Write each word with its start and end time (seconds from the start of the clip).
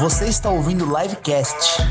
Você 0.00 0.26
está 0.26 0.50
ouvindo 0.50 0.84
o 0.84 0.98
Livecast. 1.00 1.82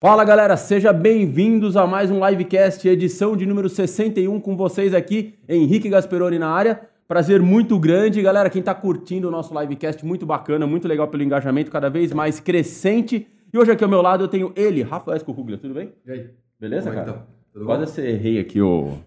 Fala 0.00 0.24
galera, 0.24 0.56
sejam 0.56 0.92
bem-vindos 0.94 1.76
a 1.76 1.86
mais 1.86 2.10
um 2.10 2.24
Livecast, 2.24 2.86
edição 2.86 3.36
de 3.36 3.44
número 3.44 3.68
61 3.68 4.38
com 4.40 4.56
vocês 4.56 4.94
aqui, 4.94 5.34
Henrique 5.48 5.88
Gasperoni 5.88 6.38
na 6.38 6.48
área. 6.48 6.80
Prazer 7.08 7.40
muito 7.40 7.78
grande, 7.78 8.22
galera. 8.22 8.50
Quem 8.50 8.62
tá 8.62 8.74
curtindo 8.74 9.28
o 9.28 9.30
nosso 9.30 9.58
livecast, 9.58 10.04
muito 10.04 10.26
bacana, 10.26 10.66
muito 10.66 10.86
legal 10.88 11.08
pelo 11.08 11.22
engajamento, 11.22 11.70
cada 11.70 11.88
vez 11.88 12.12
mais 12.12 12.38
crescente. 12.40 13.26
E 13.52 13.58
hoje 13.58 13.70
aqui 13.72 13.84
ao 13.84 13.90
meu 13.90 14.02
lado 14.02 14.24
eu 14.24 14.28
tenho 14.28 14.52
ele, 14.56 14.82
Rafael 14.82 15.16
Escorruglia, 15.16 15.56
tudo 15.56 15.74
bem? 15.74 15.92
E 16.06 16.10
aí? 16.10 16.30
Beleza, 16.60 16.90
Como 16.90 17.00
é 17.00 17.04
cara? 17.04 17.18
tá? 17.18 17.26
Tudo 17.52 17.64
Quase 17.64 18.00
bom? 18.02 18.08
errei 18.08 18.40
aqui 18.40 18.60
o, 18.60 18.98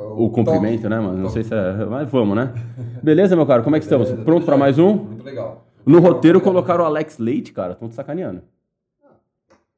é 0.00 0.04
o 0.24 0.30
cumprimento, 0.30 0.82
toque? 0.82 0.88
né, 0.88 1.00
mano? 1.00 1.18
Não 1.18 1.28
sei 1.30 1.42
se 1.42 1.54
é. 1.54 1.84
Mas 1.86 2.10
vamos, 2.10 2.36
né? 2.36 2.52
Beleza, 3.02 3.36
meu 3.36 3.46
cara? 3.46 3.62
Como 3.62 3.76
é 3.76 3.78
que 3.78 3.84
estamos? 3.84 4.06
Beleza, 4.08 4.24
Pronto 4.24 4.38
tudo 4.40 4.46
pra 4.46 4.54
jóia. 4.56 4.64
mais 4.64 4.78
um? 4.78 4.94
Muito 4.96 5.24
legal. 5.24 5.66
No 5.86 5.98
roteiro 6.00 6.38
Obrigado. 6.38 6.42
colocaram 6.54 6.84
o 6.84 6.86
Alex 6.86 7.18
Leite, 7.18 7.52
cara. 7.52 7.72
Estão 7.72 7.88
te 7.88 7.94
sacaneando. 7.94 8.42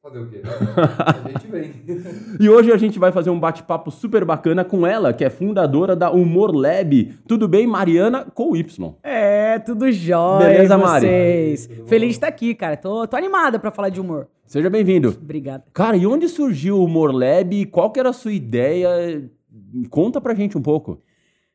Fazer 0.02 0.18
o 0.18 0.26
quê? 0.28 0.42
A 0.44 1.28
gente 1.28 1.46
vem. 1.46 1.72
E 2.40 2.48
hoje 2.48 2.72
a 2.72 2.76
gente 2.76 2.98
vai 2.98 3.12
fazer 3.12 3.30
um 3.30 3.38
bate-papo 3.38 3.88
super 3.92 4.24
bacana 4.24 4.64
com 4.64 4.84
ela, 4.84 5.12
que 5.12 5.24
é 5.24 5.30
fundadora 5.30 5.94
da 5.94 6.10
Humor 6.10 6.52
Lab. 6.52 7.14
Tudo 7.28 7.46
bem, 7.46 7.68
Mariana 7.68 8.26
com 8.34 8.56
Y. 8.56 8.94
É, 9.04 9.60
tudo 9.60 9.92
jóia. 9.92 10.48
Beleza, 10.48 10.76
Mari? 10.76 11.06
vocês? 11.06 11.66
Tudo. 11.68 11.86
Feliz 11.86 12.08
de 12.08 12.14
estar 12.14 12.26
aqui, 12.26 12.52
cara. 12.52 12.76
Tô, 12.76 13.06
tô 13.06 13.16
animada 13.16 13.60
pra 13.60 13.70
falar 13.70 13.90
de 13.90 14.00
humor. 14.00 14.26
Seja 14.44 14.68
bem-vindo. 14.68 15.10
Obrigada. 15.22 15.62
Cara, 15.72 15.96
e 15.96 16.04
onde 16.04 16.28
surgiu 16.28 16.78
o 16.78 16.84
Humor 16.84 17.12
Lab? 17.14 17.64
Qual 17.66 17.90
que 17.92 18.00
era 18.00 18.08
a 18.10 18.12
sua 18.12 18.32
ideia? 18.32 19.22
Conta 19.90 20.20
pra 20.20 20.34
gente 20.34 20.56
um 20.56 20.62
pouco. 20.62 20.98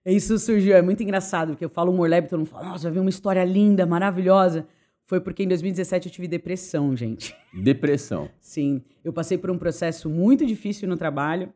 Isso 0.05 0.37
surgiu, 0.39 0.75
é 0.75 0.81
muito 0.81 1.03
engraçado, 1.03 1.49
porque 1.49 1.65
eu 1.65 1.69
falo 1.69 1.91
humor 1.91 2.09
lab, 2.09 2.27
todo 2.29 2.39
mundo 2.39 2.47
fala, 2.47 2.69
nossa, 2.69 2.83
vai 2.83 2.93
ver 2.93 2.99
uma 2.99 3.09
história 3.09 3.43
linda, 3.43 3.85
maravilhosa. 3.85 4.65
Foi 5.05 5.19
porque 5.19 5.43
em 5.43 5.47
2017 5.47 6.07
eu 6.07 6.11
tive 6.11 6.27
depressão, 6.27 6.95
gente. 6.95 7.35
Depressão. 7.53 8.29
Sim, 8.39 8.81
eu 9.03 9.11
passei 9.13 9.37
por 9.37 9.49
um 9.51 9.57
processo 9.57 10.09
muito 10.09 10.45
difícil 10.45 10.87
no 10.87 10.95
trabalho 10.97 11.51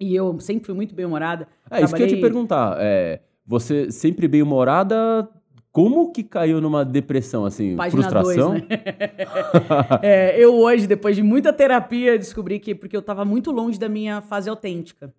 e 0.00 0.14
eu 0.14 0.38
sempre 0.40 0.64
fui 0.66 0.74
muito 0.74 0.94
bem-humorada. 0.94 1.48
É, 1.70 1.82
isso 1.82 1.94
que 1.94 2.02
eu 2.02 2.06
ia 2.06 2.08
te 2.08 2.10
Trabalhei- 2.12 2.20
perguntar. 2.20 2.76
É, 2.80 3.20
você 3.46 3.90
sempre 3.90 4.28
bem-humorada, 4.28 5.28
como 5.72 6.12
que 6.12 6.22
caiu 6.22 6.60
numa 6.60 6.84
depressão, 6.84 7.44
assim? 7.44 7.74
Página 7.76 8.02
frustração? 8.08 8.50
2, 8.52 8.62
né? 8.62 8.68
É, 10.02 10.38
eu 10.42 10.54
hoje, 10.54 10.86
depois 10.86 11.14
de 11.16 11.22
muita 11.22 11.52
terapia, 11.52 12.18
descobri 12.18 12.58
que 12.58 12.74
porque 12.74 12.96
eu 12.96 13.02
tava 13.02 13.24
muito 13.24 13.50
longe 13.50 13.78
da 13.78 13.88
minha 13.88 14.20
fase 14.20 14.48
autêntica. 14.48 15.12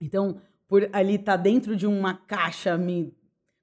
Então, 0.00 0.36
por 0.68 0.88
ali 0.92 1.14
estar 1.14 1.36
dentro 1.36 1.76
de 1.76 1.86
uma 1.86 2.14
caixa, 2.14 2.76
me 2.76 3.12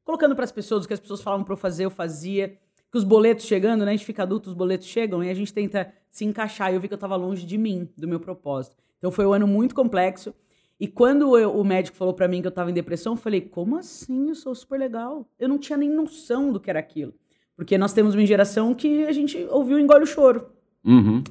colocando 0.03 0.35
para 0.35 0.43
as 0.43 0.51
pessoas 0.51 0.85
o 0.85 0.87
que 0.87 0.93
as 0.93 0.99
pessoas 0.99 1.21
falavam 1.21 1.43
para 1.45 1.53
eu 1.53 1.57
fazer, 1.57 1.85
eu 1.85 1.91
fazia. 1.91 2.57
Que 2.91 2.97
os 2.97 3.03
boletos 3.03 3.45
chegando, 3.45 3.83
né? 3.85 3.91
A 3.91 3.95
gente 3.95 4.05
fica 4.05 4.21
adulto, 4.21 4.49
os 4.49 4.55
boletos 4.55 4.85
chegam 4.87 5.23
e 5.23 5.29
a 5.29 5.33
gente 5.33 5.51
tenta 5.51 5.91
se 6.11 6.25
encaixar. 6.25 6.71
E 6.71 6.75
eu 6.75 6.79
vi 6.79 6.87
que 6.87 6.93
eu 6.93 6.97
tava 6.97 7.15
longe 7.15 7.43
de 7.45 7.57
mim, 7.57 7.89
do 7.97 8.07
meu 8.07 8.19
propósito. 8.19 8.75
Então 8.99 9.09
foi 9.11 9.25
um 9.25 9.33
ano 9.33 9.47
muito 9.47 9.73
complexo. 9.73 10.31
E 10.79 10.87
quando 10.87 11.35
eu- 11.37 11.57
o 11.57 11.63
médico 11.63 11.97
falou 11.97 12.13
para 12.13 12.27
mim 12.27 12.41
que 12.41 12.47
eu 12.47 12.51
tava 12.51 12.69
em 12.69 12.73
depressão, 12.73 13.13
eu 13.13 13.17
falei: 13.17 13.41
como 13.41 13.77
assim? 13.77 14.29
Eu 14.29 14.35
sou 14.35 14.53
super 14.53 14.77
legal. 14.79 15.27
Eu 15.39 15.49
não 15.49 15.57
tinha 15.57 15.75
nem 15.77 15.89
noção 15.89 16.51
do 16.51 16.59
que 16.59 16.69
era 16.69 16.77
aquilo. 16.79 17.13
Porque 17.55 17.77
nós 17.77 17.93
temos 17.93 18.13
uma 18.13 18.25
geração 18.25 18.73
que 18.75 19.05
a 19.05 19.11
gente 19.11 19.37
ouviu 19.49 19.79
engole 19.79 20.03
o 20.03 20.07
choro. 20.07 20.51
Uhum. 20.85 21.23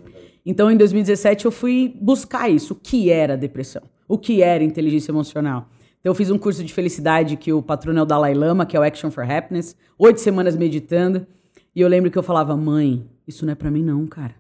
Então, 0.44 0.68
em 0.70 0.76
2017, 0.76 1.44
eu 1.44 1.52
fui 1.52 1.96
buscar 2.00 2.48
isso. 2.50 2.72
O 2.72 2.76
que 2.76 3.08
era 3.10 3.36
depressão? 3.36 3.82
O 4.12 4.18
que 4.18 4.42
era 4.42 4.62
inteligência 4.62 5.10
emocional? 5.10 5.70
Então, 5.98 6.10
eu 6.10 6.14
fiz 6.14 6.30
um 6.30 6.36
curso 6.36 6.62
de 6.62 6.70
felicidade 6.70 7.34
que 7.34 7.50
o 7.50 7.62
patrono 7.62 7.98
é 7.98 8.02
o 8.02 8.04
Dalai 8.04 8.34
Lama, 8.34 8.66
que 8.66 8.76
é 8.76 8.78
o 8.78 8.82
Action 8.82 9.10
for 9.10 9.24
Happiness. 9.24 9.74
Oito 9.98 10.20
semanas 10.20 10.54
meditando. 10.54 11.26
E 11.74 11.80
eu 11.80 11.88
lembro 11.88 12.10
que 12.10 12.18
eu 12.18 12.22
falava, 12.22 12.54
mãe, 12.54 13.06
isso 13.26 13.46
não 13.46 13.52
é 13.52 13.54
pra 13.54 13.70
mim 13.70 13.82
não, 13.82 14.06
cara. 14.06 14.34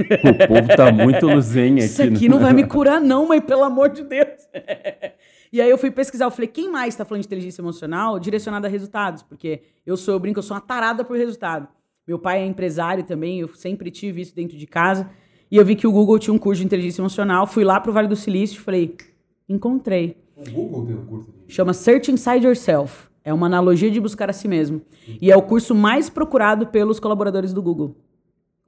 O 0.00 0.48
povo 0.48 0.68
tá 0.74 0.90
muito 0.90 1.26
luzenha 1.28 1.84
aqui. 1.84 1.92
Isso 1.92 2.02
aqui 2.02 2.26
né? 2.26 2.34
não 2.34 2.40
vai 2.40 2.54
me 2.54 2.64
curar 2.66 3.02
não, 3.02 3.28
mãe, 3.28 3.38
pelo 3.38 3.64
amor 3.64 3.90
de 3.90 4.02
Deus. 4.02 4.48
E 5.50 5.62
aí 5.62 5.70
eu 5.70 5.78
fui 5.78 5.90
pesquisar, 5.90 6.26
eu 6.26 6.30
falei, 6.30 6.46
quem 6.46 6.70
mais 6.70 6.94
tá 6.94 7.06
falando 7.06 7.22
de 7.22 7.26
inteligência 7.26 7.62
emocional 7.62 8.18
direcionada 8.18 8.68
a 8.68 8.70
resultados? 8.70 9.22
Porque 9.22 9.62
eu 9.86 9.96
sou, 9.96 10.12
eu 10.12 10.20
brinco, 10.20 10.38
eu 10.38 10.42
sou 10.42 10.54
uma 10.54 10.60
tarada 10.60 11.02
por 11.02 11.16
resultado. 11.16 11.66
Meu 12.06 12.18
pai 12.18 12.42
é 12.42 12.46
empresário 12.46 13.02
também, 13.02 13.40
eu 13.40 13.48
sempre 13.54 13.90
tive 13.90 14.20
isso 14.20 14.34
dentro 14.34 14.58
de 14.58 14.66
casa. 14.66 15.08
E 15.50 15.56
eu 15.56 15.64
vi 15.64 15.74
que 15.74 15.86
o 15.86 15.92
Google 15.92 16.18
tinha 16.18 16.34
um 16.34 16.38
curso 16.38 16.60
de 16.60 16.66
inteligência 16.66 17.00
emocional, 17.00 17.46
fui 17.46 17.64
lá 17.64 17.80
pro 17.80 17.90
Vale 17.90 18.06
do 18.06 18.16
Silício, 18.16 18.60
falei, 18.60 18.94
encontrei. 19.48 20.16
O 20.36 20.50
Google 20.50 20.86
tem 20.86 20.94
um 20.96 21.04
curso 21.06 21.32
de... 21.46 21.52
Chama 21.52 21.72
Search 21.72 22.10
Inside 22.10 22.46
Yourself. 22.46 23.08
É 23.24 23.32
uma 23.32 23.46
analogia 23.46 23.90
de 23.90 24.00
buscar 24.00 24.30
a 24.30 24.32
si 24.32 24.46
mesmo. 24.48 24.80
E 25.20 25.30
é 25.30 25.36
o 25.36 25.42
curso 25.42 25.74
mais 25.74 26.08
procurado 26.08 26.66
pelos 26.66 26.98
colaboradores 27.00 27.52
do 27.52 27.60
Google. 27.62 27.96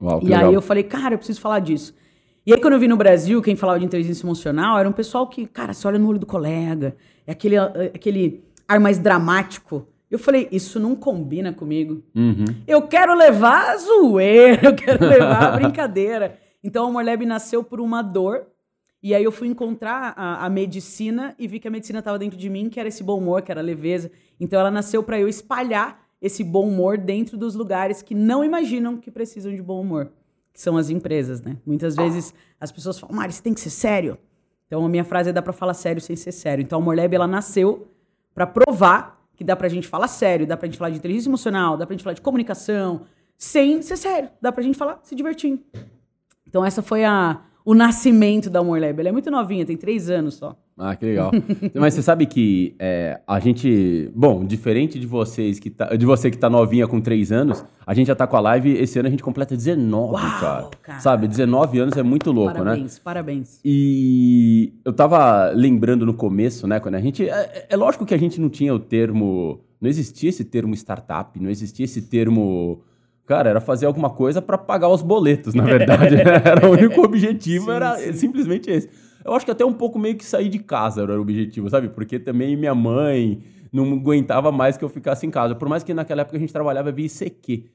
Uau, 0.01 0.19
que 0.19 0.25
E 0.25 0.29
legal. 0.29 0.49
aí 0.49 0.53
eu 0.53 0.61
falei, 0.61 0.83
cara, 0.83 1.13
eu 1.13 1.17
preciso 1.17 1.39
falar 1.41 1.59
disso. 1.59 1.93
E 2.45 2.53
aí 2.53 2.59
quando 2.59 2.73
eu 2.73 2.79
vi 2.79 2.87
no 2.87 2.97
Brasil, 2.97 3.41
quem 3.41 3.55
falava 3.55 3.79
de 3.79 3.85
inteligência 3.85 4.25
emocional 4.25 4.77
era 4.77 4.89
um 4.89 4.91
pessoal 4.91 5.27
que, 5.27 5.45
cara, 5.45 5.73
você 5.73 5.87
olha 5.87 5.99
no 5.99 6.07
olho 6.07 6.19
do 6.19 6.25
colega, 6.25 6.95
é 7.25 7.31
aquele, 7.31 7.55
é 7.55 7.91
aquele 7.93 8.43
ar 8.67 8.79
mais 8.79 8.97
dramático. 8.97 9.87
Eu 10.09 10.19
falei, 10.19 10.47
isso 10.51 10.79
não 10.79 10.95
combina 10.95 11.53
comigo. 11.53 12.03
Uhum. 12.15 12.45
Eu 12.67 12.81
quero 12.81 13.13
levar 13.15 13.71
a 13.71 13.77
zoeira, 13.77 14.59
eu 14.67 14.75
quero 14.75 15.05
levar 15.05 15.43
a 15.43 15.51
brincadeira. 15.57 16.37
Então 16.63 16.85
a 16.85 16.89
Amor 16.89 17.05
Lab 17.05 17.25
nasceu 17.25 17.63
por 17.63 17.79
uma 17.79 18.01
dor. 18.01 18.47
E 19.03 19.15
aí 19.15 19.23
eu 19.23 19.31
fui 19.31 19.47
encontrar 19.47 20.13
a, 20.15 20.45
a 20.45 20.49
medicina 20.49 21.35
e 21.39 21.47
vi 21.47 21.59
que 21.59 21.67
a 21.67 21.71
medicina 21.71 21.99
estava 21.99 22.19
dentro 22.19 22.37
de 22.37 22.49
mim, 22.49 22.69
que 22.69 22.79
era 22.79 22.87
esse 22.87 23.03
bom 23.03 23.17
humor, 23.17 23.41
que 23.41 23.51
era 23.51 23.59
a 23.59 23.63
leveza. 23.63 24.11
Então 24.39 24.59
ela 24.59 24.69
nasceu 24.69 25.01
para 25.01 25.19
eu 25.19 25.27
espalhar 25.27 26.05
esse 26.21 26.43
bom 26.43 26.67
humor 26.67 26.97
dentro 26.97 27.37
dos 27.37 27.55
lugares 27.55 28.01
que 28.01 28.13
não 28.13 28.43
imaginam 28.43 28.97
que 28.97 29.09
precisam 29.09 29.51
de 29.51 29.61
bom 29.61 29.81
humor, 29.81 30.11
que 30.53 30.61
são 30.61 30.77
as 30.77 30.89
empresas, 30.91 31.41
né? 31.41 31.57
Muitas 31.65 31.95
vezes 31.95 32.33
as 32.59 32.71
pessoas 32.71 32.99
falam, 32.99 33.15
Mari, 33.15 33.33
você 33.33 33.41
tem 33.41 33.53
que 33.55 33.59
ser 33.59 33.71
sério. 33.71 34.17
Então 34.67 34.85
a 34.85 34.89
minha 34.89 35.03
frase 35.03 35.31
é 35.31 35.33
dá 35.33 35.41
para 35.41 35.51
falar 35.51 35.73
sério 35.73 35.99
sem 35.99 36.15
ser 36.15 36.31
sério. 36.31 36.61
Então 36.61 36.77
a 36.77 36.81
Amor 36.81 36.95
Lab 36.95 37.13
ela 37.13 37.27
nasceu 37.27 37.87
para 38.35 38.45
provar 38.45 39.19
que 39.35 39.43
dá 39.43 39.55
pra 39.55 39.67
gente 39.67 39.87
falar 39.87 40.07
sério, 40.07 40.45
dá 40.45 40.55
pra 40.55 40.67
gente 40.67 40.77
falar 40.77 40.91
de 40.91 40.97
inteligência 40.97 41.27
emocional, 41.27 41.75
dá 41.75 41.87
pra 41.87 41.95
gente 41.95 42.03
falar 42.03 42.13
de 42.13 42.21
comunicação, 42.21 43.01
sem 43.35 43.81
ser 43.81 43.97
sério. 43.97 44.29
Dá 44.39 44.51
pra 44.51 44.61
gente 44.61 44.77
falar 44.77 44.99
se 45.01 45.15
divertindo. 45.15 45.63
Então 46.47 46.63
essa 46.63 46.83
foi 46.83 47.03
a, 47.03 47.41
o 47.63 47.73
nascimento 47.73 48.49
da 48.49 48.59
Amor 48.59 48.79
Lab. 48.79 48.99
Ela 48.99 49.09
é 49.09 49.11
muito 49.11 49.29
novinha, 49.29 49.65
tem 49.65 49.77
três 49.77 50.09
anos 50.09 50.35
só. 50.35 50.55
Ah, 50.77 50.95
que 50.95 51.05
legal. 51.05 51.31
Mas 51.75 51.93
você 51.93 52.01
sabe 52.01 52.25
que 52.25 52.75
é, 52.79 53.21
a 53.27 53.39
gente. 53.39 54.11
Bom, 54.15 54.43
diferente 54.43 54.97
de 54.97 55.05
vocês 55.05 55.59
que 55.59 55.69
tá, 55.69 55.95
de 55.95 56.05
você 56.05 56.31
que 56.31 56.37
tá 56.37 56.49
novinha 56.49 56.87
com 56.87 56.99
3 56.99 57.31
anos, 57.31 57.63
a 57.85 57.93
gente 57.93 58.07
já 58.07 58.15
tá 58.15 58.25
com 58.25 58.35
a 58.35 58.39
live. 58.39 58.71
Esse 58.71 58.97
ano 58.97 59.07
a 59.07 59.11
gente 59.11 59.21
completa 59.21 59.55
19, 59.55 60.13
Uau, 60.13 60.39
cara. 60.39 60.69
cara. 60.81 60.99
Sabe? 60.99 61.27
19 61.27 61.79
anos 61.79 61.97
é 61.97 62.03
muito 62.03 62.31
louco, 62.31 62.53
né? 62.53 62.63
parabéns, 62.63 62.99
parabéns. 62.99 63.59
E 63.63 64.73
eu 64.83 64.91
tava 64.91 65.51
lembrando 65.51 66.03
no 66.05 66.15
começo, 66.15 66.65
né, 66.65 66.79
quando 66.79 66.95
a 66.95 66.99
gente. 66.99 67.29
É, 67.29 67.67
é 67.69 67.75
lógico 67.75 68.05
que 68.05 68.15
a 68.15 68.19
gente 68.19 68.41
não 68.41 68.49
tinha 68.49 68.73
o 68.73 68.79
termo. 68.79 69.61
Não 69.79 69.89
existia 69.89 70.29
esse 70.29 70.45
termo 70.45 70.73
startup, 70.73 71.39
não 71.39 71.49
existia 71.49 71.85
esse 71.85 72.01
termo. 72.03 72.81
Cara, 73.31 73.49
era 73.49 73.61
fazer 73.61 73.85
alguma 73.85 74.09
coisa 74.09 74.41
para 74.41 74.57
pagar 74.57 74.89
os 74.89 75.01
boletos, 75.01 75.53
na 75.53 75.63
verdade. 75.63 76.15
era 76.19 76.67
o 76.67 76.71
único 76.73 77.01
objetivo, 77.01 77.67
Sim, 77.67 77.71
era 77.71 77.95
sim. 77.95 78.11
simplesmente 78.11 78.69
esse. 78.69 78.89
Eu 79.23 79.31
acho 79.33 79.45
que 79.45 79.51
até 79.51 79.63
um 79.63 79.71
pouco 79.71 79.97
meio 79.97 80.17
que 80.17 80.25
sair 80.25 80.49
de 80.49 80.59
casa 80.59 81.03
era 81.03 81.17
o 81.17 81.21
objetivo, 81.21 81.69
sabe? 81.69 81.87
Porque 81.87 82.19
também 82.19 82.57
minha 82.57 82.75
mãe 82.75 83.41
não 83.71 83.93
aguentava 83.93 84.51
mais 84.51 84.75
que 84.75 84.83
eu 84.83 84.89
ficasse 84.89 85.25
em 85.25 85.29
casa. 85.29 85.55
Por 85.55 85.69
mais 85.69 85.81
que 85.81 85.93
naquela 85.93 86.23
época 86.23 86.35
a 86.35 86.39
gente 86.41 86.51
trabalhava 86.51 86.91
via 86.91 87.05
ICQ. 87.05 87.69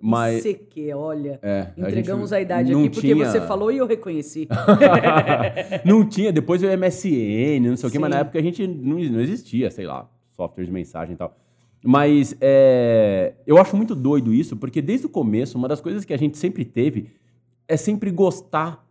Mas. 0.00 0.42
CQ, 0.42 0.94
olha. 0.94 1.38
É, 1.42 1.66
a 1.76 1.88
Entregamos 1.90 2.30
gente 2.30 2.38
a, 2.38 2.40
idade 2.40 2.72
aqui 2.72 2.88
porque 2.88 3.12
tinha- 3.12 3.16
você 3.30 3.42
falou 3.42 3.70
e 3.70 3.76
eu 3.76 3.86
reconheci. 3.86 4.48
não 5.84 6.08
tinha, 6.08 6.32
depois 6.32 6.62
veio 6.62 6.72
MSN, 6.78 7.68
não 7.68 7.76
sei 7.76 7.86
o 7.90 7.92
que, 7.92 7.98
mas 7.98 8.08
na 8.08 8.20
época 8.20 8.38
a 8.38 8.42
gente 8.42 8.66
não, 8.66 8.96
não 8.98 9.20
existia, 9.20 9.70
sei 9.70 9.86
lá, 9.86 10.08
software 10.30 10.64
de 10.64 10.72
mensagem 10.72 11.12
e 11.16 11.18
tal. 11.18 11.36
Mas 11.84 12.36
é, 12.40 13.34
eu 13.46 13.58
acho 13.58 13.76
muito 13.76 13.94
doido 13.94 14.32
isso, 14.32 14.56
porque 14.56 14.80
desde 14.80 15.06
o 15.06 15.08
começo, 15.08 15.58
uma 15.58 15.66
das 15.66 15.80
coisas 15.80 16.04
que 16.04 16.12
a 16.12 16.16
gente 16.16 16.38
sempre 16.38 16.64
teve 16.64 17.10
é 17.66 17.76
sempre 17.76 18.10
gostar 18.10 18.86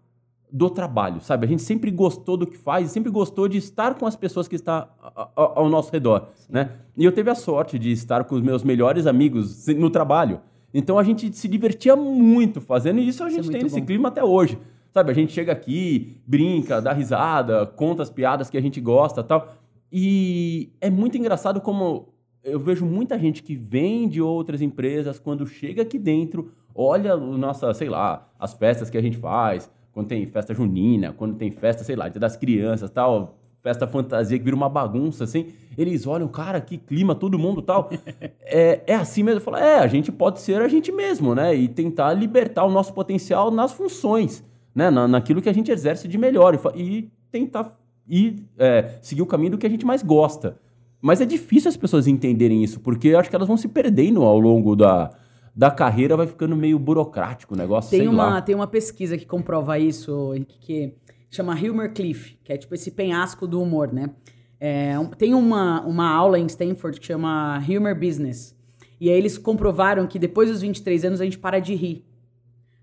do 0.51 0.69
trabalho, 0.69 1.21
sabe? 1.21 1.45
A 1.45 1.49
gente 1.49 1.61
sempre 1.61 1.89
gostou 1.89 2.35
do 2.35 2.45
que 2.45 2.57
faz, 2.57 2.91
sempre 2.91 3.09
gostou 3.09 3.47
de 3.47 3.57
estar 3.57 3.95
com 3.95 4.05
as 4.05 4.17
pessoas 4.17 4.49
que 4.49 4.55
estão 4.55 4.85
ao 5.33 5.69
nosso 5.69 5.89
redor, 5.91 6.27
né? 6.49 6.71
E 6.97 7.05
eu 7.05 7.11
tive 7.13 7.29
a 7.29 7.35
sorte 7.35 7.79
de 7.79 7.89
estar 7.91 8.25
com 8.25 8.35
os 8.35 8.41
meus 8.41 8.61
melhores 8.61 9.07
amigos 9.07 9.67
no 9.67 9.89
trabalho. 9.89 10.41
Então 10.73 10.99
a 10.99 11.03
gente 11.03 11.31
se 11.33 11.47
divertia 11.47 11.95
muito 11.95 12.59
fazendo, 12.59 12.99
e 12.99 13.07
isso 13.07 13.23
a 13.23 13.27
Isso 13.27 13.39
é 13.39 13.43
gente 13.43 13.51
tem 13.51 13.63
nesse 13.63 13.79
bom. 13.79 13.85
clima 13.85 14.09
até 14.09 14.23
hoje. 14.23 14.57
Sabe, 14.93 15.09
a 15.09 15.13
gente 15.13 15.31
chega 15.31 15.53
aqui, 15.53 16.17
brinca, 16.27 16.81
dá 16.81 16.91
risada, 16.91 17.65
conta 17.65 18.03
as 18.03 18.09
piadas 18.09 18.49
que 18.49 18.57
a 18.57 18.61
gente 18.61 18.81
gosta 18.81 19.23
tal. 19.23 19.53
E 19.89 20.69
é 20.81 20.89
muito 20.89 21.17
engraçado 21.17 21.61
como 21.61 22.09
eu 22.43 22.59
vejo 22.59 22.85
muita 22.85 23.17
gente 23.17 23.43
que 23.43 23.55
vem 23.55 24.07
de 24.07 24.21
outras 24.21 24.61
empresas, 24.61 25.19
quando 25.19 25.45
chega 25.45 25.81
aqui 25.81 25.99
dentro, 25.99 26.51
olha 26.73 27.15
o 27.15 27.37
nossa, 27.37 27.73
sei 27.73 27.89
lá, 27.89 28.27
as 28.39 28.53
festas 28.53 28.89
que 28.89 28.97
a 28.97 29.01
gente 29.01 29.17
faz, 29.17 29.69
quando 29.91 30.07
tem 30.07 30.25
festa 30.25 30.53
junina, 30.53 31.13
quando 31.13 31.35
tem 31.35 31.51
festa, 31.51 31.83
sei 31.83 31.95
lá, 31.95 32.09
das 32.09 32.35
crianças 32.35 32.89
tal, 32.89 33.37
festa 33.61 33.85
fantasia 33.85 34.37
que 34.37 34.43
vira 34.43 34.55
uma 34.55 34.69
bagunça, 34.69 35.23
assim, 35.23 35.53
eles 35.77 36.07
olham, 36.07 36.27
cara, 36.27 36.59
que 36.59 36.77
clima, 36.77 37.13
todo 37.13 37.37
mundo 37.37 37.61
tal. 37.61 37.89
é, 38.41 38.81
é 38.87 38.95
assim 38.95 39.23
mesmo. 39.23 39.39
Eu 39.39 39.43
falo, 39.43 39.57
é, 39.57 39.79
a 39.79 39.87
gente 39.87 40.11
pode 40.11 40.41
ser 40.41 40.61
a 40.61 40.67
gente 40.67 40.91
mesmo, 40.91 41.35
né? 41.35 41.53
E 41.55 41.67
tentar 41.67 42.13
libertar 42.13 42.65
o 42.65 42.71
nosso 42.71 42.93
potencial 42.93 43.51
nas 43.51 43.71
funções, 43.71 44.43
né? 44.73 44.89
Na, 44.89 45.07
naquilo 45.07 45.41
que 45.41 45.49
a 45.49 45.53
gente 45.53 45.71
exerce 45.71 46.07
de 46.07 46.17
melhor. 46.17 46.59
E, 46.75 46.81
e 46.81 47.11
tentar 47.31 47.77
ir, 48.07 48.43
é, 48.57 48.97
seguir 49.01 49.21
o 49.21 49.27
caminho 49.27 49.51
do 49.51 49.57
que 49.57 49.67
a 49.67 49.69
gente 49.69 49.85
mais 49.85 50.01
gosta. 50.01 50.57
Mas 51.01 51.19
é 51.19 51.25
difícil 51.25 51.69
as 51.69 51.77
pessoas 51.77 52.07
entenderem 52.07 52.63
isso, 52.63 52.79
porque 52.79 53.09
eu 53.09 53.19
acho 53.19 53.29
que 53.29 53.35
elas 53.35 53.47
vão 53.47 53.57
se 53.57 53.67
perdendo 53.67 54.21
ao 54.21 54.39
longo 54.39 54.75
da, 54.75 55.09
da 55.55 55.71
carreira, 55.71 56.15
vai 56.15 56.27
ficando 56.27 56.55
meio 56.55 56.77
burocrático 56.77 57.55
o 57.55 57.57
negócio, 57.57 57.89
Tem 57.89 58.07
uma, 58.07 58.25
lá. 58.35 58.41
tem 58.41 58.53
uma 58.53 58.67
pesquisa 58.67 59.17
que 59.17 59.25
comprova 59.25 59.79
isso, 59.79 60.33
que 60.59 60.93
chama 61.29 61.55
Humor 61.55 61.89
Cliff, 61.89 62.37
que 62.43 62.53
é 62.53 62.57
tipo 62.57 62.75
esse 62.75 62.91
penhasco 62.91 63.47
do 63.47 63.61
humor, 63.61 63.91
né? 63.91 64.11
É, 64.59 64.93
tem 65.17 65.33
uma, 65.33 65.81
uma 65.81 66.07
aula 66.07 66.37
em 66.37 66.45
Stanford 66.45 66.99
que 66.99 67.07
chama 67.07 67.59
Humor 67.67 67.95
Business. 67.95 68.55
E 68.99 69.09
aí 69.09 69.17
eles 69.17 69.35
comprovaram 69.39 70.05
que 70.05 70.19
depois 70.19 70.49
dos 70.51 70.61
23 70.61 71.05
anos 71.05 71.21
a 71.21 71.23
gente 71.23 71.39
para 71.39 71.59
de 71.59 71.73
rir. 71.73 72.05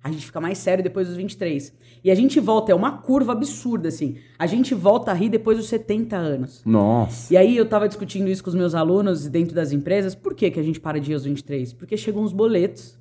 A 0.09 0.13
gente 0.13 0.25
fica 0.25 0.41
mais 0.41 0.57
sério 0.57 0.83
depois 0.83 1.07
dos 1.07 1.17
23. 1.17 1.73
E 2.03 2.11
a 2.11 2.15
gente 2.15 2.41
volta, 2.41 2.73
é 2.73 2.75
uma 2.75 2.99
curva 2.99 3.33
absurda, 3.33 3.89
assim. 3.89 4.17
A 4.39 4.47
gente 4.47 4.75
volta 4.75 5.11
a 5.11 5.15
rir 5.15 5.29
depois 5.29 5.59
dos 5.59 5.69
70 5.69 6.17
anos. 6.17 6.63
Nossa. 6.65 7.33
E 7.33 7.37
aí 7.37 7.55
eu 7.55 7.67
tava 7.67 7.87
discutindo 7.87 8.29
isso 8.29 8.43
com 8.43 8.49
os 8.49 8.57
meus 8.57 8.75
alunos 8.75 9.29
dentro 9.29 9.55
das 9.55 9.71
empresas. 9.71 10.15
Por 10.15 10.35
que, 10.35 10.51
que 10.51 10.59
a 10.59 10.63
gente 10.63 10.81
para 10.81 10.99
de 10.99 11.11
ir 11.11 11.15
aos 11.15 11.25
23? 11.25 11.75
Porque 11.75 11.97
chegam 11.97 12.23
os 12.23 12.33
boletos. 12.33 12.99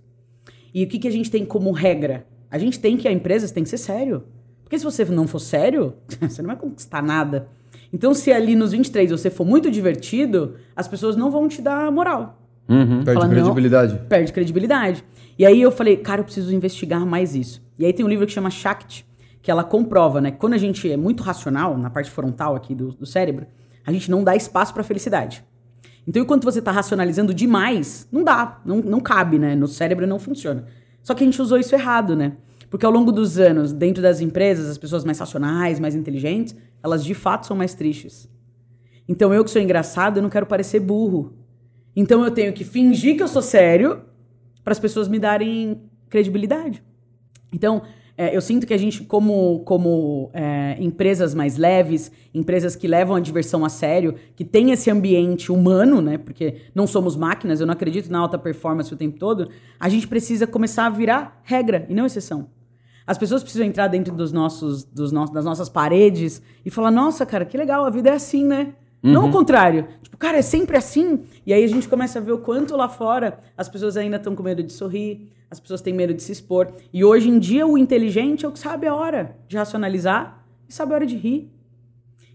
E 0.73 0.83
o 0.83 0.87
que, 0.87 0.99
que 0.99 1.07
a 1.07 1.11
gente 1.11 1.31
tem 1.31 1.45
como 1.45 1.71
regra? 1.71 2.27
A 2.51 2.57
gente 2.57 2.77
tem 2.77 2.97
que, 2.97 3.07
a 3.07 3.11
empresa 3.11 3.47
tem 3.53 3.63
que 3.63 3.69
ser 3.69 3.77
sério. 3.77 4.25
Porque 4.63 4.77
se 4.77 4.83
você 4.83 5.05
não 5.05 5.27
for 5.27 5.39
sério, 5.39 5.93
você 6.19 6.41
não 6.41 6.47
vai 6.47 6.57
conquistar 6.57 7.01
nada. 7.01 7.47
Então, 7.93 8.13
se 8.13 8.33
ali 8.33 8.53
nos 8.53 8.73
23 8.73 9.11
você 9.11 9.29
for 9.29 9.45
muito 9.45 9.71
divertido, 9.71 10.55
as 10.75 10.89
pessoas 10.89 11.15
não 11.15 11.31
vão 11.31 11.47
te 11.47 11.61
dar 11.61 11.89
moral. 11.89 12.37
Uhum. 12.69 13.03
Perde 13.03 13.13
Fala, 13.13 13.25
não. 13.25 13.29
credibilidade. 13.29 14.01
Perde 14.09 14.33
credibilidade. 14.33 15.03
E 15.37 15.45
aí 15.45 15.61
eu 15.61 15.71
falei, 15.71 15.97
cara, 15.97 16.21
eu 16.21 16.25
preciso 16.25 16.53
investigar 16.53 17.05
mais 17.05 17.35
isso. 17.35 17.61
E 17.77 17.85
aí 17.85 17.93
tem 17.93 18.05
um 18.05 18.09
livro 18.09 18.25
que 18.25 18.33
chama 18.33 18.49
Shakti, 18.49 19.05
que 19.41 19.51
ela 19.51 19.63
comprova, 19.63 20.19
né? 20.19 20.31
que 20.31 20.37
Quando 20.37 20.53
a 20.53 20.57
gente 20.57 20.91
é 20.91 20.97
muito 20.97 21.23
racional, 21.23 21.77
na 21.77 21.89
parte 21.89 22.09
frontal 22.09 22.55
aqui 22.55 22.75
do, 22.75 22.91
do 22.91 23.05
cérebro, 23.05 23.45
a 23.85 23.91
gente 23.91 24.11
não 24.11 24.23
dá 24.23 24.35
espaço 24.35 24.73
para 24.73 24.83
felicidade. 24.83 25.45
Então, 26.07 26.21
enquanto 26.21 26.45
você 26.45 26.59
está 26.59 26.71
racionalizando 26.71 27.33
demais, 27.33 28.07
não 28.11 28.23
dá, 28.23 28.61
não, 28.65 28.77
não 28.77 28.99
cabe, 28.99 29.37
né? 29.37 29.55
No 29.55 29.67
cérebro 29.67 30.07
não 30.07 30.17
funciona. 30.17 30.65
Só 31.03 31.13
que 31.13 31.23
a 31.23 31.25
gente 31.25 31.41
usou 31.41 31.57
isso 31.57 31.75
errado, 31.75 32.15
né? 32.15 32.33
Porque 32.69 32.85
ao 32.85 32.91
longo 32.91 33.11
dos 33.11 33.37
anos, 33.37 33.73
dentro 33.73 34.01
das 34.01 34.21
empresas, 34.21 34.69
as 34.69 34.77
pessoas 34.77 35.03
mais 35.03 35.19
racionais, 35.19 35.79
mais 35.79 35.95
inteligentes, 35.95 36.55
elas 36.83 37.03
de 37.03 37.13
fato 37.13 37.45
são 37.45 37.55
mais 37.55 37.73
tristes. 37.73 38.29
Então, 39.07 39.33
eu 39.33 39.43
que 39.43 39.51
sou 39.51 39.61
engraçado, 39.61 40.17
eu 40.17 40.23
não 40.23 40.29
quero 40.29 40.45
parecer 40.45 40.79
burro. 40.79 41.33
Então, 41.99 42.23
eu 42.23 42.29
tenho 42.29 42.53
que 42.53 42.63
fingir 42.63 43.17
que 43.17 43.23
eu 43.23 43.27
sou 43.27 43.41
sério 43.41 44.03
para 44.63 44.71
as 44.71 44.79
pessoas 44.79 45.07
me 45.07 45.17
darem 45.17 45.81
credibilidade. 46.07 46.83
Então, 47.51 47.81
é, 48.15 48.35
eu 48.35 48.39
sinto 48.39 48.67
que 48.67 48.73
a 48.73 48.77
gente, 48.77 49.03
como, 49.03 49.61
como 49.61 50.29
é, 50.31 50.77
empresas 50.79 51.33
mais 51.33 51.57
leves, 51.57 52.11
empresas 52.35 52.75
que 52.75 52.87
levam 52.87 53.15
a 53.15 53.19
diversão 53.19 53.65
a 53.65 53.69
sério, 53.69 54.13
que 54.35 54.45
tem 54.45 54.69
esse 54.69 54.91
ambiente 54.91 55.51
humano, 55.51 55.99
né? 55.99 56.19
Porque 56.19 56.57
não 56.75 56.85
somos 56.85 57.15
máquinas, 57.15 57.59
eu 57.59 57.65
não 57.65 57.73
acredito 57.73 58.11
na 58.11 58.19
alta 58.19 58.37
performance 58.37 58.93
o 58.93 58.97
tempo 58.97 59.17
todo, 59.17 59.49
a 59.79 59.89
gente 59.89 60.07
precisa 60.07 60.45
começar 60.45 60.85
a 60.85 60.89
virar 60.91 61.41
regra 61.43 61.87
e 61.89 61.95
não 61.95 62.05
exceção. 62.05 62.47
As 63.07 63.17
pessoas 63.17 63.41
precisam 63.41 63.65
entrar 63.65 63.87
dentro 63.87 64.13
dos 64.13 64.31
nossos, 64.31 64.83
dos 64.83 65.11
nossos, 65.11 65.33
das 65.33 65.45
nossas 65.45 65.67
paredes 65.67 66.43
e 66.63 66.69
falar: 66.69 66.91
nossa, 66.91 67.25
cara, 67.25 67.43
que 67.43 67.57
legal, 67.57 67.85
a 67.85 67.89
vida 67.89 68.09
é 68.09 68.13
assim, 68.13 68.45
né? 68.45 68.75
Não 69.01 69.29
o 69.29 69.31
contrário. 69.31 69.87
Tipo, 70.01 70.17
cara, 70.17 70.37
é 70.37 70.41
sempre 70.41 70.77
assim. 70.77 71.23
E 71.45 71.53
aí 71.53 71.63
a 71.63 71.67
gente 71.67 71.87
começa 71.87 72.19
a 72.19 72.21
ver 72.21 72.31
o 72.31 72.39
quanto 72.39 72.75
lá 72.75 72.89
fora 72.89 73.39
as 73.57 73.69
pessoas 73.69 73.95
ainda 73.95 74.17
estão 74.17 74.35
com 74.35 74.43
medo 74.43 74.63
de 74.63 74.73
sorrir, 74.73 75.31
as 75.49 75.59
pessoas 75.59 75.81
têm 75.81 75.93
medo 75.93 76.13
de 76.13 76.21
se 76.21 76.31
expor. 76.31 76.71
E 76.91 77.03
hoje 77.03 77.29
em 77.29 77.39
dia 77.39 77.65
o 77.65 77.77
inteligente 77.77 78.45
é 78.45 78.47
o 78.47 78.51
que 78.51 78.59
sabe 78.59 78.87
a 78.87 78.95
hora 78.95 79.35
de 79.47 79.55
racionalizar 79.55 80.43
e 80.67 80.73
sabe 80.73 80.93
a 80.93 80.95
hora 80.95 81.05
de 81.05 81.15
rir. 81.15 81.51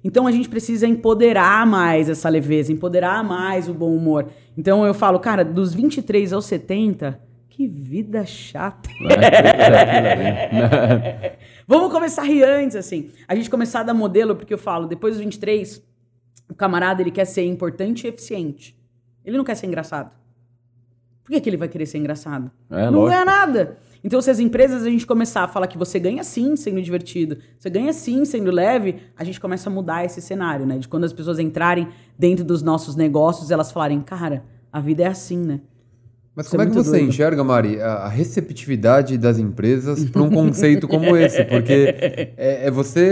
Então 0.04 0.26
a 0.26 0.32
gente 0.32 0.48
precisa 0.48 0.86
empoderar 0.86 1.66
mais 1.66 2.08
essa 2.08 2.28
leveza, 2.28 2.72
empoderar 2.72 3.22
mais 3.22 3.68
o 3.68 3.74
bom 3.74 3.94
humor. 3.94 4.28
Então 4.56 4.84
eu 4.84 4.94
falo, 4.94 5.20
cara, 5.20 5.44
dos 5.44 5.72
23 5.72 6.32
aos 6.32 6.44
70, 6.46 7.20
que 7.48 7.68
vida 7.68 8.26
chata. 8.26 8.90
Vamos 11.68 11.92
começar 11.92 12.22
a 12.22 12.24
rir 12.24 12.42
antes, 12.42 12.76
assim. 12.76 13.10
A 13.28 13.34
gente 13.34 13.48
começar 13.48 13.80
a 13.80 13.84
dar 13.84 13.94
modelo, 13.94 14.34
porque 14.34 14.52
eu 14.52 14.58
falo, 14.58 14.88
depois 14.88 15.14
dos 15.14 15.24
23, 15.24 15.80
o 16.52 16.54
camarada 16.54 17.00
ele 17.00 17.10
quer 17.10 17.24
ser 17.24 17.44
importante 17.46 18.04
e 18.04 18.08
eficiente. 18.08 18.76
Ele 19.24 19.38
não 19.38 19.44
quer 19.44 19.54
ser 19.54 19.66
engraçado. 19.66 20.12
Por 21.24 21.32
que, 21.32 21.40
que 21.40 21.48
ele 21.48 21.56
vai 21.56 21.66
querer 21.66 21.86
ser 21.86 21.96
engraçado? 21.96 22.50
É, 22.70 22.90
não 22.90 23.00
lógico. 23.00 23.08
ganha 23.08 23.24
nada. 23.24 23.78
Então, 24.04 24.20
se 24.20 24.30
as 24.30 24.38
empresas 24.38 24.84
a 24.84 24.90
gente 24.90 25.06
começar 25.06 25.44
a 25.44 25.48
falar 25.48 25.66
que 25.66 25.78
você 25.78 25.98
ganha 25.98 26.22
sim 26.22 26.54
sendo 26.56 26.82
divertido, 26.82 27.38
você 27.58 27.70
ganha 27.70 27.92
sim 27.92 28.24
sendo 28.26 28.50
leve, 28.50 28.96
a 29.16 29.24
gente 29.24 29.40
começa 29.40 29.70
a 29.70 29.72
mudar 29.72 30.04
esse 30.04 30.20
cenário, 30.20 30.66
né? 30.66 30.76
De 30.76 30.86
quando 30.86 31.04
as 31.04 31.12
pessoas 31.12 31.38
entrarem 31.38 31.88
dentro 32.18 32.44
dos 32.44 32.62
nossos 32.62 32.96
negócios, 32.96 33.50
elas 33.50 33.72
falarem, 33.72 34.02
cara, 34.02 34.44
a 34.70 34.78
vida 34.78 35.04
é 35.04 35.06
assim, 35.06 35.38
né? 35.38 35.60
Mas 36.34 36.46
Isso 36.46 36.52
como 36.56 36.62
é 36.62 36.66
é 36.66 36.68
que 36.70 36.74
você 36.74 36.90
doido. 36.92 37.08
enxerga, 37.08 37.44
Mari, 37.44 37.78
a 37.80 38.08
receptividade 38.08 39.18
das 39.18 39.38
empresas 39.38 40.02
para 40.06 40.22
um 40.22 40.30
conceito 40.30 40.88
como 40.88 41.14
esse? 41.14 41.44
Porque 41.44 41.94
é, 42.38 42.66
é 42.66 42.70
você 42.70 43.04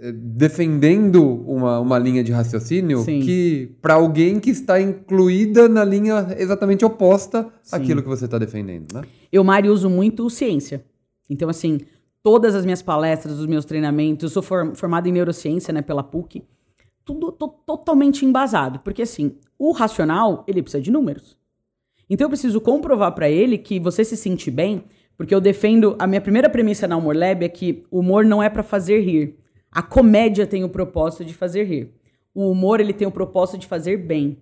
é, 0.00 0.08
é, 0.08 0.12
defendendo 0.12 1.24
uma, 1.24 1.80
uma 1.80 1.98
linha 1.98 2.22
de 2.22 2.30
raciocínio 2.30 3.00
Sim. 3.00 3.20
que 3.20 3.74
para 3.82 3.94
alguém 3.94 4.38
que 4.38 4.50
está 4.50 4.80
incluída 4.80 5.68
na 5.68 5.84
linha 5.84 6.28
exatamente 6.38 6.84
oposta 6.84 7.48
Sim. 7.62 7.76
àquilo 7.76 8.00
que 8.02 8.08
você 8.08 8.26
está 8.26 8.38
defendendo, 8.38 8.92
né? 8.94 9.02
Eu, 9.32 9.42
Mari, 9.42 9.68
uso 9.68 9.90
muito 9.90 10.30
ciência. 10.30 10.84
Então, 11.28 11.48
assim, 11.48 11.80
todas 12.22 12.54
as 12.54 12.64
minhas 12.64 12.80
palestras, 12.82 13.38
os 13.40 13.46
meus 13.46 13.64
treinamentos, 13.64 14.22
eu 14.22 14.28
sou 14.30 14.42
for- 14.42 14.74
formada 14.76 15.08
em 15.08 15.12
neurociência, 15.12 15.72
né, 15.72 15.82
pela 15.82 16.02
PUC, 16.04 16.44
tudo 17.04 17.32
to- 17.32 17.54
totalmente 17.66 18.24
embasado. 18.24 18.78
Porque, 18.80 19.02
assim, 19.02 19.32
o 19.58 19.72
racional, 19.72 20.44
ele 20.46 20.62
precisa 20.62 20.82
de 20.82 20.90
números. 20.92 21.39
Então, 22.10 22.24
eu 22.26 22.28
preciso 22.30 22.60
comprovar 22.60 23.12
pra 23.14 23.30
ele 23.30 23.56
que 23.56 23.78
você 23.78 24.04
se 24.04 24.16
sente 24.16 24.50
bem, 24.50 24.84
porque 25.16 25.32
eu 25.34 25.40
defendo. 25.40 25.94
A 25.98 26.06
minha 26.06 26.20
primeira 26.20 26.50
premissa 26.50 26.88
na 26.88 26.96
Humor 26.96 27.16
Lab 27.16 27.44
é 27.44 27.48
que 27.48 27.84
o 27.90 28.00
humor 28.00 28.24
não 28.24 28.42
é 28.42 28.50
pra 28.50 28.64
fazer 28.64 29.00
rir. 29.00 29.36
A 29.70 29.80
comédia 29.80 30.46
tem 30.46 30.64
o 30.64 30.68
propósito 30.68 31.24
de 31.24 31.32
fazer 31.32 31.62
rir. 31.62 31.94
O 32.34 32.50
humor, 32.50 32.80
ele 32.80 32.92
tem 32.92 33.06
o 33.06 33.10
propósito 33.12 33.58
de 33.58 33.66
fazer 33.68 33.96
bem. 33.96 34.38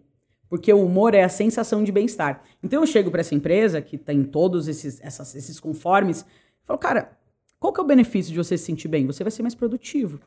Porque 0.49 0.73
o 0.73 0.83
humor 0.83 1.15
é 1.15 1.23
a 1.23 1.29
sensação 1.29 1.85
de 1.85 1.93
bem-estar. 1.93 2.43
Então 2.63 2.81
eu 2.81 2.87
chego 2.87 3.11
para 3.11 3.21
essa 3.21 3.35
empresa, 3.35 3.83
que 3.83 3.99
tem 3.99 4.25
todos 4.25 4.67
esses, 4.67 4.99
essas- 5.03 5.35
esses 5.35 5.61
conformes, 5.61 6.25
falo, 6.65 6.79
cara, 6.79 7.19
qual 7.61 7.71
que 7.71 7.81
é 7.81 7.83
o 7.83 7.87
benefício 7.87 8.33
de 8.33 8.39
você 8.39 8.57
se 8.57 8.65
sentir 8.65 8.89
bem? 8.89 9.05
Você 9.07 9.23
vai 9.23 9.31
ser 9.31 9.43
mais 9.43 9.55
produtivo. 9.55 10.19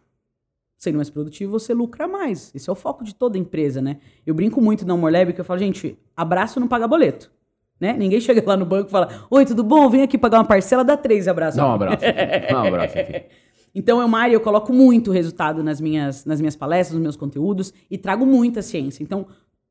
Sendo 0.81 0.95
mais 0.95 1.11
produtivo, 1.11 1.51
você 1.51 1.75
lucra 1.75 2.07
mais. 2.07 2.51
Esse 2.55 2.67
é 2.67 2.73
o 2.73 2.75
foco 2.75 3.03
de 3.03 3.13
toda 3.13 3.37
empresa, 3.37 3.79
né? 3.79 3.97
Eu 4.25 4.33
brinco 4.33 4.59
muito 4.59 4.83
na 4.83 4.95
Humor 4.95 5.11
Lab 5.11 5.31
que 5.31 5.39
eu 5.39 5.45
falo, 5.45 5.59
gente, 5.59 5.95
abraço 6.17 6.59
não 6.59 6.67
paga 6.67 6.87
boleto. 6.87 7.31
Né? 7.79 7.93
Ninguém 7.93 8.17
chega 8.19 8.41
lá 8.43 8.57
no 8.57 8.65
banco 8.65 8.87
e 8.87 8.91
fala, 8.91 9.27
oi, 9.29 9.45
tudo 9.45 9.63
bom? 9.63 9.87
Vem 9.91 10.01
aqui 10.01 10.17
pagar 10.17 10.39
uma 10.39 10.43
parcela, 10.43 10.83
dá 10.83 10.97
três 10.97 11.27
abraços. 11.27 11.57
Dá 11.57 11.67
um 11.67 11.73
abraço. 11.73 12.03
Dá 12.49 12.63
um 12.63 12.65
abraço 12.65 12.97
aqui. 12.97 13.25
Então, 13.73 14.01
eu, 14.01 14.07
Mari, 14.07 14.33
eu 14.33 14.41
coloco 14.41 14.73
muito 14.73 15.11
resultado 15.11 15.63
nas 15.63 15.79
minhas, 15.79 16.25
nas 16.25 16.41
minhas 16.41 16.57
palestras, 16.57 16.95
nos 16.95 17.01
meus 17.01 17.15
conteúdos 17.15 17.73
e 17.89 17.97
trago 17.97 18.25
muita 18.25 18.61
ciência. 18.61 19.01
Então, 19.01 19.27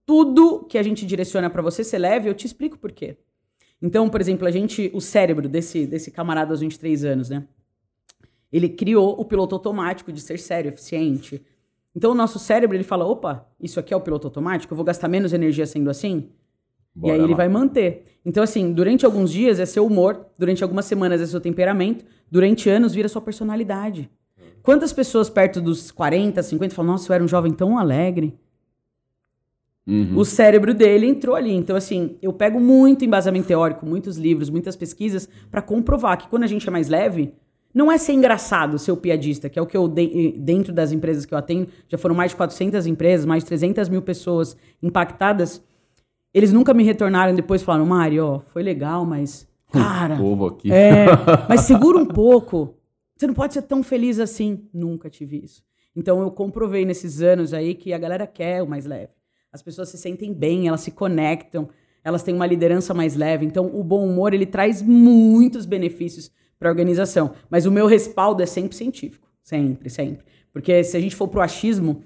tudo 0.06 0.64
que 0.64 0.78
a 0.78 0.82
gente 0.82 1.04
direciona 1.04 1.50
para 1.50 1.60
você 1.60 1.84
ser 1.84 1.98
leve, 1.98 2.26
eu 2.26 2.32
te 2.32 2.46
explico 2.46 2.78
por 2.78 2.92
quê. 2.92 3.18
Então, 3.82 4.08
por 4.08 4.18
exemplo, 4.18 4.48
a 4.48 4.50
gente, 4.50 4.90
o 4.94 5.02
cérebro 5.02 5.50
desse, 5.50 5.86
desse 5.86 6.10
camarada 6.10 6.50
aos 6.50 6.60
23 6.60 7.04
anos, 7.04 7.28
né? 7.28 7.46
Ele 8.52 8.68
criou 8.68 9.18
o 9.18 9.24
piloto 9.24 9.54
automático 9.54 10.12
de 10.12 10.20
ser 10.20 10.38
sério, 10.38 10.68
eficiente. 10.68 11.42
Então, 11.94 12.12
o 12.12 12.14
nosso 12.14 12.38
cérebro, 12.38 12.76
ele 12.76 12.84
fala, 12.84 13.04
opa, 13.06 13.46
isso 13.60 13.78
aqui 13.78 13.92
é 13.92 13.96
o 13.96 14.00
piloto 14.00 14.26
automático, 14.26 14.72
eu 14.72 14.76
vou 14.76 14.84
gastar 14.84 15.08
menos 15.08 15.32
energia 15.32 15.66
sendo 15.66 15.90
assim? 15.90 16.30
Bora 16.94 17.14
e 17.14 17.16
aí 17.16 17.22
ele 17.22 17.32
lá. 17.32 17.36
vai 17.36 17.48
manter. 17.48 18.04
Então, 18.24 18.42
assim, 18.42 18.72
durante 18.72 19.06
alguns 19.06 19.32
dias 19.32 19.60
é 19.60 19.66
seu 19.66 19.86
humor, 19.86 20.26
durante 20.38 20.62
algumas 20.62 20.84
semanas 20.84 21.20
é 21.20 21.26
seu 21.26 21.40
temperamento, 21.40 22.04
durante 22.30 22.68
anos 22.68 22.94
vira 22.94 23.08
sua 23.08 23.22
personalidade. 23.22 24.10
Quantas 24.62 24.92
pessoas 24.92 25.30
perto 25.30 25.60
dos 25.60 25.90
40, 25.90 26.42
50 26.42 26.74
falam, 26.74 26.92
nossa, 26.92 27.10
eu 27.10 27.14
era 27.14 27.24
um 27.24 27.28
jovem 27.28 27.52
tão 27.52 27.78
alegre? 27.78 28.38
Uhum. 29.86 30.18
O 30.18 30.24
cérebro 30.24 30.74
dele 30.74 31.06
entrou 31.06 31.34
ali. 31.34 31.52
Então, 31.52 31.74
assim, 31.74 32.16
eu 32.20 32.32
pego 32.32 32.60
muito 32.60 33.04
embasamento 33.04 33.48
teórico, 33.48 33.86
muitos 33.86 34.16
livros, 34.16 34.50
muitas 34.50 34.76
pesquisas, 34.76 35.28
para 35.50 35.62
comprovar 35.62 36.18
que 36.18 36.28
quando 36.28 36.44
a 36.44 36.46
gente 36.46 36.68
é 36.68 36.70
mais 36.70 36.88
leve, 36.88 37.32
não 37.72 37.90
é 37.90 37.96
ser 37.98 38.12
engraçado, 38.12 38.78
ser 38.78 38.92
o 38.92 38.96
piadista, 38.96 39.48
que 39.48 39.58
é 39.58 39.62
o 39.62 39.66
que 39.66 39.76
eu, 39.76 39.86
de- 39.86 40.32
dentro 40.38 40.72
das 40.72 40.92
empresas 40.92 41.24
que 41.24 41.32
eu 41.32 41.38
atendo, 41.38 41.68
já 41.88 41.96
foram 41.96 42.14
mais 42.14 42.32
de 42.32 42.36
400 42.36 42.86
empresas, 42.86 43.24
mais 43.26 43.42
de 43.42 43.48
300 43.48 43.88
mil 43.88 44.02
pessoas 44.02 44.56
impactadas. 44.82 45.62
Eles 46.34 46.52
nunca 46.52 46.72
me 46.74 46.82
retornaram 46.84 47.34
depois 47.34 47.62
e 47.62 47.64
falaram, 47.64 47.86
Mário, 47.86 48.24
ó, 48.24 48.40
foi 48.40 48.62
legal, 48.62 49.04
mas. 49.04 49.48
Cara. 49.72 50.16
Povo 50.16 50.46
aqui. 50.46 50.70
É, 50.72 51.06
mas 51.48 51.60
segura 51.62 51.98
um 51.98 52.06
pouco. 52.06 52.74
Você 53.16 53.26
não 53.26 53.34
pode 53.34 53.54
ser 53.54 53.62
tão 53.62 53.82
feliz 53.82 54.18
assim. 54.18 54.64
Nunca 54.72 55.08
tive 55.10 55.40
isso. 55.44 55.62
Então 55.94 56.20
eu 56.22 56.30
comprovei 56.30 56.84
nesses 56.84 57.20
anos 57.20 57.52
aí 57.52 57.74
que 57.74 57.92
a 57.92 57.98
galera 57.98 58.26
quer 58.26 58.62
o 58.62 58.66
mais 58.68 58.86
leve. 58.86 59.12
As 59.52 59.62
pessoas 59.62 59.88
se 59.88 59.98
sentem 59.98 60.32
bem, 60.32 60.68
elas 60.68 60.80
se 60.80 60.92
conectam, 60.92 61.68
elas 62.04 62.22
têm 62.22 62.34
uma 62.34 62.46
liderança 62.46 62.94
mais 62.94 63.16
leve. 63.16 63.44
Então 63.44 63.66
o 63.74 63.82
bom 63.82 64.06
humor 64.06 64.32
ele 64.32 64.46
traz 64.46 64.80
muitos 64.80 65.66
benefícios 65.66 66.30
para 66.60 66.68
a 66.68 66.70
organização. 66.70 67.32
Mas 67.48 67.66
o 67.66 67.72
meu 67.72 67.86
respaldo 67.86 68.42
é 68.42 68.46
sempre 68.46 68.76
científico, 68.76 69.26
sempre, 69.42 69.90
sempre. 69.90 70.24
Porque 70.52 70.84
se 70.84 70.96
a 70.96 71.00
gente 71.00 71.16
for 71.16 71.26
pro 71.26 71.40
achismo, 71.40 72.04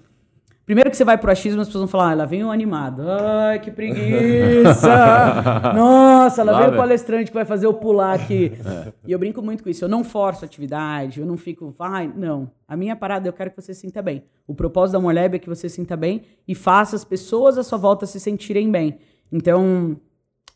Primeiro 0.64 0.90
que 0.90 0.96
você 0.96 1.04
vai 1.04 1.18
pro 1.18 1.30
achismo, 1.30 1.60
as 1.60 1.68
pessoas 1.68 1.82
vão 1.82 1.88
falar, 1.88 2.12
ah, 2.12 2.14
lá 2.14 2.24
vem 2.24 2.42
o 2.42 2.50
animado. 2.50 3.02
Ai, 3.06 3.58
que 3.58 3.70
preguiça! 3.70 4.88
Nossa, 5.76 6.42
lá, 6.42 6.52
Lá 6.52 6.60
vem 6.60 6.68
o 6.70 6.76
palestrante 6.76 7.30
que 7.30 7.34
vai 7.34 7.44
fazer 7.44 7.66
eu 7.66 7.74
pular 7.74 8.14
aqui. 8.14 8.52
E 9.06 9.12
eu 9.12 9.18
brinco 9.18 9.42
muito 9.42 9.62
com 9.62 9.68
isso. 9.68 9.84
Eu 9.84 9.90
não 9.90 10.02
forço 10.02 10.42
a 10.42 10.46
atividade, 10.46 11.20
eu 11.20 11.26
não 11.26 11.36
fico, 11.36 11.68
vai, 11.68 12.10
não. 12.16 12.50
A 12.66 12.74
minha 12.74 12.96
parada, 12.96 13.28
eu 13.28 13.32
quero 13.34 13.50
que 13.50 13.60
você 13.60 13.74
se 13.74 13.82
sinta 13.82 14.00
bem. 14.00 14.24
O 14.46 14.54
propósito 14.54 14.94
da 14.94 15.00
Moleb 15.00 15.34
é 15.34 15.38
que 15.38 15.50
você 15.50 15.68
se 15.68 15.76
sinta 15.76 15.94
bem 15.98 16.22
e 16.48 16.54
faça 16.54 16.96
as 16.96 17.04
pessoas 17.04 17.58
à 17.58 17.62
sua 17.62 17.76
volta 17.76 18.06
se 18.06 18.18
sentirem 18.18 18.70
bem. 18.70 18.96
Então, 19.30 20.00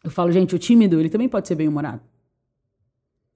eu 0.02 0.10
falo, 0.10 0.32
gente, 0.32 0.54
o 0.54 0.58
tímido, 0.58 0.98
ele 0.98 1.10
também 1.10 1.28
pode 1.28 1.46
ser 1.46 1.54
bem-humorado. 1.54 2.00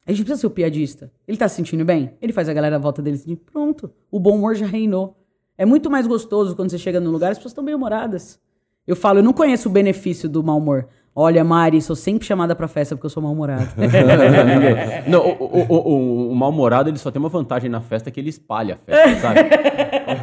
A 0.07 0.11
gente 0.11 0.23
precisa 0.23 0.41
ser 0.41 0.47
o 0.47 0.51
piadista. 0.51 1.13
Ele 1.27 1.37
tá 1.37 1.49
se 1.49 1.57
sentindo 1.57 1.85
bem? 1.85 2.13
Ele 2.21 2.33
faz 2.33 2.49
a 2.49 2.53
galera 2.53 2.77
à 2.77 2.79
volta 2.79 3.01
dele 3.01 3.17
sentir, 3.17 3.37
pronto. 3.37 3.91
O 4.11 4.19
bom 4.19 4.37
humor 4.37 4.55
já 4.55 4.67
reinou. 4.67 5.17
É 5.57 5.65
muito 5.65 5.91
mais 5.91 6.07
gostoso 6.07 6.57
quando 6.57 6.71
você 6.71 6.79
chega 6.79 6.99
no 6.99 7.11
lugar, 7.11 7.31
as 7.31 7.39
pessoas 7.39 7.53
estão 7.53 7.65
bem-humoradas. 7.65 8.41
Eu 8.87 8.97
falo, 8.97 9.21
eu 9.21 9.23
não 9.23 9.33
conheço 9.33 9.69
o 9.69 9.73
benefício 9.73 10.29
do 10.29 10.43
mau 10.43 10.59
humor. 10.59 10.89
Olha, 11.15 11.45
Mari, 11.45 11.81
sou 11.83 11.95
sempre 11.95 12.27
chamada 12.27 12.57
pra 12.57 12.67
festa 12.67 12.97
porque 12.97 13.05
eu 13.05 13.11
sou 13.11 13.23
mal-humorado. 13.23 13.69
Não, 15.07 15.21
o, 15.21 15.45
o, 15.45 15.75
o, 15.75 16.31
o 16.31 16.35
mal-humorado 16.35 16.89
ele 16.89 16.99
só 16.99 17.11
tem 17.11 17.21
uma 17.21 17.29
vantagem 17.29 17.69
na 17.69 17.83
festa 17.83 18.11
que 18.11 18.19
ele 18.19 18.31
espalha 18.31 18.75
a 18.75 18.79
festa, 18.79 19.21
sabe? 19.21 19.41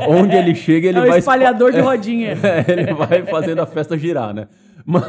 Onde 0.09 0.35
ele 0.35 0.55
chega, 0.55 0.87
ele 0.89 0.97
é 0.97 1.01
o 1.03 1.07
vai. 1.07 1.19
espalhador 1.19 1.71
de 1.71 1.79
rodinha. 1.79 2.31
É, 2.41 2.71
ele 2.71 2.93
vai 2.95 3.23
fazendo 3.27 3.61
a 3.61 3.67
festa 3.67 3.95
girar, 3.97 4.33
né? 4.33 4.47
Mas 4.83 5.03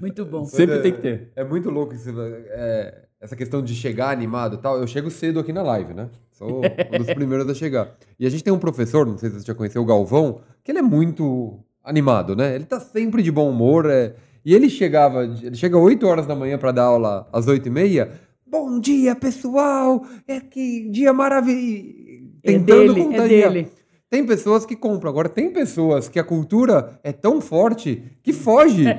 Muito 0.00 0.24
bom. 0.24 0.44
sempre 0.46 0.76
é, 0.76 0.80
tem 0.80 0.92
que 0.92 1.00
ter. 1.02 1.30
É 1.36 1.44
muito 1.44 1.68
louco 1.68 1.94
isso, 1.94 2.10
é, 2.18 3.03
essa 3.24 3.34
questão 3.34 3.62
de 3.62 3.74
chegar 3.74 4.10
animado 4.10 4.56
e 4.56 4.58
tal. 4.58 4.76
Eu 4.76 4.86
chego 4.86 5.10
cedo 5.10 5.40
aqui 5.40 5.50
na 5.50 5.62
live, 5.62 5.94
né? 5.94 6.10
Sou 6.30 6.58
um 6.58 6.98
dos 6.98 7.06
primeiros 7.06 7.48
a 7.48 7.54
chegar. 7.54 7.96
E 8.20 8.26
a 8.26 8.30
gente 8.30 8.44
tem 8.44 8.52
um 8.52 8.58
professor, 8.58 9.06
não 9.06 9.16
sei 9.16 9.30
se 9.30 9.40
você 9.40 9.46
já 9.46 9.54
conheceu, 9.54 9.80
o 9.80 9.86
Galvão, 9.86 10.40
que 10.62 10.70
ele 10.70 10.80
é 10.80 10.82
muito 10.82 11.58
animado, 11.82 12.36
né? 12.36 12.54
Ele 12.54 12.66
tá 12.66 12.78
sempre 12.78 13.22
de 13.22 13.32
bom 13.32 13.48
humor. 13.48 13.86
é, 13.86 14.14
e 14.44 14.54
ele 14.54 14.68
chegava, 14.68 15.24
ele 15.24 15.56
chega 15.56 15.78
8 15.78 16.06
horas 16.06 16.26
da 16.26 16.36
manhã 16.36 16.58
para 16.58 16.70
dar 16.70 16.82
aula 16.82 17.26
às 17.32 17.48
8 17.48 17.66
e 17.66 17.70
meia. 17.70 18.10
Bom 18.46 18.78
dia, 18.78 19.16
pessoal! 19.16 20.04
É 20.28 20.38
que 20.38 20.90
dia 20.90 21.14
maravilhoso! 21.14 22.04
É 22.42 22.58
dele, 22.58 23.14
é 23.14 23.26
dele. 23.26 23.68
Tem 24.10 24.24
pessoas 24.24 24.66
que 24.66 24.76
compram. 24.76 25.10
Agora, 25.10 25.28
tem 25.28 25.50
pessoas 25.50 26.08
que 26.08 26.20
a 26.20 26.24
cultura 26.24 27.00
é 27.02 27.10
tão 27.10 27.40
forte 27.40 28.02
que 28.22 28.32
foge. 28.34 28.84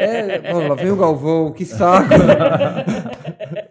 É, 0.00 0.52
ó, 0.52 0.68
lá 0.68 0.74
vem 0.74 0.90
o 0.90 0.96
Galvão, 0.96 1.52
que 1.52 1.64
saco. 1.64 2.10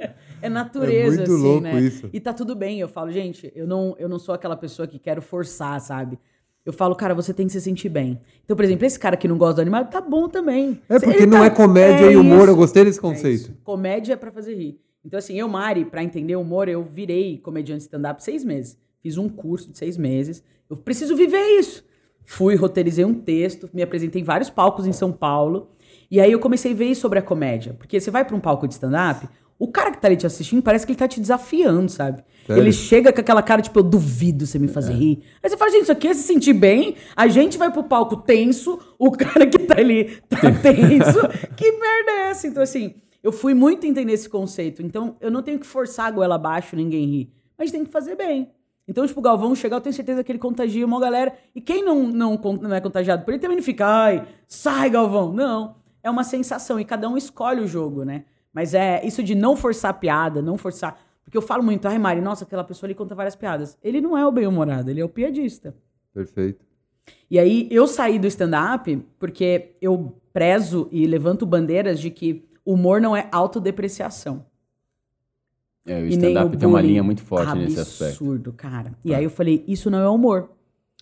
É 0.48 0.50
natureza, 0.50 1.16
É 1.16 1.18
muito 1.18 1.32
assim, 1.34 1.42
louco 1.44 1.62
né? 1.62 1.80
isso. 1.82 2.10
E 2.12 2.20
tá 2.20 2.34
tudo 2.34 2.56
bem. 2.56 2.80
Eu 2.80 2.88
falo, 2.88 3.12
gente, 3.12 3.52
eu 3.56 3.68
não, 3.68 3.96
eu 4.00 4.10
não 4.10 4.18
sou 4.20 4.34
aquela 4.36 4.56
pessoa 4.58 4.88
que 4.88 4.98
quero 5.00 5.22
forçar, 5.22 5.80
sabe? 5.80 6.18
Eu 6.66 6.74
falo, 6.74 6.96
cara, 6.96 7.16
você 7.16 7.34
tem 7.34 7.46
que 7.48 7.54
se 7.54 7.62
sentir 7.62 7.88
bem. 7.88 8.20
Então, 8.44 8.56
por 8.58 8.66
exemplo, 8.66 8.86
esse 8.86 9.00
cara 9.00 9.16
que 9.16 9.28
não 9.28 9.38
gosta 9.38 9.56
do 9.56 9.62
animado, 9.62 9.90
tá 9.90 10.02
bom 10.02 10.28
também. 10.28 10.82
É 10.90 11.00
porque 11.00 11.16
Ele 11.20 11.26
não 11.28 11.40
tá- 11.40 11.46
é 11.46 11.50
comédia 11.50 12.06
É 12.08 12.12
e 12.12 12.18
humor. 12.18 12.40
isso. 12.42 12.48
Eu 12.50 12.56
gostei 12.58 12.84
desse 12.84 13.00
É 13.00 13.02
conceito. 13.02 13.36
isso. 13.42 13.54
Comédia 13.64 14.14
é 14.14 14.16
pra 14.18 14.32
fazer 14.32 14.54
rir. 14.56 14.80
Então, 15.06 15.18
assim, 15.18 15.40
eu, 15.40 15.48
Mari, 15.48 15.86
pra 15.86 16.04
entender 16.04 16.36
humor, 16.36 16.68
eu 16.68 16.84
virei 16.84 17.38
comediante 17.38 17.84
stand-up 17.84 18.22
seis 18.22 18.44
meses. 18.44 18.78
Fiz 19.02 19.18
um 19.18 19.30
curso 19.30 19.72
de 19.72 19.78
seis 19.78 19.96
meses. 19.98 20.44
Eu 20.70 20.76
preciso 20.76 21.16
viver 21.16 21.42
isso. 21.58 21.86
Fui, 22.26 22.56
roteirizei 22.56 23.06
um 23.06 23.14
texto, 23.14 23.70
me 23.74 23.82
apresentei 23.82 24.22
em 24.22 24.26
vários 24.26 24.50
palcos 24.50 24.86
em 24.86 24.92
São 24.92 25.14
Paulo. 25.14 25.70
E 26.12 26.20
aí 26.20 26.30
eu 26.34 26.40
comecei 26.40 26.74
a 26.74 26.76
ver 26.76 26.94
sobre 26.96 27.18
a 27.20 27.22
comédia. 27.22 27.74
Porque 27.78 27.98
você 28.02 28.12
vai 28.12 28.26
pra 28.26 28.36
um 28.36 28.40
palco 28.42 28.68
de 28.68 28.74
stand-up, 28.74 29.26
o 29.60 29.68
cara 29.68 29.92
que 29.92 30.00
tá 30.00 30.08
ali 30.08 30.16
te 30.16 30.26
assistindo 30.26 30.62
parece 30.62 30.86
que 30.86 30.92
ele 30.92 31.00
tá 31.00 31.08
te 31.08 31.20
desafiando, 31.20 31.90
sabe? 31.90 32.24
Sério? 32.46 32.62
Ele 32.62 32.72
chega 32.72 33.12
com 33.12 33.20
aquela 33.20 33.42
cara, 33.42 33.62
tipo, 33.62 33.78
eu 33.80 33.84
duvido 33.84 34.46
você 34.46 34.60
me 34.60 34.68
fazer 34.68 34.94
rir. 34.94 35.24
Aí 35.42 35.50
você 35.50 35.58
fala, 35.58 35.72
gente, 35.72 35.84
isso 35.84 35.92
aqui 35.92 36.08
é 36.08 36.14
se 36.14 36.24
sentir 36.24 36.54
bem. 36.54 36.96
A 37.16 37.28
gente 37.28 37.58
vai 37.58 37.72
pro 37.72 37.84
palco 37.84 38.18
tenso, 38.18 38.80
o 38.98 39.12
cara 39.18 39.48
que 39.48 39.60
tá 39.60 39.80
ali 39.80 40.22
tá 40.30 40.40
tenso. 40.62 41.28
que 41.58 41.72
merda 41.72 42.12
é 42.12 42.30
essa? 42.30 42.48
Então, 42.48 42.62
assim, 42.62 42.96
eu 43.24 43.32
fui 43.32 43.54
muito 43.54 43.86
entender 43.86 44.14
esse 44.14 44.30
conceito. 44.30 44.82
Então, 44.82 45.18
eu 45.20 45.32
não 45.32 45.42
tenho 45.42 45.60
que 45.60 45.66
forçar 45.66 46.06
a 46.06 46.12
goela 46.12 46.36
abaixo, 46.36 46.76
ninguém 46.76 47.06
rir. 47.06 47.34
Mas 47.58 47.72
tem 47.72 47.84
que 47.84 47.92
fazer 47.92 48.16
bem. 48.16 48.52
Então, 48.88 49.06
tipo, 49.06 49.20
o 49.20 49.24
Galvão 49.24 49.54
chegar, 49.54 49.78
eu 49.78 49.82
tenho 49.82 49.94
certeza 49.94 50.24
que 50.24 50.32
ele 50.32 50.40
contagia 50.40 50.86
uma 50.86 51.00
galera. 51.00 51.34
E 51.54 51.60
quem 51.60 51.84
não, 51.84 52.04
não, 52.04 52.40
não 52.62 52.74
é 52.74 52.80
contagiado 52.80 53.26
por 53.26 53.32
ele 53.32 53.42
também 53.42 53.58
não 53.58 53.64
fica, 53.64 53.86
ai, 53.86 54.28
sai, 54.48 54.90
Galvão. 54.90 55.34
Não. 55.34 55.76
É 56.02 56.10
uma 56.10 56.24
sensação. 56.24 56.80
E 56.80 56.86
cada 56.86 57.10
um 57.10 57.18
escolhe 57.18 57.60
o 57.60 57.68
jogo, 57.68 58.06
né? 58.06 58.24
Mas 58.58 58.74
é 58.74 59.06
isso 59.06 59.22
de 59.22 59.36
não 59.36 59.56
forçar 59.56 59.92
a 59.92 59.94
piada, 59.94 60.42
não 60.42 60.58
forçar. 60.58 61.00
Porque 61.24 61.38
eu 61.38 61.44
falo 61.44 61.62
muito, 61.62 61.88
ai, 61.88 62.00
Mari, 62.00 62.22
nossa, 62.22 62.44
aquela 62.44 62.64
pessoa 62.64 62.88
ali 62.88 62.96
conta 62.96 63.14
várias 63.14 63.36
piadas. 63.36 63.78
Ele 63.84 64.02
não 64.02 64.18
é 64.18 64.26
o 64.26 64.32
bem-humorado, 64.32 64.90
ele 64.90 65.00
é 65.00 65.06
o 65.06 65.10
piadista. 65.10 65.76
Perfeito. 66.12 66.66
E 67.30 67.38
aí 67.38 67.68
eu 67.70 67.86
saí 67.86 68.18
do 68.18 68.26
stand-up 68.26 68.98
porque 69.20 69.76
eu 69.80 70.20
prezo 70.34 70.88
e 70.92 71.06
levanto 71.06 71.46
bandeiras 71.46 72.00
de 72.00 72.10
que 72.10 72.50
humor 72.66 73.00
não 73.00 73.16
é 73.16 73.30
autodepreciação. 73.32 74.44
É, 75.86 76.02
o 76.02 76.08
stand-up 76.08 76.58
tem 76.58 76.68
uma 76.68 76.82
linha 76.82 77.04
muito 77.04 77.22
forte 77.22 77.56
nesse 77.56 77.80
aspecto. 77.80 78.24
Absurdo, 78.24 78.54
cara. 78.54 78.92
E 79.06 79.14
aí 79.14 79.24
eu 79.24 79.30
falei, 79.30 79.64
isso 79.68 79.92
não 79.92 80.00
é 80.00 80.10
humor. 80.10 80.50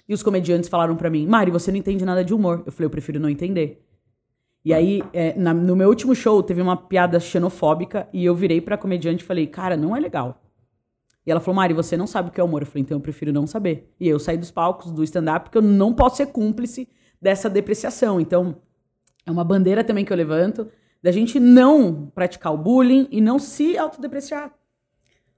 E 0.10 0.14
os 0.14 0.22
comediantes 0.22 0.68
falaram 0.68 0.98
pra 0.98 1.10
mim, 1.10 1.26
Mari, 1.26 1.52
você 1.52 1.72
não 1.72 1.78
entende 1.78 2.04
nada 2.04 2.22
de 2.22 2.34
humor. 2.34 2.64
Eu 2.66 2.72
falei, 2.74 2.88
eu 2.88 2.92
prefiro 2.92 3.18
não 3.18 3.30
entender. 3.30 3.82
E 4.66 4.74
aí, 4.74 5.04
é, 5.14 5.36
na- 5.38 5.54
no 5.54 5.76
meu 5.76 5.88
último 5.88 6.16
show, 6.16 6.42
teve 6.42 6.60
uma 6.60 6.76
piada 6.76 7.20
xenofóbica 7.20 8.10
e 8.12 8.26
eu 8.26 8.34
virei 8.34 8.60
pra 8.60 8.76
comediante 8.78 9.24
e 9.24 9.26
falei, 9.26 9.46
cara, 9.46 9.78
não 9.78 9.96
é 9.96 10.00
legal. 10.00 10.42
E 11.24 11.30
ela 11.32 11.40
falou, 11.40 11.56
Mari, 11.56 11.74
você 11.74 11.96
não 11.96 12.08
sabe 12.08 12.30
o 12.30 12.32
que 12.32 12.42
é 12.42 12.44
humor. 12.44 12.64
Eu 12.64 12.66
falei, 12.66 12.82
então 12.82 12.98
eu 12.98 13.02
prefiro 13.02 13.32
não 13.32 13.46
saber. 13.46 13.94
E 14.00 14.08
eu 14.08 14.18
saí 14.20 14.38
dos 14.38 14.50
palcos 14.50 14.92
do 14.92 15.04
stand-up 15.04 15.46
porque 15.46 15.58
eu 15.60 15.62
não 15.62 15.94
posso 15.94 16.18
ser 16.18 16.28
cúmplice 16.28 16.90
dessa 17.22 17.48
depreciação. 17.48 18.20
Então, 18.20 18.56
é 19.26 19.32
uma 19.32 19.44
bandeira 19.44 19.84
também 19.84 20.04
que 20.04 20.12
eu 20.12 20.18
levanto 20.18 20.68
da 21.02 21.12
gente 21.12 21.40
não 21.40 22.12
praticar 22.16 22.52
o 22.52 22.58
bullying 22.58 23.08
e 23.12 23.22
não 23.22 23.38
se 23.38 23.78
autodepreciar. 23.78 24.52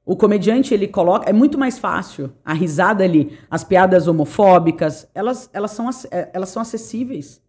O 0.05 0.15
comediante, 0.15 0.74
ele 0.74 0.88
coloca. 0.88 1.29
É 1.29 1.34
muito 1.34 1.57
mais 1.57 1.77
fácil. 1.77 2.31
A 2.46 2.53
risada 2.53 3.03
ali, 3.03 3.38
as 3.51 3.65
piadas 3.65 4.07
homofóbicas, 4.07 5.10
elas, 5.13 5.50
elas, 5.51 5.72
são, 5.72 5.89
eh, 6.12 6.29
elas 6.34 6.48
são 6.48 6.62
acessíveis. 6.62 7.41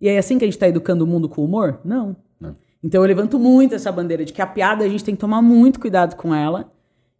E 0.00 0.08
é 0.08 0.18
assim 0.18 0.38
que 0.38 0.44
a 0.44 0.46
gente 0.46 0.54
está 0.54 0.68
educando 0.68 1.04
o 1.04 1.06
mundo 1.06 1.28
com 1.28 1.44
humor? 1.44 1.80
Não. 1.84 2.16
Não. 2.40 2.56
Então 2.82 3.02
eu 3.02 3.06
levanto 3.06 3.38
muito 3.38 3.74
essa 3.74 3.90
bandeira 3.90 4.24
de 4.24 4.32
que 4.32 4.42
a 4.42 4.46
piada 4.46 4.84
a 4.84 4.88
gente 4.88 5.04
tem 5.04 5.14
que 5.14 5.20
tomar 5.20 5.42
muito 5.42 5.80
cuidado 5.80 6.16
com 6.16 6.34
ela, 6.34 6.72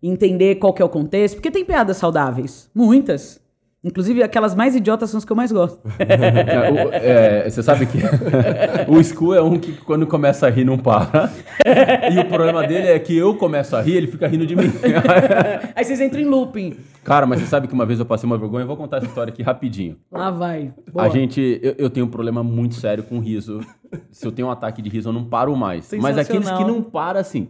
entender 0.02 0.56
qual 0.56 0.72
que 0.72 0.80
é 0.80 0.84
o 0.84 0.88
contexto, 0.88 1.34
porque 1.36 1.50
tem 1.50 1.64
piadas 1.64 1.96
saudáveis. 1.96 2.70
Muitas. 2.74 3.40
Inclusive, 3.82 4.24
aquelas 4.24 4.56
mais 4.56 4.74
idiotas 4.74 5.08
são 5.08 5.18
as 5.18 5.24
que 5.24 5.30
eu 5.30 5.36
mais 5.36 5.52
gosto. 5.52 5.80
É, 6.98 7.46
é, 7.46 7.50
você 7.50 7.62
sabe 7.62 7.86
que 7.86 7.98
o 8.88 9.02
Scu 9.02 9.34
é 9.34 9.42
um 9.42 9.58
que 9.58 9.72
quando 9.72 10.06
começa 10.06 10.46
a 10.46 10.50
rir 10.50 10.64
não 10.64 10.78
para. 10.78 11.30
E 12.12 12.18
o 12.18 12.24
problema 12.26 12.66
dele 12.66 12.88
é 12.88 12.98
que 12.98 13.16
eu 13.16 13.34
começo 13.36 13.76
a 13.76 13.80
rir, 13.80 13.96
ele 13.96 14.06
fica 14.06 14.26
rindo 14.26 14.46
de 14.46 14.56
mim. 14.56 14.70
Aí 15.76 15.84
vocês 15.84 16.00
entram 16.00 16.20
em 16.20 16.24
looping. 16.24 16.76
Cara, 17.04 17.26
mas 17.26 17.40
você 17.40 17.46
sabe 17.46 17.68
que 17.68 17.74
uma 17.74 17.86
vez 17.86 18.00
eu 18.00 18.06
passei 18.06 18.26
uma 18.26 18.38
vergonha, 18.38 18.62
eu 18.62 18.66
vou 18.66 18.76
contar 18.76 18.98
essa 18.98 19.06
história 19.06 19.32
aqui 19.32 19.42
rapidinho. 19.42 19.96
Lá 20.10 20.30
vai. 20.30 20.72
Boa. 20.92 21.06
A 21.06 21.08
gente, 21.08 21.60
eu, 21.62 21.74
eu 21.78 21.90
tenho 21.90 22.06
um 22.06 22.10
problema 22.10 22.42
muito 22.42 22.74
sério 22.74 23.04
com 23.04 23.18
riso. 23.20 23.60
Se 24.10 24.26
eu 24.26 24.32
tenho 24.32 24.48
um 24.48 24.50
ataque 24.50 24.82
de 24.82 24.88
riso, 24.90 25.08
eu 25.08 25.12
não 25.12 25.24
paro 25.24 25.54
mais. 25.56 25.92
Mas 26.00 26.18
aqueles 26.18 26.50
que 26.50 26.64
não 26.64 26.82
param, 26.82 27.20
assim. 27.20 27.48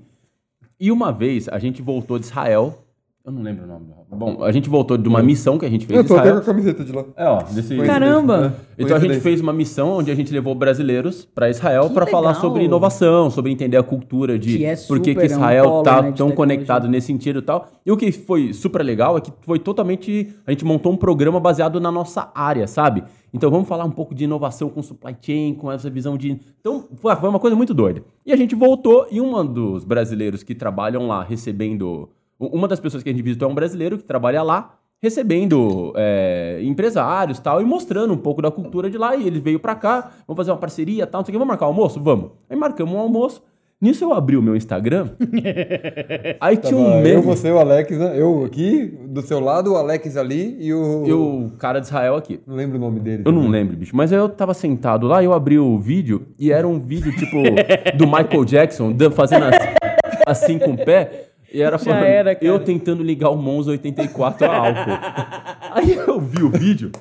E 0.80 0.92
uma 0.92 1.12
vez, 1.12 1.48
a 1.48 1.58
gente 1.58 1.82
voltou 1.82 2.18
de 2.18 2.26
Israel. 2.26 2.84
Eu 3.24 3.32
não 3.32 3.42
lembro 3.42 3.64
o 3.64 3.66
nome. 3.66 3.86
Bom, 4.10 4.42
a 4.42 4.50
gente 4.50 4.70
voltou 4.70 4.96
de 4.96 5.06
uma 5.06 5.22
missão 5.22 5.58
que 5.58 5.66
a 5.66 5.68
gente 5.68 5.84
fez 5.84 5.98
Eu 5.98 6.06
tô 6.06 6.16
até 6.16 6.30
com 6.30 6.38
Israel. 6.38 6.42
a 6.42 6.44
camiseta 6.46 6.82
de 6.82 6.92
lá. 6.92 7.04
É, 7.14 7.26
ó, 7.26 7.42
desse... 7.42 7.76
Caramba! 7.78 8.54
Então 8.78 8.96
a 8.96 9.00
gente 9.00 9.20
fez 9.20 9.40
uma 9.42 9.52
missão 9.52 9.98
onde 9.98 10.10
a 10.10 10.14
gente 10.14 10.32
levou 10.32 10.54
brasileiros 10.54 11.26
para 11.26 11.50
Israel 11.50 11.90
para 11.90 12.06
falar 12.06 12.34
sobre 12.34 12.64
inovação, 12.64 13.30
sobre 13.30 13.52
entender 13.52 13.76
a 13.76 13.82
cultura 13.82 14.38
de 14.38 14.56
Que 14.56 14.64
é 14.64 14.76
por 14.76 14.98
que, 15.00 15.14
que 15.14 15.20
é 15.20 15.24
um 15.24 15.26
Israel 15.26 15.64
polo, 15.64 15.82
tá 15.82 16.02
né, 16.02 16.12
tão 16.12 16.30
conectado 16.30 16.88
nesse 16.88 17.08
sentido 17.08 17.40
e 17.40 17.42
tal. 17.42 17.68
E 17.84 17.92
o 17.92 17.98
que 17.98 18.10
foi 18.12 18.54
super 18.54 18.82
legal 18.82 19.18
é 19.18 19.20
que 19.20 19.30
foi 19.42 19.58
totalmente 19.58 20.34
a 20.46 20.50
gente 20.50 20.64
montou 20.64 20.90
um 20.90 20.96
programa 20.96 21.38
baseado 21.38 21.78
na 21.78 21.92
nossa 21.92 22.30
área, 22.34 22.66
sabe? 22.66 23.04
Então 23.34 23.50
vamos 23.50 23.68
falar 23.68 23.84
um 23.84 23.90
pouco 23.90 24.14
de 24.14 24.24
inovação 24.24 24.70
com 24.70 24.82
supply 24.82 25.14
chain, 25.20 25.52
com 25.52 25.70
essa 25.70 25.90
visão 25.90 26.16
de 26.16 26.40
então 26.60 26.86
foi 26.96 27.14
uma 27.28 27.38
coisa 27.38 27.54
muito 27.54 27.74
doida. 27.74 28.02
E 28.24 28.32
a 28.32 28.36
gente 28.36 28.54
voltou 28.54 29.06
e 29.10 29.20
um 29.20 29.44
dos 29.44 29.84
brasileiros 29.84 30.42
que 30.42 30.54
trabalham 30.54 31.06
lá 31.06 31.22
recebendo 31.22 32.08
uma 32.38 32.68
das 32.68 32.80
pessoas 32.80 33.02
que 33.02 33.08
a 33.08 33.12
gente 33.12 33.22
visitou 33.22 33.48
é 33.48 33.52
um 33.52 33.54
brasileiro 33.54 33.98
que 33.98 34.04
trabalha 34.04 34.42
lá 34.42 34.78
recebendo 35.00 35.92
é, 35.96 36.60
empresários 36.62 37.38
tal, 37.38 37.62
e 37.62 37.64
mostrando 37.64 38.12
um 38.12 38.18
pouco 38.18 38.42
da 38.42 38.50
cultura 38.50 38.90
de 38.90 38.98
lá. 38.98 39.16
E 39.16 39.26
ele 39.26 39.40
veio 39.40 39.60
pra 39.60 39.74
cá, 39.74 40.10
vamos 40.26 40.36
fazer 40.36 40.50
uma 40.50 40.56
parceria 40.56 41.06
tal, 41.06 41.20
não 41.20 41.26
sei 41.26 41.32
o 41.32 41.34
que, 41.34 41.38
vamos 41.38 41.48
marcar 41.48 41.66
um 41.66 41.68
almoço? 41.68 42.00
Vamos. 42.00 42.30
Aí 42.50 42.56
marcamos 42.56 42.94
um 42.94 42.98
almoço. 42.98 43.42
Nisso 43.80 44.04
eu 44.04 44.12
abri 44.12 44.36
o 44.36 44.42
meu 44.42 44.56
Instagram, 44.56 45.10
aí 46.40 46.56
tinha 46.56 46.72
Tava 46.72 46.82
um 46.82 46.96
eu, 46.96 47.00
meme, 47.00 47.22
você, 47.22 47.48
o 47.48 47.60
Alex, 47.60 47.96
né? 47.96 48.20
Eu 48.20 48.44
aqui, 48.44 48.86
do 49.06 49.22
seu 49.22 49.38
lado, 49.38 49.74
o 49.74 49.76
Alex 49.76 50.16
ali 50.16 50.56
e 50.58 50.74
o... 50.74 51.06
e 51.06 51.12
o 51.12 51.52
cara 51.60 51.78
de 51.78 51.86
Israel 51.86 52.16
aqui. 52.16 52.40
Não 52.44 52.56
lembro 52.56 52.76
o 52.76 52.80
nome 52.80 52.98
dele. 52.98 53.22
Eu 53.24 53.30
não 53.30 53.46
lembro, 53.46 53.76
bicho. 53.76 53.94
Mas 53.94 54.10
eu 54.10 54.28
tava 54.28 54.52
sentado 54.52 55.06
lá, 55.06 55.22
eu 55.22 55.32
abri 55.32 55.60
o 55.60 55.78
vídeo 55.78 56.26
e 56.36 56.50
era 56.50 56.66
um 56.66 56.80
vídeo 56.80 57.14
tipo 57.14 57.36
do 57.96 58.04
Michael 58.04 58.44
Jackson 58.44 58.96
fazendo 59.14 59.44
assim, 59.44 59.68
assim 60.26 60.58
com 60.58 60.72
o 60.72 60.76
pé. 60.76 61.27
E 61.52 61.62
era 61.62 61.78
Já 61.78 61.84
falando, 61.84 62.04
era, 62.04 62.34
cara. 62.34 62.46
eu 62.46 62.58
tentando 62.60 63.02
ligar 63.02 63.30
o 63.30 63.36
Monza 63.36 63.70
84 63.70 64.46
a 64.46 64.56
álcool. 64.56 64.98
Aí 65.72 65.94
eu 65.94 66.20
vi 66.20 66.42
o 66.42 66.50
vídeo. 66.50 66.92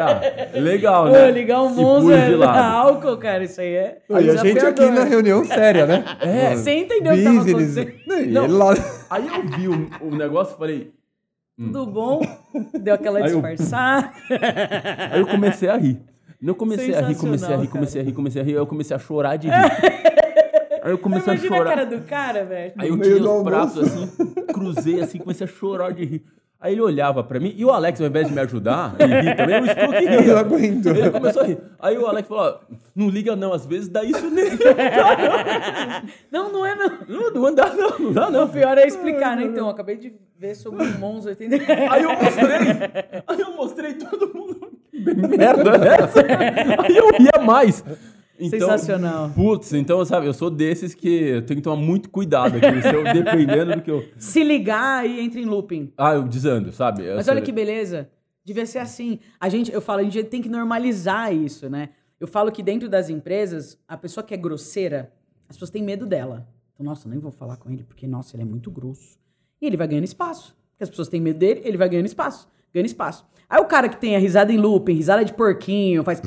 Ah, 0.00 0.20
legal, 0.58 1.06
Ô, 1.06 1.10
né? 1.10 1.30
ligar 1.30 1.62
um 1.62 2.12
é 2.12 2.28
lado. 2.36 2.58
álcool, 2.88 3.16
cara, 3.16 3.42
isso 3.42 3.60
aí 3.60 3.74
é. 3.74 3.98
E 4.08 4.30
a 4.30 4.36
gente 4.36 4.58
aqui 4.58 4.88
na 4.90 5.02
reunião 5.02 5.44
séria, 5.44 5.86
né? 5.86 6.04
É, 6.20 6.54
você 6.54 6.72
entendeu 6.72 7.12
o 7.12 7.16
que 7.16 7.24
tava 7.24 7.40
acontecendo. 7.40 7.92
Não, 8.06 8.26
Não. 8.26 8.44
ele 8.44 8.52
lá... 8.52 8.74
Aí 9.10 9.26
eu 9.26 9.42
vi 9.58 9.68
o, 9.68 9.90
o 10.02 10.14
negócio 10.14 10.54
e 10.54 10.58
falei. 10.58 10.92
Tudo 11.56 11.86
bom? 11.86 12.20
Deu 12.80 12.94
aquela 12.94 13.18
Aí 13.18 13.24
disfarçada. 13.24 14.12
Aí 15.10 15.18
eu 15.18 15.26
comecei 15.26 15.68
a 15.68 15.76
rir. 15.76 16.00
Eu 16.40 16.54
comecei 16.54 16.94
a 16.94 17.00
rir, 17.00 17.16
comecei 17.16 17.52
a 17.52 17.56
rir, 17.56 17.66
comecei 17.66 18.00
a 18.00 18.04
rir, 18.04 18.12
comecei 18.12 18.42
a 18.42 18.44
rir, 18.44 18.52
aí 18.52 18.58
eu 18.58 18.66
comecei 18.66 18.94
a 18.94 18.98
chorar 18.98 19.36
de 19.36 19.48
rir. 19.48 19.54
Aí 20.82 20.90
eu 20.90 20.98
comecei 20.98 21.32
a 21.32 21.36
Imagina 21.36 21.54
a 21.54 21.58
chorar. 21.58 21.70
cara 21.70 21.86
do 21.86 22.00
cara, 22.02 22.44
velho. 22.44 22.72
Aí 22.78 22.88
eu 22.88 22.98
tirei 22.98 23.20
os 23.20 23.42
pratos 23.42 23.78
assim, 23.78 24.06
cruzei 24.52 25.00
assim, 25.00 25.18
comecei 25.18 25.46
a 25.46 25.50
chorar 25.50 25.92
de 25.92 26.04
rir. 26.04 26.24
Aí 26.60 26.72
ele 26.72 26.80
olhava 26.80 27.22
pra 27.22 27.38
mim, 27.38 27.54
e 27.56 27.64
o 27.64 27.70
Alex, 27.70 28.00
ao 28.00 28.08
invés 28.08 28.26
de 28.26 28.34
me 28.34 28.40
ajudar, 28.40 28.96
ele 28.98 29.20
ria 29.20 29.36
também, 29.36 29.60
o 29.60 29.62
que 29.62 29.70
Eu 30.04 30.10
não 30.10 30.20
ria. 30.22 30.38
aguento. 30.40 30.86
Ele 30.88 31.10
começou 31.10 31.42
a 31.42 31.46
rir. 31.46 31.58
Aí 31.78 31.96
o 31.96 32.04
Alex 32.04 32.26
falou, 32.26 32.58
não 32.96 33.08
liga 33.08 33.36
não, 33.36 33.52
às 33.52 33.64
vezes 33.64 33.88
dá 33.88 34.02
isso 34.02 34.28
nele. 34.28 34.58
Não, 36.32 36.52
não 36.52 36.66
é 36.66 36.74
não. 36.74 36.90
Não, 37.08 37.30
não 37.30 37.54
dá 37.54 37.72
não, 37.74 37.98
não 37.98 38.12
dá 38.12 38.28
O 38.28 38.30
não. 38.30 38.48
pior 38.48 38.76
é 38.78 38.86
explicar, 38.86 39.36
né? 39.36 39.44
Então, 39.44 39.66
eu 39.66 39.70
acabei 39.70 39.96
de 39.96 40.12
ver 40.38 40.54
sobre 40.54 40.84
o 40.84 40.98
Monza 40.98 41.30
80. 41.30 41.56
Aí 41.90 42.02
eu 42.02 42.10
mostrei, 42.12 43.22
aí 43.26 43.40
eu 43.40 43.52
mostrei 43.56 43.94
todo 43.94 44.34
mundo. 44.34 44.72
Merda 44.92 45.70
é 45.86 46.02
essa? 46.02 46.20
Aí 46.82 46.96
eu 46.96 47.08
ria 47.16 47.44
mais. 47.44 47.84
Então, 48.38 48.60
Sensacional. 48.60 49.30
Putz, 49.30 49.72
então, 49.72 50.04
sabe, 50.04 50.26
eu 50.26 50.32
sou 50.32 50.48
desses 50.48 50.94
que 50.94 51.08
eu 51.08 51.44
tenho 51.44 51.58
que 51.58 51.64
tomar 51.64 51.76
muito 51.76 52.08
cuidado 52.08 52.56
aqui, 52.56 52.82
se 52.82 52.94
eu, 52.94 53.02
dependendo 53.02 53.74
do 53.74 53.82
que 53.82 53.90
eu... 53.90 54.04
Se 54.16 54.44
ligar 54.44 55.04
e 55.08 55.20
entra 55.20 55.40
em 55.40 55.44
looping. 55.44 55.92
Ah, 55.96 56.14
eu 56.14 56.22
desando, 56.22 56.72
sabe? 56.72 57.04
Eu 57.04 57.16
Mas 57.16 57.26
olha 57.26 57.40
que 57.40 57.50
beleza. 57.50 58.08
Devia 58.44 58.64
ser 58.64 58.78
assim. 58.78 59.18
A 59.38 59.48
gente, 59.48 59.72
eu 59.72 59.80
falo, 59.80 60.00
a 60.00 60.04
gente 60.04 60.22
tem 60.24 60.40
que 60.40 60.48
normalizar 60.48 61.34
isso, 61.34 61.68
né? 61.68 61.90
Eu 62.18 62.26
falo 62.26 62.50
que 62.50 62.62
dentro 62.62 62.88
das 62.88 63.10
empresas, 63.10 63.78
a 63.86 63.96
pessoa 63.96 64.24
que 64.24 64.32
é 64.32 64.36
grosseira, 64.36 65.12
as 65.48 65.56
pessoas 65.56 65.70
têm 65.70 65.82
medo 65.82 66.06
dela. 66.06 66.48
Então, 66.72 66.84
nossa, 66.86 67.06
eu 67.06 67.10
nem 67.10 67.18
vou 67.18 67.30
falar 67.30 67.56
com 67.56 67.70
ele, 67.70 67.82
porque, 67.82 68.06
nossa, 68.06 68.36
ele 68.36 68.42
é 68.42 68.46
muito 68.46 68.70
grosso. 68.70 69.18
E 69.60 69.66
ele 69.66 69.76
vai 69.76 69.86
ganhando 69.88 70.04
espaço. 70.04 70.56
Porque 70.70 70.84
as 70.84 70.90
pessoas 70.90 71.08
têm 71.08 71.20
medo 71.20 71.38
dele, 71.38 71.60
ele 71.64 71.76
vai 71.76 71.88
ganhando 71.88 72.06
espaço. 72.06 72.48
Ganhando 72.72 72.86
espaço. 72.86 73.26
Aí 73.48 73.60
o 73.60 73.64
cara 73.64 73.88
que 73.88 73.96
tem 73.96 74.14
a 74.14 74.18
risada 74.18 74.52
em 74.52 74.58
looping, 74.58 74.92
risada 74.94 75.24
de 75.24 75.32
porquinho, 75.32 76.04
faz 76.04 76.20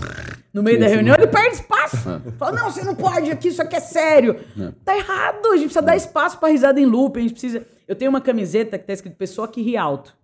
no 0.54 0.63
meio 0.63 0.80
da 0.80 0.88
reunião, 0.88 1.16
não- 1.16 1.24
ele 1.24 1.32
perde 1.32 1.56
espaço. 1.56 1.98
Fala, 2.38 2.51
não, 2.58 2.72
você 2.72 2.84
não 2.84 2.96
pode 2.96 3.30
aqui, 3.32 3.50
isso 3.50 3.62
aqui 3.62 3.75
é 3.75 3.80
sério. 3.80 4.38
Tá 4.84 4.98
errado, 4.98 5.46
a 5.48 5.56
gente 5.56 5.66
precisa 5.66 5.82
dar 5.82 5.96
espaço 5.96 6.40
pra 6.40 6.50
risada 6.50 6.80
em 6.80 6.86
looping, 6.86 7.20
a 7.20 7.24
gente 7.24 7.32
precisa... 7.34 7.66
Eu 7.88 7.96
tenho 7.96 8.10
uma 8.10 8.22
camiseta 8.22 8.78
que 8.80 8.86
tá 8.86 8.94
escrito 8.94 9.16
pessoa 9.16 9.48
que 9.48 9.62
ri 9.62 9.78
alto. 9.78 10.16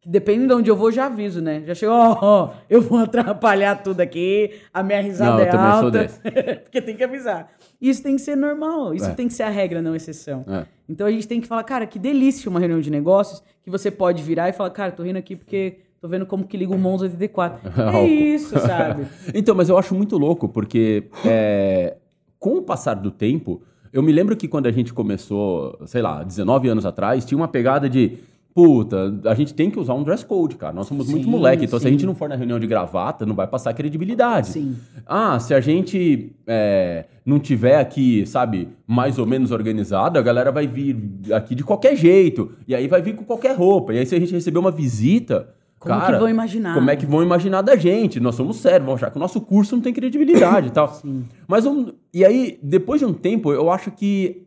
Que 0.00 0.08
dependendo 0.08 0.48
de 0.48 0.54
onde 0.54 0.70
eu 0.70 0.74
vou, 0.76 0.90
já 0.90 1.06
aviso, 1.06 1.40
né? 1.40 1.62
Já 1.64 1.74
chego, 1.76 1.92
ó, 1.92 2.18
ó, 2.20 2.50
eu 2.68 2.82
vou 2.82 2.98
atrapalhar 3.04 3.76
tudo 3.76 4.00
aqui, 4.00 4.50
a 4.74 4.82
minha 4.82 5.00
risada 5.00 5.30
Não, 5.32 5.38
eu 5.40 5.46
é 5.46 5.50
também 5.50 5.70
sou 5.72 5.84
alta. 5.84 5.98
desse. 6.00 6.20
Porque 6.64 6.82
tem 6.82 6.96
que 6.96 7.04
avisar. 7.04 7.52
Isso 7.80 8.02
tem 8.02 8.16
que 8.16 8.22
ser 8.22 8.36
normal, 8.36 8.92
isso 8.94 9.06
É. 9.06 9.14
tem 9.14 9.28
que 9.28 9.34
ser 9.34 9.44
a 9.44 9.48
regra, 9.48 9.80
não 9.80 9.92
a 9.92 9.96
exceção. 9.96 10.44
É. 10.48 10.64
Então 10.88 11.06
a 11.06 11.10
gente 11.10 11.28
tem 11.28 11.40
que 11.40 11.46
falar, 11.46 11.62
cara, 11.62 11.86
que 11.86 11.98
delícia 12.00 12.50
uma 12.50 12.58
reunião 12.58 12.80
de 12.80 12.90
negócios 12.90 13.42
que 13.62 13.70
você 13.70 13.90
pode 13.92 14.22
virar 14.24 14.48
e 14.48 14.52
falar, 14.52 14.70
cara, 14.70 14.90
tô 14.90 15.04
rindo 15.04 15.18
aqui 15.18 15.36
porque 15.36 15.78
tô 16.02 16.08
vendo 16.08 16.26
como 16.26 16.44
que 16.44 16.56
liga 16.56 16.74
o 16.74 16.78
Monza 16.78 17.04
84. 17.04 17.70
é 17.94 18.04
isso, 18.04 18.58
sabe? 18.58 19.06
Então, 19.32 19.54
mas 19.54 19.68
eu 19.68 19.78
acho 19.78 19.94
muito 19.94 20.18
louco, 20.18 20.48
porque 20.48 21.04
é, 21.24 21.96
com 22.40 22.56
o 22.56 22.62
passar 22.62 22.94
do 22.94 23.12
tempo, 23.12 23.62
eu 23.92 24.02
me 24.02 24.10
lembro 24.10 24.36
que 24.36 24.48
quando 24.48 24.66
a 24.66 24.72
gente 24.72 24.92
começou, 24.92 25.78
sei 25.86 26.02
lá, 26.02 26.24
19 26.24 26.68
anos 26.68 26.84
atrás, 26.84 27.24
tinha 27.24 27.38
uma 27.38 27.46
pegada 27.46 27.88
de. 27.88 28.18
Puta, 28.54 29.18
a 29.24 29.34
gente 29.34 29.54
tem 29.54 29.70
que 29.70 29.78
usar 29.78 29.94
um 29.94 30.02
dress 30.02 30.26
code, 30.26 30.56
cara. 30.56 30.74
Nós 30.74 30.86
somos 30.86 31.08
muito 31.08 31.24
Sim, 31.24 31.30
moleque. 31.30 31.64
Então, 31.64 31.78
se 31.78 31.86
a 31.86 31.88
sim. 31.88 31.94
gente 31.94 32.04
não 32.04 32.14
for 32.14 32.28
na 32.28 32.34
reunião 32.34 32.58
de 32.60 32.66
gravata, 32.66 33.24
não 33.24 33.34
vai 33.34 33.46
passar 33.46 33.72
credibilidade. 33.72 34.48
Sim. 34.48 34.76
Ah, 35.06 35.38
se 35.38 35.54
a 35.54 35.60
gente 35.60 36.34
é, 36.46 37.06
não 37.24 37.38
tiver 37.38 37.78
aqui, 37.78 38.26
sabe, 38.26 38.68
mais 38.86 39.18
ou 39.18 39.24
menos 39.24 39.52
organizado, 39.52 40.18
a 40.18 40.22
galera 40.22 40.52
vai 40.52 40.66
vir 40.66 40.98
aqui 41.32 41.54
de 41.54 41.64
qualquer 41.64 41.96
jeito. 41.96 42.52
E 42.68 42.74
aí 42.74 42.88
vai 42.88 43.00
vir 43.00 43.14
com 43.14 43.24
qualquer 43.24 43.56
roupa. 43.56 43.94
E 43.94 43.98
aí, 44.00 44.04
se 44.04 44.14
a 44.14 44.20
gente 44.20 44.34
receber 44.34 44.58
uma 44.58 44.70
visita. 44.70 45.48
Como 45.82 46.00
cara, 46.00 46.12
que 46.14 46.18
vão 46.20 46.28
imaginar? 46.28 46.74
Como 46.74 46.90
é 46.90 46.96
que 46.96 47.06
vão 47.06 47.22
imaginar 47.22 47.62
da 47.62 47.76
gente? 47.76 48.18
Nós 48.20 48.34
somos 48.34 48.56
sérios, 48.56 48.84
vão 48.86 48.94
achar 48.94 49.10
que 49.10 49.16
o 49.16 49.20
nosso 49.20 49.40
curso 49.40 49.74
não 49.76 49.82
tem 49.82 49.92
credibilidade 49.92 50.68
e 50.68 50.70
tal. 50.70 51.00
Mas 51.48 51.66
um, 51.66 51.88
e 52.14 52.24
aí, 52.24 52.58
depois 52.62 53.00
de 53.00 53.06
um 53.06 53.12
tempo, 53.12 53.52
eu 53.52 53.70
acho 53.70 53.90
que 53.90 54.42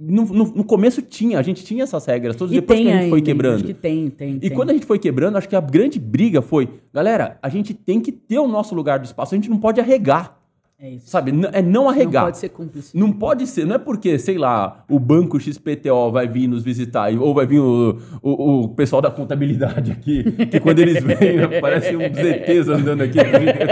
no, 0.00 0.24
no- 0.26 0.52
no 0.54 0.64
começo 0.64 1.02
tinha, 1.02 1.38
a 1.38 1.42
gente 1.42 1.64
tinha 1.64 1.82
essas 1.82 2.06
regras, 2.06 2.36
todas 2.36 2.52
E 2.52 2.60
depois 2.60 2.78
que 2.80 2.88
a 2.88 2.92
gente 2.92 3.08
foi 3.10 3.18
ainda, 3.18 3.26
quebrando. 3.26 3.54
Acho 3.56 3.64
que 3.64 3.74
tem, 3.74 4.08
tem. 4.10 4.36
E 4.36 4.40
tem. 4.40 4.50
quando 4.50 4.70
a 4.70 4.72
gente 4.72 4.86
foi 4.86 4.98
quebrando, 4.98 5.36
acho 5.36 5.48
que 5.48 5.56
a 5.56 5.60
grande 5.60 5.98
briga 5.98 6.40
foi, 6.40 6.68
galera, 6.94 7.36
a 7.42 7.48
gente 7.48 7.74
tem 7.74 8.00
que 8.00 8.12
ter 8.12 8.38
o 8.38 8.46
nosso 8.46 8.74
lugar 8.74 8.98
do 9.00 9.04
espaço, 9.04 9.34
a 9.34 9.36
gente 9.36 9.50
não 9.50 9.58
pode 9.58 9.80
arregar, 9.80 10.37
É 10.80 10.90
isso. 10.90 11.08
sabe? 11.10 11.32
É 11.52 11.60
não 11.60 11.82
Não 11.82 11.88
arregar. 11.88 12.24
pode 12.26 12.38
ser 12.38 12.50
cúmplice. 12.50 12.96
Não 12.96 13.12
pode 13.12 13.48
ser, 13.48 13.64
não 13.66 13.74
é 13.74 13.78
porque, 13.78 14.16
sei 14.16 14.38
lá, 14.38 14.84
o 14.88 14.98
banco 15.00 15.38
XPTO 15.40 16.12
vai 16.12 16.28
vir 16.28 16.46
nos 16.46 16.62
visitar, 16.62 17.10
ou 17.18 17.34
vai 17.34 17.46
vir 17.46 17.58
o, 17.58 17.98
o, 18.22 18.60
o 18.62 18.68
pessoal 18.68 19.02
da 19.02 19.10
contabilidade 19.10 19.90
aqui, 19.90 20.22
que 20.46 20.60
quando 20.60 20.78
eles 20.78 21.02
vêm, 21.02 21.60
parece 21.60 21.96
um 21.96 22.00
ZTs 22.00 22.68
andando 22.68 23.02
aqui. 23.02 23.18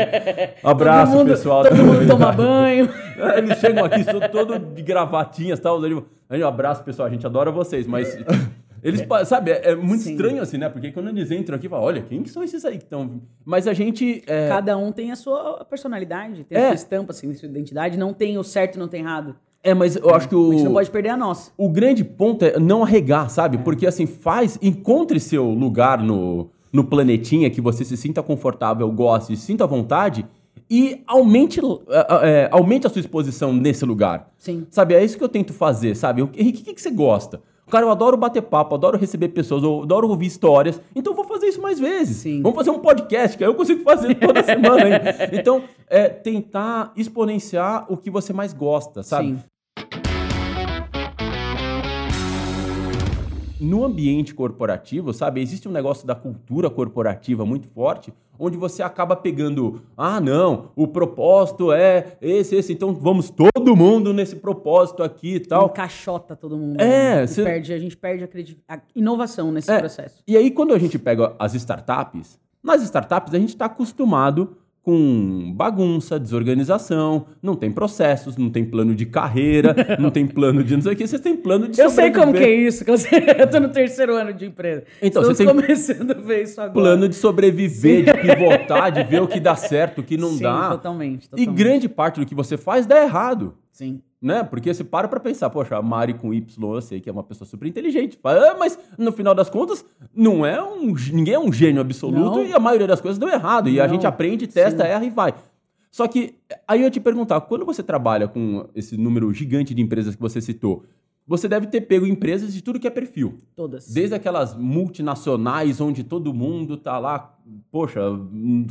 Abraço, 0.64 1.12
todo 1.12 1.18
mundo, 1.20 1.28
pessoal. 1.30 1.62
Todo 1.62 1.76
da 1.76 1.82
mundo 1.84 2.06
toma 2.08 2.32
banho. 2.32 2.88
Eles 3.38 3.58
chegam 3.58 3.84
aqui 3.84 4.04
todo 4.32 4.58
de 4.58 4.82
gravatinhas 4.82 5.58
e 5.58 5.62
tal. 5.62 5.82
eu- 5.86 6.06
Um 6.30 6.46
abraço, 6.46 6.82
pessoal, 6.84 7.06
a 7.08 7.10
gente 7.10 7.24
adora 7.24 7.50
vocês, 7.52 7.86
mas... 7.86 8.18
Eles, 8.88 9.02
pa- 9.02 9.24
sabe, 9.24 9.50
é, 9.50 9.70
é 9.70 9.74
muito 9.74 10.04
Sim. 10.04 10.12
estranho 10.12 10.40
assim, 10.40 10.58
né? 10.58 10.68
Porque 10.68 10.92
quando 10.92 11.08
eles 11.08 11.30
entram 11.30 11.56
aqui, 11.56 11.68
falam, 11.68 11.84
olha, 11.84 12.02
quem 12.02 12.22
que 12.22 12.30
são 12.30 12.42
esses 12.44 12.64
aí 12.64 12.78
que 12.78 12.84
estão... 12.84 13.20
Mas 13.44 13.66
a 13.66 13.72
gente... 13.74 14.22
é, 14.26 14.48
Cada 14.48 14.76
um 14.76 14.92
tem 14.92 15.10
a 15.10 15.16
sua 15.16 15.64
personalidade, 15.68 16.44
tem 16.44 16.56
É. 16.56 16.64
a 16.64 16.66
sua 16.68 16.74
estampa, 16.74 17.12
assim, 17.12 17.30
a 17.30 17.34
sua 17.34 17.48
identidade. 17.48 17.98
Não 17.98 18.12
tem 18.14 18.38
o 18.38 18.44
certo 18.44 18.76
e 18.76 18.78
não 18.78 18.88
tem 18.88 19.00
errado. 19.00 19.34
É, 19.62 19.74
mas 19.74 19.96
eu 19.96 20.14
acho 20.14 20.28
que 20.28 20.34
A 20.34 20.38
o... 20.38 20.52
gente 20.52 20.62
não 20.64 20.72
pode 20.72 20.90
perder 20.90 21.08
a 21.08 21.16
nossa. 21.16 21.50
O 21.58 21.68
grande 21.68 22.04
ponto 22.04 22.44
é 22.44 22.58
não 22.60 22.84
arregar, 22.84 23.28
sabe? 23.28 23.58
Porque 23.58 23.86
assim, 23.86 24.06
faz, 24.06 24.56
encontre 24.62 25.18
seu 25.18 25.44
lugar 25.50 26.00
no, 26.00 26.48
no 26.72 26.84
planetinha 26.84 27.50
que 27.50 27.60
você 27.60 27.84
se 27.84 27.96
sinta 27.96 28.22
confortável, 28.22 28.88
goste, 28.92 29.36
se 29.36 29.42
sinta 29.42 29.64
à 29.64 29.66
vontade 29.66 30.24
e 30.70 31.02
aumente, 31.06 31.60
eh, 31.60 32.48
aumente 32.52 32.86
a 32.86 32.90
sua 32.90 33.00
exposição 33.00 33.52
nesse 33.52 33.84
lugar. 33.84 34.32
Sim. 34.38 34.66
Sabe, 34.70 34.94
é 34.94 35.04
isso 35.04 35.18
que 35.18 35.24
eu 35.24 35.28
tento 35.28 35.52
fazer, 35.52 35.96
sabe? 35.96 36.22
O 36.22 36.28
que, 36.28 36.40
o 36.40 36.52
que, 36.52 36.74
que 36.74 36.80
você 36.80 36.90
gosta? 36.90 37.40
Cara, 37.70 37.84
eu 37.84 37.90
adoro 37.90 38.16
bater 38.16 38.42
papo, 38.42 38.74
adoro 38.76 38.96
receber 38.96 39.28
pessoas, 39.28 39.62
eu 39.64 39.82
adoro 39.82 40.08
ouvir 40.08 40.26
histórias, 40.26 40.80
então 40.94 41.12
eu 41.12 41.16
vou 41.16 41.24
fazer 41.24 41.46
isso 41.46 41.60
mais 41.60 41.80
vezes. 41.80 42.18
Sim. 42.18 42.40
Vamos 42.40 42.56
fazer 42.56 42.70
um 42.70 42.78
podcast, 42.78 43.36
que 43.36 43.42
aí 43.42 43.50
eu 43.50 43.54
consigo 43.54 43.82
fazer 43.82 44.14
toda 44.20 44.42
semana. 44.42 44.88
hein? 44.88 45.00
Então, 45.32 45.62
é 45.88 46.08
tentar 46.08 46.92
exponenciar 46.96 47.86
o 47.88 47.96
que 47.96 48.10
você 48.10 48.32
mais 48.32 48.52
gosta, 48.52 49.02
sabe? 49.02 49.28
Sim. 49.28 49.42
No 53.60 53.84
ambiente 53.84 54.34
corporativo, 54.34 55.12
sabe, 55.12 55.40
existe 55.40 55.68
um 55.68 55.72
negócio 55.72 56.06
da 56.06 56.14
cultura 56.14 56.68
corporativa 56.68 57.44
muito 57.46 57.66
forte, 57.68 58.12
onde 58.38 58.56
você 58.56 58.82
acaba 58.82 59.16
pegando, 59.16 59.80
ah, 59.96 60.20
não, 60.20 60.70
o 60.76 60.86
propósito 60.86 61.72
é 61.72 62.18
esse, 62.20 62.54
esse, 62.54 62.72
então 62.74 62.92
vamos 62.94 63.30
todo 63.30 63.74
mundo 63.74 64.12
nesse 64.12 64.36
propósito 64.36 65.02
aqui 65.02 65.36
e 65.36 65.40
tal. 65.40 65.66
Encaixota 65.66 66.36
todo 66.36 66.56
mundo. 66.58 66.78
É, 66.80 67.20
né? 67.20 67.26
Cê- 67.26 67.42
perde, 67.44 67.72
a 67.72 67.78
gente 67.78 67.96
perde 67.96 68.24
a, 68.68 68.74
a 68.74 68.80
inovação 68.94 69.50
nesse 69.50 69.70
É, 69.70 69.78
processo. 69.78 70.22
E 70.28 70.36
aí, 70.36 70.50
quando 70.50 70.74
a 70.74 70.78
gente 70.78 70.98
pega 70.98 71.34
as 71.38 71.54
startups, 71.54 72.38
nas 72.62 72.82
startups 72.82 73.32
a 73.32 73.38
gente 73.38 73.50
está 73.50 73.64
acostumado 73.66 74.56
com 74.86 75.52
bagunça, 75.52 76.16
desorganização, 76.16 77.26
não 77.42 77.56
tem 77.56 77.72
processos, 77.72 78.36
não 78.36 78.48
tem 78.48 78.64
plano 78.64 78.94
de 78.94 79.04
carreira, 79.04 79.74
não 79.98 80.12
tem 80.12 80.24
plano 80.24 80.62
de 80.62 80.76
não 80.76 80.80
sei 80.82 80.92
o 80.92 80.96
que, 80.96 81.04
vocês 81.04 81.20
têm 81.20 81.36
plano 81.36 81.66
de 81.66 81.80
Eu 81.80 81.90
sei 81.90 82.12
como 82.12 82.32
que 82.32 82.44
é 82.44 82.54
isso, 82.54 82.84
que 82.84 82.92
eu, 82.92 82.96
sei- 82.96 83.18
eu 83.36 83.50
tô 83.50 83.58
no 83.58 83.68
terceiro 83.70 84.14
ano 84.14 84.32
de 84.32 84.46
empresa. 84.46 84.84
Então, 85.02 85.22
Estamos 85.22 85.38
você 85.38 85.44
tem- 85.44 85.52
começando 85.52 86.12
a 86.12 86.14
ver 86.14 86.44
isso 86.44 86.60
agora. 86.60 86.72
Plano 86.72 87.08
de 87.08 87.16
sobreviver, 87.16 88.04
de 88.04 88.12
pivotar, 88.12 88.92
de 88.92 89.02
ver 89.02 89.20
o 89.20 89.26
que 89.26 89.40
dá 89.40 89.56
certo, 89.56 90.02
o 90.02 90.04
que 90.04 90.16
não 90.16 90.28
Sim, 90.30 90.44
dá. 90.44 90.68
totalmente, 90.70 91.24
E 91.26 91.28
totalmente. 91.30 91.56
grande 91.58 91.88
parte 91.88 92.20
do 92.20 92.24
que 92.26 92.34
você 92.36 92.56
faz 92.56 92.86
dá 92.86 93.02
errado. 93.02 93.54
Sim. 93.72 94.00
Né? 94.20 94.42
Porque 94.42 94.72
você 94.72 94.82
para 94.82 95.06
pra 95.08 95.20
pensar, 95.20 95.50
poxa, 95.50 95.76
a 95.76 95.82
Mari 95.82 96.14
com 96.14 96.32
Y, 96.32 96.74
eu 96.74 96.80
sei 96.80 97.00
que 97.00 97.08
é 97.08 97.12
uma 97.12 97.22
pessoa 97.22 97.46
super 97.46 97.68
inteligente. 97.68 98.18
"Ah, 98.24 98.56
mas 98.58 98.78
no 98.98 99.12
final 99.12 99.34
das 99.34 99.50
contas, 99.50 99.84
não 100.14 100.44
é 100.44 100.60
um. 100.62 100.94
ninguém 101.12 101.34
é 101.34 101.38
um 101.38 101.52
gênio 101.52 101.82
absoluto 101.82 102.36
Não. 102.38 102.44
e 102.46 102.52
a 102.52 102.58
maioria 102.58 102.86
das 102.86 103.00
coisas 103.00 103.18
deu 103.18 103.28
errado. 103.28 103.68
E 103.68 103.78
a 103.78 103.86
Não. 103.86 103.94
gente 103.94 104.06
aprende, 104.06 104.46
testa, 104.46 104.84
Sim. 104.84 104.90
erra 104.90 105.04
e 105.04 105.10
vai. 105.10 105.34
Só 105.92 106.06
que 106.08 106.34
aí 106.66 106.80
eu 106.80 106.84
ia 106.84 106.90
te 106.90 107.00
perguntar, 107.00 107.40
quando 107.42 107.64
você 107.64 107.82
trabalha 107.82 108.26
com 108.26 108.66
esse 108.74 108.96
número 108.96 109.32
gigante 109.32 109.74
de 109.74 109.82
empresas 109.82 110.14
que 110.14 110.20
você 110.20 110.40
citou, 110.40 110.84
você 111.26 111.48
deve 111.48 111.66
ter 111.66 111.80
pego 111.82 112.06
empresas 112.06 112.54
de 112.54 112.62
tudo 112.62 112.78
que 112.80 112.86
é 112.86 112.90
perfil. 112.90 113.34
Todas. 113.54 113.88
Desde 113.92 114.14
aquelas 114.14 114.54
multinacionais 114.56 115.80
onde 115.80 116.04
todo 116.04 116.32
mundo 116.32 116.76
tá 116.76 116.98
lá, 116.98 117.34
poxa, 117.70 118.00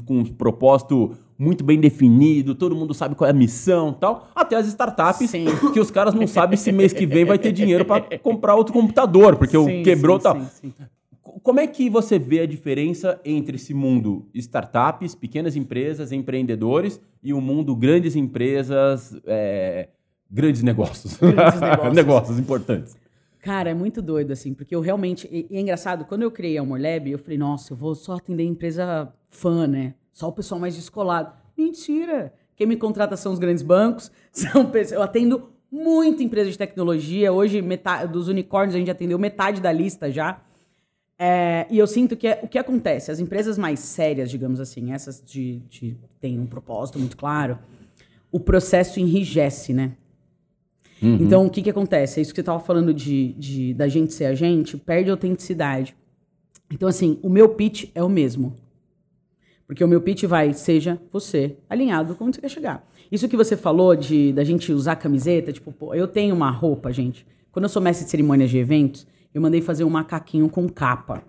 com 0.05 0.19
um 0.19 0.25
propósito 0.25 1.11
muito 1.37 1.63
bem 1.63 1.79
definido, 1.79 2.55
todo 2.55 2.75
mundo 2.75 2.93
sabe 2.93 3.15
qual 3.15 3.27
é 3.27 3.31
a 3.31 3.33
missão 3.33 3.89
e 3.89 3.99
tal, 3.99 4.29
até 4.33 4.55
as 4.55 4.67
startups 4.67 5.29
Sim. 5.29 5.45
que 5.73 5.79
os 5.79 5.91
caras 5.91 6.13
não 6.13 6.27
sabem 6.27 6.57
se 6.57 6.71
mês 6.71 6.93
que 6.93 7.05
vem 7.05 7.25
vai 7.25 7.37
ter 7.37 7.51
dinheiro 7.51 7.85
para 7.85 8.17
comprar 8.19 8.55
outro 8.55 8.73
computador, 8.73 9.35
porque 9.35 9.57
o 9.57 9.65
Sim, 9.65 9.83
quebrou 9.83 10.17
e 10.17 10.19
sim, 10.19 10.23
tal. 10.23 10.39
sim, 10.41 10.47
sim. 10.61 10.73
Como 11.43 11.59
é 11.59 11.67
que 11.67 11.89
você 11.89 12.17
vê 12.17 12.39
a 12.39 12.45
diferença 12.45 13.19
entre 13.25 13.55
esse 13.55 13.73
mundo 13.73 14.27
startups, 14.33 15.13
pequenas 15.13 15.55
empresas, 15.55 16.11
empreendedores 16.11 16.99
e 17.21 17.33
o 17.33 17.41
mundo 17.41 17.75
grandes 17.75 18.15
empresas, 18.15 19.15
é, 19.25 19.89
grandes 20.29 20.63
negócios? 20.63 21.17
Grandes 21.17 21.59
negócios. 21.61 21.93
negócios 21.95 22.39
importantes. 22.39 22.95
Cara, 23.41 23.69
é 23.69 23.73
muito 23.75 24.01
doido, 24.01 24.31
assim, 24.31 24.53
porque 24.55 24.75
eu 24.75 24.81
realmente. 24.81 25.27
E, 25.31 25.45
e 25.51 25.57
é 25.57 25.61
engraçado, 25.61 26.05
quando 26.05 26.23
eu 26.23 26.31
criei 26.31 26.57
a 26.57 26.61
Amor 26.61 26.79
Lab, 26.81 27.11
eu 27.11 27.19
falei, 27.19 27.37
nossa, 27.37 27.73
eu 27.73 27.77
vou 27.77 27.93
só 27.93 28.13
atender 28.13 28.43
empresa 28.43 29.13
fã, 29.29 29.67
né? 29.67 29.93
Só 30.15 30.29
o 30.29 30.31
pessoal 30.31 30.61
mais 30.61 30.73
descolado. 30.75 31.33
Mentira! 31.57 32.33
Quem 32.55 32.65
me 32.65 32.77
contrata 32.77 33.17
são 33.17 33.33
os 33.33 33.37
grandes 33.37 33.61
bancos, 33.61 34.09
são 34.31 34.65
pessoas- 34.71 34.93
eu 34.93 35.03
atendo 35.03 35.49
muita 35.69 36.23
empresa 36.23 36.49
de 36.49 36.57
tecnologia. 36.57 37.33
Hoje, 37.33 37.61
metade, 37.61 38.09
dos 38.11 38.29
unicórnios, 38.29 38.75
a 38.75 38.79
gente 38.79 38.89
atendeu 38.89 39.19
metade 39.19 39.59
da 39.59 39.73
lista 39.73 40.09
já. 40.09 40.41
É, 41.19 41.67
e 41.69 41.77
eu 41.77 41.85
sinto 41.85 42.15
que 42.15 42.27
é- 42.27 42.39
o 42.43 42.47
que 42.47 42.57
acontece, 42.57 43.11
as 43.11 43.19
empresas 43.19 43.57
mais 43.57 43.79
sérias, 43.81 44.31
digamos 44.31 44.61
assim, 44.61 44.93
essas 44.93 45.21
de, 45.25 45.59
de 45.69 45.97
têm 46.21 46.39
um 46.39 46.45
propósito 46.45 46.97
muito 46.97 47.17
claro, 47.17 47.59
o 48.31 48.39
processo 48.39 48.99
enrijece, 49.01 49.73
né? 49.73 49.93
Então, 51.21 51.45
o 51.45 51.49
que, 51.49 51.61
que 51.61 51.69
acontece? 51.69 52.19
É 52.19 52.21
isso 52.21 52.31
que 52.31 52.37
você 52.37 52.41
estava 52.41 52.59
falando 52.61 52.93
de, 52.93 53.33
de- 53.33 53.73
da 53.73 53.87
gente 53.89 54.13
ser 54.13 54.25
a 54.25 54.33
gente, 54.33 54.77
perde 54.77 55.09
a 55.09 55.13
autenticidade. 55.13 55.93
Então, 56.71 56.87
assim, 56.87 57.19
o 57.21 57.29
meu 57.29 57.49
pitch 57.49 57.91
é 57.93 58.01
o 58.01 58.07
mesmo. 58.09 58.55
Porque 59.67 59.83
o 59.83 59.87
meu 59.87 59.99
pitch 60.01 60.25
vai, 60.25 60.53
seja 60.53 60.99
você, 61.11 61.57
alinhado 61.69 62.15
com 62.15 62.25
onde 62.25 62.35
você 62.35 62.41
quer 62.41 62.49
chegar. 62.49 62.87
Isso 63.11 63.27
que 63.27 63.35
você 63.35 63.57
falou 63.57 63.95
de 63.95 64.31
da 64.33 64.43
gente 64.43 64.71
usar 64.71 64.95
camiseta, 64.95 65.51
tipo, 65.51 65.71
pô, 65.71 65.93
eu 65.93 66.07
tenho 66.07 66.35
uma 66.35 66.51
roupa, 66.51 66.91
gente. 66.91 67.25
Quando 67.51 67.65
eu 67.65 67.69
sou 67.69 67.81
mestre 67.81 68.05
de 68.05 68.11
cerimônias 68.11 68.49
de 68.49 68.57
eventos, 68.57 69.07
eu 69.33 69.41
mandei 69.41 69.61
fazer 69.61 69.83
um 69.83 69.89
macaquinho 69.89 70.49
com 70.49 70.69
capa. 70.69 71.23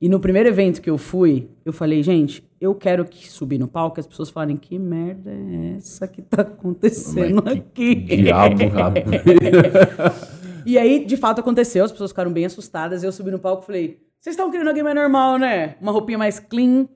E 0.00 0.08
no 0.08 0.20
primeiro 0.20 0.48
evento 0.48 0.80
que 0.80 0.90
eu 0.90 0.98
fui, 0.98 1.48
eu 1.64 1.72
falei, 1.72 2.02
gente, 2.02 2.44
eu 2.60 2.74
quero 2.74 3.04
que 3.04 3.28
subir 3.28 3.58
no 3.58 3.66
palco 3.66 3.98
e 3.98 4.00
as 4.00 4.06
pessoas 4.06 4.30
falarem 4.30 4.56
que 4.56 4.78
merda 4.78 5.30
é 5.30 5.76
essa 5.76 6.06
que 6.06 6.22
tá 6.22 6.42
acontecendo 6.42 7.42
Mas 7.44 7.56
aqui. 7.56 7.94
Diabo, 7.94 8.68
rapaz. 8.68 9.04
E 10.66 10.76
aí, 10.76 11.02
de 11.02 11.16
fato, 11.16 11.40
aconteceu, 11.40 11.82
as 11.82 11.90
pessoas 11.90 12.10
ficaram 12.10 12.30
bem 12.30 12.44
assustadas. 12.44 13.02
Eu 13.02 13.10
subi 13.10 13.30
no 13.30 13.38
palco 13.38 13.62
e 13.62 13.66
falei: 13.66 13.98
vocês 14.20 14.34
estão 14.34 14.50
querendo 14.50 14.68
alguém 14.68 14.82
mais 14.82 14.94
normal, 14.94 15.38
né? 15.38 15.76
Uma 15.80 15.92
roupinha 15.92 16.18
mais 16.18 16.38
clean. 16.38 16.86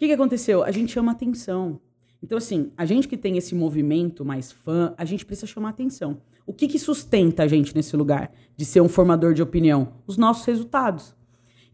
Que, 0.00 0.06
que 0.06 0.14
aconteceu? 0.14 0.64
A 0.64 0.70
gente 0.70 0.92
chama 0.92 1.12
atenção. 1.12 1.78
Então, 2.22 2.38
assim, 2.38 2.72
a 2.74 2.86
gente 2.86 3.06
que 3.06 3.18
tem 3.18 3.36
esse 3.36 3.54
movimento 3.54 4.24
mais 4.24 4.50
fã, 4.50 4.94
a 4.96 5.04
gente 5.04 5.26
precisa 5.26 5.46
chamar 5.46 5.68
atenção. 5.68 6.22
O 6.46 6.54
que, 6.54 6.66
que 6.66 6.78
sustenta 6.78 7.42
a 7.42 7.46
gente 7.46 7.76
nesse 7.76 7.94
lugar 7.98 8.32
de 8.56 8.64
ser 8.64 8.80
um 8.80 8.88
formador 8.88 9.34
de 9.34 9.42
opinião? 9.42 9.92
Os 10.06 10.16
nossos 10.16 10.46
resultados. 10.46 11.14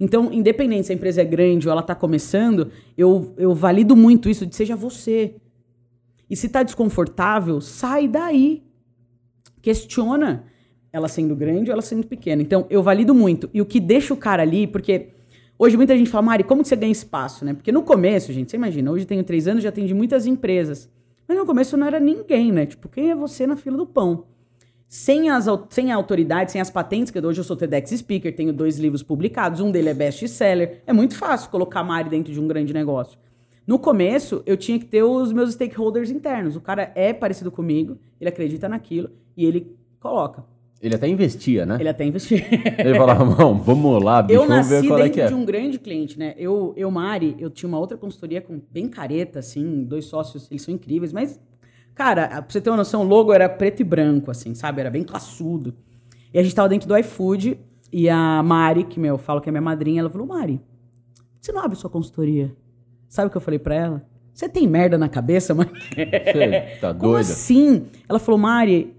Então, 0.01 0.33
independente 0.33 0.89
se 0.89 0.93
a 0.93 0.97
empresa 0.97 1.23
é 1.23 1.25
grande 1.25 1.69
ou 1.69 1.71
ela 1.71 1.83
está 1.83 1.95
começando, 1.95 2.73
eu, 2.99 3.33
eu 3.37 3.55
valido 3.55 3.95
muito 3.95 4.29
isso 4.29 4.45
de 4.45 4.57
seja 4.57 4.75
você. 4.75 5.37
E 6.29 6.35
se 6.35 6.49
está 6.49 6.65
desconfortável, 6.65 7.61
sai 7.61 8.09
daí 8.09 8.65
questiona 9.63 10.47
ela 10.93 11.07
sendo 11.07 11.37
grande 11.37 11.71
ou 11.71 11.75
ela 11.75 11.83
sendo 11.83 12.09
pequena. 12.09 12.43
Então, 12.43 12.67
eu 12.69 12.83
valido 12.83 13.15
muito. 13.15 13.49
E 13.55 13.63
o 13.63 13.67
que 13.67 13.79
deixa 13.79 14.13
o 14.13 14.17
cara 14.17 14.43
ali, 14.43 14.67
porque 14.67 15.11
hoje 15.59 15.77
muita 15.77 15.97
gente 15.97 16.11
fala, 16.11 16.23
Mari, 16.23 16.45
como 16.45 16.63
que 16.63 16.69
você 16.69 16.77
ganha 16.77 16.93
espaço, 16.93 17.45
né? 17.45 17.55
Porque 17.55 17.73
no 17.73 17.83
começo, 17.83 18.33
gente, 18.33 18.51
você 18.51 18.57
imagina, 18.57 18.91
hoje 18.91 19.05
tenho 19.05 19.25
três 19.25 19.47
anos, 19.49 19.63
já 19.63 19.69
atendi 19.69 19.95
muitas 19.95 20.27
empresas. 20.27 20.91
Mas 21.27 21.37
no 21.37 21.47
começo 21.47 21.77
não 21.77 21.87
era 21.87 21.99
ninguém, 21.99 22.53
né? 22.53 22.67
Tipo, 22.67 22.89
quem 22.89 23.11
é 23.11 23.15
você 23.15 23.47
na 23.47 23.57
fila 23.57 23.77
do 23.77 23.87
pão? 23.87 24.25
Sem, 24.89 25.29
as, 25.29 25.47
sem 25.69 25.91
a 25.91 25.97
autoridade, 25.97 26.53
sem 26.53 26.61
as 26.61 26.71
patentes, 26.71 27.11
que 27.11 27.19
hoje 27.19 27.41
eu 27.41 27.45
sou 27.45 27.57
TEDx 27.57 27.91
Speaker, 27.91 28.35
tenho 28.35 28.53
dois 28.53 28.79
livros 28.79 29.03
publicados, 29.03 29.61
um 29.61 29.71
dele 29.71 29.89
é 29.89 29.95
best-seller. 29.95 30.83
É 30.87 30.93
muito 30.93 31.17
fácil 31.17 31.51
colocar 31.51 31.81
a 31.81 31.85
Mari 31.85 32.09
dentro 32.09 32.33
de 32.33 32.39
um 32.39 32.47
grande 32.47 32.73
negócio. 32.73 33.19
No 33.67 33.81
começo, 33.81 34.43
eu 34.47 34.57
tinha 34.57 34.79
que 34.79 34.85
ter 34.85 35.03
os 35.03 35.33
meus 35.33 35.55
stakeholders 35.55 36.09
internos. 36.09 36.55
O 36.55 36.61
cara 36.61 36.93
é 36.95 37.13
parecido 37.13 37.51
comigo, 37.51 37.99
ele 38.21 38.29
acredita 38.29 38.69
naquilo 38.69 39.11
e 39.37 39.45
ele 39.45 39.77
coloca. 39.99 40.45
Ele 40.81 40.95
até 40.95 41.09
investia, 41.09 41.65
né? 41.65 41.77
Ele 41.81 41.89
até 41.89 42.05
investiu. 42.05 42.39
Ele 42.39 42.97
falava, 42.97 43.25
não, 43.25 43.59
vamos 43.59 44.03
lá, 44.03 44.23
bicho, 44.23 44.39
eu 44.39 44.47
vamos 44.47 44.69
ver 44.69 44.75
nasci 44.77 44.89
qual 44.89 45.01
é 45.01 45.09
que 45.09 45.21
é. 45.21 45.27
de 45.27 45.35
um 45.35 45.45
grande 45.45 45.79
cliente, 45.79 46.19
né? 46.19 46.35
Eu, 46.37 46.75
eu, 46.77 46.91
Mari, 46.91 47.35
eu 47.39 47.49
tinha 47.49 47.69
uma 47.69 47.79
outra 47.79 47.97
consultoria 47.97 48.43
com 48.43 48.61
bem 48.71 48.89
careta, 48.89 49.39
assim, 49.39 49.85
dois 49.85 50.05
sócios, 50.05 50.49
eles 50.51 50.63
são 50.63 50.75
incríveis, 50.75 51.13
mas, 51.13 51.41
cara, 51.95 52.29
pra 52.29 52.45
você 52.49 52.61
ter 52.61 52.69
uma 52.69 52.77
noção, 52.77 53.03
o 53.03 53.05
logo 53.05 53.33
era 53.33 53.49
preto 53.49 53.81
e 53.81 53.85
branco, 53.85 54.31
assim, 54.31 54.55
sabe? 54.55 54.81
Era 54.81 54.91
bem 54.91 55.03
classudo. 55.03 55.75
E 56.33 56.39
a 56.39 56.43
gente 56.43 56.55
tava 56.55 56.69
dentro 56.69 56.87
do 56.87 56.97
iFood 56.99 57.59
e 57.91 58.09
a 58.11 58.43
Mari, 58.43 58.85
que, 58.85 59.01
meu, 59.01 59.15
eu 59.15 59.19
falo 59.19 59.41
que 59.41 59.49
é 59.49 59.53
minha 59.53 59.63
madrinha, 59.63 60.01
ela 60.01 60.11
falou, 60.11 60.27
Mari, 60.27 60.61
você 61.41 61.53
não 61.53 61.63
abre 61.63 61.77
sua 61.79 61.89
consultoria? 61.89 62.55
Sabe 63.09 63.29
o 63.29 63.31
que 63.31 63.37
eu 63.37 63.41
falei 63.41 63.59
pra 63.59 63.75
ela? 63.75 64.07
Você 64.35 64.49
tem 64.49 64.69
merda 64.69 64.99
na 64.99 65.09
cabeça, 65.09 65.55
mãe? 65.55 65.67
Você 65.95 66.79
tá 66.81 66.93
Como 66.93 67.13
doida? 67.13 67.21
assim? 67.21 67.87
Ela 68.07 68.19
falou, 68.19 68.39
Mari, 68.39 68.96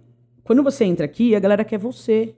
quando 0.48 0.64
você 0.64 0.86
entra 0.86 1.04
aqui, 1.04 1.36
a 1.36 1.42
galera 1.42 1.66
quer 1.66 1.78
você. 1.78 2.34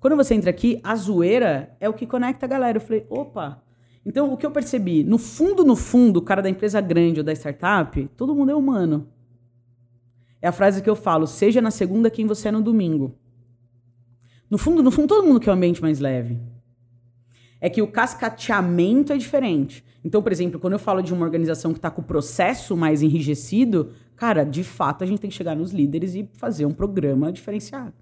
Quando 0.00 0.16
você 0.16 0.34
entra 0.34 0.50
aqui, 0.50 0.80
a 0.82 0.96
zoeira 0.96 1.72
é 1.78 1.88
o 1.88 1.94
que 1.94 2.04
conecta 2.04 2.46
a 2.46 2.48
galera. 2.48 2.78
Eu 2.78 2.80
falei, 2.80 3.06
opa. 3.08 3.62
Então, 4.04 4.32
o 4.32 4.36
que 4.36 4.44
eu 4.44 4.50
percebi? 4.50 5.04
No 5.04 5.16
fundo, 5.16 5.64
no 5.64 5.76
fundo, 5.76 6.16
o 6.16 6.22
cara 6.22 6.42
da 6.42 6.50
empresa 6.50 6.80
grande 6.80 7.20
ou 7.20 7.24
da 7.24 7.32
startup, 7.32 8.10
todo 8.16 8.34
mundo 8.34 8.50
é 8.50 8.56
humano. 8.56 9.08
É 10.42 10.48
a 10.48 10.52
frase 10.52 10.82
que 10.82 10.90
eu 10.90 10.96
falo, 10.96 11.28
seja 11.28 11.60
na 11.60 11.70
segunda 11.70 12.10
quem 12.10 12.26
você 12.26 12.48
é 12.48 12.50
no 12.50 12.60
domingo. 12.60 13.14
No 14.50 14.58
fundo, 14.58 14.82
no 14.82 14.90
fundo, 14.90 15.06
todo 15.06 15.24
mundo 15.24 15.38
quer 15.38 15.52
um 15.52 15.54
ambiente 15.54 15.80
mais 15.80 16.00
leve. 16.00 16.40
É 17.60 17.70
que 17.70 17.80
o 17.82 17.86
cascateamento 17.86 19.12
é 19.12 19.16
diferente. 19.16 19.84
Então, 20.04 20.20
por 20.20 20.32
exemplo, 20.32 20.58
quando 20.58 20.72
eu 20.72 20.78
falo 20.80 21.02
de 21.02 21.14
uma 21.14 21.24
organização 21.24 21.72
que 21.72 21.78
está 21.78 21.88
com 21.88 22.02
o 22.02 22.04
processo 22.04 22.76
mais 22.76 23.00
enrijecido, 23.00 23.92
cara, 24.16 24.44
de 24.44 24.64
fato 24.64 25.04
a 25.04 25.06
gente 25.06 25.20
tem 25.20 25.30
que 25.30 25.36
chegar 25.36 25.54
nos 25.54 25.72
líderes 25.72 26.14
e 26.14 26.28
fazer 26.34 26.66
um 26.66 26.72
programa 26.72 27.30
diferenciado. 27.30 27.94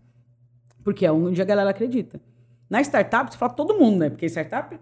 Porque 0.83 1.05
é 1.05 1.12
onde 1.12 1.40
a 1.40 1.44
galera 1.44 1.70
acredita. 1.70 2.20
Na 2.68 2.81
startup, 2.81 3.31
você 3.31 3.38
fala 3.38 3.53
todo 3.53 3.79
mundo, 3.79 3.98
né? 3.98 4.11
Porque 4.11 4.27
startup, 4.27 4.79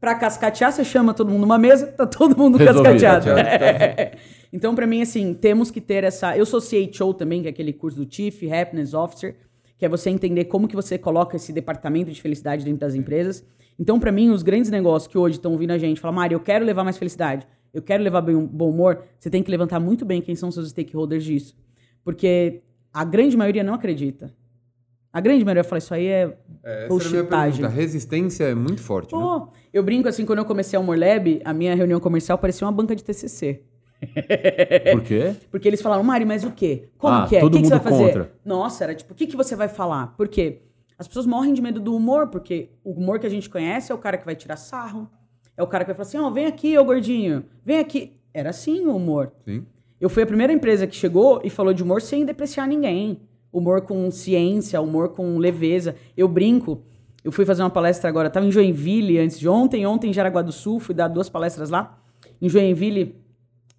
pra 0.00 0.14
cascatear, 0.14 0.72
você 0.72 0.84
chama 0.84 1.14
todo 1.14 1.30
mundo 1.30 1.40
numa 1.40 1.58
mesa, 1.58 1.86
tá 1.86 2.06
todo 2.06 2.36
mundo 2.36 2.58
Resolvido. 2.58 3.00
cascateado. 3.00 3.26
então, 4.52 4.74
pra 4.74 4.86
mim, 4.86 5.02
assim, 5.02 5.34
temos 5.34 5.70
que 5.70 5.80
ter 5.80 6.04
essa. 6.04 6.36
Eu 6.36 6.46
sou 6.46 6.60
CHO 6.60 7.14
também, 7.14 7.42
que 7.42 7.48
é 7.48 7.50
aquele 7.50 7.72
curso 7.72 8.04
do 8.04 8.12
Chief 8.12 8.42
Happiness 8.50 8.94
Officer, 8.94 9.36
que 9.76 9.84
é 9.84 9.88
você 9.88 10.10
entender 10.10 10.46
como 10.46 10.68
que 10.68 10.76
você 10.76 10.98
coloca 10.98 11.36
esse 11.36 11.52
departamento 11.52 12.10
de 12.10 12.20
felicidade 12.20 12.64
dentro 12.64 12.80
das 12.80 12.94
empresas. 12.94 13.44
Então, 13.78 14.00
pra 14.00 14.10
mim, 14.10 14.30
os 14.30 14.42
grandes 14.42 14.70
negócios 14.70 15.10
que 15.10 15.16
hoje 15.16 15.36
estão 15.36 15.52
ouvindo 15.52 15.70
a 15.70 15.78
gente, 15.78 16.00
falam, 16.00 16.16
Mari, 16.16 16.34
eu 16.34 16.40
quero 16.40 16.64
levar 16.64 16.82
mais 16.82 16.98
felicidade, 16.98 17.46
eu 17.72 17.82
quero 17.82 18.02
levar 18.02 18.20
bem- 18.22 18.46
bom 18.46 18.70
humor, 18.70 19.02
você 19.18 19.28
tem 19.30 19.42
que 19.42 19.50
levantar 19.50 19.78
muito 19.80 20.04
bem 20.04 20.20
quem 20.22 20.34
são 20.34 20.50
seus 20.50 20.70
stakeholders 20.70 21.24
disso. 21.24 21.56
Porque 22.04 22.62
a 22.92 23.04
grande 23.04 23.36
maioria 23.36 23.62
não 23.62 23.74
acredita. 23.74 24.32
A 25.12 25.20
grande 25.20 25.44
maioria 25.44 25.64
fala, 25.64 25.78
isso 25.78 25.92
aí 25.94 26.06
é 26.06 26.38
É, 26.62 26.86
bullshitagem. 26.88 27.64
A 27.64 27.68
resistência 27.68 28.44
é 28.44 28.54
muito 28.54 28.80
forte, 28.82 29.14
né? 29.14 29.20
Pô, 29.20 29.48
eu 29.72 29.82
brinco 29.82 30.08
assim, 30.08 30.24
quando 30.24 30.38
eu 30.40 30.44
comecei 30.44 30.76
a 30.76 30.80
Humor 30.80 30.98
Lab, 30.98 31.40
a 31.44 31.52
minha 31.52 31.74
reunião 31.74 31.98
comercial 31.98 32.36
parecia 32.38 32.66
uma 32.66 32.72
banca 32.72 32.94
de 32.94 33.02
TCC. 33.02 33.62
Por 34.92 35.02
quê? 35.02 35.34
Porque 35.50 35.66
eles 35.66 35.80
falaram, 35.82 36.04
Mari, 36.04 36.24
mas 36.24 36.44
o 36.44 36.52
quê? 36.52 36.88
Como 36.98 37.14
Ah, 37.16 37.26
que 37.26 37.36
é? 37.36 37.44
O 37.44 37.50
que, 37.50 37.58
que 37.58 37.64
você 37.64 37.70
vai 37.70 37.80
fazer? 37.80 38.04
contra. 38.04 38.32
Nossa, 38.44 38.84
era 38.84 38.94
tipo, 38.94 39.12
o 39.12 39.16
que, 39.16 39.26
que 39.26 39.36
você 39.36 39.56
vai 39.56 39.68
falar? 39.68 40.08
Por 40.16 40.28
quê? 40.28 40.62
As 40.98 41.06
pessoas 41.08 41.26
morrem 41.26 41.52
de 41.54 41.62
medo 41.62 41.80
do 41.80 41.94
humor, 41.94 42.28
porque 42.28 42.70
o 42.84 42.92
humor 42.92 43.18
que 43.18 43.26
a 43.26 43.30
gente 43.30 43.48
conhece 43.48 43.90
é 43.90 43.94
o 43.94 43.98
cara 43.98 44.16
que 44.18 44.24
vai 44.24 44.36
tirar 44.36 44.56
sarro, 44.56 45.08
é 45.58 45.62
o 45.62 45.66
cara 45.66 45.84
que 45.84 45.88
vai 45.88 45.96
falar 45.96 46.06
assim, 46.06 46.18
ó, 46.18 46.30
vem 46.30 46.46
aqui, 46.46 46.78
ô 46.78 46.84
gordinho, 46.84 47.44
vem 47.64 47.80
aqui. 47.80 48.12
Era 48.32 48.50
assim 48.50 48.86
o 48.86 48.94
humor. 48.94 49.32
Sim. 49.44 49.66
Eu 50.00 50.08
fui 50.08 50.22
a 50.22 50.26
primeira 50.26 50.52
empresa 50.52 50.86
que 50.86 50.94
chegou 50.94 51.40
e 51.42 51.50
falou 51.50 51.74
de 51.74 51.82
humor 51.82 52.00
sem 52.00 52.24
depreciar 52.24 52.68
ninguém. 52.68 53.20
Humor 53.52 53.80
com 53.80 54.08
ciência, 54.08 54.80
humor 54.80 55.08
com 55.08 55.36
leveza. 55.36 55.96
Eu 56.16 56.28
brinco. 56.28 56.84
Eu 57.24 57.32
fui 57.32 57.44
fazer 57.44 57.64
uma 57.64 57.70
palestra 57.70 58.08
agora, 58.08 58.28
estava 58.28 58.46
em 58.46 58.52
Joinville 58.52 59.18
antes 59.18 59.36
de 59.36 59.48
ontem, 59.48 59.84
ontem 59.84 60.10
em 60.10 60.12
Jaraguá 60.12 60.42
do 60.42 60.52
Sul, 60.52 60.78
fui 60.78 60.94
dar 60.94 61.08
duas 61.08 61.28
palestras 61.28 61.70
lá. 61.70 61.98
Em 62.40 62.48
Joinville, 62.48 63.16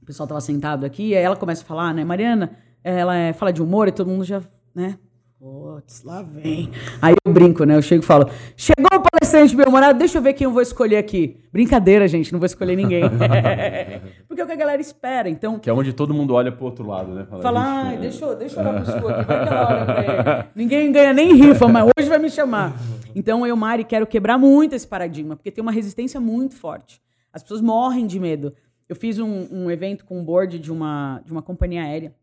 o 0.02 0.06
pessoal 0.06 0.26
estava 0.26 0.42
sentado 0.42 0.86
aqui, 0.86 1.16
aí 1.16 1.24
ela 1.24 1.38
começa 1.38 1.64
a 1.64 1.66
falar, 1.66 1.94
né, 1.94 2.04
Mariana, 2.04 2.58
ela 2.84 3.16
é, 3.16 3.32
fala 3.32 3.54
de 3.54 3.64
humor 3.64 3.88
e 3.88 3.94
todo 3.94 4.10
mundo 4.10 4.26
já, 4.26 4.44
né? 4.76 5.00
Putz, 5.40 6.04
lá 6.04 6.22
vem. 6.22 6.70
Aí 7.02 7.16
eu 7.26 7.32
brinco, 7.32 7.64
né? 7.64 7.76
Eu 7.78 7.82
chego 7.82 8.04
e 8.04 8.06
falo: 8.06 8.30
Chegou 8.58 9.00
o 9.00 9.02
palestrante 9.10 9.56
bem-humorado, 9.56 9.98
deixa 9.98 10.18
eu 10.18 10.22
ver 10.22 10.34
quem 10.34 10.44
eu 10.44 10.52
vou 10.52 10.62
escolher 10.62 10.98
aqui. 10.98 11.38
Brincadeira, 11.50 12.10
gente, 12.10 12.34
não 12.34 12.40
vou 12.40 12.46
escolher 12.46 12.76
ninguém. 12.76 13.04
Porque 14.28 14.42
é 14.42 14.44
o 14.44 14.48
que 14.48 14.52
a 14.52 14.58
galera 14.58 14.82
espera. 14.82 15.30
Então, 15.30 15.58
Que 15.58 15.70
é 15.70 15.74
onde 15.74 15.94
todo 15.94 16.14
mundo 16.14 16.34
olha 16.34 16.52
pro 16.52 16.66
outro 16.66 16.86
lado, 16.86 17.14
né? 17.14 17.26
Fala, 17.30 17.42
Fala, 17.42 17.60
"Ixi, 17.62 17.88
ai, 17.88 17.96
é." 17.96 17.98
deixa, 18.00 18.26
eu- 18.26 18.36
deixa 18.36 18.60
eu 18.62 18.68
olhar 18.68 18.84
pro 19.00 19.08
aqui, 19.08 19.26
vai 19.28 19.44
que 19.48 19.54
ela 19.54 19.68
olha 19.70 19.86
pra 19.86 20.04
ele. 20.40 20.50
Ninguém 20.56 20.92
ganha 20.92 21.14
nem 21.14 21.34
rifa, 21.34 21.68
mas 21.70 21.90
hoje 21.98 22.10
vai 22.10 22.20
me 22.20 22.30
chamar. 22.30 22.74
Então, 23.16 23.48
eu, 23.48 23.56
Mari, 23.56 23.86
quero 23.86 24.06
quebrar 24.06 24.38
muito 24.38 24.76
esse 24.76 24.86
paradigma, 24.88 25.38
porque 25.38 25.52
tem 25.52 25.62
uma 25.62 25.72
resistência 25.72 26.20
muito 26.20 26.56
forte. 26.56 27.02
As 27.32 27.42
pessoas 27.42 27.62
morrem 27.62 28.06
de 28.06 28.20
medo. 28.20 28.54
Eu 28.90 28.96
fiz 28.96 29.18
um, 29.20 29.48
um 29.50 29.72
evento 29.72 30.04
com 30.04 30.20
um 30.20 30.24
board 30.24 30.60
de 30.60 30.70
uma, 30.72 31.22
de 31.24 31.32
uma 31.32 31.42
companhia 31.42 31.84
aérea. 31.84 32.14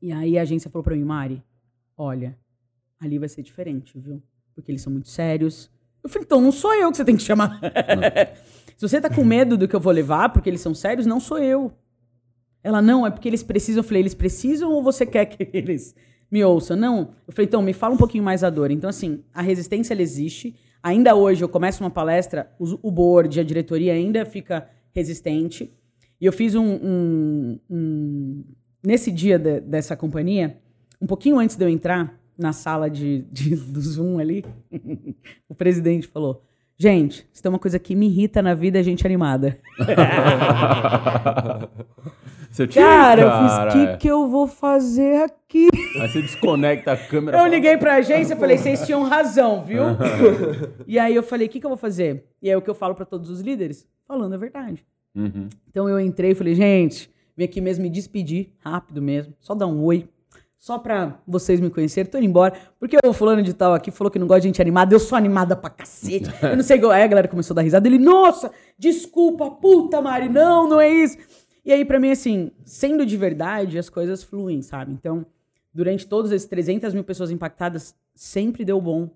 E 0.00 0.12
aí 0.12 0.38
a 0.38 0.42
agência 0.42 0.70
falou 0.70 0.84
pra 0.84 0.94
mim, 0.94 1.02
Mari, 1.04 1.42
olha, 2.02 2.36
ali 3.00 3.18
vai 3.18 3.28
ser 3.28 3.42
diferente, 3.42 3.98
viu? 3.98 4.22
Porque 4.54 4.70
eles 4.70 4.82
são 4.82 4.92
muito 4.92 5.08
sérios. 5.08 5.70
Eu 6.02 6.10
falei, 6.10 6.24
então 6.26 6.40
não 6.40 6.52
sou 6.52 6.74
eu 6.74 6.90
que 6.90 6.96
você 6.96 7.04
tem 7.04 7.16
que 7.16 7.22
chamar. 7.22 7.60
Se 8.76 8.88
você 8.88 9.00
tá 9.00 9.08
com 9.08 9.24
medo 9.24 9.56
do 9.56 9.68
que 9.68 9.76
eu 9.76 9.80
vou 9.80 9.92
levar, 9.92 10.30
porque 10.30 10.50
eles 10.50 10.60
são 10.60 10.74
sérios, 10.74 11.06
não 11.06 11.20
sou 11.20 11.38
eu. 11.38 11.72
Ela, 12.64 12.82
não, 12.82 13.06
é 13.06 13.10
porque 13.10 13.28
eles 13.28 13.42
precisam. 13.42 13.80
Eu 13.80 13.84
falei, 13.86 14.02
eles 14.02 14.14
precisam 14.14 14.70
ou 14.72 14.82
você 14.82 15.06
quer 15.06 15.26
que 15.26 15.48
eles 15.56 15.94
me 16.30 16.42
ouçam? 16.44 16.76
Não. 16.76 17.14
Eu 17.26 17.32
falei, 17.32 17.46
então, 17.46 17.62
me 17.62 17.72
fala 17.72 17.94
um 17.94 17.98
pouquinho 17.98 18.24
mais 18.24 18.40
da 18.40 18.50
dor. 18.50 18.70
Então, 18.70 18.90
assim, 18.90 19.22
a 19.32 19.42
resistência, 19.42 19.94
ela 19.94 20.02
existe. 20.02 20.54
Ainda 20.82 21.14
hoje, 21.14 21.42
eu 21.44 21.48
começo 21.48 21.82
uma 21.82 21.90
palestra, 21.90 22.52
o 22.58 22.90
board, 22.90 23.38
a 23.38 23.44
diretoria 23.44 23.92
ainda 23.92 24.24
fica 24.26 24.68
resistente. 24.92 25.72
E 26.20 26.26
eu 26.26 26.32
fiz 26.32 26.54
um... 26.56 26.64
um- 26.82 27.58
um- 27.70 28.44
nesse 28.84 29.12
dia 29.12 29.38
de- 29.38 29.60
dessa 29.60 29.96
companhia, 29.96 30.58
um 31.02 31.06
pouquinho 31.06 31.38
antes 31.38 31.56
de 31.56 31.64
eu 31.64 31.68
entrar 31.68 32.14
na 32.38 32.52
sala 32.52 32.88
de, 32.88 33.22
de- 33.32 33.56
do 33.56 33.80
Zoom 33.80 34.18
ali, 34.20 34.44
o 35.48 35.54
presidente 35.54 36.06
falou, 36.06 36.42
gente, 36.78 37.26
se 37.32 37.42
tem 37.42 37.50
uma 37.50 37.58
coisa 37.58 37.78
que 37.78 37.94
me 37.96 38.06
irrita 38.06 38.40
na 38.40 38.54
vida, 38.54 38.78
é 38.78 38.82
gente 38.82 39.04
animada. 39.04 39.58
Você 42.50 42.68
Cara, 42.68 43.22
eu 43.22 43.30
fiz, 43.30 43.52
o 43.52 43.68
que, 43.72 43.96
que 43.96 44.08
eu 44.08 44.28
vou 44.28 44.46
fazer 44.46 45.22
aqui? 45.22 45.68
Aí 45.98 46.06
você 46.06 46.20
desconecta 46.20 46.92
a 46.92 46.96
câmera. 46.98 47.38
Eu 47.38 47.46
liguei 47.46 47.78
pra 47.78 47.94
agência 47.94 48.34
e 48.34 48.36
falei, 48.36 48.58
vocês 48.58 48.84
tinham 48.84 49.02
razão, 49.04 49.64
viu? 49.64 49.84
e 50.86 50.98
aí 50.98 51.14
eu 51.14 51.22
falei, 51.22 51.46
o 51.46 51.50
que, 51.50 51.58
que 51.58 51.64
eu 51.64 51.70
vou 51.70 51.78
fazer? 51.78 52.26
E 52.42 52.50
aí 52.50 52.56
o 52.56 52.60
que 52.60 52.68
eu 52.68 52.74
falo 52.74 52.94
pra 52.94 53.06
todos 53.06 53.30
os 53.30 53.40
líderes? 53.40 53.88
Falando 54.06 54.34
a 54.34 54.36
verdade. 54.36 54.84
Uhum. 55.14 55.48
Então 55.70 55.88
eu 55.88 55.98
entrei 55.98 56.32
e 56.32 56.34
falei, 56.34 56.54
gente, 56.54 57.10
vim 57.34 57.44
aqui 57.44 57.58
mesmo 57.58 57.84
me 57.84 57.88
despedir, 57.88 58.50
rápido 58.58 59.00
mesmo, 59.00 59.32
só 59.40 59.54
dar 59.54 59.66
um 59.66 59.82
oi. 59.82 60.06
Só 60.62 60.78
pra 60.78 61.20
vocês 61.26 61.58
me 61.58 61.68
conhecerem, 61.68 62.08
tô 62.08 62.18
indo 62.18 62.28
embora. 62.28 62.56
Porque 62.78 62.96
o 63.04 63.12
fulano 63.12 63.42
de 63.42 63.52
tal 63.52 63.74
aqui 63.74 63.90
falou 63.90 64.12
que 64.12 64.18
não 64.20 64.28
gosta 64.28 64.42
de 64.42 64.46
gente 64.46 64.62
animada. 64.62 64.94
Eu 64.94 65.00
sou 65.00 65.18
animada 65.18 65.56
pra 65.56 65.68
cacete. 65.68 66.30
Eu 66.40 66.54
não 66.56 66.62
sei 66.62 66.76
igual. 66.76 66.92
Aí 66.92 67.02
a 67.02 67.06
galera 67.08 67.26
começou 67.26 67.52
a 67.52 67.56
dar 67.56 67.62
risada. 67.62 67.88
Ele, 67.88 67.98
nossa, 67.98 68.52
desculpa, 68.78 69.50
puta, 69.50 70.00
Mari, 70.00 70.28
não, 70.28 70.68
não 70.68 70.80
é 70.80 70.88
isso. 70.88 71.18
E 71.64 71.72
aí, 71.72 71.84
pra 71.84 71.98
mim, 71.98 72.12
assim, 72.12 72.52
sendo 72.64 73.04
de 73.04 73.16
verdade, 73.16 73.76
as 73.76 73.88
coisas 73.88 74.22
fluem, 74.22 74.62
sabe? 74.62 74.92
Então, 74.92 75.26
durante 75.74 76.06
todos 76.06 76.30
esses 76.30 76.46
300 76.46 76.94
mil 76.94 77.02
pessoas 77.02 77.32
impactadas, 77.32 77.92
sempre 78.14 78.64
deu 78.64 78.80
bom. 78.80 79.10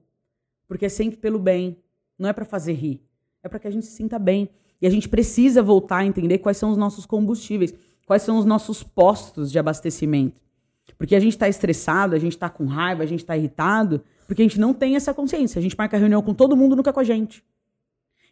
Porque 0.67 0.87
é 0.87 0.89
sempre 0.89 1.17
pelo 1.17 1.39
bem. 1.39 1.77
Não 2.19 2.29
é 2.29 2.33
pra 2.33 2.45
fazer 2.45 2.73
rir. 2.73 3.01
É 3.41 3.49
pra 3.49 3.61
que 3.61 3.69
a 3.69 3.71
gente 3.71 3.87
se 3.87 3.93
sinta 3.93 4.19
bem. 4.19 4.51
E 4.83 4.87
a 4.87 4.91
gente 4.91 5.09
precisa 5.09 5.63
voltar 5.63 5.99
a 5.99 6.05
entender 6.05 6.39
quais 6.39 6.57
são 6.57 6.73
os 6.73 6.77
nossos 6.77 7.07
combustíveis, 7.07 7.73
quais 8.05 8.23
são 8.23 8.37
os 8.37 8.45
nossos 8.45 8.83
postos 8.83 9.53
de 9.53 9.61
abastecimento. 9.61 10.46
Porque 10.99 11.14
a 11.14 11.20
gente 11.20 11.33
está 11.33 11.49
estressado, 11.49 12.14
a 12.14 12.18
gente 12.18 12.33
está 12.33 12.49
com 12.49 12.64
raiva, 12.66 13.03
a 13.03 13.07
gente 13.07 13.20
está 13.20 13.37
irritado, 13.37 14.03
porque 14.27 14.42
a 14.42 14.44
gente 14.44 14.59
não 14.61 14.72
tem 14.72 14.96
essa 14.96 15.12
consciência. 15.12 15.59
A 15.59 15.62
gente 15.62 15.77
marca 15.77 15.96
reunião 15.96 16.22
com 16.22 16.35
todo 16.35 16.57
mundo, 16.57 16.77
nunca 16.77 16.92
com 16.92 17.01
a 17.01 17.05
gente. 17.05 17.44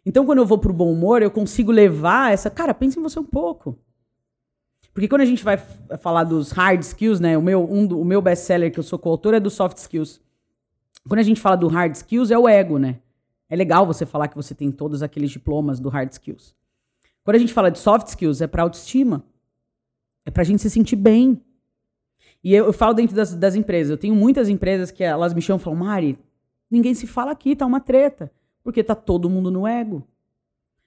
Então, 0.05 0.25
quando 0.25 0.39
eu 0.39 0.45
vou 0.45 0.57
pro 0.57 0.73
bom 0.73 0.91
humor, 0.91 1.21
eu 1.21 1.31
consigo 1.31 1.71
levar 1.71 2.31
essa. 2.31 2.49
Cara, 2.49 2.73
pensa 2.73 2.99
em 2.99 3.03
você 3.03 3.19
um 3.19 3.25
pouco. 3.25 3.77
Porque 4.93 5.07
quando 5.07 5.21
a 5.21 5.25
gente 5.25 5.43
vai 5.43 5.57
falar 5.99 6.23
dos 6.23 6.51
hard 6.51 6.81
skills, 6.81 7.19
né? 7.19 7.37
O 7.37 7.41
meu, 7.41 7.69
um 7.69 7.85
o 7.99 8.05
meu 8.05 8.21
best-seller 8.21 8.71
que 8.71 8.79
eu 8.79 8.83
sou 8.83 8.97
coautor 8.97 9.33
é 9.33 9.39
do 9.39 9.49
soft 9.49 9.77
skills. 9.77 10.21
Quando 11.07 11.19
a 11.19 11.23
gente 11.23 11.41
fala 11.41 11.57
do 11.57 11.67
hard 11.67 11.93
skills, 11.95 12.31
é 12.31 12.37
o 12.37 12.47
ego, 12.47 12.77
né? 12.77 12.99
É 13.49 13.55
legal 13.55 13.85
você 13.85 14.05
falar 14.05 14.27
que 14.27 14.35
você 14.35 14.55
tem 14.55 14.71
todos 14.71 15.03
aqueles 15.03 15.31
diplomas 15.31 15.79
do 15.79 15.89
hard 15.89 16.11
skills. 16.11 16.55
Quando 17.23 17.35
a 17.35 17.39
gente 17.39 17.53
fala 17.53 17.69
de 17.69 17.79
soft 17.79 18.07
skills, 18.07 18.41
é 18.41 18.47
para 18.47 18.63
autoestima. 18.63 19.25
É 20.23 20.31
pra 20.31 20.43
gente 20.43 20.61
se 20.61 20.69
sentir 20.69 20.95
bem. 20.95 21.41
E 22.45 22.53
eu, 22.53 22.67
eu 22.67 22.73
falo 22.73 22.93
dentro 22.93 23.15
das, 23.15 23.33
das 23.33 23.55
empresas. 23.55 23.89
Eu 23.89 23.97
tenho 23.97 24.13
muitas 24.13 24.47
empresas 24.49 24.91
que 24.91 25.03
elas 25.03 25.33
me 25.33 25.41
chamam 25.41 25.59
e 25.59 25.63
falam, 25.63 25.79
Mari, 25.79 26.19
ninguém 26.69 26.93
se 26.93 27.07
fala 27.07 27.31
aqui, 27.31 27.55
tá 27.55 27.65
uma 27.65 27.79
treta. 27.79 28.31
Porque 28.63 28.83
tá 28.83 28.93
todo 28.93 29.27
mundo 29.27 29.49
no 29.49 29.65
ego. 29.65 30.07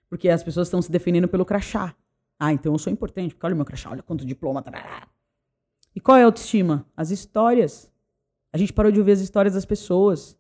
Porque 0.09 0.29
as 0.29 0.41
pessoas 0.41 0.69
estão 0.69 0.81
se 0.81 0.89
defendendo 0.89 1.27
pelo 1.27 1.45
crachá. 1.45 1.97
Ah, 2.39 2.53
então 2.53 2.73
eu 2.73 2.79
sou 2.79 2.93
importante, 2.93 3.35
porque 3.35 3.45
olha 3.45 3.55
o 3.55 3.57
meu 3.57 3.65
crachá, 3.65 3.91
olha 3.91 4.05
quanto 4.05 4.25
diploma. 4.25 4.63
Tarará. 4.63 5.09
E 5.97 6.01
qual 6.01 6.17
é 6.17 6.23
a 6.23 6.27
autoestima? 6.27 6.87
As 6.97 7.11
histórias. 7.11 7.91
A 8.53 8.57
gente 8.57 8.73
parou 8.73 8.93
de 8.93 9.01
ouvir 9.01 9.11
as 9.11 9.21
histórias 9.21 9.55
das 9.55 9.65
pessoas. 9.65 10.39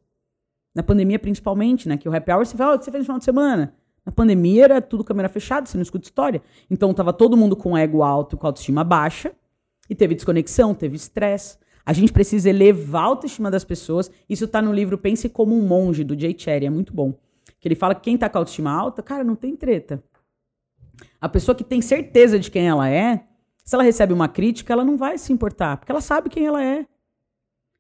Na 0.72 0.84
pandemia, 0.84 1.18
principalmente, 1.18 1.88
né? 1.88 1.96
Que 1.96 2.08
o 2.08 2.14
happy 2.14 2.30
hour, 2.30 2.46
você 2.46 2.56
fala, 2.56 2.74
"Ah, 2.74 2.76
o 2.76 2.78
que 2.78 2.84
você 2.84 2.92
fez 2.92 3.00
no 3.02 3.06
final 3.06 3.18
de 3.18 3.24
semana? 3.24 3.74
Na 4.06 4.12
pandemia 4.12 4.64
era 4.64 4.80
tudo 4.80 5.02
câmera 5.02 5.28
fechada, 5.28 5.66
você 5.66 5.76
não 5.76 5.82
escuta 5.82 6.06
história. 6.06 6.40
Então 6.70 6.94
tava 6.94 7.12
todo 7.12 7.36
mundo 7.36 7.56
com 7.56 7.76
ego 7.76 8.04
alto, 8.04 8.36
com 8.36 8.46
autoestima 8.46 8.84
baixa, 8.84 9.34
e 9.88 9.94
teve 9.94 10.14
desconexão, 10.14 10.74
teve 10.74 10.96
estresse. 10.96 11.58
A 11.84 11.92
gente 11.92 12.12
precisa 12.12 12.50
elevar 12.50 13.02
a 13.02 13.06
autoestima 13.06 13.50
das 13.50 13.64
pessoas. 13.64 14.10
Isso 14.28 14.46
tá 14.46 14.60
no 14.60 14.72
livro 14.72 14.98
Pense 14.98 15.28
como 15.28 15.56
um 15.56 15.66
Monge, 15.66 16.04
do 16.04 16.18
Jay 16.18 16.34
Cherry, 16.36 16.66
é 16.66 16.70
muito 16.70 16.92
bom. 16.92 17.14
Que 17.58 17.66
ele 17.66 17.74
fala 17.74 17.94
que 17.94 18.02
quem 18.02 18.18
tá 18.18 18.28
com 18.28 18.38
a 18.38 18.40
autoestima 18.40 18.70
alta, 18.70 19.02
cara, 19.02 19.24
não 19.24 19.34
tem 19.34 19.56
treta. 19.56 20.02
A 21.20 21.28
pessoa 21.28 21.54
que 21.54 21.64
tem 21.64 21.80
certeza 21.80 22.38
de 22.38 22.50
quem 22.50 22.68
ela 22.68 22.88
é, 22.88 23.24
se 23.64 23.74
ela 23.74 23.84
recebe 23.84 24.12
uma 24.12 24.28
crítica, 24.28 24.72
ela 24.72 24.84
não 24.84 24.96
vai 24.96 25.18
se 25.18 25.32
importar, 25.32 25.76
porque 25.76 25.92
ela 25.92 26.00
sabe 26.00 26.28
quem 26.28 26.46
ela 26.46 26.64
é. 26.64 26.86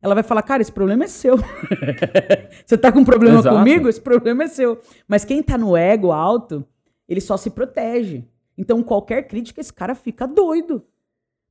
Ela 0.00 0.14
vai 0.14 0.22
falar, 0.22 0.42
cara, 0.42 0.62
esse 0.62 0.70
problema 0.70 1.04
é 1.04 1.08
seu. 1.08 1.36
Você 2.64 2.78
tá 2.78 2.92
com 2.92 3.00
um 3.00 3.04
problema 3.04 3.40
Exato. 3.40 3.56
comigo? 3.56 3.88
Esse 3.88 4.00
problema 4.00 4.44
é 4.44 4.48
seu. 4.48 4.80
Mas 5.08 5.24
quem 5.24 5.42
tá 5.42 5.58
no 5.58 5.76
ego 5.76 6.12
alto, 6.12 6.64
ele 7.08 7.20
só 7.20 7.36
se 7.36 7.50
protege. 7.50 8.24
Então, 8.56 8.82
qualquer 8.82 9.26
crítica, 9.26 9.60
esse 9.60 9.72
cara 9.72 9.94
fica 9.94 10.26
doido. 10.26 10.84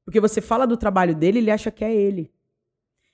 Porque 0.08 0.22
você 0.22 0.40
fala 0.40 0.66
do 0.66 0.78
trabalho 0.78 1.14
dele, 1.14 1.40
ele 1.40 1.52
acha 1.52 1.70
que 1.70 1.84
é 1.84 1.94
ele. 1.94 2.32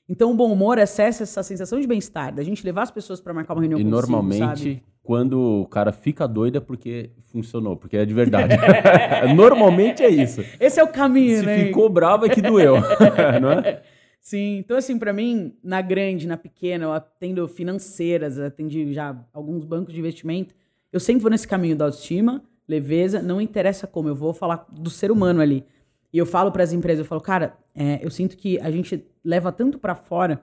Então, 0.08 0.30
o 0.30 0.36
bom 0.36 0.54
humor 0.54 0.78
acessa 0.78 1.24
essa 1.24 1.42
sensação 1.42 1.82
de 1.82 1.88
bem-estar, 1.88 2.32
da 2.32 2.44
gente 2.44 2.64
levar 2.64 2.84
as 2.84 2.92
pessoas 2.92 3.20
pra 3.20 3.34
marcar 3.34 3.56
uma 3.56 3.62
reunião 3.62 3.80
E 3.80 3.84
consigo, 3.84 3.96
normalmente, 4.00 4.38
sabe? 4.46 4.84
quando 5.02 5.42
o 5.62 5.66
cara 5.66 5.92
fica 5.92 6.28
doido 6.28 6.60
é 6.60 6.62
porque 6.62 7.10
funcionou, 7.32 7.76
porque 7.76 7.98
é 7.98 8.06
de 8.06 8.14
verdade. 8.14 8.54
normalmente 9.36 10.04
é 10.04 10.10
isso. 10.10 10.46
Esse 10.60 10.80
é 10.80 10.84
o 10.84 10.88
caminho, 10.88 11.40
Se 11.40 11.46
né? 11.48 11.66
ficou 11.66 11.90
bravo 11.90 12.28
é 12.28 12.30
que 12.30 12.44
doeu. 12.44 12.76
não 13.42 13.54
é? 13.54 13.82
Sim, 14.22 14.60
então 14.60 14.78
assim, 14.78 15.00
pra 15.00 15.12
mim, 15.12 15.56
na 15.64 15.82
grande, 15.82 16.28
na 16.28 16.38
pequena, 16.38 16.84
eu 16.84 16.94
atendo 16.94 17.48
financeiras, 17.48 18.38
atendi 18.38 18.94
já 18.94 19.18
alguns 19.34 19.66
bancos 19.66 19.96
de 19.96 20.00
investimento. 20.00 20.54
Eu 20.92 21.00
sempre 21.00 21.24
vou 21.24 21.32
nesse 21.32 21.48
caminho 21.48 21.76
da 21.76 21.86
autoestima, 21.86 22.44
leveza, 22.68 23.20
não 23.20 23.42
interessa 23.42 23.88
como, 23.88 24.10
eu 24.10 24.16
vou 24.16 24.32
falar 24.32 24.68
do 24.72 24.92
ser 24.92 25.10
humano 25.10 25.42
ali. 25.42 25.66
E 26.14 26.18
eu 26.20 26.26
falo 26.28 26.52
para 26.52 26.64
as 26.64 26.72
empresas, 26.72 27.00
eu 27.00 27.06
falo, 27.06 27.20
cara, 27.20 27.58
é, 27.74 28.00
eu 28.06 28.12
sinto 28.12 28.38
que 28.38 28.60
a 28.60 28.70
gente 28.70 29.04
leva 29.26 29.52
tanto 29.52 29.80
pra 29.80 29.96
fora. 29.96 30.42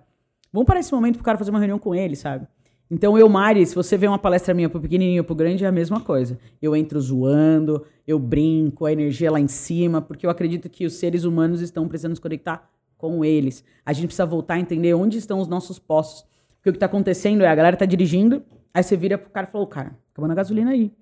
Vamos 0.53 0.67
parar 0.67 0.81
esse 0.81 0.93
momento 0.93 1.15
pro 1.15 1.25
cara 1.25 1.39
fazer 1.39 1.51
uma 1.51 1.61
reunião 1.61 1.79
com 1.79 1.95
ele, 1.95 2.17
sabe? 2.17 2.49
Então, 2.91 3.17
eu, 3.17 3.29
Mari, 3.29 3.65
se 3.65 3.75
você 3.77 3.97
vê 3.97 4.09
uma 4.09 4.19
palestra 4.19 4.53
minha 4.53 4.69
pro 4.69 4.81
pequenininho 4.81 5.21
ou 5.21 5.25
pro 5.25 5.37
grande, 5.37 5.65
é 5.65 5.69
a 5.69 5.73
mesma 5.73 6.01
coisa. 6.01 6.37
Eu 6.61 6.75
entro 6.75 7.01
zoando, 7.01 7.87
eu 8.05 8.19
brinco, 8.19 8.85
a 8.85 8.93
energia 8.93 9.31
lá 9.31 9.39
em 9.39 9.47
cima, 9.47 10.03
porque 10.03 10.27
eu 10.27 10.31
acredito 10.31 10.69
que 10.69 10.85
os 10.85 10.95
seres 10.95 11.23
humanos 11.23 11.61
estão 11.61 11.87
precisando 11.87 12.17
se 12.17 12.21
conectar 12.21 12.69
com 12.99 13.25
eles. 13.25 13.63
A 13.87 13.93
gente 13.93 14.07
precisa 14.07 14.27
voltar 14.27 14.55
a 14.55 14.59
entender 14.59 14.93
onde 14.93 15.19
estão 15.19 15.39
os 15.39 15.47
nossos 15.47 15.79
postos. 15.79 16.27
Porque 16.57 16.71
o 16.71 16.73
que 16.73 16.81
tá 16.81 16.87
acontecendo 16.87 17.43
é 17.43 17.47
a 17.47 17.55
galera 17.55 17.77
tá 17.77 17.87
dirigindo, 17.87 18.43
aí 18.75 18.83
você 18.83 18.97
vira 18.97 19.17
pro 19.17 19.31
cara 19.31 19.47
e 19.47 19.51
fala, 19.51 19.65
"Ô, 19.65 19.67
cara, 19.69 19.97
acabando 20.13 20.33
a 20.33 20.35
gasolina 20.35 20.73
aí. 20.73 20.93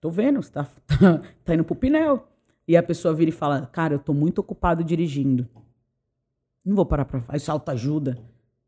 Tô 0.00 0.10
vendo, 0.10 0.42
você 0.42 0.50
tá, 0.50 0.64
tá, 1.00 1.22
tá 1.44 1.54
indo 1.54 1.62
pro 1.62 1.76
pneu. 1.76 2.24
E 2.68 2.76
a 2.76 2.82
pessoa 2.82 3.14
vira 3.14 3.30
e 3.30 3.32
fala, 3.32 3.66
cara, 3.66 3.94
eu 3.94 3.98
tô 3.98 4.12
muito 4.12 4.38
ocupado 4.40 4.82
dirigindo. 4.82 5.48
Não 6.64 6.74
vou 6.74 6.84
parar 6.84 7.04
pra... 7.04 7.24
Aí 7.28 7.38
salta 7.38 7.72
ajuda, 7.72 8.18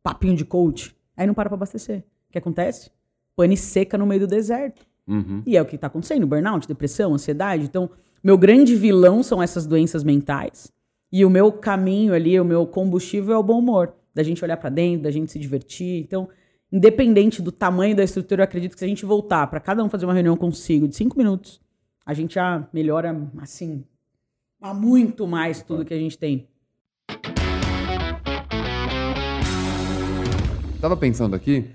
papinho 0.02 0.36
de 0.36 0.44
coach. 0.44 0.96
Aí 1.16 1.26
não 1.26 1.34
para 1.34 1.48
pra 1.48 1.56
abastecer. 1.56 2.04
O 2.28 2.32
que 2.32 2.38
acontece? 2.38 2.90
Pane 3.34 3.56
seca 3.56 3.98
no 3.98 4.06
meio 4.06 4.20
do 4.20 4.26
deserto. 4.26 4.86
Uhum. 5.06 5.42
E 5.46 5.56
é 5.56 5.62
o 5.62 5.64
que 5.64 5.74
está 5.74 5.86
acontecendo: 5.86 6.26
burnout, 6.26 6.68
depressão, 6.68 7.14
ansiedade. 7.14 7.64
Então, 7.64 7.90
meu 8.22 8.36
grande 8.36 8.76
vilão 8.76 9.22
são 9.22 9.42
essas 9.42 9.66
doenças 9.66 10.04
mentais. 10.04 10.70
E 11.10 11.24
o 11.24 11.30
meu 11.30 11.50
caminho 11.50 12.12
ali, 12.12 12.38
o 12.38 12.44
meu 12.44 12.66
combustível 12.66 13.34
é 13.34 13.38
o 13.38 13.42
bom 13.42 13.58
humor. 13.58 13.94
Da 14.14 14.22
gente 14.22 14.44
olhar 14.44 14.56
para 14.56 14.68
dentro, 14.68 15.04
da 15.04 15.10
gente 15.10 15.32
se 15.32 15.38
divertir. 15.38 16.02
Então, 16.02 16.28
independente 16.70 17.40
do 17.40 17.50
tamanho 17.50 17.96
da 17.96 18.04
estrutura, 18.04 18.42
eu 18.42 18.44
acredito 18.44 18.72
que 18.74 18.78
se 18.78 18.84
a 18.84 18.88
gente 18.88 19.06
voltar 19.06 19.46
para 19.46 19.60
cada 19.60 19.82
um 19.82 19.88
fazer 19.88 20.04
uma 20.04 20.12
reunião 20.12 20.36
consigo 20.36 20.86
de 20.86 20.94
cinco 20.94 21.16
minutos, 21.16 21.60
a 22.08 22.14
gente 22.14 22.36
já 22.36 22.66
melhora, 22.72 23.14
assim, 23.36 23.84
a 24.62 24.72
muito 24.72 25.26
mais 25.26 25.62
tudo 25.62 25.84
que 25.84 25.92
a 25.92 25.98
gente 25.98 26.16
tem. 26.16 26.48
Tava 30.80 30.96
pensando 30.96 31.36
aqui 31.36 31.66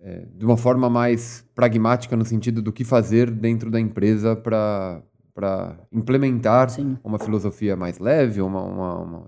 é, 0.00 0.26
de 0.34 0.44
uma 0.44 0.56
forma 0.56 0.90
mais 0.90 1.46
pragmática 1.54 2.16
no 2.16 2.24
sentido 2.24 2.60
do 2.60 2.72
que 2.72 2.82
fazer 2.82 3.30
dentro 3.30 3.70
da 3.70 3.78
empresa 3.78 4.34
para 4.34 5.00
para 5.32 5.78
implementar 5.92 6.68
Sim. 6.68 6.98
uma 7.04 7.16
filosofia 7.16 7.76
mais 7.76 8.00
leve, 8.00 8.40
uma, 8.42 8.60
uma, 8.60 8.98
uma- 8.98 9.26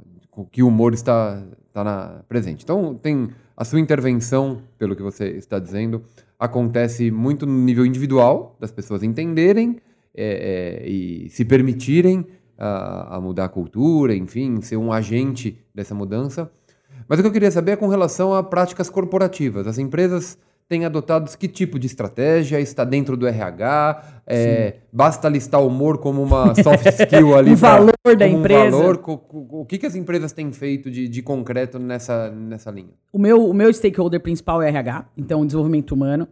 que 0.51 0.61
o 0.61 0.67
humor 0.67 0.93
está, 0.93 1.41
está 1.69 1.85
na, 1.85 2.25
presente. 2.29 2.65
Então, 2.65 2.97
tem 2.97 3.31
a 3.57 3.65
sua 3.65 3.79
intervenção, 3.79 4.61
pelo 4.77 4.97
que 4.97 5.03
você 5.05 5.29
está 5.29 5.61
dizendo, 5.61 6.03
acontece 6.37 7.13
muito 7.13 7.47
no 7.47 7.53
nível 7.53 7.87
individual, 7.87 8.57
das 8.59 8.73
pessoas 8.73 9.05
entenderem 9.05 9.79
é, 10.15 10.83
é, 10.85 10.89
e 10.89 11.29
se 11.31 11.45
permitirem 11.45 12.27
a, 12.59 13.17
a 13.17 13.21
mudar 13.21 13.47
a 13.47 13.49
cultura, 13.49 14.15
enfim, 14.15 14.61
ser 14.61 14.77
um 14.77 14.93
agente 14.93 15.59
dessa 15.75 15.95
mudança. 15.95 16.51
Mas 17.09 17.19
o 17.19 17.23
que 17.23 17.29
eu 17.29 17.33
queria 17.33 17.51
saber 17.51 17.73
é 17.73 17.77
com 17.77 17.89
relação 17.89 18.35
a 18.35 18.43
práticas 18.43 18.91
corporativas. 18.91 19.67
As 19.67 19.79
empresas 19.79 20.39
têm 20.69 20.85
adotado 20.85 21.29
que 21.37 21.49
tipo 21.49 21.79
de 21.79 21.87
estratégia? 21.87 22.61
Está 22.61 22.85
dentro 22.85 23.17
do 23.17 23.27
RH? 23.27 24.23
É, 24.27 24.77
basta 24.93 25.29
listar 25.29 25.61
o 25.61 25.67
humor 25.67 25.99
como 25.99 26.23
uma 26.23 26.55
soft 26.55 26.87
skill 26.87 27.35
ali? 27.37 27.55
O 27.55 27.59
pra- 27.59 27.79
valor 27.79 27.93
da 28.17 28.27
como 28.27 28.37
um 28.37 28.41
empresa. 28.41 28.77
valor? 28.77 29.01
O 29.33 29.65
que, 29.65 29.79
que 29.79 29.87
as 29.87 29.97
empresas 29.97 30.33
têm 30.33 30.53
feito 30.53 30.89
de, 30.89 31.09
de 31.09 31.23
concreto 31.23 31.79
nessa, 31.79 32.31
nessa 32.31 32.71
linha? 32.71 32.93
O 33.13 33.19
meu, 33.19 33.45
o 33.49 33.53
meu 33.53 33.73
stakeholder 33.73 34.21
principal 34.21 34.63
é 34.63 34.69
RH, 34.69 35.07
então 35.17 35.45
desenvolvimento 35.45 35.93
humano. 35.93 36.29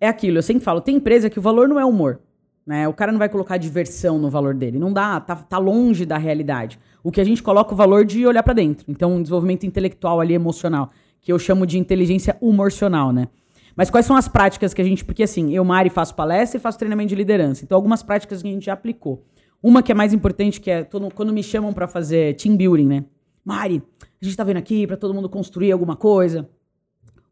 É 0.00 0.06
aquilo, 0.06 0.38
eu 0.38 0.42
sempre 0.42 0.62
falo, 0.62 0.80
tem 0.80 0.96
empresa 0.96 1.28
que 1.28 1.38
o 1.38 1.42
valor 1.42 1.68
não 1.68 1.80
é 1.80 1.84
humor. 1.84 2.20
Né? 2.66 2.86
O 2.86 2.92
cara 2.92 3.10
não 3.10 3.18
vai 3.18 3.28
colocar 3.28 3.56
diversão 3.56 4.18
no 4.18 4.30
valor 4.30 4.54
dele. 4.54 4.78
Não 4.78 4.92
dá, 4.92 5.18
tá, 5.20 5.34
tá 5.34 5.58
longe 5.58 6.06
da 6.06 6.16
realidade. 6.16 6.78
O 7.02 7.10
que 7.10 7.20
a 7.20 7.24
gente 7.24 7.42
coloca 7.42 7.72
o 7.74 7.76
valor 7.76 8.04
de 8.04 8.24
olhar 8.26 8.42
pra 8.42 8.54
dentro. 8.54 8.84
Então, 8.88 9.14
um 9.14 9.22
desenvolvimento 9.22 9.64
intelectual 9.66 10.20
ali, 10.20 10.34
emocional, 10.34 10.90
que 11.20 11.32
eu 11.32 11.38
chamo 11.38 11.66
de 11.66 11.78
inteligência 11.78 12.36
humorcional, 12.40 13.12
né? 13.12 13.26
Mas 13.74 13.90
quais 13.90 14.06
são 14.06 14.14
as 14.14 14.28
práticas 14.28 14.72
que 14.72 14.80
a 14.80 14.84
gente. 14.84 15.04
Porque 15.04 15.22
assim, 15.24 15.52
eu, 15.52 15.64
Mari, 15.64 15.90
faço 15.90 16.14
palestra 16.14 16.58
e 16.58 16.60
faço 16.60 16.78
treinamento 16.78 17.08
de 17.08 17.14
liderança. 17.16 17.64
Então, 17.64 17.74
algumas 17.76 18.02
práticas 18.02 18.40
que 18.42 18.48
a 18.48 18.52
gente 18.52 18.66
já 18.66 18.74
aplicou. 18.74 19.24
Uma 19.62 19.82
que 19.82 19.90
é 19.90 19.94
mais 19.94 20.12
importante, 20.12 20.60
que 20.60 20.70
é 20.70 20.84
todo- 20.84 21.12
quando 21.14 21.32
me 21.32 21.42
chamam 21.42 21.72
pra 21.72 21.88
fazer 21.88 22.36
team 22.36 22.56
building, 22.56 22.86
né? 22.86 23.04
Mari, 23.44 23.82
a 24.20 24.24
gente 24.24 24.36
tá 24.36 24.44
vendo 24.44 24.58
aqui 24.58 24.86
pra 24.86 24.96
todo 24.96 25.12
mundo 25.14 25.28
construir 25.28 25.72
alguma 25.72 25.96
coisa. 25.96 26.48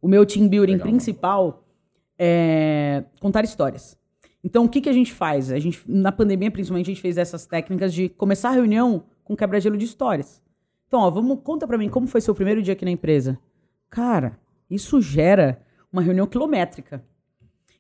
O 0.03 0.09
meu 0.09 0.25
team 0.27 0.49
building 0.49 0.73
Legal. 0.73 0.89
principal 0.89 1.65
é 2.19 3.05
contar 3.21 3.45
histórias. 3.45 4.00
Então, 4.43 4.65
o 4.65 4.69
que, 4.69 4.81
que 4.81 4.89
a 4.89 4.93
gente 4.93 5.13
faz? 5.13 5.53
A 5.53 5.59
gente, 5.59 5.83
na 5.87 6.11
pandemia, 6.11 6.51
principalmente, 6.51 6.87
a 6.87 6.95
gente 6.95 7.03
fez 7.03 7.19
essas 7.19 7.47
técnicas 7.47 7.93
de 7.93 8.09
começar 8.09 8.51
a 8.51 8.53
reunião 8.53 9.05
com 9.23 9.37
quebra-gelo 9.37 9.77
de 9.77 9.85
histórias. 9.85 10.43
Então, 10.89 11.01
ó, 11.01 11.11
vamos, 11.11 11.41
conta 11.45 11.67
pra 11.67 11.79
mim 11.79 11.89
como 11.89 12.07
foi 12.07 12.21
seu 12.21 12.35
primeiro 12.35 12.63
dia 12.63 12.73
aqui 12.73 12.85
na 12.85 12.91
empresa. 12.91 13.39
Cara, 13.89 14.39
isso 14.69 15.01
gera 15.01 15.61
uma 15.93 16.03
reunião 16.03 16.27
quilométrica. 16.27 17.05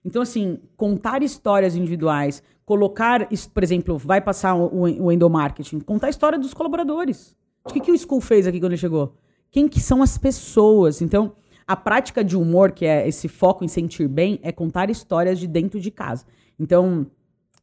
Então, 0.04 0.22
assim, 0.22 0.58
contar 0.76 1.22
histórias 1.22 1.74
individuais, 1.74 2.42
colocar, 2.64 3.28
por 3.52 3.62
exemplo, 3.62 3.98
vai 3.98 4.20
passar 4.20 4.54
o, 4.54 4.66
o, 4.66 5.04
o 5.04 5.12
endomarketing, 5.12 5.80
contar 5.80 6.06
a 6.06 6.10
história 6.10 6.38
dos 6.38 6.54
colaboradores. 6.54 7.34
O 7.64 7.72
que, 7.72 7.80
que 7.80 7.90
o 7.90 7.98
School 7.98 8.20
fez 8.20 8.46
aqui 8.46 8.60
quando 8.60 8.72
ele 8.72 8.80
chegou? 8.80 9.14
Quem 9.50 9.68
que 9.68 9.80
são 9.80 10.02
as 10.02 10.16
pessoas? 10.16 11.02
Então, 11.02 11.32
a 11.66 11.76
prática 11.76 12.24
de 12.24 12.36
humor, 12.36 12.72
que 12.72 12.86
é 12.86 13.06
esse 13.06 13.28
foco 13.28 13.64
em 13.64 13.68
sentir 13.68 14.08
bem, 14.08 14.38
é 14.42 14.50
contar 14.50 14.90
histórias 14.90 15.38
de 15.38 15.46
dentro 15.46 15.80
de 15.80 15.90
casa. 15.90 16.24
Então, 16.60 17.06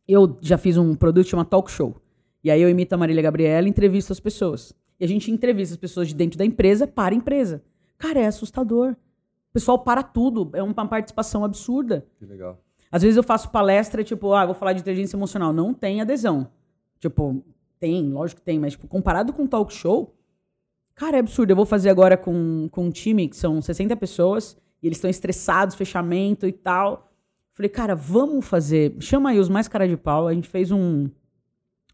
eu 0.07 0.39
já 0.41 0.57
fiz 0.57 0.75
um 0.75 0.95
produto 0.95 1.27
chamado 1.27 1.47
Talk 1.47 1.69
Show. 1.69 1.95
E 2.43 2.49
aí 2.49 2.60
eu 2.60 2.67
imito 2.67 2.95
a 2.95 2.97
Marília 2.97 3.21
Gabriela 3.21 3.67
e 3.67 3.69
entrevisto 3.69 4.12
as 4.12 4.19
pessoas. 4.19 4.73
E 4.99 5.05
a 5.05 5.07
gente 5.07 5.29
entrevista 5.29 5.75
as 5.75 5.79
pessoas 5.79 6.07
de 6.07 6.15
dentro 6.15 6.36
da 6.36 6.43
empresa 6.43 6.88
para 6.88 7.13
a 7.13 7.17
empresa. 7.17 7.63
Cara, 7.95 8.19
é 8.19 8.25
assustador. 8.25 8.93
O 8.93 9.53
pessoal 9.53 9.77
para 9.77 10.01
tudo. 10.01 10.49
É 10.53 10.63
uma 10.63 10.73
participação 10.73 11.45
absurda. 11.45 12.07
Que 12.17 12.25
legal. 12.25 12.60
Às 12.91 13.03
vezes 13.03 13.17
eu 13.17 13.23
faço 13.23 13.51
palestra, 13.51 14.03
tipo, 14.03 14.33
ah, 14.33 14.45
vou 14.45 14.55
falar 14.55 14.73
de 14.73 14.81
inteligência 14.81 15.15
emocional. 15.15 15.53
Não 15.53 15.75
tem 15.75 16.01
adesão. 16.01 16.49
Tipo, 16.99 17.43
tem, 17.79 18.12
lógico 18.12 18.41
que 18.41 18.45
tem, 18.45 18.57
mas 18.57 18.73
tipo, 18.73 18.88
comparado 18.88 19.31
com 19.31 19.45
talk 19.45 19.71
show, 19.71 20.15
cara, 20.95 21.17
é 21.17 21.19
absurdo. 21.19 21.51
Eu 21.51 21.55
vou 21.55 21.65
fazer 21.65 21.89
agora 21.89 22.17
com, 22.17 22.67
com 22.71 22.86
um 22.86 22.91
time 22.91 23.27
que 23.27 23.38
são 23.38 23.62
60 23.62 23.95
pessoas 23.97 24.57
e 24.81 24.88
eles 24.88 24.97
estão 24.97 25.10
estressados, 25.10 25.75
fechamento 25.75 26.47
e 26.47 26.51
tal. 26.51 27.07
Falei, 27.58 27.70
cara, 27.70 27.96
vamos 27.96 28.46
fazer. 28.46 28.93
Chama 29.00 29.32
aí 29.32 29.39
os 29.39 29.50
mais 29.50 29.67
cara 29.67 29.88
de 29.88 29.98
pau. 29.98 30.28
A 30.28 30.34
gente 30.34 30.48
fez 30.48 30.70
um, 30.70 31.10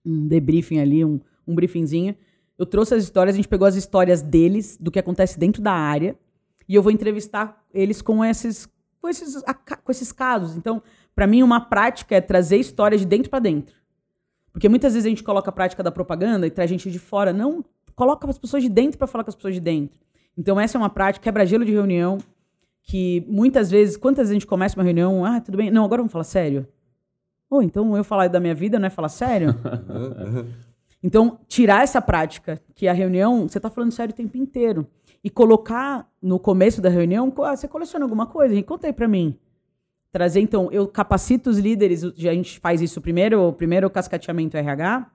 um 0.06 0.28
debriefing 0.28 0.80
ali, 0.80 1.06
um, 1.06 1.22
um 1.48 1.56
briefingzinho. 1.56 2.18
Eu 2.60 2.66
trouxe 2.66 2.94
as 2.94 3.02
histórias, 3.02 3.34
a 3.34 3.38
gente 3.38 3.48
pegou 3.48 3.66
as 3.66 3.76
histórias 3.76 4.22
deles, 4.22 4.78
do 4.78 4.92
que 4.92 5.00
acontece 5.00 5.40
dentro 5.40 5.62
da 5.62 5.72
área, 5.72 6.18
e 6.68 6.76
eu 6.76 6.84
vou 6.84 6.92
entrevistar 6.92 7.64
eles 7.74 8.02
com 8.02 8.26
esses, 8.26 8.68
com 9.02 9.08
esses, 9.08 9.42
com 9.86 9.90
esses 9.90 10.12
casos. 10.12 10.58
Então, 10.58 10.84
para 11.16 11.26
mim, 11.26 11.42
uma 11.42 11.62
prática 11.62 12.14
é 12.14 12.20
trazer 12.20 12.58
histórias 12.58 13.00
de 13.00 13.08
dentro 13.08 13.30
para 13.30 13.40
dentro. 13.40 13.74
Porque 14.52 14.68
muitas 14.68 14.96
vezes 14.96 15.06
a 15.06 15.10
gente 15.10 15.24
coloca 15.24 15.50
a 15.50 15.54
prática 15.54 15.82
da 15.82 15.92
propaganda 15.92 16.46
e 16.46 16.52
traz 16.52 16.70
gente 16.70 16.92
de 16.92 17.00
fora. 17.00 17.32
Não, 17.32 17.64
coloca 17.96 18.30
as 18.30 18.38
pessoas 18.38 18.64
de 18.64 18.70
dentro 18.70 18.98
para 18.98 19.08
falar 19.08 19.24
com 19.24 19.30
as 19.30 19.36
pessoas 19.36 19.54
de 19.54 19.62
dentro. 19.62 19.98
Então, 20.38 20.60
essa 20.60 20.78
é 20.78 20.80
uma 20.80 20.90
prática, 20.90 21.24
quebra-gelo 21.24 21.64
de 21.64 21.72
reunião, 21.72 22.18
que 22.84 23.26
muitas 23.28 23.72
vezes, 23.72 23.98
quantas 23.98 24.24
vezes 24.24 24.32
a 24.32 24.34
gente 24.36 24.48
começa 24.48 24.78
uma 24.78 24.84
reunião, 24.84 25.26
ah, 25.26 25.42
tudo 25.42 25.58
bem, 25.58 25.72
não, 25.72 25.86
agora 25.86 26.02
vamos 26.02 26.12
falar 26.12 26.26
sério. 26.26 26.68
Ou 27.50 27.62
então 27.62 27.96
eu 27.96 28.04
falar 28.04 28.28
da 28.28 28.40
minha 28.40 28.56
vida 28.56 28.78
não 28.78 28.88
é 28.88 28.90
falar 28.90 29.10
sério? 29.10 29.50
Então, 31.04 31.38
tirar 31.50 31.84
essa 31.84 32.02
prática, 32.02 32.62
que 32.74 32.88
a 32.88 32.94
reunião, 32.94 33.50
você 33.50 33.58
está 33.58 33.70
falando 33.70 33.92
sério 33.92 34.14
o 34.14 34.16
tempo 34.16 34.38
inteiro, 34.38 34.88
e 35.22 35.30
colocar 35.30 36.10
no 36.22 36.40
começo 36.40 36.82
da 36.82 36.88
reunião, 36.88 37.32
ah, 37.40 37.56
você 37.56 37.68
coleciona 37.68 38.06
alguma 38.06 38.26
coisa? 38.26 38.62
Conta 38.64 38.88
aí 38.88 38.94
para 38.94 39.08
mim. 39.08 39.38
Trazer, 40.14 40.40
então, 40.40 40.72
eu 40.72 40.88
capacito 40.88 41.50
os 41.50 41.58
líderes, 41.58 42.06
a 42.06 42.34
gente 42.34 42.58
faz 42.58 42.82
isso 42.82 43.02
primeiro, 43.02 43.50
o 43.50 43.52
primeiro 43.52 43.90
cascateamento 43.90 44.56
RH, 44.56 45.12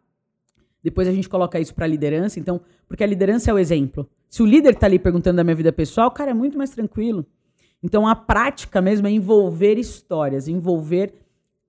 depois 0.82 1.08
a 1.08 1.12
gente 1.12 1.28
coloca 1.28 1.58
isso 1.58 1.74
para 1.74 1.86
a 1.86 1.88
liderança, 1.88 2.38
então, 2.38 2.60
porque 2.86 3.02
a 3.02 3.06
liderança 3.06 3.50
é 3.50 3.54
o 3.54 3.58
exemplo. 3.58 4.08
Se 4.28 4.42
o 4.42 4.46
líder 4.46 4.74
está 4.74 4.86
ali 4.86 4.98
perguntando 4.98 5.36
da 5.36 5.44
minha 5.44 5.56
vida 5.56 5.72
pessoal, 5.72 6.10
cara, 6.10 6.32
é 6.32 6.34
muito 6.34 6.58
mais 6.58 6.70
tranquilo. 6.70 7.24
Então, 7.82 8.06
a 8.06 8.14
prática 8.16 8.80
mesmo 8.82 9.06
é 9.06 9.10
envolver 9.10 9.78
histórias, 9.78 10.48
envolver, 10.48 11.14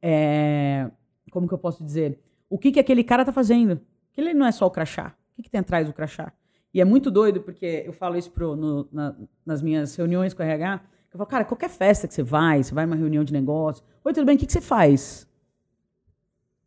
é, 0.02 0.89
como 1.32 1.48
que 1.48 1.54
eu 1.54 1.58
posso 1.58 1.84
dizer, 1.84 2.19
o 2.50 2.58
que, 2.58 2.72
que 2.72 2.80
aquele 2.80 3.04
cara 3.04 3.24
tá 3.24 3.32
fazendo. 3.32 3.80
Ele 4.17 4.34
não 4.34 4.45
é 4.45 4.52
só 4.52 4.65
o 4.65 4.72
crachá. 4.72 5.15
O 5.32 5.36
que, 5.36 5.43
que 5.43 5.50
tem 5.50 5.60
atrás 5.62 5.88
do 5.88 5.93
crachá? 5.93 6.34
E 6.74 6.82
é 6.82 6.86
muito 6.86 7.10
doido, 7.12 7.41
porque 7.41 7.84
eu 7.86 7.93
falo 7.93 8.17
isso 8.17 8.32
pro, 8.32 8.56
no- 8.56 8.88
na- 8.91 9.15
nas 9.45 9.62
minhas 9.62 9.95
reuniões 9.95 10.34
com 10.34 10.41
o 10.41 10.45
RH. 10.45 10.82
Eu 11.13 11.17
falo, 11.17 11.30
cara, 11.30 11.45
qualquer 11.45 11.69
festa 11.69 12.08
que 12.08 12.13
você 12.13 12.22
vai, 12.24 12.62
você 12.63 12.74
vai 12.74 12.86
numa 12.86 12.95
reunião 12.95 13.24
de 13.24 13.32
negócio. 13.34 13.84
Oi, 14.04 14.13
tudo 14.13 14.26
bem? 14.26 14.36
O 14.36 14.39
que, 14.39 14.45
que 14.45 14.54
você 14.54 14.62
faz? 14.62 15.28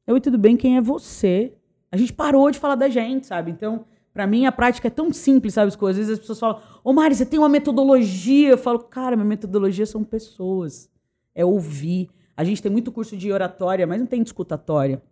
Oi, 0.07 0.21
tudo 0.21 0.39
bem? 0.39 0.57
Quem 0.57 0.77
é 0.77 0.81
você? 0.81 1.55
A 1.91 1.97
gente 1.97 2.13
parou 2.13 2.51
de 2.51 2.59
falar 2.59 2.75
da 2.75 2.89
gente, 2.89 3.27
sabe? 3.27 3.51
Então, 3.51 3.85
pra 4.13 4.27
mim, 4.27 4.47
a 4.47 4.53
prática 4.53 4.89
é 4.89 4.91
tão 4.91 5.13
simples, 5.13 5.55
sabe? 5.55 5.69
As 5.69 5.77
coisas. 5.77 6.01
Às 6.03 6.07
vezes 6.07 6.13
as 6.15 6.19
pessoas 6.21 6.39
falam, 6.39 6.61
ô 6.85 6.93
Mari, 6.93 7.15
você 7.15 7.25
tem 7.27 7.39
uma 7.39 7.49
metodologia. 7.49 8.51
Eu 8.51 8.59
falo, 8.59 8.79
cara, 8.81 9.17
minha 9.17 9.27
metodologia 9.29 9.87
são 9.87 10.03
pessoas. 10.05 10.89
É 11.35 11.45
ouvir. 11.45 12.09
A 12.37 12.45
gente 12.45 12.63
tem 12.63 12.71
muito 12.73 12.91
curso 12.93 13.17
de 13.17 13.31
oratória, 13.33 13.87
mas 13.87 13.99
não 14.01 14.07
tem 14.07 14.23
discutatória. 14.23 15.03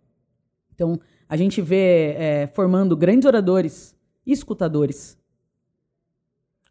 Então, 0.73 0.99
a 1.29 1.35
gente 1.37 1.61
vê 1.61 2.15
é, 2.17 2.47
formando 2.53 2.95
grandes 2.97 3.25
oradores 3.25 3.95
e 4.25 4.31
escutadores. 4.31 5.17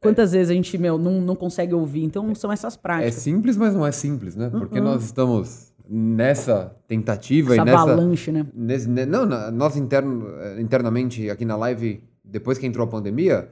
Quantas 0.01 0.33
vezes 0.33 0.51
a 0.51 0.55
gente, 0.55 0.77
meu, 0.79 0.97
não, 0.97 1.21
não 1.21 1.37
consegue 1.37 1.75
ouvir? 1.75 2.03
Então, 2.05 2.35
são 2.35 2.51
essas 2.51 2.75
É 2.75 2.79
práticas. 2.79 3.15
simples, 3.17 3.57
mas 3.57 3.75
não 3.75 3.87
é 3.87 3.93
simples, 3.93 4.35
né? 4.35 4.49
Porque 4.49 4.79
Uhum. 4.79 4.85
nós 4.85 5.05
estamos 5.05 5.73
nessa 5.89 6.75
tentativa 6.89 7.53
Essa 7.53 7.63
e 7.63 7.65
nessa. 7.67 7.79
avalanche, 7.83 8.33
né? 8.33 8.47
nesse- 8.55 8.89
ne- 8.89 9.05
não, 9.05 9.27
nós 9.53 9.77
interno, 9.77 10.27
eh, 10.39 10.61
internamente 10.61 11.29
aqui 11.29 11.45
na 11.45 11.57
live, 11.57 12.03
depois 12.31 12.59
que 12.59 12.67
entrou 12.67 12.85
a 12.87 12.89
pandemia, 12.91 13.49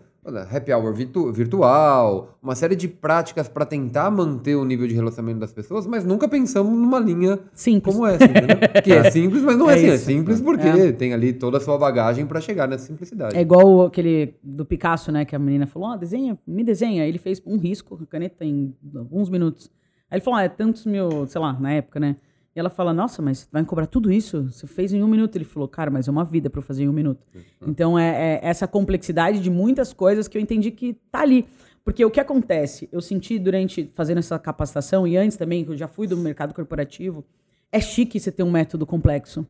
happy 0.55 0.73
hour 0.73 0.93
virtu- 0.93 1.33
virtual, 1.33 2.38
uma 2.43 2.55
série 2.55 2.77
de 2.77 2.87
práticas 2.87 3.49
para 3.49 3.64
tentar 3.64 4.11
manter 4.11 4.57
o 4.57 4.64
nível 4.64 4.87
de 4.87 4.95
relacionamento 4.95 5.41
das 5.41 5.53
pessoas, 5.53 5.87
mas 5.87 6.05
nunca 6.05 6.29
pensamos 6.29 6.71
numa 6.73 6.99
linha 6.99 7.38
Simples. 7.55 7.95
como 7.95 8.07
essa, 8.07 8.25
entendeu? 8.25 8.57
Que 8.85 8.93
é 8.93 9.11
simples, 9.11 9.43
mas 9.43 9.57
não 9.57 9.71
é, 9.71 9.73
É 9.75 9.77
assim. 9.79 9.88
É 9.91 9.95
isso. 9.95 10.05
simples 10.05 10.41
porque 10.41 10.67
É. 10.69 10.93
tem 10.93 11.14
ali 11.14 11.33
toda 11.33 11.57
a 11.57 11.61
sua 11.61 11.79
bagagem 11.79 12.27
para 12.27 12.41
chegar 12.43 12.69
nessa 12.69 12.85
simplicidade. 12.87 13.37
É 13.37 13.41
igual 13.41 13.87
aquele 13.87 14.35
do 14.43 14.64
Picasso, 14.67 15.11
né? 15.11 15.25
Que 15.25 15.35
a 15.35 15.38
menina 15.38 15.67
falou, 15.67 15.88
ó, 15.91 15.97
desenha, 15.97 16.38
me 16.47 16.62
desenha. 16.62 17.07
Ele 17.07 17.19
fez 17.19 17.41
um 17.47 17.57
risco, 17.57 17.97
com 17.97 18.05
a 18.05 18.07
caneta 18.07 18.45
em 18.45 18.75
alguns 18.95 19.31
minutos. 19.31 19.71
Aí 20.11 20.17
ele 20.19 20.25
falou, 20.25 20.40
ah, 20.40 20.44
é 20.44 20.48
tantos 20.48 20.85
mil, 20.85 21.27
sei 21.27 21.40
lá, 21.40 21.52
na 21.59 21.73
época, 21.73 21.98
né? 22.00 22.17
E 22.59 22.61
ela 22.61 22.71
fala, 22.71 22.92
nossa, 22.92 23.23
mas 23.23 23.48
vai 23.52 23.63
me 23.63 23.69
cobrar 23.69 23.87
tudo 23.87 24.11
isso? 24.11 24.50
Você 24.50 24.67
fez 24.67 24.92
em 24.92 25.00
um 25.00 25.06
minuto. 25.06 25.37
Ele 25.37 25.44
falou, 25.44 25.69
cara, 25.69 25.92
mas 25.92 26.09
é 26.09 26.11
uma 26.11 26.25
vida 26.25 26.50
pra 26.50 26.59
eu 26.59 26.63
fazer 26.65 26.83
em 26.83 26.88
um 26.88 26.92
minuto. 26.92 27.25
Então 27.65 27.96
é, 27.96 28.09
é 28.35 28.40
essa 28.42 28.67
complexidade 28.67 29.38
de 29.38 29.48
muitas 29.48 29.92
coisas 29.92 30.27
que 30.27 30.37
eu 30.37 30.42
entendi 30.42 30.73
que 30.73 30.94
tá 31.09 31.21
ali. 31.21 31.46
Porque 31.85 32.04
o 32.04 32.11
que 32.11 32.19
acontece? 32.19 32.88
Eu 32.90 33.00
senti 33.00 33.38
durante 33.38 33.88
fazendo 33.94 34.19
essa 34.19 34.37
capacitação, 34.40 35.06
e 35.06 35.17
antes 35.17 35.37
também, 35.37 35.65
que 35.65 35.71
eu 35.71 35.77
já 35.77 35.87
fui 35.87 36.09
do 36.09 36.17
mercado 36.17 36.52
corporativo, 36.52 37.25
é 37.71 37.79
chique 37.81 38.19
você 38.19 38.33
ter 38.33 38.42
um 38.42 38.50
método 38.50 38.85
complexo. 38.85 39.46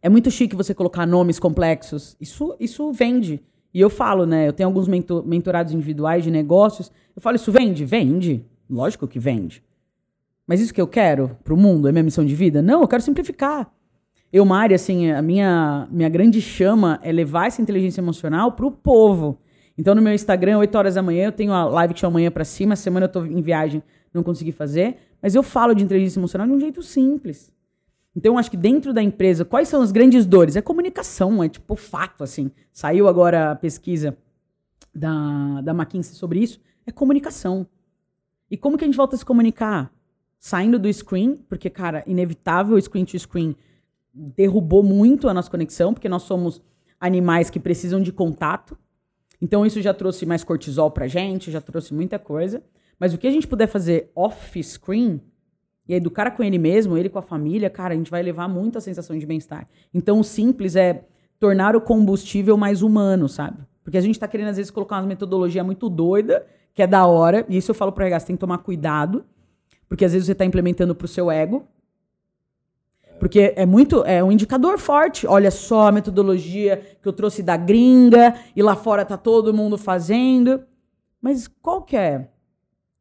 É 0.00 0.08
muito 0.08 0.30
chique 0.30 0.54
você 0.54 0.72
colocar 0.72 1.04
nomes 1.04 1.40
complexos. 1.40 2.16
Isso, 2.20 2.54
isso 2.60 2.92
vende. 2.92 3.42
E 3.74 3.80
eu 3.80 3.90
falo, 3.90 4.24
né? 4.24 4.46
Eu 4.46 4.52
tenho 4.52 4.68
alguns 4.68 4.86
mento- 4.86 5.24
mentorados 5.26 5.72
individuais 5.72 6.22
de 6.22 6.30
negócios. 6.30 6.92
Eu 7.16 7.20
falo, 7.20 7.34
isso 7.34 7.50
vende? 7.50 7.84
Vende. 7.84 8.44
Lógico 8.70 9.08
que 9.08 9.18
vende. 9.18 9.64
Mas 10.46 10.60
isso 10.60 10.72
que 10.72 10.80
eu 10.80 10.86
quero 10.86 11.36
pro 11.42 11.56
mundo? 11.56 11.88
É 11.88 11.92
minha 11.92 12.04
missão 12.04 12.24
de 12.24 12.34
vida? 12.34 12.62
Não, 12.62 12.82
eu 12.82 12.88
quero 12.88 13.02
simplificar. 13.02 13.70
Eu, 14.32 14.44
Mari, 14.44 14.74
assim, 14.74 15.10
a 15.10 15.22
minha, 15.22 15.88
minha 15.90 16.08
grande 16.08 16.40
chama 16.40 17.00
é 17.02 17.10
levar 17.10 17.46
essa 17.46 17.62
inteligência 17.62 18.00
emocional 18.00 18.52
pro 18.52 18.70
povo. 18.70 19.40
Então, 19.78 19.94
no 19.94 20.02
meu 20.02 20.12
Instagram, 20.12 20.58
8 20.58 20.74
horas 20.76 20.94
da 20.94 21.02
manhã, 21.02 21.26
eu 21.26 21.32
tenho 21.32 21.52
a 21.52 21.64
live 21.64 21.94
que 21.94 22.00
chama 22.00 22.12
Amanhã 22.12 22.30
pra 22.30 22.44
Cima. 22.44 22.76
Semana 22.76 23.06
eu 23.06 23.10
tô 23.10 23.24
em 23.24 23.40
viagem, 23.42 23.82
não 24.12 24.22
consegui 24.22 24.52
fazer. 24.52 24.96
Mas 25.22 25.34
eu 25.34 25.42
falo 25.42 25.74
de 25.74 25.84
inteligência 25.84 26.18
emocional 26.18 26.46
de 26.46 26.52
um 26.52 26.60
jeito 26.60 26.82
simples. 26.82 27.52
Então, 28.14 28.34
eu 28.34 28.38
acho 28.38 28.50
que 28.50 28.56
dentro 28.56 28.92
da 28.92 29.02
empresa, 29.02 29.44
quais 29.44 29.68
são 29.68 29.82
as 29.82 29.92
grandes 29.92 30.26
dores? 30.26 30.56
É 30.56 30.62
comunicação, 30.62 31.42
é 31.42 31.48
tipo 31.48 31.76
fato, 31.76 32.24
assim. 32.24 32.50
Saiu 32.72 33.08
agora 33.08 33.52
a 33.52 33.56
pesquisa 33.56 34.16
da, 34.94 35.60
da 35.60 35.72
McKinsey 35.72 36.14
sobre 36.14 36.40
isso. 36.40 36.60
É 36.86 36.92
comunicação. 36.92 37.66
E 38.50 38.56
como 38.56 38.78
que 38.78 38.84
a 38.84 38.86
gente 38.86 38.96
volta 38.96 39.16
a 39.16 39.18
se 39.18 39.24
comunicar? 39.24 39.92
Saindo 40.38 40.78
do 40.78 40.92
screen, 40.92 41.36
porque, 41.48 41.70
cara, 41.70 42.04
inevitável 42.06 42.76
o 42.76 42.80
screen 42.80 43.04
to 43.04 43.18
screen 43.18 43.56
derrubou 44.12 44.82
muito 44.82 45.28
a 45.28 45.34
nossa 45.34 45.50
conexão, 45.50 45.92
porque 45.92 46.08
nós 46.08 46.22
somos 46.22 46.62
animais 47.00 47.50
que 47.50 47.60
precisam 47.60 48.00
de 48.00 48.12
contato. 48.12 48.76
Então 49.40 49.66
isso 49.66 49.82
já 49.82 49.92
trouxe 49.92 50.24
mais 50.24 50.42
cortisol 50.42 50.90
pra 50.90 51.06
gente, 51.06 51.50
já 51.50 51.60
trouxe 51.60 51.92
muita 51.92 52.18
coisa. 52.18 52.62
Mas 52.98 53.12
o 53.12 53.18
que 53.18 53.26
a 53.26 53.30
gente 53.30 53.46
puder 53.46 53.66
fazer 53.66 54.10
off-screen 54.14 55.20
e 55.88 55.94
aí 55.94 56.00
do 56.00 56.10
cara 56.10 56.30
com 56.30 56.42
ele 56.42 56.58
mesmo, 56.58 56.96
ele 56.96 57.08
com 57.08 57.18
a 57.18 57.22
família, 57.22 57.70
cara, 57.70 57.94
a 57.94 57.96
gente 57.96 58.10
vai 58.10 58.22
levar 58.22 58.48
muito 58.48 58.76
a 58.76 58.80
sensação 58.80 59.16
de 59.16 59.24
bem-estar. 59.24 59.68
Então 59.94 60.18
o 60.18 60.24
simples 60.24 60.74
é 60.74 61.04
tornar 61.38 61.76
o 61.76 61.80
combustível 61.80 62.56
mais 62.56 62.82
humano, 62.82 63.28
sabe? 63.28 63.58
Porque 63.84 63.98
a 63.98 64.00
gente 64.00 64.18
tá 64.18 64.26
querendo 64.26 64.48
às 64.48 64.56
vezes 64.56 64.70
colocar 64.70 64.96
uma 64.96 65.06
metodologia 65.06 65.62
muito 65.62 65.88
doida, 65.88 66.44
que 66.74 66.82
é 66.82 66.86
da 66.86 67.06
hora, 67.06 67.46
e 67.48 67.56
isso 67.56 67.70
eu 67.70 67.74
falo 67.74 67.92
pro 67.92 68.04
RH, 68.04 68.26
tem 68.26 68.36
que 68.36 68.40
tomar 68.40 68.58
cuidado, 68.58 69.24
porque 69.88 70.04
às 70.04 70.12
vezes 70.12 70.26
você 70.26 70.34
tá 70.34 70.44
implementando 70.44 70.94
pro 70.94 71.08
seu 71.08 71.30
ego, 71.30 71.66
porque 73.18 73.54
é 73.56 73.64
muito, 73.64 74.04
é 74.04 74.22
um 74.22 74.30
indicador 74.30 74.78
forte. 74.78 75.26
Olha 75.26 75.50
só 75.50 75.88
a 75.88 75.92
metodologia 75.92 76.98
que 77.00 77.08
eu 77.08 77.12
trouxe 77.12 77.42
da 77.42 77.56
gringa 77.56 78.34
e 78.54 78.62
lá 78.62 78.76
fora 78.76 79.04
tá 79.04 79.16
todo 79.16 79.54
mundo 79.54 79.78
fazendo. 79.78 80.62
Mas 81.20 81.48
qual 81.48 81.82
que 81.82 81.96
é? 81.96 82.28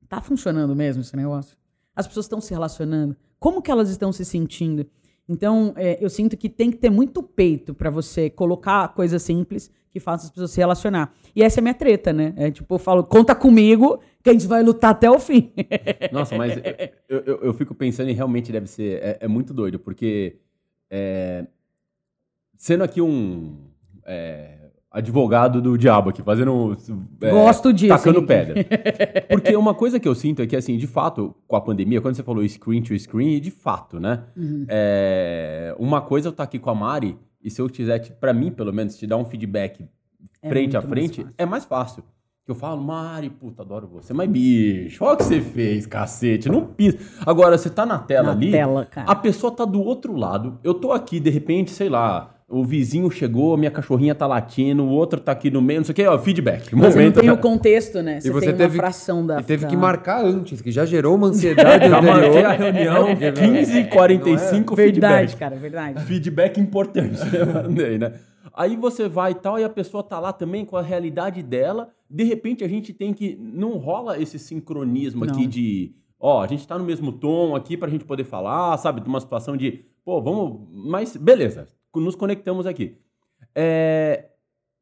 Tá 0.07 0.21
funcionando 0.21 0.75
mesmo 0.75 1.01
esse 1.01 1.15
negócio? 1.15 1.57
As 1.95 2.07
pessoas 2.07 2.25
estão 2.25 2.39
se 2.39 2.53
relacionando? 2.53 3.15
Como 3.39 3.61
que 3.61 3.69
elas 3.69 3.89
estão 3.89 4.11
se 4.11 4.23
sentindo? 4.23 4.85
Então, 5.27 5.73
é, 5.75 5.97
eu 6.03 6.09
sinto 6.09 6.37
que 6.37 6.47
tem 6.47 6.69
que 6.69 6.77
ter 6.77 6.89
muito 6.89 7.21
peito 7.23 7.73
para 7.73 7.89
você 7.89 8.29
colocar 8.29 8.93
coisas 8.93 9.21
simples 9.23 9.71
que 9.89 9.99
façam 9.99 10.27
as 10.27 10.31
pessoas 10.31 10.51
se 10.51 10.59
relacionar. 10.59 11.13
E 11.35 11.41
essa 11.41 11.59
é 11.59 11.61
a 11.61 11.63
minha 11.63 11.73
treta, 11.73 12.13
né? 12.13 12.33
É 12.37 12.51
tipo, 12.51 12.75
eu 12.75 12.79
falo, 12.79 13.03
conta 13.03 13.33
comigo 13.33 13.99
que 14.25 14.29
a 14.31 14.33
gente 14.33 14.47
vai 14.47 14.63
lutar 14.63 14.89
até 14.91 15.09
o 15.09 15.19
fim. 15.19 15.51
Nossa, 16.11 16.35
mas 16.35 16.57
eu, 17.07 17.19
eu, 17.19 17.35
eu 17.43 17.53
fico 17.53 17.75
pensando 17.75 18.09
e 18.09 18.13
realmente 18.13 18.51
deve 18.51 18.65
ser. 18.67 18.99
É, 19.01 19.17
é 19.21 19.27
muito 19.27 19.53
doido, 19.53 19.77
porque. 19.79 20.37
é, 20.89 21.45
sendo 22.57 22.83
aqui 22.83 22.99
um. 23.01 23.55
é, 24.05 24.57
advogado 24.89 25.61
do 25.61 25.77
diabo 25.77 26.09
aqui, 26.09 26.23
fazendo. 26.23 26.75
é, 27.21 27.29
Gosto 27.29 27.71
disso, 27.71 27.95
Tacando 27.95 28.19
Henrique. 28.19 28.63
pedra. 28.63 28.65
Porque 29.29 29.55
uma 29.55 29.75
coisa 29.75 29.99
que 29.99 30.07
eu 30.07 30.15
sinto 30.15 30.41
é 30.41 30.47
que, 30.47 30.55
assim, 30.55 30.75
de 30.77 30.87
fato, 30.87 31.35
com 31.47 31.55
a 31.55 31.61
pandemia, 31.61 32.01
quando 32.01 32.15
você 32.15 32.23
falou 32.23 32.47
screen 32.47 32.81
to 32.81 32.97
screen, 32.97 33.39
de 33.39 33.51
fato, 33.51 33.99
né? 33.99 34.23
Uhum. 34.35 34.65
É, 34.67 35.75
uma 35.77 36.01
coisa 36.01 36.29
eu 36.29 36.31
estar 36.31 36.43
aqui 36.43 36.57
com 36.57 36.69
a 36.71 36.75
Mari, 36.75 37.15
e 37.43 37.51
se 37.51 37.61
eu 37.61 37.69
quiser, 37.69 37.99
pra 38.19 38.33
mim, 38.33 38.49
pelo 38.51 38.73
menos, 38.73 38.97
te 38.97 39.05
dar 39.05 39.17
um 39.17 39.25
feedback 39.25 39.85
É 40.41 40.49
frente 40.49 40.75
a 40.75 40.79
mais 40.81 40.89
frente, 40.89 41.21
fácil. 41.21 41.33
é 41.37 41.45
mais 41.45 41.65
fácil. 41.65 42.03
Que 42.45 42.51
eu 42.51 42.55
falo, 42.55 42.79
Mari, 42.79 43.31
puta, 43.31 43.63
adoro 43.63 43.87
você. 43.91 44.13
Mas, 44.13 44.29
bicho, 44.29 45.03
olha 45.03 45.15
o 45.15 45.17
que 45.17 45.23
você 45.23 45.41
fez, 45.41 45.87
cacete. 45.87 46.47
Não 46.47 46.63
pisa. 46.63 46.99
Agora, 47.25 47.57
você 47.57 47.71
tá 47.71 47.87
na 47.87 47.97
tela 47.97 48.27
Na 48.27 48.31
ali. 48.33 48.51
tela, 48.51 48.85
cara. 48.85 49.09
A 49.09 49.15
pessoa 49.15 49.51
tá 49.51 49.65
do 49.65 49.81
outro 49.81 50.15
lado. 50.15 50.59
Eu 50.63 50.75
tô 50.75 50.91
aqui, 50.91 51.19
de 51.19 51.31
repente, 51.31 51.71
sei 51.71 51.89
lá. 51.89 52.31
O 52.47 52.63
vizinho 52.63 53.09
chegou, 53.09 53.57
minha 53.57 53.71
cachorrinha 53.71 54.13
tá 54.13 54.27
latindo, 54.27 54.83
o 54.83 54.89
outro 54.89 55.19
tá 55.19 55.31
aqui 55.31 55.49
no 55.49 55.59
meio, 55.59 55.79
não 55.79 55.85
sei 55.85 55.93
o 55.93 55.95
que, 55.95 56.05
ó, 56.05 56.19
feedback. 56.19 56.65
Você 56.65 56.75
não 56.75 56.89
Momento. 56.89 57.19
tem 57.19 57.31
o 57.31 57.37
contexto, 57.39 58.03
né? 58.03 58.21
Você, 58.21 58.27
E 58.27 58.31
você 58.31 58.45
tem 58.49 58.55
teve- 58.57 58.75
uma 58.77 58.83
fração 58.83 59.25
da. 59.25 59.39
E 59.39 59.43
teve 59.43 59.63
da- 59.63 59.67
que 59.69 59.75
marcar 59.75 60.23
antes, 60.23 60.61
que 60.61 60.69
já 60.71 60.85
gerou 60.85 61.15
uma 61.15 61.25
ansiedade 61.29 61.89
Já 61.89 61.99
marquei 61.99 62.43
a 62.43 62.51
reunião, 62.51 63.07
15h45, 63.15 64.75
Verdade, 64.77 65.15
feedback. 65.31 65.35
cara, 65.39 65.55
verdade. 65.55 66.03
Feedback 66.05 66.59
importante, 66.61 67.19
eu 67.35 67.47
mandei, 67.47 67.97
né? 67.97 68.13
Aí 68.55 68.75
você 68.75 69.09
vai 69.09 69.31
e 69.31 69.35
tal, 69.35 69.59
e 69.59 69.63
a 69.63 69.69
pessoa 69.69 70.03
tá 70.03 70.19
lá 70.19 70.31
também 70.31 70.63
com 70.65 70.77
a 70.77 70.83
realidade 70.83 71.41
dela. 71.41 71.89
De 72.09 72.23
repente 72.23 72.63
a 72.63 72.67
gente 72.67 72.93
tem 72.93 73.13
que. 73.13 73.35
Não 73.39 73.77
rola 73.77 74.19
esse 74.21 74.37
sincronismo 74.39 75.23
aqui 75.25 75.41
Não. 75.43 75.47
de. 75.49 75.95
Ó, 76.19 76.41
a 76.41 76.47
gente 76.47 76.67
tá 76.67 76.77
no 76.77 76.85
mesmo 76.85 77.11
tom 77.11 77.55
aqui 77.55 77.75
pra 77.77 77.89
gente 77.89 78.05
poder 78.05 78.23
falar, 78.23 78.77
sabe? 78.77 79.01
De 79.01 79.07
uma 79.07 79.19
situação 79.19 79.55
de. 79.57 79.83
Pô, 80.03 80.21
vamos. 80.21 80.67
Mas 80.71 81.15
beleza, 81.17 81.67
nos 81.95 82.15
conectamos 82.15 82.65
aqui. 82.65 82.97
É, 83.53 84.29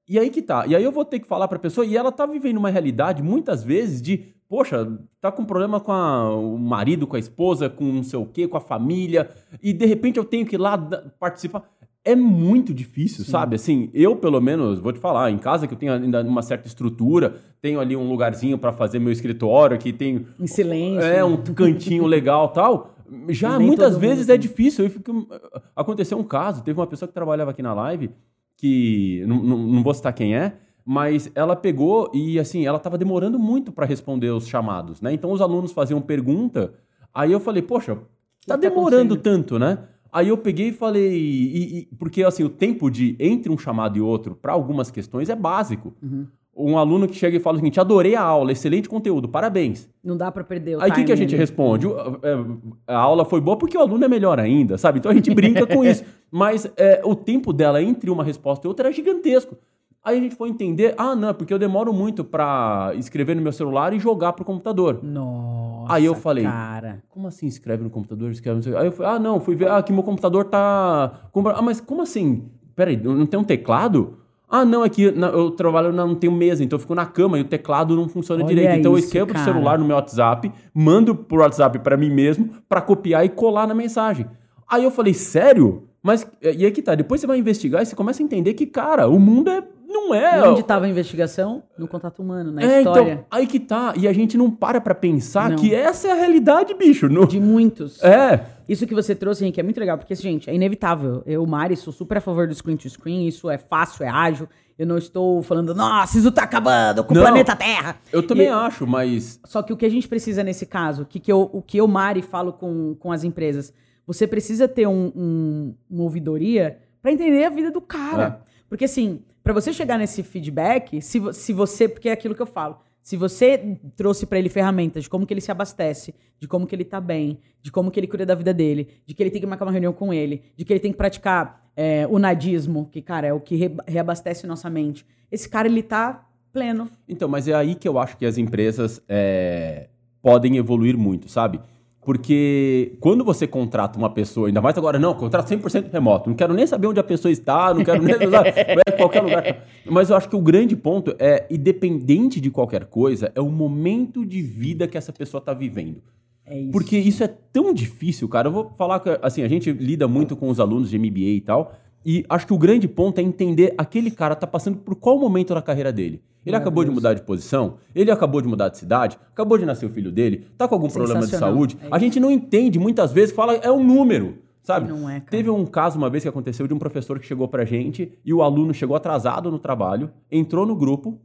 E 0.07 0.19
aí 0.19 0.29
que 0.29 0.41
tá. 0.41 0.67
E 0.67 0.75
aí 0.75 0.83
eu 0.83 0.91
vou 0.91 1.05
ter 1.05 1.19
que 1.19 1.27
falar 1.27 1.47
pra 1.47 1.57
pessoa, 1.57 1.85
e 1.85 1.95
ela 1.95 2.11
tá 2.11 2.25
vivendo 2.25 2.57
uma 2.57 2.69
realidade, 2.69 3.23
muitas 3.23 3.63
vezes, 3.63 4.01
de, 4.01 4.33
poxa, 4.49 4.85
tá 5.21 5.31
com 5.31 5.45
problema 5.45 5.79
com 5.79 5.93
a- 5.93 6.35
o 6.35 6.57
marido, 6.57 7.07
com 7.07 7.15
a 7.15 7.19
esposa, 7.19 7.69
com 7.69 7.85
não 7.85 8.03
sei 8.03 8.19
o 8.19 8.25
quê, 8.25 8.45
com 8.45 8.57
a 8.57 8.61
família, 8.61 9.29
e 9.61 9.71
de 9.71 9.85
repente 9.85 10.17
eu 10.17 10.25
tenho 10.25 10.45
que 10.45 10.55
ir 10.55 10.59
lá 10.59 10.77
participar. 11.17 11.63
É 12.05 12.15
muito 12.15 12.73
difícil, 12.73 13.23
sabe? 13.23 13.55
Assim, 13.55 13.89
eu, 13.93 14.15
pelo 14.15 14.41
menos, 14.41 14.79
vou 14.79 14.91
te 14.91 14.99
falar, 14.99 15.31
em 15.31 15.37
casa 15.37 15.67
que 15.67 15.73
eu 15.73 15.77
tenho 15.77 15.93
ainda 15.93 16.21
uma 16.21 16.41
certa 16.41 16.67
estrutura, 16.67 17.35
tenho 17.61 17.79
ali 17.79 17.95
um 17.95 18.09
lugarzinho 18.09 18.57
pra 18.57 18.73
fazer 18.73 18.99
meu 18.99 19.11
escritório, 19.11 19.77
que 19.77 19.93
tem 19.93 20.27
Em 20.37 20.47
silêncio. 20.47 21.01
é, 21.01 21.23
um 21.23 21.37
cantinho 21.37 22.05
legal 22.05 22.49
tal. 22.49 22.95
Já 23.29 23.57
muitas 23.57 23.95
vezes 23.97 24.27
é 24.27 24.35
difícil. 24.35 24.83
Eu 24.85 24.89
fico... 24.89 25.27
Aconteceu 25.75 26.17
um 26.17 26.23
caso, 26.23 26.61
teve 26.61 26.77
uma 26.77 26.87
pessoa 26.87 27.07
que 27.07 27.13
trabalhava 27.13 27.51
aqui 27.51 27.61
na 27.61 27.73
live, 27.73 28.09
que 28.57 29.23
não, 29.25 29.41
não, 29.41 29.57
não 29.57 29.83
vou 29.83 29.93
citar 29.93 30.11
quem 30.13 30.35
é, 30.35 30.57
mas 30.85 31.31
ela 31.35 31.55
pegou 31.55 32.11
e 32.13 32.37
assim, 32.39 32.65
ela 32.65 32.77
estava 32.77 32.97
demorando 32.97 33.39
muito 33.39 33.71
para 33.71 33.85
responder 33.85 34.29
os 34.29 34.47
chamados, 34.47 35.01
né? 35.01 35.13
Então 35.13 35.31
os 35.31 35.41
alunos 35.41 35.71
faziam 35.71 36.01
pergunta, 36.01 36.73
aí 37.13 37.31
eu 37.31 37.39
falei, 37.39 37.61
poxa, 37.61 37.95
tá 37.95 38.01
tá 38.47 38.55
demorando 38.57 39.15
tanto, 39.15 39.57
né? 39.57 39.79
Aí 40.13 40.29
eu 40.29 40.37
peguei 40.37 40.67
e 40.69 40.71
falei, 40.73 41.11
e- 41.11 41.79
e- 41.79 41.87
porque 41.97 42.23
assim, 42.23 42.43
o 42.43 42.49
tempo 42.49 42.89
de 42.91 43.15
entre 43.19 43.51
um 43.51 43.57
chamado 43.57 43.97
e 43.97 44.01
outro, 44.01 44.35
para 44.39 44.53
algumas 44.53 44.91
questões, 44.91 45.27
é 45.29 45.35
básico. 45.35 45.93
Uhum. 46.01 46.27
Um 46.55 46.77
aluno 46.77 47.07
que 47.07 47.15
chega 47.15 47.35
e 47.35 47.39
fala 47.39 47.55
o 47.55 47.59
seguinte: 47.59 47.79
adorei 47.79 48.13
a 48.13 48.21
aula, 48.21 48.51
excelente 48.51 48.87
conteúdo, 48.87 49.27
parabéns. 49.27 49.89
Não 50.03 50.15
dá 50.15 50.31
pra 50.31 50.43
perder 50.43 50.77
o 50.77 50.81
Aí 50.83 50.91
o 50.91 50.93
que, 50.93 51.03
que 51.05 51.11
a 51.11 51.15
gente 51.15 51.33
ali. 51.33 51.39
responde? 51.39 51.87
É, 51.87 52.93
A 52.93 52.97
aula 52.99 53.25
foi 53.25 53.41
boa 53.41 53.57
porque 53.57 53.75
o 53.75 53.81
aluno 53.81 54.05
é 54.05 54.07
melhor 54.07 54.39
ainda, 54.39 54.77
sabe? 54.77 54.99
Então 54.99 55.11
a 55.11 55.15
gente 55.15 55.33
brinca 55.33 55.65
com 55.65 55.83
isso. 55.83 56.03
Mas 56.29 56.71
é, 56.77 57.01
o 57.03 57.15
tempo 57.15 57.51
dela 57.51 57.81
entre 57.81 58.07
uma 58.11 58.23
resposta 58.23 58.67
e 58.67 58.69
outra 58.69 58.85
era 58.87 58.93
gigantesco. 58.95 59.57
Aí 60.03 60.17
a 60.17 60.21
gente 60.21 60.35
foi 60.35 60.49
entender, 60.49 60.93
ah, 60.97 61.15
não, 61.15 61.29
é 61.29 61.33
porque 61.33 61.53
eu 61.53 61.59
demoro 61.59 61.93
muito 61.93 62.25
pra 62.25 62.91
escrever 62.95 63.35
no 63.35 63.41
meu 63.41 63.53
celular 63.53 63.93
e 63.93 63.99
jogar 63.99 64.33
pro 64.33 64.43
computador. 64.43 64.99
Nossa. 65.01 65.93
Aí 65.93 66.03
eu 66.03 66.13
falei, 66.13 66.43
Cara. 66.43 67.01
Como 67.09 67.27
assim 67.27 67.47
escreve 67.47 67.83
no 67.83 67.89
computador? 67.89 68.29
Escreve 68.31 68.69
no... 68.69 68.77
Aí 68.77 68.87
eu 68.87 68.91
falei, 68.91 69.13
ah, 69.13 69.19
não, 69.19 69.39
fui 69.39 69.55
ver, 69.55 69.71
ah, 69.71 69.81
que 69.81 69.93
meu 69.93 70.03
computador 70.03 70.45
tá... 70.45 71.29
Ah, 71.55 71.61
mas 71.61 71.79
como 71.79 72.01
assim? 72.01 72.49
Peraí, 72.75 72.97
não 72.97 73.25
tem 73.25 73.39
um 73.39 73.43
teclado? 73.45 74.17
Ah, 74.49 74.65
não, 74.65 74.83
é 74.83 74.89
que 74.89 75.03
eu 75.03 75.51
trabalho, 75.51 75.91
não 75.91 76.13
tenho 76.13 76.33
mesa, 76.33 76.63
então 76.63 76.75
eu 76.75 76.81
fico 76.81 76.93
na 76.93 77.05
cama 77.05 77.39
e 77.39 77.41
o 77.41 77.45
teclado 77.45 77.95
não 77.95 78.07
funciona 78.07 78.43
Olha 78.43 78.53
direito. 78.53 78.79
Então 78.79 78.91
eu 78.91 78.97
isso, 78.97 79.07
escrevo 79.07 79.27
pro 79.27 79.35
cara. 79.35 79.51
celular 79.51 79.79
no 79.79 79.85
meu 79.85 79.95
WhatsApp, 79.95 80.51
mando 80.73 81.15
pro 81.15 81.41
WhatsApp 81.41 81.79
pra 81.79 81.97
mim 81.97 82.09
mesmo, 82.11 82.49
pra 82.69 82.81
copiar 82.81 83.25
e 83.25 83.29
colar 83.29 83.65
na 83.67 83.73
mensagem. 83.73 84.27
Aí 84.69 84.83
eu 84.83 84.91
falei, 84.91 85.13
sério? 85.13 85.87
Mas, 86.03 86.29
e 86.41 86.65
aí 86.65 86.71
que 86.71 86.81
tá, 86.81 86.93
depois 86.93 87.21
você 87.21 87.25
vai 87.25 87.39
investigar 87.39 87.81
e 87.81 87.85
você 87.85 87.95
começa 87.95 88.21
a 88.21 88.25
entender 88.25 88.53
que, 88.53 88.65
cara, 88.65 89.07
o 89.07 89.17
mundo 89.17 89.49
é, 89.49 89.63
não 89.93 90.13
é... 90.13 90.39
E 90.39 90.41
onde 90.43 90.59
estava 90.61 90.85
a 90.85 90.89
investigação? 90.89 91.63
No 91.77 91.87
contato 91.87 92.21
humano, 92.21 92.51
na 92.51 92.61
é, 92.61 92.79
história. 92.79 93.11
então, 93.13 93.25
aí 93.31 93.47
que 93.47 93.59
tá. 93.59 93.93
E 93.95 94.07
a 94.07 94.11
gente 94.13 94.37
não 94.37 94.51
para 94.51 94.81
pra 94.81 94.93
pensar 94.95 95.51
Não. 95.51 95.55
que 95.57 95.73
essa 95.73 96.07
é 96.07 96.11
a 96.11 96.15
realidade, 96.15 96.73
bicho. 96.73 97.07
No... 97.07 97.25
De 97.27 97.39
muitos. 97.39 98.03
É, 98.03 98.45
Isso 98.67 98.85
que 98.87 98.93
você 98.95 99.13
trouxe, 99.15 99.43
Henrique, 99.43 99.59
é 99.59 99.63
muito 99.63 99.79
legal, 99.79 99.97
porque, 99.97 100.15
gente, 100.15 100.49
é 100.49 100.55
inevitável. 100.55 101.21
Eu, 101.25 101.45
Mari, 101.45 101.75
sou 101.77 101.93
super 101.93 102.17
a 102.17 102.21
favor 102.21 102.47
do 102.47 102.53
screen 102.55 102.75
to 102.77 102.89
screen, 102.89 103.27
isso 103.27 103.49
é 103.49 103.57
fácil, 103.57 104.03
é 104.03 104.09
ágil. 104.09 104.47
Eu 104.77 104.87
não 104.87 104.97
estou 104.97 105.43
falando, 105.43 105.73
nossa, 105.75 106.17
isso 106.17 106.31
tá 106.31 106.43
acabando 106.43 107.03
com 107.03 107.13
Não. 107.13 107.21
o 107.21 107.25
planeta 107.25 107.55
Terra. 107.55 107.97
Eu 108.11 108.25
também 108.25 108.47
E- 108.47 108.49
acho, 108.49 108.87
mas. 108.87 109.39
Só 109.45 109.61
que 109.61 109.71
o 109.71 109.77
que 109.77 109.85
a 109.85 109.89
gente 109.89 110.07
precisa 110.07 110.43
nesse 110.43 110.65
caso, 110.65 111.05
que 111.05 111.19
que 111.19 111.31
eu, 111.31 111.47
o 111.53 111.61
que 111.61 111.77
eu, 111.77 111.87
Mari, 111.87 112.23
falo 112.23 112.51
com, 112.53 112.95
com 112.99 113.11
as 113.11 113.23
empresas, 113.23 113.71
você 114.07 114.25
precisa 114.25 114.67
ter 114.67 114.87
um, 114.87 115.11
um- 115.15 115.75
uma 115.89 116.03
ouvidoria 116.03 116.79
para 117.01 117.11
entender 117.11 117.43
a 117.43 117.49
vida 117.51 117.69
do 117.69 117.79
cara. 117.81 118.41
Porque, 118.67 118.85
assim, 118.85 119.21
para 119.43 119.53
você 119.53 119.73
chegar 119.73 119.97
nesse 119.97 120.23
feedback, 120.23 121.01
se, 121.01 121.19
se 121.33 121.53
você. 121.53 121.87
Porque 121.87 122.09
é 122.09 122.11
aquilo 122.13 122.33
que 122.33 122.41
eu 122.41 122.45
falo. 122.45 122.77
Se 123.01 123.17
você 123.17 123.77
trouxe 123.97 124.25
para 124.25 124.39
ele 124.39 124.47
ferramentas 124.47 125.03
de 125.03 125.09
como 125.09 125.25
que 125.27 125.33
ele 125.33 125.41
se 125.41 125.51
abastece, 125.51 126.15
de 126.39 126.47
como 126.47 126.65
que 126.65 126.73
ele 126.73 126.85
tá 126.85 127.01
bem, 127.01 127.37
de 127.61 127.69
como 127.69 127.91
que 127.91 127.99
ele 127.99 128.07
cuida 128.07 128.25
da 128.25 128.33
vida 128.33 128.53
dele, 128.53 128.87
de 129.05 129.13
que 129.13 129.21
ele 129.21 129.29
tem 129.29 129.41
que 129.41 129.47
marcar 129.47 129.65
uma 129.65 129.71
reunião 129.73 129.91
com 129.91 130.13
ele, 130.13 130.41
de 130.55 130.63
que 130.63 130.71
ele 130.71 130.79
tem 130.79 130.91
que 130.93 130.97
praticar 130.97 131.69
é, 131.75 132.07
o 132.09 132.17
nadismo, 132.17 132.87
que, 132.89 133.01
cara, 133.01 133.27
é 133.27 133.33
o 133.33 133.41
que 133.41 133.57
re- 133.57 133.75
reabastece 133.85 134.47
nossa 134.47 134.69
mente. 134.69 135.05
Esse 135.29 135.49
cara, 135.49 135.67
ele 135.67 135.83
tá 135.83 136.25
pleno. 136.53 136.89
Então, 137.09 137.27
mas 137.27 137.45
é 137.45 137.53
aí 137.53 137.75
que 137.75 137.87
eu 137.89 137.99
acho 137.99 138.15
que 138.15 138.25
as 138.25 138.37
empresas 138.37 139.01
é, 139.09 139.89
podem 140.21 140.55
evoluir 140.55 140.97
muito, 140.97 141.27
sabe? 141.27 141.59
Porque 142.05 142.95
quando 142.99 143.23
você 143.23 143.47
contrata 143.47 143.97
uma 143.97 144.09
pessoa, 144.09 144.47
ainda 144.47 144.61
mais 144.61 144.77
agora, 144.77 144.99
não, 144.99 145.13
contrato 145.13 145.47
100% 145.47 145.91
remoto. 145.91 146.29
Não 146.29 146.35
quero 146.35 146.53
nem 146.53 146.67
saber 146.67 146.87
onde 146.87 146.99
a 146.99 147.03
pessoa 147.03 147.31
está, 147.31 147.73
não 147.73 147.83
quero 147.83 148.03
nem 148.03 148.15
saber 148.29 148.53
é 148.85 148.91
qualquer 148.91 149.21
lugar. 149.21 149.65
Mas 149.85 150.09
eu 150.09 150.15
acho 150.15 150.27
que 150.27 150.35
o 150.35 150.41
grande 150.41 150.75
ponto 150.75 151.15
é, 151.17 151.47
independente 151.49 152.41
de 152.41 152.51
qualquer 152.51 152.85
coisa, 152.85 153.31
é 153.33 153.39
o 153.39 153.49
momento 153.49 154.25
de 154.25 154.41
vida 154.41 154.87
que 154.87 154.97
essa 154.97 155.13
pessoa 155.13 155.39
está 155.39 155.53
vivendo. 155.53 156.01
É 156.45 156.59
isso. 156.59 156.71
Porque 156.71 156.97
isso 156.97 157.23
é 157.23 157.27
tão 157.27 157.73
difícil, 157.73 158.27
cara. 158.27 158.49
Eu 158.49 158.51
vou 158.51 158.73
falar 158.77 158.99
que, 158.99 159.17
assim, 159.21 159.41
a 159.41 159.47
gente 159.47 159.71
lida 159.71 160.07
muito 160.07 160.35
com 160.35 160.49
os 160.49 160.59
alunos 160.59 160.89
de 160.89 160.99
MBA 160.99 161.19
e 161.19 161.41
tal. 161.41 161.73
E 162.05 162.25
acho 162.27 162.45
que 162.45 162.53
o 162.53 162.57
grande 162.57 162.87
ponto 162.87 163.19
é 163.19 163.21
entender 163.21 163.73
aquele 163.77 164.11
cara 164.11 164.35
tá 164.35 164.45
passando 164.45 164.77
por 164.77 164.95
qual 164.95 165.17
momento 165.17 165.53
na 165.53 165.61
carreira 165.61 165.91
dele. 165.91 166.21
Ele 166.45 166.55
acabou 166.55 166.83
de 166.83 166.91
mudar 166.91 167.13
de 167.13 167.21
posição, 167.21 167.75
ele 167.95 168.11
acabou 168.11 168.41
de 168.41 168.47
mudar 168.47 168.69
de 168.69 168.77
cidade, 168.77 169.17
acabou 169.31 169.57
de 169.57 169.65
nascer 169.65 169.85
o 169.85 169.89
filho 169.89 170.11
dele, 170.11 170.47
tá 170.57 170.67
com 170.67 170.75
algum 170.75 170.89
problema 170.89 171.21
de 171.21 171.35
saúde. 171.35 171.77
É 171.81 171.87
a 171.89 171.97
gente 171.97 172.19
não 172.19 172.29
entende, 172.29 172.77
muitas 172.77 173.13
vezes 173.13 173.33
fala, 173.33 173.55
é 173.55 173.71
um 173.71 173.83
número, 173.83 174.39
sabe? 174.61 174.89
Não 174.89 175.09
é, 175.09 175.19
cara. 175.19 175.31
Teve 175.31 175.49
um 175.49 175.65
caso 175.65 175.97
uma 175.97 176.09
vez 176.09 176.23
que 176.23 176.29
aconteceu 176.29 176.67
de 176.67 176.73
um 176.73 176.79
professor 176.79 177.17
que 177.19 177.25
chegou 177.25 177.47
pra 177.47 177.63
gente 177.63 178.11
e 178.25 178.33
o 178.33 178.41
aluno 178.41 178.73
chegou 178.73 178.95
atrasado 178.95 179.49
no 179.49 179.59
trabalho, 179.59 180.11
entrou 180.29 180.65
no 180.65 180.75
grupo 180.75 181.17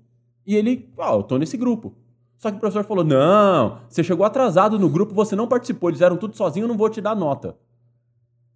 e 0.46 0.54
ele, 0.54 0.88
ó, 0.96 1.16
eu 1.16 1.22
tô 1.22 1.36
nesse 1.36 1.56
grupo. 1.56 1.94
Só 2.38 2.50
que 2.50 2.56
o 2.56 2.60
professor 2.60 2.84
falou: 2.84 3.04
não, 3.04 3.78
você 3.88 4.02
chegou 4.02 4.24
atrasado 4.24 4.78
no 4.78 4.88
grupo, 4.88 5.12
você 5.12 5.34
não 5.34 5.48
participou, 5.48 5.90
eles 5.90 6.00
eram 6.00 6.16
tudo 6.16 6.36
sozinhos, 6.36 6.68
eu 6.68 6.72
não 6.72 6.78
vou 6.78 6.88
te 6.88 7.00
dar 7.00 7.16
nota. 7.16 7.56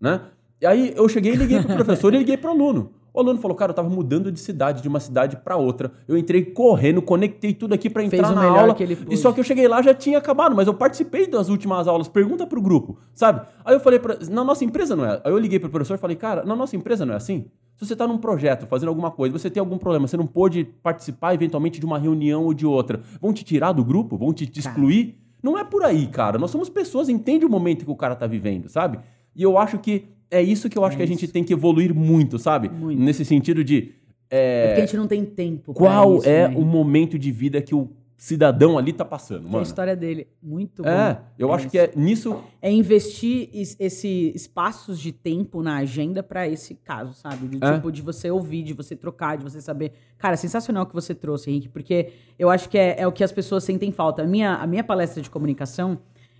Né? 0.00 0.20
E 0.60 0.66
aí 0.66 0.94
eu 0.96 1.08
cheguei 1.08 1.32
e 1.32 1.36
liguei 1.36 1.60
pro 1.60 1.74
professor 1.74 2.14
e 2.14 2.18
liguei 2.18 2.36
pro 2.36 2.50
aluno. 2.50 2.92
O 3.14 3.20
aluno 3.20 3.38
falou, 3.38 3.54
cara, 3.54 3.70
eu 3.70 3.74
tava 3.74 3.90
mudando 3.90 4.32
de 4.32 4.40
cidade, 4.40 4.80
de 4.80 4.88
uma 4.88 4.98
cidade 4.98 5.36
pra 5.36 5.56
outra. 5.56 5.92
Eu 6.08 6.16
entrei 6.16 6.44
correndo, 6.44 7.02
conectei 7.02 7.52
tudo 7.52 7.74
aqui 7.74 7.90
pra 7.90 8.02
Fez 8.02 8.14
entrar 8.14 8.34
na 8.34 8.44
aula. 8.44 8.76
E 9.10 9.16
só 9.16 9.32
que 9.32 9.40
eu 9.40 9.44
cheguei 9.44 9.68
lá 9.68 9.82
já 9.82 9.92
tinha 9.92 10.16
acabado, 10.16 10.56
mas 10.56 10.66
eu 10.66 10.72
participei 10.74 11.26
das 11.26 11.48
últimas 11.50 11.86
aulas. 11.86 12.08
Pergunta 12.08 12.46
pro 12.46 12.60
grupo, 12.60 12.98
sabe? 13.14 13.46
Aí 13.64 13.74
eu 13.74 13.80
falei 13.80 13.98
pra, 13.98 14.16
na 14.30 14.42
nossa 14.42 14.64
empresa 14.64 14.96
não 14.96 15.04
é. 15.04 15.20
Aí 15.24 15.30
eu 15.30 15.38
liguei 15.38 15.58
pro 15.58 15.68
professor 15.68 15.94
e 15.94 15.98
falei, 15.98 16.16
cara, 16.16 16.42
na 16.44 16.56
nossa 16.56 16.74
empresa 16.74 17.04
não 17.04 17.12
é 17.12 17.16
assim. 17.16 17.46
Se 17.76 17.86
você 17.86 17.96
tá 17.96 18.06
num 18.06 18.18
projeto, 18.18 18.66
fazendo 18.66 18.88
alguma 18.88 19.10
coisa, 19.10 19.38
você 19.38 19.50
tem 19.50 19.60
algum 19.60 19.76
problema, 19.76 20.06
você 20.06 20.16
não 20.16 20.26
pôde 20.26 20.64
participar 20.82 21.34
eventualmente 21.34 21.80
de 21.80 21.86
uma 21.86 21.98
reunião 21.98 22.44
ou 22.44 22.54
de 22.54 22.64
outra, 22.64 23.00
vão 23.20 23.32
te 23.32 23.44
tirar 23.44 23.72
do 23.72 23.84
grupo? 23.84 24.16
Vão 24.16 24.32
te, 24.32 24.46
te 24.46 24.60
excluir? 24.60 25.18
Não 25.42 25.58
é 25.58 25.64
por 25.64 25.82
aí, 25.82 26.06
cara. 26.06 26.38
Nós 26.38 26.50
somos 26.50 26.68
pessoas, 26.68 27.08
entende 27.08 27.44
o 27.44 27.50
momento 27.50 27.84
que 27.84 27.90
o 27.90 27.96
cara 27.96 28.14
tá 28.14 28.26
vivendo, 28.26 28.68
sabe? 28.68 29.00
E 29.34 29.42
eu 29.42 29.58
acho 29.58 29.78
que 29.78 30.06
é 30.32 30.42
isso 30.42 30.68
que 30.68 30.76
eu 30.78 30.84
acho 30.84 30.94
É 30.94 30.96
que 30.98 31.02
a 31.02 31.06
gente 31.06 31.28
tem 31.28 31.44
que 31.44 31.52
evoluir 31.52 31.94
muito, 31.94 32.38
sabe? 32.38 32.68
Muito. 32.68 33.00
Nesse 33.00 33.24
sentido 33.24 33.62
de 33.62 33.92
É 34.30 34.68
porque 34.68 34.80
a 34.82 34.86
gente 34.86 34.96
não 34.96 35.06
tem 35.06 35.24
tempo. 35.24 35.74
qual 35.74 36.16
isso, 36.18 36.28
é 36.28 36.48
né? 36.48 36.56
o 36.56 36.62
momento 36.62 37.18
de 37.18 37.30
vida 37.30 37.60
que 37.62 37.74
o 37.74 37.90
cidadão 38.16 38.78
ali 38.78 38.92
tá 38.92 39.04
passando, 39.04 39.40
Que 39.40 39.46
é 39.46 39.48
a 39.48 39.52
mano. 39.52 39.62
história 39.64 39.96
dele. 39.96 40.28
Muito 40.40 40.84
bom. 40.84 40.88
É, 40.88 41.18
eu 41.36 41.52
acho 41.52 41.64
isso. 41.66 41.72
que 41.72 41.78
é 41.78 41.90
nisso. 41.96 42.36
É 42.62 42.70
investir 42.70 43.48
es- 43.52 43.76
esse 43.80 44.30
espaços 44.32 45.00
de 45.00 45.10
tempo 45.10 45.60
na 45.60 45.78
agenda 45.78 46.22
pra 46.22 46.48
esse 46.48 46.74
caso, 46.76 47.14
sabe? 47.14 47.48
Do 47.48 47.64
É. 47.66 47.74
tipo 47.74 47.90
de 47.90 48.00
você 48.00 48.30
ouvir, 48.30 48.62
de 48.62 48.72
você 48.74 48.94
trocar, 48.94 49.36
de 49.36 49.42
você 49.42 49.60
saber. 49.60 49.92
Cara, 50.18 50.36
sensacional 50.36 50.84
o 50.84 50.86
que 50.86 50.94
você 50.94 51.14
trouxe, 51.16 51.50
Henrique, 51.50 51.68
porque 51.68 52.10
eu 52.38 52.48
acho 52.48 52.68
que 52.68 52.78
é, 52.78 52.94
é 53.00 53.06
o 53.08 53.12
que 53.12 53.24
as 53.24 53.32
pessoas 53.32 53.64
sentem 53.64 53.90
falta. 53.90 54.22
A 54.22 54.26
minha, 54.26 54.54
a 54.54 54.66
minha 54.68 54.84
palestra 54.84 55.20
de 55.20 55.28
comunicação, 55.28 55.98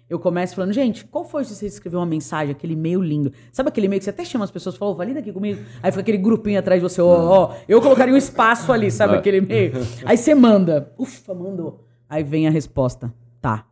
eu 0.09 0.19
começo 0.19 0.55
falando, 0.55 0.73
gente, 0.73 1.05
qual 1.07 1.25
foi 1.25 1.45
se 1.45 1.55
você 1.55 1.67
escreveu 1.67 1.99
uma 2.01 2.07
mensagem, 2.07 2.53
aquele 2.53 2.75
e-mail 2.75 3.01
lindo? 3.01 3.33
Sabe 3.51 3.69
aquele 3.71 3.87
e-mail 3.87 4.01
que 4.01 4.05
você 4.05 4.11
até 4.11 4.25
chama 4.25 4.45
as 4.45 4.51
pessoas 4.51 4.75
e 4.75 4.79
fala, 4.79 4.91
ô, 4.91 4.95
valida 4.95 5.21
aqui 5.21 5.33
comigo. 5.33 5.63
Aí 5.83 5.91
fica 5.91 6.03
aquele 6.03 6.19
grupinho 6.19 6.59
atrás 6.59 6.81
de 6.81 6.89
você, 6.89 7.01
ó, 7.01 7.07
ó. 7.07 7.55
Eu 7.67 7.81
colocaria 7.81 8.13
um 8.13 8.17
espaço 8.17 8.73
ali, 8.73 8.91
sabe? 8.91 9.15
É. 9.15 9.19
Aquele 9.19 9.39
e-mail. 9.39 9.73
Aí 10.05 10.17
você 10.17 10.35
manda. 10.35 10.93
Ufa, 10.99 11.33
mandou. 11.33 11.87
Aí 12.09 12.23
vem 12.23 12.47
a 12.47 12.51
resposta. 12.51 13.13
Tá. 13.41 13.67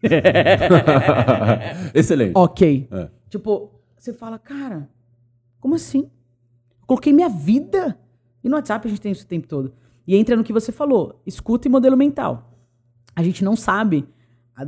Excelente. 1.92 2.32
Ok. 2.36 2.88
É. 2.90 3.08
Tipo, 3.28 3.72
você 3.96 4.12
fala, 4.12 4.38
cara, 4.38 4.88
como 5.58 5.74
assim? 5.74 6.10
Eu 6.80 6.86
coloquei 6.86 7.12
minha 7.12 7.28
vida. 7.28 7.98
E 8.42 8.48
no 8.48 8.56
WhatsApp 8.56 8.86
a 8.86 8.90
gente 8.90 9.00
tem 9.00 9.12
isso 9.12 9.24
o 9.24 9.28
tempo 9.28 9.48
todo. 9.48 9.72
E 10.06 10.16
entra 10.16 10.36
no 10.36 10.44
que 10.44 10.52
você 10.52 10.72
falou: 10.72 11.20
escuta 11.26 11.68
e 11.68 11.70
modelo 11.70 11.96
mental. 11.96 12.52
A 13.14 13.22
gente 13.22 13.44
não 13.44 13.56
sabe, 13.56 14.08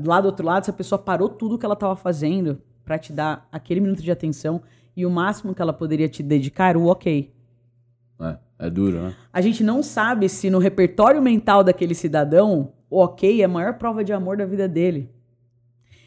lá 0.04 0.20
do 0.20 0.26
outro 0.26 0.44
lado, 0.46 0.64
se 0.64 0.70
a 0.70 0.74
pessoa 0.74 0.98
parou 0.98 1.28
tudo 1.28 1.58
que 1.58 1.64
ela 1.64 1.74
estava 1.74 1.96
fazendo 1.96 2.60
pra 2.84 2.98
te 2.98 3.12
dar 3.12 3.48
aquele 3.50 3.80
minuto 3.80 4.02
de 4.02 4.10
atenção 4.10 4.62
e 4.96 5.06
o 5.06 5.10
máximo 5.10 5.54
que 5.54 5.62
ela 5.62 5.72
poderia 5.72 6.08
te 6.08 6.22
dedicar 6.22 6.76
o 6.76 6.86
ok. 6.86 7.32
É, 8.20 8.36
é 8.58 8.70
duro, 8.70 9.00
né? 9.00 9.14
A 9.32 9.40
gente 9.40 9.64
não 9.64 9.82
sabe 9.82 10.28
se 10.28 10.50
no 10.50 10.58
repertório 10.58 11.22
mental 11.22 11.64
daquele 11.64 11.94
cidadão, 11.94 12.72
o 12.90 12.98
ok 12.98 13.40
é 13.40 13.44
a 13.44 13.48
maior 13.48 13.74
prova 13.74 14.04
de 14.04 14.12
amor 14.12 14.36
da 14.36 14.44
vida 14.44 14.68
dele. 14.68 15.10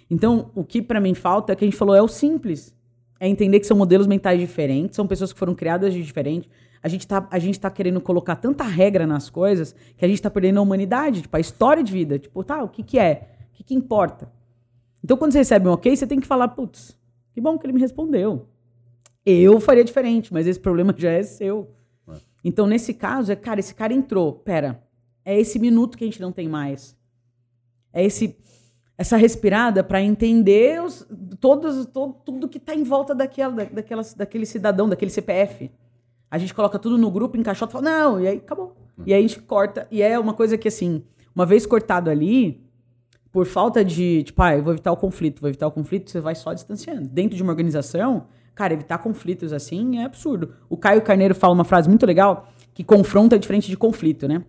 Então, 0.10 0.52
o 0.54 0.64
que 0.64 0.82
pra 0.82 1.00
mim 1.00 1.14
falta 1.14 1.54
é 1.54 1.56
que 1.56 1.66
a 1.66 1.68
gente 1.68 1.78
falou 1.78 1.96
é 1.96 2.02
o 2.02 2.08
simples. 2.08 2.76
É 3.20 3.28
entender 3.28 3.60
que 3.60 3.66
são 3.66 3.78
modelos 3.78 4.08
mentais 4.08 4.40
diferentes, 4.40 4.96
são 4.96 5.08
pessoas 5.08 5.34
que 5.34 5.40
foram 5.40 5.56
criadas 5.56 5.94
de 5.94 6.04
diferente. 6.04 6.50
A 6.84 6.88
gente 6.88 7.08
tá, 7.08 7.28
a 7.32 7.40
gente 7.40 7.60
tá 7.60 7.72
querendo 7.72 8.00
colocar 8.00 8.36
tanta 8.36 8.64
regra 8.64 9.08
nas 9.08 9.30
coisas 9.30 9.74
que 9.98 10.06
a 10.06 10.08
gente 10.08 10.22
tá 10.22 10.30
perdendo 10.30 10.60
a 10.60 10.62
humanidade, 10.62 11.24
tipo, 11.24 11.36
a 11.36 11.40
história 11.40 11.82
de 11.82 11.92
vida. 11.92 12.20
Tipo, 12.20 12.44
tá, 12.44 12.62
o 12.62 12.70
que 12.70 12.84
que 12.84 13.00
é? 13.00 13.35
Que 13.66 13.74
importa? 13.74 14.32
Então, 15.04 15.18
quando 15.18 15.32
você 15.32 15.40
recebe 15.40 15.68
um 15.68 15.72
ok, 15.72 15.96
você 15.96 16.08
tem 16.08 16.20
que 16.20 16.28
falar, 16.28 16.50
putz, 16.50 16.98
que 17.34 17.42
bom 17.42 17.58
que 17.58 17.66
ele 17.66 17.74
me 17.74 17.80
respondeu. 17.80 18.48
Eu 19.26 19.60
faria 19.60 19.84
diferente, 19.84 20.34
mas 20.34 20.48
esse 20.48 20.60
problema 20.60 20.94
já 20.98 21.12
é 21.12 21.24
seu. 21.24 21.72
Então, 22.44 22.68
nesse 22.68 22.94
caso, 22.94 23.32
é, 23.32 23.36
cara, 23.36 23.60
esse 23.60 23.74
cara 23.74 23.94
entrou. 23.94 24.32
Pera, 24.34 24.84
é 25.24 25.40
esse 25.40 25.58
minuto 25.60 25.98
que 25.98 26.04
a 26.04 26.08
gente 26.08 26.22
não 26.22 26.32
tem 26.32 26.48
mais. 26.48 26.96
É 27.92 28.04
esse 28.04 28.38
essa 28.98 29.18
respirada 29.18 29.84
para 29.84 30.02
entender 30.02 30.82
os, 30.82 31.06
todos, 31.42 31.86
todo, 31.88 32.14
tudo 32.24 32.48
que 32.48 32.58
tá 32.60 32.74
em 32.74 32.84
volta 32.84 33.14
daquela, 33.14 33.52
da- 33.54 33.64
daquela, 33.66 34.02
daquele 34.16 34.46
cidadão, 34.46 34.88
daquele 34.88 35.12
CPF. 35.12 35.70
A 36.32 36.38
gente 36.38 36.54
coloca 36.54 36.80
tudo 36.80 36.98
no 36.98 37.12
grupo, 37.12 37.36
encaixota 37.36 37.72
e 37.72 37.74
fala, 37.74 37.84
não, 37.84 38.22
e 38.22 38.28
aí 38.28 38.38
acabou. 38.38 38.74
E 39.06 39.14
aí 39.14 39.20
a 39.20 39.28
gente 39.28 39.42
corta. 39.42 39.86
E 39.92 40.02
é 40.02 40.18
uma 40.18 40.34
coisa 40.34 40.58
que, 40.58 40.70
assim, 40.70 41.04
uma 41.36 41.46
vez 41.46 41.66
cortado 41.66 42.10
ali, 42.10 42.64
por 43.36 43.46
falta 43.46 43.84
de, 43.84 44.24
tipo, 44.24 44.42
ah, 44.42 44.56
eu 44.56 44.64
vou 44.64 44.72
evitar 44.72 44.94
o 44.94 44.96
conflito, 44.96 45.42
vou 45.42 45.50
evitar 45.50 45.68
o 45.68 45.72
conflito, 45.72 46.10
você 46.10 46.22
vai 46.22 46.34
só 46.34 46.54
distanciando. 46.54 47.10
Dentro 47.10 47.36
de 47.36 47.44
uma 47.44 47.52
organização, 47.52 48.28
cara, 48.56 48.74
evitar 48.74 48.98
conflitos 49.00 49.52
assim 49.52 50.00
é 50.00 50.06
absurdo. 50.06 50.54
O 50.70 50.78
Caio 50.78 51.02
Carneiro 51.02 51.36
fala 51.36 51.54
uma 51.54 51.66
frase 51.66 51.90
muito 51.90 52.06
legal, 52.06 52.48
que 52.74 52.82
confronto 52.82 53.36
é 53.36 53.38
diferente 53.38 53.70
de 53.70 53.76
conflito, 53.76 54.26
né? 54.26 54.42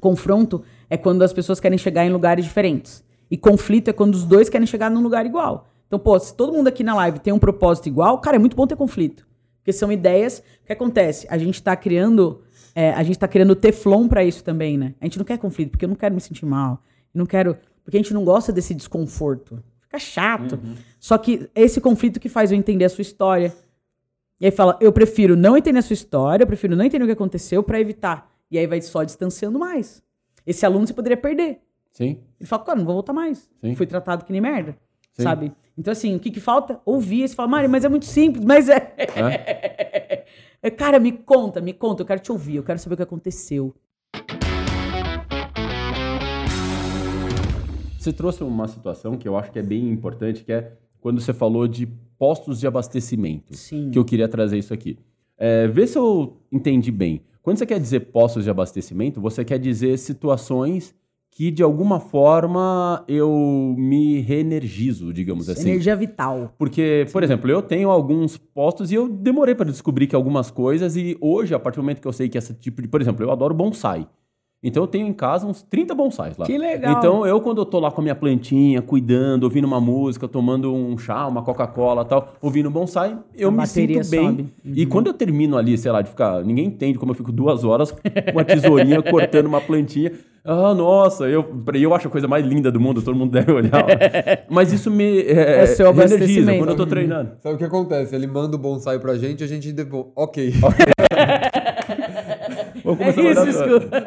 Confronto 0.00 0.64
é 0.90 0.96
quando 0.96 1.22
as 1.22 1.32
pessoas 1.32 1.60
querem 1.60 1.78
chegar 1.78 2.04
em 2.04 2.10
lugares 2.10 2.44
diferentes. 2.44 3.04
E 3.30 3.36
conflito 3.36 3.86
é 3.86 3.92
quando 3.92 4.16
os 4.16 4.24
dois 4.24 4.48
querem 4.48 4.66
chegar 4.66 4.90
num 4.90 5.00
lugar 5.00 5.24
igual. 5.24 5.68
Então, 5.86 5.96
pô, 5.96 6.18
se 6.18 6.34
todo 6.34 6.52
mundo 6.52 6.66
aqui 6.66 6.82
na 6.82 6.96
live 6.96 7.20
tem 7.20 7.32
um 7.32 7.38
propósito 7.38 7.86
igual, 7.86 8.18
cara, 8.20 8.34
é 8.34 8.40
muito 8.40 8.56
bom 8.56 8.66
ter 8.66 8.74
conflito. 8.74 9.28
Porque 9.60 9.72
são 9.72 9.92
ideias. 9.92 10.42
O 10.64 10.66
que 10.66 10.72
acontece? 10.72 11.24
A 11.30 11.38
gente 11.38 11.62
tá 11.62 11.76
criando. 11.76 12.42
é, 12.74 12.90
a 12.94 13.02
gente 13.04 13.16
tá 13.16 13.28
criando 13.28 13.54
teflon 13.54 14.08
pra 14.08 14.24
isso 14.24 14.42
também, 14.42 14.76
né? 14.76 14.96
A 15.00 15.04
gente 15.04 15.18
não 15.18 15.24
quer 15.24 15.38
conflito, 15.38 15.70
porque 15.70 15.84
eu 15.84 15.88
não 15.88 15.94
quero 15.94 16.16
me 16.16 16.20
sentir 16.20 16.46
mal. 16.46 16.82
Eu 17.14 17.20
não 17.20 17.26
quero. 17.26 17.56
Porque 17.88 17.96
a 17.96 18.02
gente 18.02 18.12
não 18.12 18.22
gosta 18.22 18.52
desse 18.52 18.74
desconforto. 18.74 19.64
Fica 19.80 19.98
chato. 19.98 20.60
Só 21.00 21.16
que 21.16 21.48
esse 21.54 21.80
conflito 21.80 22.20
que 22.20 22.28
faz 22.28 22.52
eu 22.52 22.58
entender 22.58 22.84
a 22.84 22.88
sua 22.90 23.00
história. 23.00 23.56
E 24.38 24.44
aí 24.44 24.50
fala, 24.50 24.76
eu 24.78 24.92
prefiro 24.92 25.34
não 25.34 25.56
entender 25.56 25.78
a 25.78 25.82
sua 25.82 25.94
história, 25.94 26.42
eu 26.42 26.46
prefiro 26.46 26.76
não 26.76 26.84
entender 26.84 27.04
o 27.04 27.06
que 27.06 27.14
aconteceu 27.14 27.62
pra 27.62 27.80
evitar. 27.80 28.30
E 28.50 28.58
aí 28.58 28.66
vai 28.66 28.82
só 28.82 29.02
distanciando 29.04 29.58
mais. 29.58 30.02
Esse 30.46 30.66
aluno 30.66 30.86
você 30.86 30.92
poderia 30.92 31.16
perder. 31.16 31.60
Sim. 31.90 32.18
Ele 32.38 32.46
fala, 32.46 32.62
cara, 32.62 32.76
não 32.76 32.84
vou 32.84 32.92
voltar 32.92 33.14
mais. 33.14 33.48
Sim. 33.58 33.74
Fui 33.74 33.86
tratado 33.86 34.22
que 34.26 34.32
nem 34.32 34.40
merda. 34.42 34.76
Sim. 35.14 35.22
Sabe? 35.22 35.52
Então, 35.78 35.90
assim, 35.90 36.14
o 36.14 36.20
que, 36.20 36.30
que 36.30 36.40
falta? 36.40 36.78
Ouvir. 36.84 37.26
Você 37.26 37.34
fala, 37.34 37.48
Mari, 37.48 37.68
mas 37.68 37.86
é 37.86 37.88
muito 37.88 38.04
simples. 38.04 38.44
Mas 38.44 38.68
é... 38.68 38.92
é. 40.60 40.70
Cara, 40.70 40.98
me 40.98 41.12
conta, 41.12 41.58
me 41.62 41.72
conta. 41.72 42.02
Eu 42.02 42.06
quero 42.06 42.20
te 42.20 42.30
ouvir. 42.30 42.56
Eu 42.56 42.64
quero 42.64 42.78
saber 42.78 42.92
o 42.92 42.96
que 42.98 43.02
aconteceu. 43.02 43.74
Você 47.98 48.12
trouxe 48.12 48.44
uma 48.44 48.68
situação 48.68 49.16
que 49.16 49.26
eu 49.26 49.36
acho 49.36 49.50
que 49.50 49.58
é 49.58 49.62
bem 49.62 49.90
importante, 49.90 50.44
que 50.44 50.52
é 50.52 50.72
quando 51.00 51.20
você 51.20 51.32
falou 51.32 51.66
de 51.66 51.86
postos 52.16 52.60
de 52.60 52.66
abastecimento. 52.66 53.56
Sim. 53.56 53.90
Que 53.90 53.98
eu 53.98 54.04
queria 54.04 54.28
trazer 54.28 54.56
isso 54.56 54.72
aqui. 54.72 54.96
É, 55.36 55.66
vê 55.66 55.86
se 55.86 55.98
eu 55.98 56.36
entendi 56.50 56.92
bem. 56.92 57.22
Quando 57.42 57.58
você 57.58 57.66
quer 57.66 57.80
dizer 57.80 58.00
postos 58.12 58.44
de 58.44 58.50
abastecimento, 58.50 59.20
você 59.20 59.44
quer 59.44 59.58
dizer 59.58 59.98
situações 59.98 60.94
que 61.30 61.50
de 61.50 61.62
alguma 61.62 62.00
forma 62.00 63.04
eu 63.06 63.74
me 63.78 64.20
reenergizo, 64.20 65.12
digamos 65.12 65.48
assim. 65.48 65.70
Energia 65.70 65.94
vital. 65.94 66.52
Porque, 66.58 67.06
por 67.12 67.22
exemplo, 67.22 67.50
eu 67.50 67.62
tenho 67.62 67.90
alguns 67.90 68.36
postos 68.36 68.90
e 68.90 68.96
eu 68.96 69.08
demorei 69.08 69.54
para 69.54 69.70
descobrir 69.70 70.06
que 70.06 70.16
algumas 70.16 70.50
coisas 70.50 70.96
e 70.96 71.16
hoje, 71.20 71.54
a 71.54 71.58
partir 71.58 71.76
do 71.76 71.82
momento 71.82 72.00
que 72.00 72.08
eu 72.08 72.12
sei 72.12 72.28
que 72.28 72.36
esse 72.36 72.54
tipo 72.54 72.82
de, 72.82 72.88
por 72.88 73.00
exemplo, 73.00 73.24
eu 73.24 73.30
adoro 73.30 73.54
bonsai. 73.54 74.08
Então 74.62 74.82
eu 74.82 74.86
tenho 74.88 75.06
em 75.06 75.12
casa 75.12 75.46
uns 75.46 75.62
30 75.62 75.94
bonsais 75.94 76.36
lá. 76.36 76.44
Que 76.44 76.58
legal. 76.58 76.98
Então 76.98 77.24
eu 77.24 77.40
quando 77.40 77.58
eu 77.58 77.64
tô 77.64 77.78
lá 77.78 77.92
com 77.92 78.00
a 78.00 78.02
minha 78.02 78.14
plantinha, 78.14 78.82
cuidando, 78.82 79.44
ouvindo 79.44 79.66
uma 79.66 79.80
música, 79.80 80.26
tomando 80.26 80.74
um 80.74 80.98
chá, 80.98 81.26
uma 81.28 81.42
Coca-Cola, 81.42 82.04
tal, 82.04 82.34
ouvindo 82.42 82.68
bonsai, 82.68 83.16
eu 83.36 83.50
A 83.50 83.52
me 83.52 83.66
sinto 83.68 84.10
bem. 84.10 84.26
sobe. 84.26 84.52
E 84.64 84.84
quando 84.84 85.06
eu 85.06 85.14
termino 85.14 85.56
ali, 85.56 85.78
sei 85.78 85.92
lá, 85.92 86.02
de 86.02 86.10
ficar, 86.10 86.44
ninguém 86.44 86.66
entende 86.66 86.98
como 86.98 87.12
eu 87.12 87.14
fico 87.16 87.30
duas 87.30 87.62
horas 87.62 87.92
com 88.32 88.38
a 88.40 88.44
tesourinha 88.44 89.00
cortando 89.00 89.46
uma 89.46 89.60
plantinha. 89.60 90.10
Ah, 90.44 90.72
nossa, 90.74 91.28
eu, 91.28 91.44
eu 91.74 91.94
acho 91.94 92.08
a 92.08 92.10
coisa 92.10 92.26
mais 92.26 92.44
linda 92.44 92.72
do 92.72 92.80
mundo, 92.80 93.02
todo 93.02 93.14
mundo 93.16 93.30
deve 93.30 93.52
olhar. 93.52 93.84
Mas 94.48 94.72
isso 94.72 94.90
me 94.90 95.20
é, 95.20 95.60
É 95.62 95.66
seu 95.66 95.92
reenergiza 95.92 96.16
abastecimento. 96.16 96.58
quando 96.58 96.70
eu 96.70 96.76
tô 96.76 96.86
treinando. 96.86 97.32
Sabe 97.40 97.54
o 97.54 97.58
que 97.58 97.64
acontece? 97.64 98.14
Ele 98.14 98.26
manda 98.26 98.56
o 98.56 98.58
bonsai 98.58 98.98
pra 98.98 99.14
gente, 99.16 99.44
a 99.44 99.46
gente 99.46 99.70
devolve. 99.72 100.10
Ok. 100.16 100.52
Vou 102.94 103.06
É 103.06 103.12
começar 103.12 103.42
a 103.42 103.48
isso, 103.48 103.58
escuta. 103.64 104.04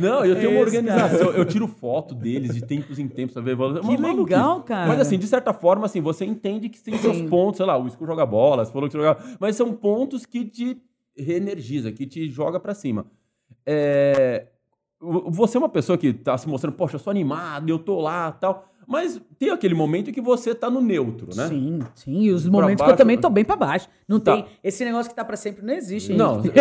Não, 0.00 0.24
eu 0.24 0.36
tenho 0.36 0.50
uma 0.50 0.60
Esse, 0.60 0.76
organização. 0.76 1.30
Eu 1.32 1.44
tiro 1.44 1.66
foto 1.66 2.14
deles 2.14 2.54
de 2.54 2.60
tempos 2.64 2.98
em 2.98 3.08
tempos 3.08 3.34
pra 3.34 3.42
ver. 3.42 3.56
Que 3.80 3.96
legal, 3.96 4.62
cara. 4.62 4.86
Mas 4.88 5.00
assim, 5.00 5.18
de 5.18 5.26
certa 5.26 5.52
forma, 5.52 5.86
assim, 5.86 6.00
você 6.00 6.24
entende 6.24 6.68
que 6.68 6.80
tem 6.82 6.96
seus 6.98 7.20
pontos, 7.22 7.56
sei 7.56 7.66
lá, 7.66 7.76
o 7.76 7.86
Isco 7.86 8.06
joga 8.06 8.24
bola, 8.24 8.64
você 8.64 8.72
falou 8.72 8.88
que 8.88 8.96
joga. 8.96 9.16
Mas 9.40 9.56
são 9.56 9.72
pontos 9.72 10.24
que 10.24 10.44
te 10.44 10.80
reenergiza, 11.16 11.90
que 11.92 12.06
te 12.06 12.28
joga 12.30 12.60
pra 12.60 12.74
cima. 12.74 13.06
É, 13.66 14.46
vo- 15.00 15.30
Você 15.30 15.56
é 15.56 15.60
uma 15.60 15.68
pessoa 15.68 15.98
que 15.98 16.12
tá 16.12 16.36
se 16.38 16.48
mostrando, 16.48 16.74
poxa, 16.74 16.94
eu 16.96 17.00
sou 17.00 17.10
animado, 17.10 17.68
eu 17.68 17.78
tô 17.78 18.00
lá 18.00 18.30
tal. 18.32 18.71
Mas 18.92 19.20
tem 19.38 19.50
aquele 19.50 19.74
momento 19.74 20.12
que 20.12 20.20
você 20.20 20.54
tá 20.54 20.68
no 20.70 20.80
neutro, 20.82 21.28
né? 21.34 21.48
Sim, 21.48 21.78
sim. 21.94 22.20
E 22.24 22.30
os 22.30 22.46
momentos 22.46 22.74
que 22.74 22.78
baixo- 22.80 22.92
eu 22.92 22.96
também 22.96 23.16
tô 23.18 23.30
bem 23.30 23.44
pra 23.44 23.56
baixo. 23.56 23.88
Não 24.06 24.20
Tá. 24.20 24.34
tem. 24.36 24.44
Esse 24.62 24.84
negócio 24.84 25.08
que 25.10 25.16
tá 25.16 25.24
pra 25.24 25.36
sempre 25.36 25.64
não 25.64 25.72
existe. 25.74 26.12
Não. 26.12 26.42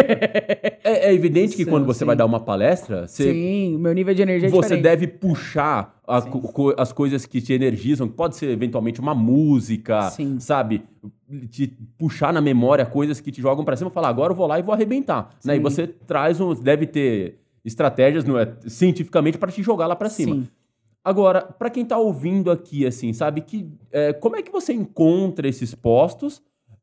É, 0.84 1.10
é 1.10 1.14
evidente 1.14 1.56
que 1.56 1.64
Sim, 1.64 1.70
quando 1.70 1.86
você 1.86 2.00
sim. 2.00 2.06
vai 2.06 2.16
dar 2.16 2.26
uma 2.26 2.40
palestra, 2.40 3.08
você, 3.08 3.32
Sim, 3.32 3.76
o 3.76 3.80
meu 3.80 3.94
nível 3.94 4.14
de 4.16 4.22
energia 4.24 4.48
é 4.48 4.52
você 4.52 4.76
diferente. 4.76 4.84
deve 4.84 5.08
puxar 5.08 6.00
a 6.08 6.20
co- 6.24 6.74
as 6.76 6.92
coisas 6.92 7.26
que 7.28 7.40
te 7.40 7.54
energizam, 7.54 8.08
que 8.08 8.16
pode 8.16 8.36
ser 8.36 8.50
eventualmente 8.50 9.00
uma 9.00 9.14
música, 9.14 10.10
Sim. 10.10 10.40
sabe? 10.40 10.82
Te 11.52 11.68
puxar 12.00 12.34
na 12.34 12.42
memória 12.42 12.84
coisas 12.86 13.22
que 13.22 13.32
te 13.32 13.40
jogam 13.42 13.64
pra 13.64 13.76
cima 13.76 13.92
e 13.92 13.94
falar, 13.94 14.10
agora 14.10 14.32
eu 14.34 14.36
vou 14.36 14.48
lá 14.48 14.58
e 14.60 14.64
vou 14.64 14.74
arrebentar. 14.74 15.30
Né? 15.46 15.58
E 15.58 15.60
você 15.60 15.86
traz 15.86 16.42
um. 16.42 16.54
Deve 16.56 16.88
ter 16.88 17.38
estratégias 17.64 18.24
não 18.26 18.40
é, 18.40 18.52
cientificamente 18.68 19.38
para 19.38 19.52
te 19.52 19.62
jogar 19.62 19.86
lá 19.86 19.96
pra 19.96 20.10
cima. 20.10 20.34
Sim. 20.36 20.48
Agora, 21.04 21.42
pra 21.42 21.70
quem 21.70 21.84
tá 21.84 21.98
ouvindo 21.98 22.52
aqui, 22.52 22.86
assim, 22.86 23.12
sabe, 23.12 23.42
que 23.42 23.68
é, 23.92 24.14
como 24.14 24.36
é 24.36 24.42
que 24.42 24.52
você 24.52 24.72
encontra 24.72 25.48
esses 25.48 25.74
postos 25.74 26.42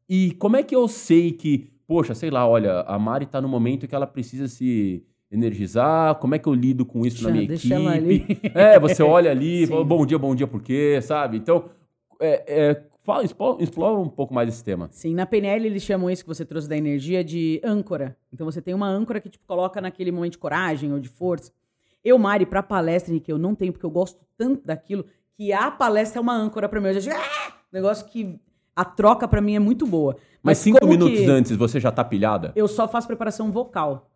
e 0.09 0.33
como 0.33 0.57
é 0.57 0.63
que 0.63 0.75
eu 0.75 0.89
sei 0.89 1.33
que, 1.33 1.71
poxa, 1.87 2.15
sei 2.15 2.31
lá, 2.31 2.47
olha, 2.47 2.81
a 2.81 2.99
Mari 2.99 3.27
tá 3.27 3.41
no 3.41 3.49
momento 3.49 3.87
que 3.87 3.95
ela 3.95 4.07
precisa 4.07 4.49
se 4.49 5.05
energizar, 5.31 6.17
como 6.17 6.35
é 6.35 6.39
que 6.39 6.49
eu 6.49 6.55
lido 6.55 6.85
com 6.85 7.05
isso 7.05 7.23
na 7.25 7.31
minha 7.31 7.47
deixa 7.47 7.67
equipe? 7.67 7.81
ela 7.81 7.95
ali. 7.95 8.41
É, 8.55 8.81
você 8.81 9.03
olha 9.03 9.31
ali, 9.31 9.67
fala, 9.69 9.85
bom 9.85 10.05
dia, 10.05 10.19
bom 10.19 10.35
dia, 10.35 10.47
por 10.47 10.63
quê, 10.63 10.99
sabe? 11.03 11.37
Então, 11.37 11.67
é, 12.19 12.45
é, 12.47 12.83
fala, 13.01 13.23
explora, 13.23 13.99
um 13.99 14.09
pouco 14.09 14.35
mais 14.35 14.49
esse 14.49 14.65
tema. 14.65 14.89
Sim, 14.91 15.15
na 15.15 15.27
PNL 15.27 15.67
eles 15.67 15.83
chamam 15.83 16.11
isso 16.11 16.25
que 16.25 16.29
você 16.29 16.45
trouxe 16.45 16.69
da 16.69 16.77
energia 16.77 17.23
de 17.23 17.61
âncora. 17.63 18.17
Então 18.33 18.45
você 18.45 18.61
tem 18.61 18.75
uma 18.75 18.89
âncora 18.89 19.21
que 19.21 19.29
te 19.29 19.39
coloca 19.39 19.81
naquele 19.81 20.11
momento 20.11 20.33
de 20.33 20.39
coragem 20.39 20.93
ou 20.93 20.99
de 20.99 21.09
força. 21.09 21.53
Eu, 22.05 22.19
Mari, 22.19 22.47
pra 22.47 22.63
palestra, 22.63 23.13
Henrique, 23.13 23.31
eu 23.31 23.39
não 23.39 23.55
tenho, 23.55 23.73
porque 23.73 23.87
eu 23.87 23.91
gosto 23.91 24.21
tanto 24.37 24.65
daquilo, 24.65 25.05
que 25.37 25.53
a 25.53 25.71
palestra 25.71 26.19
é 26.19 26.23
uma 26.23 26.35
âncora 26.35 26.69
pra 26.69 26.81
mim. 26.81 26.89
Eu 26.89 26.95
já 26.95 27.01
digo, 27.01 27.15
ah! 27.17 27.53
negócio 27.73 28.07
que 28.07 28.39
a 28.75 28.85
troca 28.85 29.27
pra 29.27 29.41
mim 29.41 29.57
é 29.57 29.59
muito 29.59 29.87
boa. 29.87 30.17
Mas, 30.43 30.59
cinco 30.59 30.79
como 30.79 30.93
minutos 30.93 31.19
que 31.19 31.27
antes 31.27 31.57
você 31.57 31.81
já 31.81 31.91
tá 31.91 32.05
pilhada? 32.05 32.53
Eu 32.55 32.69
só 32.69 32.87
faço 32.87 33.07
preparação 33.07 33.51
vocal. 33.51 34.09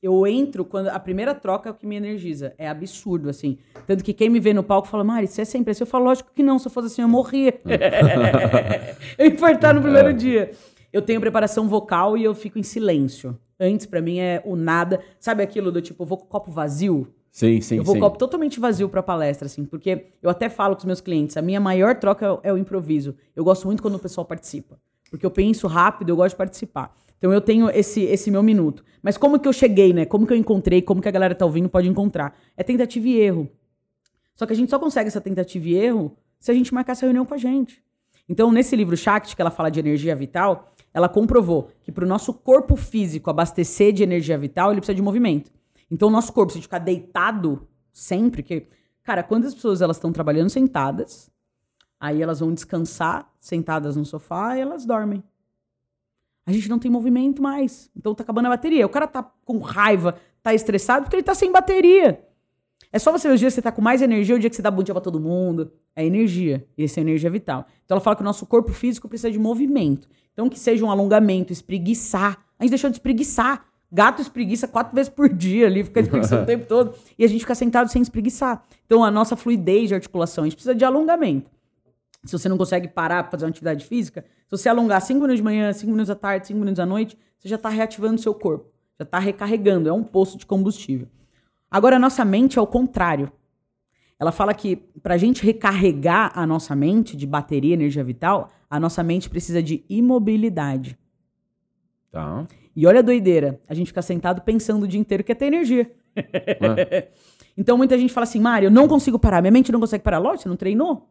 Eu 0.00 0.26
entro 0.26 0.64
quando 0.64 0.88
a 0.88 0.98
primeira 0.98 1.34
troca 1.34 1.68
é 1.68 1.72
o 1.72 1.74
que 1.74 1.86
me 1.86 1.96
energiza. 1.96 2.54
É 2.56 2.68
absurdo, 2.68 3.28
assim. 3.28 3.58
Tanto 3.86 4.04
que 4.04 4.12
quem 4.12 4.30
me 4.30 4.38
vê 4.38 4.54
no 4.54 4.62
palco 4.62 4.86
fala, 4.86 5.02
Mari, 5.02 5.26
você 5.26 5.42
é 5.42 5.44
sempre 5.44 5.72
assim. 5.72 5.82
Eu 5.82 5.88
falo, 5.88 6.04
lógico 6.04 6.30
que 6.34 6.42
não. 6.42 6.58
Se 6.58 6.68
eu 6.68 6.70
fosse 6.70 6.86
assim, 6.86 7.02
eu 7.02 7.08
morria. 7.08 7.60
eu 9.18 9.26
infartar 9.26 9.74
no 9.74 9.82
primeiro 9.82 10.14
dia. 10.14 10.52
Eu 10.92 11.02
tenho 11.02 11.20
preparação 11.20 11.68
vocal 11.68 12.16
e 12.16 12.24
eu 12.24 12.34
fico 12.34 12.58
em 12.58 12.62
silêncio. 12.62 13.38
Antes, 13.60 13.86
pra 13.86 14.00
mim, 14.00 14.20
é 14.20 14.40
o 14.44 14.54
nada. 14.54 15.00
Sabe 15.18 15.42
aquilo 15.42 15.72
do 15.72 15.82
tipo, 15.82 16.04
eu 16.04 16.06
vou 16.06 16.16
com 16.16 16.24
o 16.24 16.28
copo 16.28 16.50
vazio? 16.50 17.12
Sim, 17.38 17.60
sim, 17.60 17.76
eu 17.76 17.84
vou 17.84 17.94
sim. 17.94 18.00
copo 18.00 18.18
totalmente 18.18 18.58
vazio 18.58 18.88
pra 18.88 19.00
palestra, 19.00 19.46
assim. 19.46 19.64
Porque 19.64 20.06
eu 20.20 20.28
até 20.28 20.48
falo 20.48 20.74
com 20.74 20.80
os 20.80 20.84
meus 20.84 21.00
clientes, 21.00 21.36
a 21.36 21.42
minha 21.42 21.60
maior 21.60 21.94
troca 21.94 22.26
é 22.26 22.32
o- 22.32 22.40
é 22.42 22.52
o 22.52 22.58
improviso. 22.58 23.14
Eu 23.36 23.44
gosto 23.44 23.64
muito 23.68 23.80
quando 23.80 23.94
o 23.94 23.98
pessoal 24.00 24.24
participa. 24.24 24.76
Porque 25.08 25.24
eu 25.24 25.30
penso 25.30 25.68
rápido, 25.68 26.08
eu 26.08 26.16
gosto 26.16 26.30
de 26.30 26.36
participar. 26.38 26.92
Então 27.16 27.32
eu 27.32 27.40
tenho 27.40 27.70
esse, 27.70 28.00
esse 28.02 28.28
meu 28.28 28.42
minuto. 28.42 28.84
Mas 29.00 29.16
como 29.16 29.38
que 29.38 29.46
eu 29.46 29.52
cheguei, 29.52 29.92
né? 29.92 30.04
Como 30.04 30.26
que 30.26 30.32
eu 30.32 30.36
encontrei, 30.36 30.82
como 30.82 31.00
que 31.00 31.06
a 31.06 31.12
galera 31.12 31.32
tá 31.32 31.44
ouvindo 31.46 31.68
pode 31.68 31.88
encontrar? 31.88 32.36
É 32.56 32.64
tentativa 32.64 33.06
e 33.06 33.20
erro. 33.20 33.48
Só 34.34 34.44
que 34.44 34.52
a 34.52 34.56
gente 34.56 34.68
só 34.70 34.78
consegue 34.80 35.06
essa 35.06 35.20
tentativa 35.20 35.68
e 35.68 35.76
erro 35.76 36.16
se 36.40 36.50
a 36.50 36.54
gente 36.54 36.74
marcar 36.74 36.92
essa 36.94 37.06
reunião 37.06 37.24
com 37.24 37.34
a 37.34 37.38
gente. 37.38 37.80
Então, 38.28 38.50
nesse 38.50 38.74
livro 38.74 38.96
Shakti, 38.96 39.36
que 39.36 39.40
ela 39.40 39.50
fala 39.52 39.70
de 39.70 39.78
energia 39.78 40.16
vital, 40.16 40.72
ela 40.92 41.08
comprovou 41.08 41.70
que 41.82 41.92
para 41.92 42.04
o 42.04 42.08
nosso 42.08 42.34
corpo 42.34 42.74
físico 42.74 43.30
abastecer 43.30 43.92
de 43.92 44.02
energia 44.02 44.36
vital, 44.36 44.72
ele 44.72 44.80
precisa 44.80 44.96
de 44.96 45.02
movimento. 45.02 45.52
Então, 45.90 46.08
o 46.08 46.10
nosso 46.10 46.32
corpo, 46.32 46.52
se 46.52 46.58
a 46.58 46.58
gente 46.58 46.66
ficar 46.66 46.78
deitado 46.78 47.66
sempre, 47.92 48.42
que, 48.42 48.66
cara, 49.02 49.22
quantas 49.22 49.54
pessoas 49.54 49.80
elas 49.80 49.96
estão 49.96 50.12
trabalhando 50.12 50.50
sentadas, 50.50 51.30
aí 51.98 52.22
elas 52.22 52.40
vão 52.40 52.52
descansar 52.52 53.32
sentadas 53.40 53.96
no 53.96 54.04
sofá 54.04 54.56
e 54.56 54.60
elas 54.60 54.84
dormem. 54.84 55.22
A 56.46 56.52
gente 56.52 56.68
não 56.68 56.78
tem 56.78 56.90
movimento 56.90 57.42
mais. 57.42 57.90
Então 57.94 58.14
tá 58.14 58.22
acabando 58.22 58.46
a 58.46 58.50
bateria. 58.50 58.86
O 58.86 58.88
cara 58.88 59.06
tá 59.06 59.22
com 59.22 59.58
raiva, 59.58 60.18
tá 60.42 60.54
estressado 60.54 61.04
porque 61.04 61.16
ele 61.16 61.22
tá 61.22 61.34
sem 61.34 61.52
bateria. 61.52 62.24
É 62.90 62.98
só 62.98 63.12
você 63.12 63.28
ver 63.28 63.34
os 63.34 63.40
dias 63.40 63.52
que 63.52 63.56
você 63.56 63.62
tá 63.62 63.70
com 63.70 63.82
mais 63.82 64.00
energia, 64.00 64.34
o 64.34 64.38
dia 64.38 64.48
que 64.48 64.56
você 64.56 64.62
dá 64.62 64.70
bom 64.70 64.82
dia 64.82 64.94
pra 64.94 65.02
todo 65.02 65.20
mundo. 65.20 65.70
É 65.94 66.02
energia. 66.04 66.66
E 66.78 66.84
essa 66.84 67.00
é 67.00 67.02
energia 67.02 67.28
vital. 67.28 67.66
Então 67.84 67.96
ela 67.96 68.00
fala 68.00 68.16
que 68.16 68.22
o 68.22 68.24
nosso 68.24 68.46
corpo 68.46 68.72
físico 68.72 69.08
precisa 69.08 69.30
de 69.30 69.38
movimento. 69.38 70.08
Então 70.32 70.48
que 70.48 70.58
seja 70.58 70.84
um 70.84 70.90
alongamento, 70.90 71.52
espreguiçar. 71.52 72.42
A 72.58 72.64
gente 72.64 72.70
deixou 72.70 72.88
de 72.88 72.96
espreguiçar. 72.96 73.66
Gato 73.90 74.20
espreguiça 74.20 74.68
quatro 74.68 74.94
vezes 74.94 75.08
por 75.08 75.28
dia 75.28 75.66
ali, 75.66 75.82
fica 75.82 76.00
espreguiçando 76.00 76.42
o 76.42 76.46
tempo 76.46 76.66
todo. 76.66 76.94
E 77.18 77.24
a 77.24 77.28
gente 77.28 77.40
fica 77.40 77.54
sentado 77.54 77.90
sem 77.90 78.02
espreguiçar. 78.02 78.62
Então 78.84 79.02
a 79.02 79.10
nossa 79.10 79.34
fluidez 79.34 79.88
de 79.88 79.94
articulação, 79.94 80.44
a 80.44 80.46
gente 80.46 80.56
precisa 80.56 80.74
de 80.74 80.84
alongamento. 80.84 81.50
Se 82.24 82.32
você 82.32 82.48
não 82.48 82.58
consegue 82.58 82.88
parar 82.88 83.22
para 83.22 83.32
fazer 83.32 83.44
uma 83.44 83.50
atividade 83.50 83.84
física, 83.86 84.22
se 84.22 84.50
você 84.50 84.68
alongar 84.68 85.00
5 85.00 85.18
minutos 85.18 85.36
de 85.36 85.42
manhã, 85.42 85.72
5 85.72 85.90
minutos 85.90 86.10
à 86.10 86.14
tarde, 86.14 86.48
5 86.48 86.58
minutos 86.58 86.80
à 86.80 86.84
noite, 86.84 87.16
você 87.38 87.48
já 87.48 87.56
está 87.56 87.68
reativando 87.68 88.16
o 88.16 88.18
seu 88.18 88.34
corpo. 88.34 88.70
Já 88.98 89.04
está 89.04 89.18
recarregando, 89.18 89.88
é 89.88 89.92
um 89.92 90.02
poço 90.02 90.36
de 90.36 90.44
combustível. 90.44 91.08
Agora, 91.70 91.96
a 91.96 91.98
nossa 91.98 92.24
mente 92.24 92.58
é 92.58 92.62
o 92.62 92.66
contrário. 92.66 93.30
Ela 94.18 94.32
fala 94.32 94.52
que 94.52 94.76
para 95.00 95.14
a 95.14 95.18
gente 95.18 95.44
recarregar 95.44 96.32
a 96.34 96.46
nossa 96.46 96.74
mente 96.74 97.16
de 97.16 97.26
bateria, 97.26 97.74
energia 97.74 98.02
vital, 98.02 98.50
a 98.68 98.80
nossa 98.80 99.02
mente 99.02 99.30
precisa 99.30 99.62
de 99.62 99.84
imobilidade. 99.88 100.98
Tá. 102.10 102.46
E 102.78 102.86
olha 102.86 103.00
a 103.00 103.02
doideira, 103.02 103.60
a 103.66 103.74
gente 103.74 103.88
fica 103.88 104.00
sentado 104.00 104.40
pensando 104.42 104.84
o 104.84 104.86
dia 104.86 105.00
inteiro 105.00 105.24
que 105.24 105.32
é 105.32 105.34
ter 105.34 105.46
energia. 105.46 105.90
então 107.58 107.76
muita 107.76 107.98
gente 107.98 108.12
fala 108.12 108.22
assim, 108.22 108.38
Mário, 108.38 108.66
eu 108.68 108.70
não 108.70 108.86
consigo 108.86 109.18
parar, 109.18 109.40
minha 109.40 109.50
mente 109.50 109.72
não 109.72 109.80
consegue 109.80 110.04
parar. 110.04 110.18
Lógico, 110.18 110.44
você 110.44 110.48
não 110.48 110.56
treinou. 110.56 111.08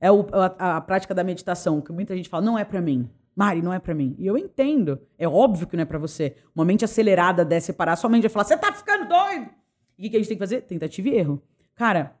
É 0.00 0.10
o- 0.10 0.26
a, 0.32 0.76
a 0.78 0.80
prática 0.80 1.14
da 1.14 1.22
meditação, 1.22 1.80
que 1.80 1.92
muita 1.92 2.16
gente 2.16 2.28
fala, 2.28 2.44
não 2.44 2.58
é 2.58 2.64
pra 2.64 2.80
mim. 2.80 3.08
Mari, 3.36 3.62
não 3.62 3.72
é 3.72 3.78
pra 3.78 3.94
mim. 3.94 4.16
E 4.18 4.26
eu 4.26 4.36
entendo. 4.36 4.98
É 5.16 5.28
óbvio 5.28 5.68
que 5.68 5.76
não 5.76 5.82
é 5.82 5.86
pra 5.86 5.98
você. 6.00 6.34
Uma 6.52 6.64
mente 6.64 6.84
acelerada 6.84 7.44
dessa 7.44 7.66
separar, 7.66 7.94
sua 7.94 8.10
mente 8.10 8.22
vai 8.22 8.30
falar, 8.30 8.44
você 8.46 8.56
tá 8.56 8.72
ficando 8.72 9.08
doido! 9.08 9.50
E 9.96 10.00
o 10.00 10.02
que, 10.02 10.10
que 10.10 10.16
a 10.16 10.18
gente 10.18 10.28
tem 10.28 10.36
que 10.36 10.42
fazer? 10.42 10.62
Tentativa 10.62 11.08
e 11.10 11.14
erro. 11.16 11.40
Cara, 11.76 12.16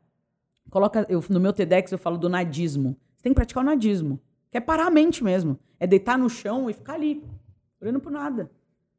coloca. 0.70 1.04
Eu, 1.08 1.20
no 1.30 1.40
meu 1.40 1.52
TEDx 1.52 1.90
eu 1.90 1.98
falo 1.98 2.16
do 2.16 2.28
nadismo. 2.28 2.96
Você 3.16 3.24
tem 3.24 3.32
que 3.32 3.36
praticar 3.36 3.64
o 3.64 3.66
nadismo. 3.66 4.20
Que 4.52 4.58
é 4.58 4.60
parar 4.60 4.86
a 4.86 4.90
mente 4.90 5.24
mesmo. 5.24 5.58
É 5.80 5.86
deitar 5.86 6.16
no 6.16 6.30
chão 6.30 6.70
e 6.70 6.72
ficar 6.72 6.94
ali, 6.94 7.24
olhando 7.80 7.98
pro 7.98 8.12
nada. 8.12 8.48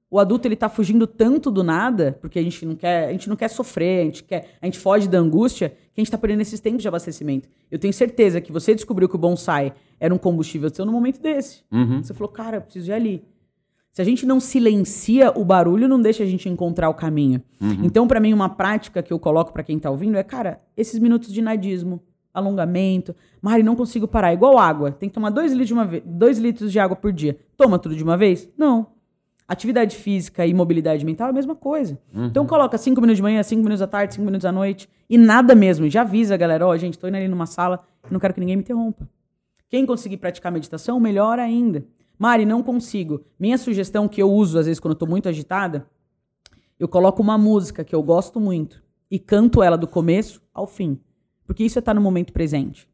O 0.10 0.20
adulto 0.20 0.48
ele 0.48 0.56
tá 0.56 0.70
fugindo 0.70 1.08
tanto 1.08 1.50
do 1.50 1.64
nada, 1.64 2.18
porque 2.22 2.38
a 2.38 2.42
gente 2.42 2.66
não 2.66 2.76
quer, 2.76 3.08
a 3.08 3.12
gente 3.12 3.28
não 3.28 3.36
quer 3.36 3.48
sofrer, 3.50 4.02
a 4.02 4.06
gente 4.06 4.24
quer, 4.24 4.58
a 4.62 4.66
gente 4.66 4.78
foge 4.78 5.08
da 5.08 5.18
angústia, 5.18 5.70
que 5.70 6.00
a 6.00 6.02
gente 6.02 6.12
tá 6.12 6.18
perdendo 6.18 6.42
esses 6.42 6.60
tempos 6.60 6.82
de 6.82 6.88
abastecimento. 6.88 7.50
Eu 7.72 7.80
tenho 7.80 7.94
certeza 7.94 8.40
que 8.40 8.52
você 8.52 8.76
descobriu 8.76 9.10
que 9.10 9.16
o 9.16 9.20
bonsai 9.20 9.74
era 10.00 10.14
um 10.14 10.18
combustível 10.18 10.70
seu 10.74 10.86
no 10.86 10.92
momento 10.92 11.20
desse. 11.22 11.64
Uhum. 11.72 12.04
Você 12.04 12.14
falou, 12.14 12.32
cara, 12.32 12.58
eu 12.58 12.62
preciso 12.62 12.92
ir 12.92 12.94
ali. 12.94 13.26
Se 13.92 14.02
a 14.02 14.06
gente 14.06 14.26
não 14.26 14.42
silencia 14.42 15.32
o 15.36 15.46
barulho, 15.46 15.88
não 15.88 16.02
deixa 16.02 16.22
a 16.22 16.26
gente 16.26 16.50
encontrar 16.50 16.90
o 16.90 16.94
caminho. 16.94 17.42
Então, 17.82 18.06
pra 18.06 18.20
mim, 18.20 18.34
uma 18.34 18.50
prática 18.50 19.02
que 19.02 19.12
eu 19.12 19.18
coloco 19.18 19.54
pra 19.54 19.64
quem 19.64 19.80
tá 19.80 19.90
ouvindo 19.90 20.18
é, 20.18 20.24
cara, 20.24 20.62
esses 20.76 21.00
minutos 21.00 21.32
de 21.32 21.42
nadismo, 21.42 22.04
alongamento. 22.34 23.16
Mari, 23.42 23.64
não 23.64 23.76
consigo 23.76 24.06
parar. 24.06 24.34
Igual 24.34 24.58
água. 24.58 24.92
Tem 24.92 25.08
que 25.08 25.16
tomar 25.16 25.30
dois 25.30 25.54
litros 25.54 25.68
de, 25.70 25.74
uma 25.74 25.86
vez, 25.86 26.04
dois 26.06 26.38
litros 26.38 26.74
de 26.74 26.78
água 26.78 26.96
por 26.96 27.14
dia. 27.14 27.38
Toma 27.56 27.80
tudo 27.80 27.96
de 27.96 28.04
uma 28.04 28.18
vez? 28.18 28.50
Não. 28.58 28.88
Atividade 29.48 29.96
física 29.96 30.46
e 30.46 30.54
mobilidade 30.54 31.06
mental 31.06 31.28
é 31.28 31.30
a 31.30 31.34
mesma 31.34 31.56
coisa. 31.56 32.00
Então 32.26 32.48
coloca 32.48 32.78
cinco 32.78 33.00
minutos 33.00 33.18
de 33.18 33.24
manhã, 33.24 33.44
cinco 33.44 33.62
minutos 33.62 33.82
à 33.82 33.88
tarde, 33.88 34.16
cinco 34.16 34.26
minutos 34.26 34.46
à 34.46 34.52
noite. 34.52 34.90
E 35.08 35.18
nada 35.18 35.54
mesmo. 35.54 35.88
Já 35.88 36.02
avisa, 36.02 36.36
galera, 36.36 36.66
ó, 36.66 36.76
gente, 36.76 36.98
tô 36.98 37.08
indo 37.08 37.18
ali 37.18 37.28
numa 37.28 37.46
sala, 37.46 37.86
não 38.10 38.20
quero 38.20 38.34
que 38.34 38.40
ninguém 38.40 38.56
me 38.56 38.64
interrompa. 38.64 39.08
Quem 39.70 39.86
conseguir 39.86 40.18
praticar 40.18 40.52
meditação, 40.52 41.00
melhor 41.00 41.38
ainda. 41.38 41.86
Mari, 42.18 42.46
não 42.46 42.64
consigo. 42.64 43.24
Minha 43.40 43.58
sugestão 43.58 44.08
que 44.08 44.22
eu 44.22 44.32
uso, 44.32 44.58
às 44.58 44.66
vezes, 44.66 44.80
quando 44.80 44.94
eu 44.94 45.00
tô 45.00 45.06
muito 45.06 45.30
agitada, 45.30 45.86
eu 46.80 46.88
coloco 46.88 47.22
uma 47.22 47.38
música 47.38 47.84
que 47.84 47.94
eu 47.94 48.02
gosto 48.02 48.40
muito 48.40 48.82
e 49.12 49.20
canto 49.20 49.62
ela 49.62 49.78
do 49.78 49.88
começo 49.88 50.42
ao 50.54 50.66
fim. 50.66 51.00
Porque 51.46 51.64
isso 51.64 51.78
é 51.78 51.82
estar 51.82 51.94
no 51.94 52.02
momento 52.02 52.34
presente. 52.34 52.88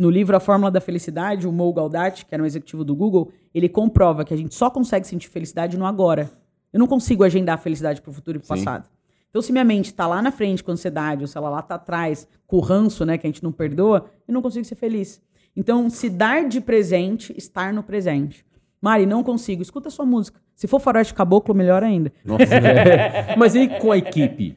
No 0.00 0.08
livro 0.08 0.34
A 0.34 0.40
Fórmula 0.40 0.70
da 0.70 0.80
Felicidade, 0.80 1.46
o 1.46 1.52
Mo 1.52 1.70
Gaudat, 1.74 2.24
que 2.24 2.34
era 2.34 2.42
um 2.42 2.46
executivo 2.46 2.82
do 2.82 2.96
Google, 2.96 3.30
ele 3.54 3.68
comprova 3.68 4.24
que 4.24 4.32
a 4.32 4.36
gente 4.36 4.54
só 4.54 4.70
consegue 4.70 5.06
sentir 5.06 5.28
felicidade 5.28 5.76
no 5.76 5.84
agora. 5.84 6.30
Eu 6.72 6.80
não 6.80 6.86
consigo 6.86 7.22
agendar 7.22 7.56
a 7.56 7.58
felicidade 7.58 8.00
para 8.00 8.08
o 8.08 8.14
futuro 8.14 8.38
e 8.38 8.40
para 8.40 8.46
o 8.46 8.48
passado. 8.48 8.88
Então, 9.28 9.42
se 9.42 9.52
minha 9.52 9.62
mente 9.62 9.92
tá 9.92 10.06
lá 10.06 10.22
na 10.22 10.32
frente 10.32 10.64
com 10.64 10.72
ansiedade, 10.72 11.20
ou 11.20 11.28
se 11.28 11.36
ela 11.36 11.50
lá 11.50 11.60
tá 11.60 11.74
atrás 11.74 12.26
com 12.46 12.56
o 12.56 12.60
ranço, 12.60 13.04
né, 13.04 13.18
que 13.18 13.26
a 13.26 13.28
gente 13.28 13.44
não 13.44 13.52
perdoa, 13.52 14.06
eu 14.26 14.32
não 14.32 14.40
consigo 14.40 14.64
ser 14.64 14.74
feliz. 14.74 15.20
Então, 15.54 15.90
se 15.90 16.08
dar 16.08 16.48
de 16.48 16.62
presente, 16.62 17.34
estar 17.36 17.70
no 17.70 17.82
presente. 17.82 18.42
Mari, 18.80 19.04
não 19.04 19.22
consigo. 19.22 19.60
Escuta 19.60 19.88
a 19.88 19.90
sua 19.90 20.06
música. 20.06 20.40
Se 20.54 20.66
for 20.66 20.80
faroeste 20.80 21.12
caboclo, 21.12 21.54
melhor 21.54 21.82
ainda. 21.82 22.10
Nossa, 22.24 22.44
é. 22.44 23.36
Mas 23.36 23.54
e 23.54 23.68
com 23.68 23.92
a 23.92 23.98
equipe? 23.98 24.56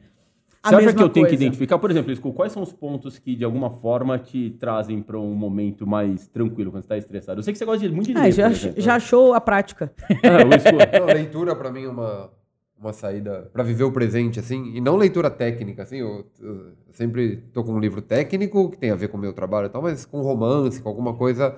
A 0.64 0.68
Você 0.70 0.74
acha 0.76 0.84
mesma 0.86 0.98
que 0.98 1.04
eu 1.04 1.08
tenho 1.10 1.26
que 1.26 1.32
coisa. 1.32 1.44
identificar, 1.44 1.78
por 1.78 1.90
exemplo, 1.90 2.10
Esco, 2.10 2.32
quais 2.32 2.50
são 2.50 2.62
os 2.62 2.72
pontos 2.72 3.18
que 3.18 3.36
de 3.36 3.44
alguma 3.44 3.68
forma 3.70 4.18
te 4.18 4.50
trazem 4.58 5.02
para 5.02 5.18
um 5.18 5.34
momento 5.34 5.86
mais 5.86 6.26
tranquilo 6.26 6.70
quando 6.70 6.82
você 6.82 6.86
está 6.86 6.96
estressado? 6.96 7.38
Eu 7.38 7.42
sei 7.42 7.52
que 7.52 7.58
você 7.58 7.66
gosta 7.66 7.86
de 7.86 7.94
muito 7.94 8.06
de 8.10 8.16
Ah, 8.18 8.22
ler, 8.22 8.32
já, 8.32 8.44
por 8.48 8.52
exemplo. 8.56 8.80
já 8.80 8.94
achou 8.94 9.34
a 9.34 9.40
prática. 9.42 9.92
Ah, 10.24 10.56
Esco- 10.56 10.98
Não, 10.98 11.06
leitura 11.12 11.54
pra 11.54 11.70
mim 11.70 11.84
é 11.84 11.88
uma, 11.88 12.30
uma 12.80 12.92
saída 12.94 13.50
pra 13.52 13.62
viver 13.62 13.84
o 13.84 13.92
presente, 13.92 14.40
assim, 14.40 14.72
e 14.74 14.80
não 14.80 14.96
leitura 14.96 15.28
técnica, 15.30 15.82
assim, 15.82 15.98
eu, 15.98 16.24
eu 16.40 16.72
sempre 16.92 17.36
tô 17.52 17.62
com 17.62 17.72
um 17.74 17.78
livro 17.78 18.00
técnico 18.00 18.70
que 18.70 18.78
tem 18.78 18.90
a 18.90 18.94
ver 18.96 19.08
com 19.08 19.18
o 19.18 19.20
meu 19.20 19.34
trabalho 19.34 19.66
e 19.66 19.68
tal, 19.70 19.82
mas 19.82 20.06
com 20.06 20.22
romance, 20.22 20.80
com 20.80 20.88
alguma 20.88 21.12
coisa 21.12 21.56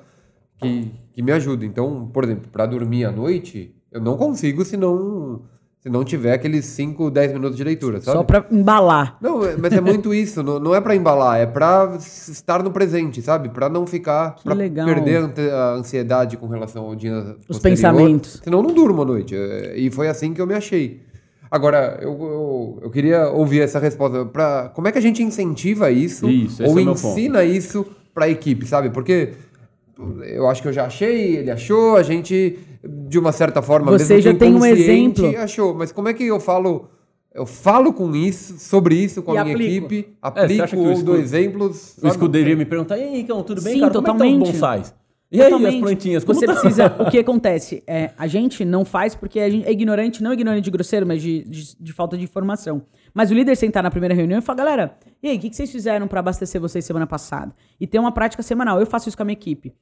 que, 0.59 0.91
que 1.13 1.23
me 1.23 1.31
ajuda. 1.31 1.65
Então, 1.65 2.09
por 2.09 2.25
exemplo, 2.25 2.49
pra 2.51 2.67
dormir 2.67 3.05
à 3.05 3.13
noite, 3.13 3.73
eu 3.93 4.01
não 4.01 4.17
consigo 4.17 4.65
se 4.65 4.77
não, 4.77 5.43
se 5.87 5.93
não 5.93 6.03
tiver 6.03 6.33
aqueles 6.33 6.65
5, 6.65 7.09
10 7.13 7.33
minutos 7.33 7.57
de 7.57 7.63
leitura, 7.63 8.01
sabe? 8.01 8.17
Só 8.19 8.25
pra 8.25 8.45
embalar. 8.51 9.17
Não, 9.21 9.45
é- 9.47 9.57
mas 9.57 9.73
é 9.73 9.81
muito 9.81 10.13
isso. 10.13 10.43
Não, 10.43 10.59
não 10.59 10.75
é 10.75 10.81
pra 10.81 10.97
embalar, 10.97 11.39
é 11.41 11.47
pra 11.47 11.93
s- 11.95 12.33
estar 12.33 12.61
no 12.61 12.73
presente, 12.73 13.23
sabe? 13.23 13.51
Pra 13.51 13.69
não 13.69 13.87
ficar. 13.87 14.35
Legal. 14.45 14.85
perder 14.85 15.23
a 15.53 15.57
a 15.57 15.73
ansiedade 15.75 16.37
com 16.37 16.49
relação 16.49 16.85
ao 16.87 16.97
dia. 16.97 17.15
Os 17.49 17.59
posterior, 17.59 17.77
pensamentos. 17.77 18.41
Senão 18.43 18.59
eu 18.59 18.63
não 18.65 18.75
durmo 18.75 19.03
à 19.03 19.05
noite. 19.05 19.37
É, 19.37 19.79
E 19.79 19.89
foi 19.93 20.09
assim 20.09 20.35
que 20.35 20.41
eu 20.41 20.47
me 20.47 20.55
achei. 20.55 21.03
Agora, 21.49 22.01
eu, 22.03 22.11
eu, 22.11 22.79
eu 22.83 22.91
queria 22.91 23.29
ouvir 23.29 23.61
essa 23.61 23.79
resposta. 23.79 24.25
Pra, 24.25 24.69
como 24.75 24.89
é 24.89 24.93
que 24.93 24.99
a 24.99 25.01
gente 25.01 25.23
incentiva 25.23 25.89
isso? 25.93 26.29
Isso, 26.29 26.65
ou 26.65 26.81
é 26.81 26.83
ensina 26.83 27.45
isso 27.45 27.87
pra 28.13 28.29
equipe, 28.29 28.67
sabe? 28.67 28.91
Porque. 28.91 29.35
Eu 30.27 30.47
acho 30.49 30.61
que 30.61 30.69
eu 30.69 30.73
já 30.73 30.85
achei, 30.85 31.37
ele 31.37 31.51
achou, 31.51 31.97
a 31.97 32.03
gente, 32.03 32.59
de 32.89 33.19
uma 33.19 33.33
certa 33.33 33.61
forma, 33.63 33.93
Você 33.93 34.15
mesmo 34.15 34.33
já 34.33 34.39
tem 34.39 34.55
um 34.55 34.65
exemplo. 34.65 35.37
achou. 35.39 35.75
Mas 35.75 35.93
como 35.93 36.09
é 36.09 36.15
que 36.15 36.25
eu 36.25 36.41
falo 36.41 36.89
eu 37.35 37.45
falo 37.45 37.93
com 37.93 38.17
isso, 38.17 38.59
sobre 38.59 38.95
isso 38.95 39.23
com 39.23 39.35
E 39.35 39.39
a 39.39 39.45
minha 39.45 39.55
aplico. 39.55 39.87
equipe, 39.93 40.09
É, 40.11 40.17
aplico 40.23 40.77
ou 40.79 40.91
escudo- 40.93 41.05
dou 41.13 41.17
exemplos. 41.21 41.99
O 42.03 42.09
escuderia 42.09 42.57
me 42.57 42.65
perguntar, 42.65 42.97
e 42.97 43.03
aí, 43.03 43.21
Icão, 43.21 43.43
tudo 43.43 43.61
bem, 43.61 43.75
Sim, 43.75 43.81
cara? 43.81 43.93
Como 43.93 44.07
é 44.07 44.11
que 44.11 44.19
totalmente. 44.19 44.45
tá 44.47 44.53
bonsais? 44.53 44.95
E 45.31 45.37
aí, 45.43 45.43
as 45.43 45.51
Totalmente. 45.53 45.81
plantinhas? 45.83 46.25
Como 46.25 46.39
Você 46.41 46.47
tá? 46.47 46.55
precisa. 46.55 46.87
O 47.07 47.11
que 47.11 47.19
acontece? 47.19 47.83
É, 47.87 48.13
a 48.17 48.27
gente 48.27 48.65
não 48.65 48.87
faz 48.87 49.15
porque 49.15 49.39
a 49.39 49.51
gente 49.51 49.67
é 49.69 49.71
ignorante, 49.73 50.23
não 50.23 50.33
ignorante 50.33 50.63
de 50.65 50.71
grosseiro, 50.71 51.05
mas 51.07 51.21
de, 51.21 51.43
de, 51.45 51.77
de 51.79 51.93
falta 51.93 52.17
de 52.17 52.25
informação. 52.25 52.81
Mas 53.13 53.31
o 53.31 53.35
líder 53.35 53.55
sentar 53.55 53.83
na 53.83 53.91
primeira 53.91 54.15
reunião 54.15 54.39
e 54.39 54.43
falar, 54.43 54.57
galera, 54.59 54.97
e 55.23 55.29
aí, 55.29 55.37
o 55.37 55.41
que, 55.41 55.51
que 55.51 55.57
vocês 55.57 55.71
fizeram 55.71 56.09
para 56.09 56.21
abastecer 56.21 56.59
vocês 56.59 56.87
semana 56.87 57.07
passada? 57.07 57.53
E 57.79 57.87
ter 57.87 57.99
uma 57.99 58.13
prática 58.13 58.43
semanal. 58.43 58.81
Eu 58.81 58.87
faço 58.87 59.09
isso 59.11 59.17
com 59.17 59.25
a 59.25 59.27
minha 59.27 59.35
equipe. 59.35 59.75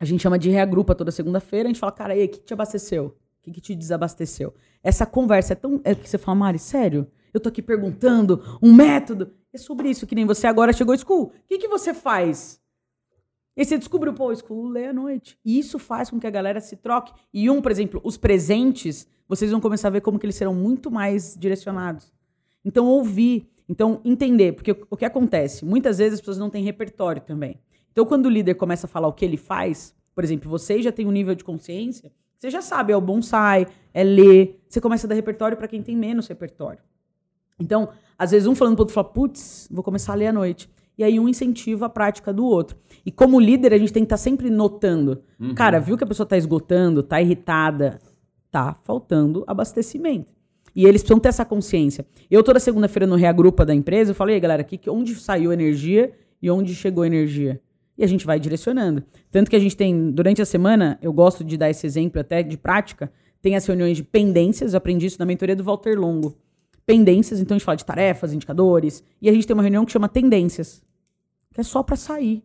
A 0.00 0.04
gente 0.04 0.22
chama 0.22 0.38
de 0.38 0.48
reagrupa 0.48 0.94
toda 0.94 1.10
segunda-feira, 1.10 1.68
a 1.68 1.72
gente 1.72 1.80
fala, 1.80 1.92
cara, 1.92 2.12
aí, 2.12 2.24
o 2.24 2.28
que, 2.28 2.38
te 2.38 2.52
abasteceu? 2.52 3.06
O 3.06 3.42
que, 3.42 3.52
que 3.52 3.60
te 3.60 3.74
desabasteceu? 3.74 4.54
Essa 4.82 5.04
conversa 5.04 5.54
é 5.54 5.56
tão. 5.56 5.80
É 5.82 5.94
que 5.94 6.08
você 6.08 6.18
fala, 6.18 6.36
Mari, 6.36 6.58
sério? 6.58 7.06
Eu 7.32 7.40
tô 7.40 7.48
aqui 7.48 7.62
perguntando 7.62 8.58
um 8.62 8.72
método. 8.72 9.32
É 9.52 9.58
sobre 9.58 9.88
isso, 9.88 10.06
que 10.06 10.14
nem 10.14 10.26
você 10.26 10.46
agora 10.46 10.72
chegou, 10.72 10.96
School. 10.96 11.24
O 11.24 11.32
que, 11.46 11.58
que 11.58 11.68
você 11.68 11.94
faz? 11.94 12.60
E 13.56 13.64
você 13.64 13.76
descobriu, 13.76 14.14
pô, 14.14 14.34
School 14.34 14.68
lê 14.68 14.86
à 14.86 14.92
noite. 14.92 15.38
E 15.44 15.58
isso 15.58 15.78
faz 15.78 16.10
com 16.10 16.20
que 16.20 16.26
a 16.26 16.30
galera 16.30 16.60
se 16.60 16.76
troque. 16.76 17.12
E 17.32 17.50
um, 17.50 17.60
por 17.60 17.72
exemplo, 17.72 18.00
os 18.04 18.16
presentes, 18.16 19.08
vocês 19.26 19.50
vão 19.50 19.60
começar 19.60 19.88
a 19.88 19.90
ver 19.90 20.00
como 20.00 20.18
que 20.18 20.26
eles 20.26 20.36
serão 20.36 20.54
muito 20.54 20.90
mais 20.90 21.34
direcionados. 21.36 22.12
Então, 22.64 22.86
ouvir. 22.86 23.50
Então, 23.68 24.00
entender. 24.04 24.52
Porque 24.52 24.76
o 24.88 24.96
que 24.96 25.04
acontece? 25.04 25.64
Muitas 25.64 25.98
vezes 25.98 26.14
as 26.14 26.20
pessoas 26.20 26.38
não 26.38 26.50
têm 26.50 26.62
repertório 26.62 27.20
também. 27.20 27.60
Então, 27.98 28.06
quando 28.06 28.26
o 28.26 28.30
líder 28.30 28.54
começa 28.54 28.86
a 28.86 28.88
falar 28.88 29.08
o 29.08 29.12
que 29.12 29.24
ele 29.24 29.36
faz, 29.36 29.92
por 30.14 30.22
exemplo, 30.22 30.48
você 30.48 30.80
já 30.80 30.92
tem 30.92 31.04
um 31.04 31.10
nível 31.10 31.34
de 31.34 31.42
consciência, 31.42 32.12
você 32.38 32.48
já 32.48 32.62
sabe, 32.62 32.92
é 32.92 32.96
o 32.96 33.00
bonsai, 33.00 33.66
é 33.92 34.04
ler. 34.04 34.62
Você 34.68 34.80
começa 34.80 35.04
a 35.04 35.08
dar 35.08 35.16
repertório 35.16 35.56
para 35.56 35.66
quem 35.66 35.82
tem 35.82 35.96
menos 35.96 36.28
repertório. 36.28 36.78
Então, 37.58 37.88
às 38.16 38.30
vezes 38.30 38.46
um 38.46 38.54
falando 38.54 38.76
pro 38.76 38.82
outro 38.82 38.94
fala, 38.94 39.08
putz, 39.08 39.68
vou 39.68 39.82
começar 39.82 40.12
a 40.12 40.14
ler 40.14 40.28
à 40.28 40.32
noite. 40.32 40.70
E 40.96 41.02
aí 41.02 41.18
um 41.18 41.28
incentiva 41.28 41.86
a 41.86 41.88
prática 41.88 42.32
do 42.32 42.44
outro. 42.46 42.76
E 43.04 43.10
como 43.10 43.40
líder, 43.40 43.74
a 43.74 43.78
gente 43.78 43.92
tem 43.92 44.04
que 44.04 44.06
estar 44.06 44.16
sempre 44.16 44.48
notando. 44.48 45.24
Cara, 45.56 45.80
viu 45.80 45.98
que 45.98 46.04
a 46.04 46.06
pessoa 46.06 46.24
tá 46.24 46.36
esgotando, 46.36 47.02
tá 47.02 47.20
irritada, 47.20 47.98
tá 48.48 48.76
faltando 48.84 49.42
abastecimento. 49.44 50.28
E 50.72 50.84
eles 50.84 51.02
precisam 51.02 51.18
ter 51.18 51.30
essa 51.30 51.44
consciência. 51.44 52.06
Eu, 52.30 52.44
toda 52.44 52.60
segunda-feira, 52.60 53.08
no 53.08 53.16
Reagrupa 53.16 53.66
da 53.66 53.74
empresa, 53.74 54.12
eu 54.12 54.14
falei, 54.14 54.34
"E 54.34 54.36
aí, 54.36 54.40
galera, 54.40 54.62
aqui, 54.62 54.78
onde 54.88 55.16
saiu 55.16 55.52
energia 55.52 56.12
e 56.40 56.48
onde 56.48 56.76
chegou 56.76 57.04
energia? 57.04 57.60
E 57.98 58.04
a 58.04 58.06
gente 58.06 58.24
vai 58.24 58.38
direcionando. 58.38 59.02
Tanto 59.28 59.50
que 59.50 59.56
a 59.56 59.58
gente 59.58 59.76
tem, 59.76 60.12
durante 60.12 60.40
a 60.40 60.46
semana, 60.46 60.96
eu 61.02 61.12
gosto 61.12 61.42
de 61.42 61.56
dar 61.56 61.68
esse 61.68 61.84
exemplo 61.84 62.20
até 62.20 62.42
de 62.44 62.56
prática, 62.56 63.10
tem 63.42 63.56
as 63.56 63.66
reuniões 63.66 63.96
de 63.96 64.04
pendências, 64.04 64.72
eu 64.72 64.78
aprendi 64.78 65.06
isso 65.06 65.18
na 65.18 65.26
mentoria 65.26 65.56
do 65.56 65.64
Walter 65.64 65.98
Longo. 65.98 66.36
Pendências, 66.86 67.40
então 67.40 67.56
a 67.56 67.58
gente 67.58 67.64
fala 67.64 67.76
de 67.76 67.84
tarefas, 67.84 68.32
indicadores, 68.32 69.02
e 69.20 69.28
a 69.28 69.32
gente 69.32 69.46
tem 69.46 69.54
uma 69.54 69.62
reunião 69.62 69.84
que 69.84 69.92
chama 69.92 70.08
tendências, 70.08 70.82
que 71.52 71.60
é 71.60 71.64
só 71.64 71.82
para 71.82 71.96
sair. 71.96 72.42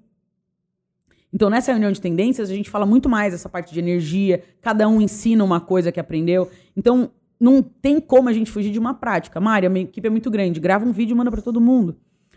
Então, 1.31 1.49
nessa 1.49 1.71
reunião 1.71 1.91
de 1.91 2.01
tendências, 2.01 2.49
a 2.49 2.53
gente 2.53 2.69
fala 2.69 2.85
muito 2.85 3.07
mais 3.07 3.33
essa 3.33 3.49
parte 3.49 3.73
de 3.73 3.79
energia, 3.79 4.43
cada 4.61 4.87
um 4.87 5.01
ensina 5.01 5.43
uma 5.43 5.59
coisa 5.59 5.91
que 5.91 5.99
aprendeu. 5.99 6.49
Então, 6.75 7.11
não 7.39 7.61
tem 7.61 7.99
como 7.99 8.29
a 8.29 8.33
gente 8.33 8.51
fugir 8.51 8.71
de 8.71 8.77
uma 8.77 8.93
prática. 8.93 9.39
Mari, 9.39 9.65
a 9.65 9.69
minha 9.69 9.85
equipe 9.85 10.07
é 10.07 10.09
muito 10.09 10.29
grande, 10.29 10.59
grava 10.59 10.85
um 10.85 10.91
vídeo 10.91 11.13
e 11.13 11.17
manda 11.17 11.31
para 11.31 11.41
todo 11.41 11.59
mundo. 11.59 11.95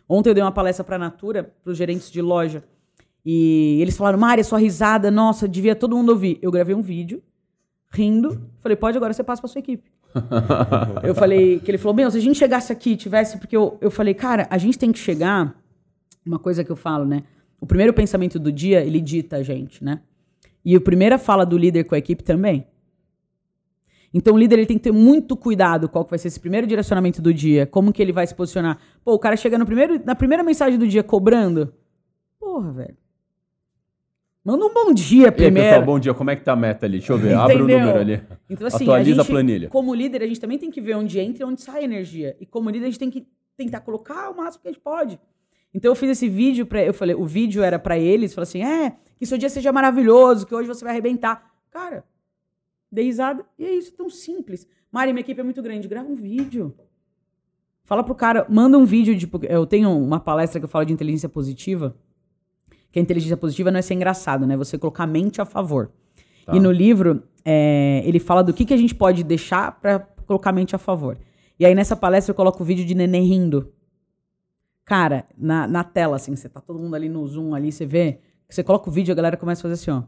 Ontem 0.08 0.30
eu 0.30 0.34
dei 0.34 0.42
uma 0.42 0.52
palestra 0.52 0.82
para 0.82 0.96
a 0.96 0.98
Natura, 0.98 1.44
para 1.62 1.70
os 1.70 1.76
gerentes 1.76 2.10
de 2.10 2.22
loja, 2.22 2.64
e 3.28 3.82
eles 3.82 3.96
falaram, 3.96 4.20
Mari, 4.20 4.44
sua 4.44 4.60
risada, 4.60 5.10
nossa, 5.10 5.48
devia 5.48 5.74
todo 5.74 5.96
mundo 5.96 6.10
ouvir. 6.10 6.38
Eu 6.40 6.52
gravei 6.52 6.76
um 6.76 6.80
vídeo, 6.80 7.20
rindo, 7.90 8.40
falei, 8.60 8.76
pode, 8.76 8.96
agora 8.96 9.12
você 9.12 9.24
passa 9.24 9.42
para 9.42 9.48
sua 9.48 9.58
equipe. 9.58 9.90
eu 11.02 11.12
falei, 11.12 11.58
que 11.58 11.68
ele 11.68 11.76
falou, 11.76 11.92
meu, 11.92 12.08
se 12.08 12.18
a 12.18 12.20
gente 12.20 12.38
chegasse 12.38 12.72
aqui, 12.72 12.94
tivesse, 12.94 13.36
porque 13.38 13.56
eu, 13.56 13.76
eu 13.80 13.90
falei, 13.90 14.14
cara, 14.14 14.46
a 14.48 14.56
gente 14.58 14.78
tem 14.78 14.92
que 14.92 14.98
chegar, 15.00 15.60
uma 16.24 16.38
coisa 16.38 16.62
que 16.62 16.70
eu 16.70 16.76
falo, 16.76 17.04
né? 17.04 17.24
O 17.60 17.66
primeiro 17.66 17.92
pensamento 17.92 18.38
do 18.38 18.52
dia, 18.52 18.84
ele 18.84 19.00
dita 19.00 19.38
a 19.38 19.42
gente, 19.42 19.82
né? 19.82 20.02
E 20.64 20.76
a 20.76 20.80
primeira 20.80 21.18
fala 21.18 21.44
do 21.44 21.58
líder 21.58 21.82
com 21.82 21.96
a 21.96 21.98
equipe 21.98 22.22
também. 22.22 22.64
Então 24.14 24.34
o 24.34 24.38
líder 24.38 24.60
ele 24.60 24.66
tem 24.66 24.78
que 24.78 24.84
ter 24.84 24.92
muito 24.92 25.36
cuidado 25.36 25.88
qual 25.88 26.04
que 26.04 26.10
vai 26.10 26.18
ser 26.18 26.28
esse 26.28 26.38
primeiro 26.38 26.64
direcionamento 26.64 27.20
do 27.20 27.34
dia, 27.34 27.66
como 27.66 27.92
que 27.92 28.00
ele 28.00 28.12
vai 28.12 28.24
se 28.24 28.34
posicionar. 28.36 28.78
Pô, 29.04 29.14
o 29.14 29.18
cara 29.18 29.36
chega 29.36 29.58
no 29.58 29.66
primeiro, 29.66 30.00
na 30.04 30.14
primeira 30.14 30.44
mensagem 30.44 30.78
do 30.78 30.86
dia 30.86 31.02
cobrando. 31.02 31.74
Porra, 32.38 32.72
velho. 32.72 33.05
Manda 34.46 34.64
um 34.64 34.72
bom 34.72 34.94
dia 34.94 35.22
E 35.22 35.24
aí, 35.24 35.32
primeiro. 35.32 35.68
pessoal, 35.70 35.84
bom 35.84 35.98
dia. 35.98 36.14
Como 36.14 36.30
é 36.30 36.36
que 36.36 36.44
tá 36.44 36.52
a 36.52 36.56
meta 36.56 36.86
ali? 36.86 36.98
Deixa 36.98 37.12
eu 37.12 37.18
ver. 37.18 37.34
Abre 37.34 37.56
o 37.56 37.66
número 37.66 37.98
ali. 37.98 38.22
Então, 38.48 38.68
assim, 38.68 38.84
Atualiza 38.84 39.20
a, 39.20 39.22
a 39.22 39.24
gente, 39.24 39.32
planilha. 39.32 39.68
Como 39.68 39.92
líder, 39.92 40.22
a 40.22 40.26
gente 40.28 40.38
também 40.38 40.56
tem 40.56 40.70
que 40.70 40.80
ver 40.80 40.94
onde 40.94 41.18
entra 41.18 41.42
e 41.42 41.44
onde 41.44 41.60
sai 41.60 41.80
a 41.80 41.82
energia. 41.82 42.36
E 42.38 42.46
como 42.46 42.70
líder, 42.70 42.84
a 42.84 42.90
gente 42.90 42.98
tem 43.00 43.10
que 43.10 43.26
tentar 43.56 43.80
colocar 43.80 44.30
o 44.30 44.36
máximo 44.36 44.62
que 44.62 44.68
a 44.68 44.70
gente 44.70 44.80
pode. 44.80 45.18
Então, 45.74 45.90
eu 45.90 45.96
fiz 45.96 46.10
esse 46.10 46.28
vídeo 46.28 46.64
para 46.64 46.80
Eu 46.80 46.94
falei, 46.94 47.16
o 47.16 47.24
vídeo 47.24 47.60
era 47.60 47.76
para 47.76 47.98
eles, 47.98 48.32
falei 48.34 48.44
assim: 48.44 48.62
é, 48.62 48.94
que 49.18 49.26
seu 49.26 49.36
dia 49.36 49.48
seja 49.48 49.72
maravilhoso, 49.72 50.46
que 50.46 50.54
hoje 50.54 50.68
você 50.68 50.84
vai 50.84 50.92
arrebentar. 50.92 51.50
Cara, 51.68 52.04
dei 52.90 53.06
risada. 53.06 53.44
E 53.58 53.64
é 53.64 53.74
isso, 53.74 53.92
tão 53.94 54.08
simples. 54.08 54.64
Mari, 54.92 55.12
minha 55.12 55.22
equipe 55.22 55.40
é 55.40 55.44
muito 55.44 55.60
grande, 55.60 55.88
grava 55.88 56.08
um 56.08 56.14
vídeo. 56.14 56.72
Fala 57.82 58.04
pro 58.04 58.14
cara, 58.14 58.46
manda 58.48 58.78
um 58.78 58.84
vídeo, 58.84 59.18
tipo, 59.18 59.44
eu 59.44 59.66
tenho 59.66 59.90
uma 59.90 60.20
palestra 60.20 60.60
que 60.60 60.64
eu 60.64 60.68
falo 60.68 60.84
de 60.84 60.92
inteligência 60.92 61.28
positiva, 61.28 61.96
que 62.96 63.00
a 63.00 63.02
inteligência 63.02 63.36
positiva 63.36 63.70
não 63.70 63.78
é 63.78 63.82
ser 63.82 63.92
engraçado, 63.92 64.46
né? 64.46 64.56
Você 64.56 64.78
colocar 64.78 65.04
a 65.04 65.06
mente 65.06 65.38
a 65.38 65.44
favor. 65.44 65.90
Tá. 66.46 66.56
E 66.56 66.60
no 66.60 66.72
livro, 66.72 67.24
é, 67.44 68.00
ele 68.06 68.18
fala 68.18 68.42
do 68.42 68.54
que, 68.54 68.64
que 68.64 68.72
a 68.72 68.76
gente 68.76 68.94
pode 68.94 69.22
deixar 69.22 69.78
para 69.82 69.98
colocar 70.26 70.48
a 70.48 70.52
mente 70.54 70.74
a 70.74 70.78
favor. 70.78 71.18
E 71.60 71.66
aí 71.66 71.74
nessa 71.74 71.94
palestra 71.94 72.30
eu 72.30 72.34
coloco 72.34 72.62
o 72.62 72.64
vídeo 72.64 72.86
de 72.86 72.94
neném 72.94 73.26
rindo. 73.26 73.70
Cara, 74.82 75.26
na, 75.36 75.68
na 75.68 75.84
tela, 75.84 76.16
assim, 76.16 76.34
você 76.34 76.48
tá 76.48 76.58
todo 76.58 76.78
mundo 76.78 76.96
ali 76.96 77.06
no 77.06 77.26
Zoom, 77.26 77.54
ali, 77.54 77.70
você 77.70 77.84
vê, 77.84 78.18
você 78.48 78.62
coloca 78.62 78.88
o 78.88 78.92
vídeo, 78.92 79.12
a 79.12 79.14
galera 79.14 79.36
começa 79.36 79.60
a 79.60 79.62
fazer 79.68 79.74
assim, 79.74 79.90
ó. 79.90 80.02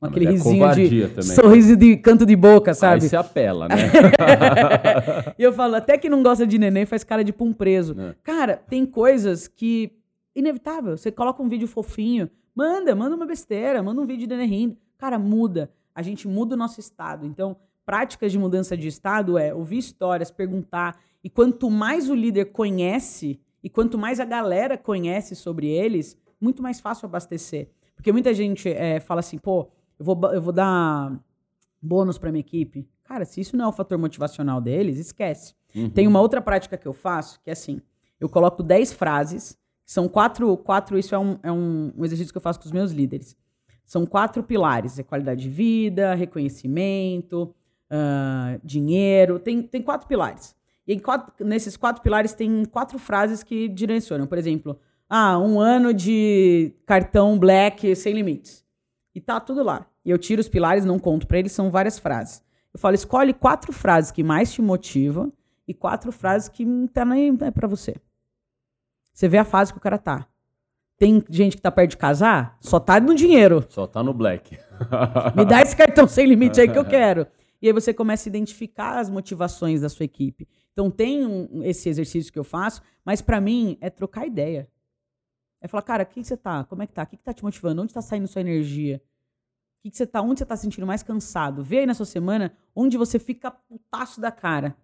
mas 0.00 0.12
Aquele 0.12 0.26
é 0.26 0.30
risinho 0.30 0.72
de. 0.72 1.08
também. 1.08 1.22
Sorriso 1.22 1.76
de 1.76 1.96
canto 1.96 2.24
de 2.24 2.36
boca, 2.36 2.70
Aí 2.70 2.74
sabe? 2.76 3.00
você 3.08 3.16
apela, 3.16 3.66
né? 3.66 3.74
e 5.36 5.42
eu 5.42 5.52
falo, 5.52 5.74
até 5.74 5.98
que 5.98 6.08
não 6.08 6.22
gosta 6.22 6.46
de 6.46 6.58
neném 6.58 6.86
faz 6.86 7.02
cara 7.02 7.24
de 7.24 7.32
pum 7.32 7.52
preso. 7.52 7.96
É. 7.98 8.14
Cara, 8.22 8.56
tem 8.56 8.86
coisas 8.86 9.48
que. 9.48 9.90
Inevitável. 10.34 10.96
Você 10.96 11.12
coloca 11.12 11.42
um 11.42 11.48
vídeo 11.48 11.68
fofinho, 11.68 12.30
manda, 12.54 12.94
manda 12.94 13.14
uma 13.14 13.26
besteira, 13.26 13.82
manda 13.82 14.00
um 14.00 14.06
vídeo 14.06 14.26
de 14.26 14.44
rindo. 14.44 14.76
Cara, 14.98 15.18
muda. 15.18 15.70
A 15.94 16.02
gente 16.02 16.26
muda 16.26 16.54
o 16.54 16.58
nosso 16.58 16.80
estado. 16.80 17.24
Então, 17.24 17.56
práticas 17.84 18.32
de 18.32 18.38
mudança 18.38 18.76
de 18.76 18.88
estado 18.88 19.38
é 19.38 19.54
ouvir 19.54 19.78
histórias, 19.78 20.30
perguntar. 20.30 21.00
E 21.22 21.30
quanto 21.30 21.70
mais 21.70 22.10
o 22.10 22.14
líder 22.14 22.46
conhece, 22.46 23.40
e 23.62 23.70
quanto 23.70 23.96
mais 23.96 24.18
a 24.20 24.24
galera 24.24 24.76
conhece 24.76 25.34
sobre 25.34 25.68
eles, 25.68 26.16
muito 26.40 26.62
mais 26.62 26.80
fácil 26.80 27.06
abastecer. 27.06 27.68
Porque 27.94 28.12
muita 28.12 28.34
gente 28.34 28.68
é, 28.68 29.00
fala 29.00 29.20
assim, 29.20 29.38
pô, 29.38 29.68
eu 29.98 30.04
vou, 30.04 30.32
eu 30.32 30.42
vou 30.42 30.52
dar 30.52 31.18
bônus 31.80 32.18
para 32.18 32.32
minha 32.32 32.40
equipe. 32.40 32.88
Cara, 33.04 33.24
se 33.24 33.40
isso 33.40 33.56
não 33.56 33.66
é 33.66 33.68
o 33.68 33.72
fator 33.72 33.98
motivacional 33.98 34.60
deles, 34.60 34.98
esquece. 34.98 35.54
Uhum. 35.74 35.90
Tem 35.90 36.06
uma 36.06 36.20
outra 36.20 36.40
prática 36.40 36.76
que 36.76 36.86
eu 36.86 36.92
faço, 36.92 37.40
que 37.42 37.50
é 37.50 37.52
assim: 37.52 37.80
eu 38.18 38.28
coloco 38.28 38.62
10 38.62 38.92
frases, 38.92 39.58
são 39.86 40.08
quatro, 40.08 40.56
quatro 40.56 40.98
isso 40.98 41.14
é, 41.14 41.18
um, 41.18 41.38
é 41.42 41.52
um, 41.52 41.92
exercício 42.04 42.32
que 42.32 42.38
eu 42.38 42.42
faço 42.42 42.58
com 42.58 42.66
os 42.66 42.72
meus 42.72 42.90
líderes. 42.92 43.36
São 43.84 44.06
quatro 44.06 44.42
pilares: 44.42 44.98
é 44.98 45.02
qualidade 45.02 45.42
de 45.42 45.50
vida, 45.50 46.14
reconhecimento, 46.14 47.54
ah, 47.90 48.58
dinheiro. 48.64 49.38
Tem, 49.38 49.62
tem 49.62 49.82
quatro 49.82 50.08
pilares. 50.08 50.54
E 50.86 50.98
quatro- 50.98 51.44
nesses 51.44 51.76
quatro 51.76 52.02
pilares 52.02 52.32
tem 52.34 52.64
quatro 52.64 52.98
frases 52.98 53.42
que 53.42 53.68
direcionam. 53.68 54.26
Por 54.26 54.38
exemplo, 54.38 54.78
ah, 55.08 55.38
um 55.38 55.60
ano 55.60 55.92
de 55.92 56.74
cartão 56.86 57.38
black 57.38 57.94
sem 57.94 58.14
limites. 58.14 58.64
E 59.14 59.20
tá 59.20 59.38
tudo 59.38 59.62
lá. 59.62 59.86
E 60.04 60.10
eu 60.10 60.18
tiro 60.18 60.40
os 60.40 60.48
pilares, 60.48 60.84
não 60.84 60.98
conto 60.98 61.26
pra 61.26 61.38
eles, 61.38 61.52
são 61.52 61.70
várias 61.70 61.98
frases. 61.98 62.42
Eu 62.72 62.80
falo, 62.80 62.94
escolhe 62.94 63.32
quatro 63.32 63.72
frases 63.72 64.10
que 64.10 64.22
mais 64.22 64.52
te 64.52 64.60
motivam 64.60 65.32
e 65.66 65.72
quatro 65.72 66.10
frases 66.10 66.48
que 66.48 66.64
não 66.64 66.86
tá 66.86 67.04
nem 67.04 67.36
é 67.40 67.50
pra 67.50 67.68
você. 67.68 67.94
Você 69.14 69.28
vê 69.28 69.38
a 69.38 69.44
fase 69.44 69.72
que 69.72 69.78
o 69.78 69.80
cara 69.80 69.96
tá. 69.96 70.26
Tem 70.98 71.24
gente 71.30 71.56
que 71.56 71.62
tá 71.62 71.70
perto 71.70 71.90
de 71.92 71.96
casar, 71.96 72.56
só 72.60 72.78
tá 72.78 73.00
no 73.00 73.14
dinheiro. 73.14 73.64
Só 73.68 73.86
tá 73.86 74.02
no 74.02 74.12
black. 74.12 74.58
Me 75.36 75.44
dá 75.44 75.62
esse 75.62 75.74
cartão 75.76 76.06
sem 76.06 76.26
limite 76.26 76.60
aí 76.60 76.68
que 76.68 76.78
eu 76.78 76.84
quero. 76.86 77.26
E 77.62 77.66
aí 77.66 77.72
você 77.72 77.94
começa 77.94 78.28
a 78.28 78.30
identificar 78.30 78.98
as 78.98 79.08
motivações 79.08 79.80
da 79.80 79.88
sua 79.88 80.04
equipe. 80.04 80.46
Então 80.72 80.90
tem 80.90 81.24
um- 81.24 81.62
esse 81.64 81.88
exercício 81.88 82.32
que 82.32 82.38
eu 82.38 82.44
faço, 82.44 82.82
mas 83.04 83.22
pra 83.22 83.40
mim 83.40 83.78
é 83.80 83.88
trocar 83.88 84.26
ideia. 84.26 84.68
É 85.60 85.66
falar, 85.68 85.82
cara, 85.82 86.02
o 86.02 86.06
que 86.06 86.20
que 86.20 86.26
você 86.26 86.36
tá? 86.36 86.64
Como 86.64 86.82
é 86.82 86.86
que 86.86 86.92
tá? 86.92 87.04
O 87.04 87.06
que, 87.06 87.16
que 87.16 87.22
tá 87.24 87.32
te 87.32 87.42
motivando? 87.42 87.80
Onde 87.82 87.94
tá 87.94 88.02
saindo 88.02 88.28
sua 88.28 88.42
energia? 88.42 88.96
O 89.78 89.82
que, 89.84 89.90
que 89.90 89.96
você 89.96 90.06
tá? 90.06 90.20
Onde 90.20 90.40
você 90.40 90.44
tá 90.46 90.56
se 90.56 90.62
sentindo 90.62 90.86
mais 90.86 91.02
cansado? 91.02 91.62
Vê 91.64 91.78
aí 91.78 91.86
na 91.86 91.94
sua 91.94 92.04
semana 92.06 92.52
onde 92.76 92.96
você 92.98 93.18
fica 93.18 93.50
putaço 93.50 94.20
da 94.20 94.30
cara. 94.30 94.76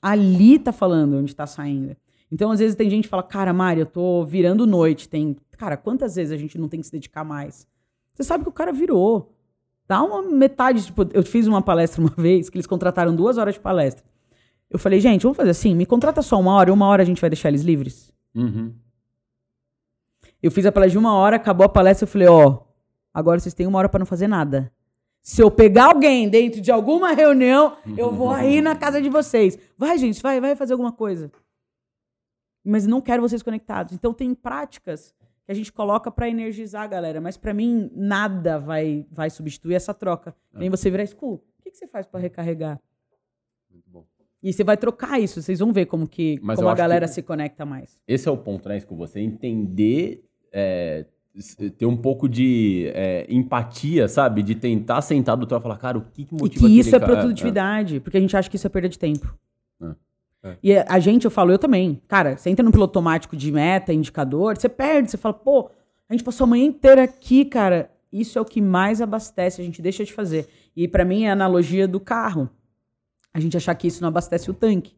Ali 0.00 0.58
tá 0.58 0.72
falando 0.72 1.18
onde 1.18 1.34
tá 1.36 1.46
saindo. 1.46 1.96
Então, 2.30 2.50
às 2.50 2.58
vezes, 2.58 2.74
tem 2.74 2.90
gente 2.90 3.04
que 3.04 3.10
fala, 3.10 3.22
cara, 3.22 3.52
Mari, 3.52 3.80
eu 3.80 3.86
tô 3.86 4.24
virando 4.24 4.66
noite. 4.66 5.08
Tem. 5.08 5.36
Cara, 5.56 5.76
quantas 5.76 6.16
vezes 6.16 6.32
a 6.32 6.36
gente 6.36 6.58
não 6.58 6.68
tem 6.68 6.80
que 6.80 6.86
se 6.86 6.92
dedicar 6.92 7.24
mais? 7.24 7.66
Você 8.14 8.24
sabe 8.24 8.44
que 8.44 8.50
o 8.50 8.52
cara 8.52 8.72
virou. 8.72 9.32
Dá 9.86 10.02
uma 10.02 10.22
metade. 10.22 10.86
Tipo, 10.86 11.06
eu 11.12 11.22
fiz 11.22 11.46
uma 11.46 11.62
palestra 11.62 12.00
uma 12.00 12.12
vez 12.18 12.50
que 12.50 12.56
eles 12.56 12.66
contrataram 12.66 13.14
duas 13.14 13.38
horas 13.38 13.54
de 13.54 13.60
palestra. 13.60 14.04
Eu 14.68 14.78
falei, 14.78 15.00
gente, 15.00 15.22
vamos 15.22 15.36
fazer 15.36 15.50
assim: 15.50 15.74
me 15.74 15.86
contrata 15.86 16.22
só 16.22 16.38
uma 16.38 16.52
hora 16.54 16.70
e 16.70 16.72
uma 16.72 16.86
hora 16.86 17.02
a 17.02 17.06
gente 17.06 17.20
vai 17.20 17.30
deixar 17.30 17.48
eles 17.48 17.62
livres. 17.62 18.12
Uhum. 18.34 18.74
Eu 20.42 20.50
fiz 20.50 20.66
a 20.66 20.72
palestra 20.72 20.92
de 20.92 20.98
uma 20.98 21.14
hora, 21.14 21.36
acabou 21.36 21.64
a 21.64 21.68
palestra, 21.68 22.04
eu 22.04 22.08
falei, 22.08 22.28
ó, 22.28 22.60
agora 23.12 23.40
vocês 23.40 23.54
têm 23.54 23.66
uma 23.66 23.78
hora 23.78 23.88
pra 23.88 23.98
não 23.98 24.06
fazer 24.06 24.28
nada. 24.28 24.72
Se 25.22 25.42
eu 25.42 25.50
pegar 25.50 25.86
alguém 25.86 26.28
dentro 26.28 26.60
de 26.60 26.70
alguma 26.70 27.12
reunião, 27.12 27.76
eu 27.96 28.12
vou 28.12 28.30
aí 28.34 28.60
na 28.60 28.76
casa 28.76 29.00
de 29.00 29.08
vocês. 29.08 29.58
Vai, 29.76 29.98
gente, 29.98 30.22
vai, 30.22 30.40
vai 30.40 30.54
fazer 30.54 30.74
alguma 30.74 30.92
coisa. 30.92 31.32
Mas 32.66 32.86
não 32.86 33.00
quero 33.00 33.22
vocês 33.22 33.42
conectados. 33.42 33.94
Então 33.94 34.12
tem 34.12 34.34
práticas 34.34 35.14
que 35.44 35.52
a 35.52 35.54
gente 35.54 35.72
coloca 35.72 36.10
pra 36.10 36.28
energizar 36.28 36.82
a 36.82 36.86
galera, 36.86 37.20
mas 37.20 37.36
pra 37.36 37.54
mim 37.54 37.88
nada 37.94 38.58
vai 38.58 39.06
vai 39.10 39.30
substituir 39.30 39.74
essa 39.74 39.94
troca. 39.94 40.34
Nem 40.52 40.68
você 40.68 40.90
virar 40.90 41.06
school. 41.06 41.34
O 41.34 41.62
que, 41.62 41.70
que 41.70 41.76
você 41.76 41.86
faz 41.86 42.06
pra 42.06 42.18
recarregar? 42.18 42.80
Muito 43.70 43.88
bom. 43.88 44.04
E 44.42 44.52
você 44.52 44.64
vai 44.64 44.76
trocar 44.76 45.20
isso, 45.20 45.40
vocês 45.40 45.60
vão 45.60 45.72
ver 45.72 45.86
como 45.86 46.08
que 46.08 46.38
Mas 46.42 46.56
como 46.56 46.68
a 46.68 46.74
galera 46.74 47.06
se 47.06 47.22
conecta 47.22 47.64
mais. 47.64 47.98
Esse 48.06 48.28
é 48.28 48.30
o 48.30 48.36
ponto, 48.36 48.68
né, 48.68 48.80
com 48.80 48.96
você 48.96 49.20
entender, 49.20 50.24
é, 50.52 51.06
ter 51.76 51.86
um 51.86 51.96
pouco 51.96 52.28
de 52.28 52.90
é, 52.94 53.26
empatia, 53.28 54.08
sabe? 54.08 54.42
De 54.42 54.54
tentar 54.54 55.00
sentar 55.02 55.36
do 55.36 55.42
lado 55.42 55.60
e 55.60 55.62
falar, 55.62 55.78
cara, 55.78 55.98
o 55.98 56.02
que, 56.02 56.24
que 56.24 56.34
E 56.34 56.38
motiva 56.38 56.66
que 56.66 56.78
isso 56.78 56.94
é 56.94 56.96
aquele 56.96 57.12
cara? 57.12 57.20
produtividade, 57.22 58.00
porque 58.00 58.16
a 58.16 58.20
gente 58.20 58.36
acha 58.36 58.48
que 58.48 58.56
isso 58.56 58.66
é 58.66 58.70
perda 58.70 58.88
de 58.88 58.98
tempo. 58.98 59.36
É. 59.82 59.94
É. 60.46 60.56
E 60.62 60.76
a 60.76 60.98
gente, 60.98 61.24
eu 61.24 61.30
falo, 61.30 61.52
eu 61.52 61.58
também. 61.58 62.00
Cara, 62.08 62.36
você 62.36 62.50
entra 62.50 62.64
no 62.64 62.70
piloto 62.70 62.98
automático 62.98 63.36
de 63.36 63.50
meta, 63.50 63.92
indicador, 63.92 64.56
você 64.56 64.68
perde, 64.68 65.10
você 65.10 65.16
fala, 65.16 65.34
pô, 65.34 65.70
a 66.08 66.12
gente 66.12 66.24
passou 66.24 66.44
a 66.44 66.48
manhã 66.48 66.64
inteira 66.64 67.04
aqui, 67.04 67.44
cara. 67.44 67.90
Isso 68.12 68.38
é 68.38 68.40
o 68.40 68.44
que 68.44 68.60
mais 68.60 69.02
abastece, 69.02 69.60
a 69.60 69.64
gente 69.64 69.82
deixa 69.82 70.04
de 70.04 70.12
fazer. 70.12 70.48
E 70.74 70.86
pra 70.86 71.04
mim 71.04 71.24
é 71.24 71.30
a 71.30 71.32
analogia 71.32 71.88
do 71.88 71.98
carro. 71.98 72.48
A 73.34 73.40
gente 73.40 73.56
achar 73.56 73.74
que 73.74 73.86
isso 73.86 74.00
não 74.00 74.08
abastece 74.08 74.50
o 74.50 74.54
tanque. 74.54 74.94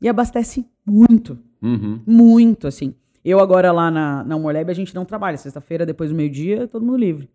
E 0.00 0.08
abastece 0.08 0.66
muito. 0.84 1.38
Uhum. 1.62 2.00
Muito, 2.06 2.66
assim. 2.66 2.94
Eu 3.24 3.40
agora 3.40 3.70
lá 3.72 3.90
na, 3.90 4.24
na 4.24 4.36
Humorlab, 4.36 4.70
a 4.70 4.74
gente 4.74 4.94
não 4.94 5.04
trabalha. 5.04 5.36
Sexta-feira, 5.36 5.84
depois 5.84 6.10
do 6.10 6.16
meio-dia, 6.16 6.66
todo 6.66 6.84
mundo 6.84 6.96
livre. 6.96 7.28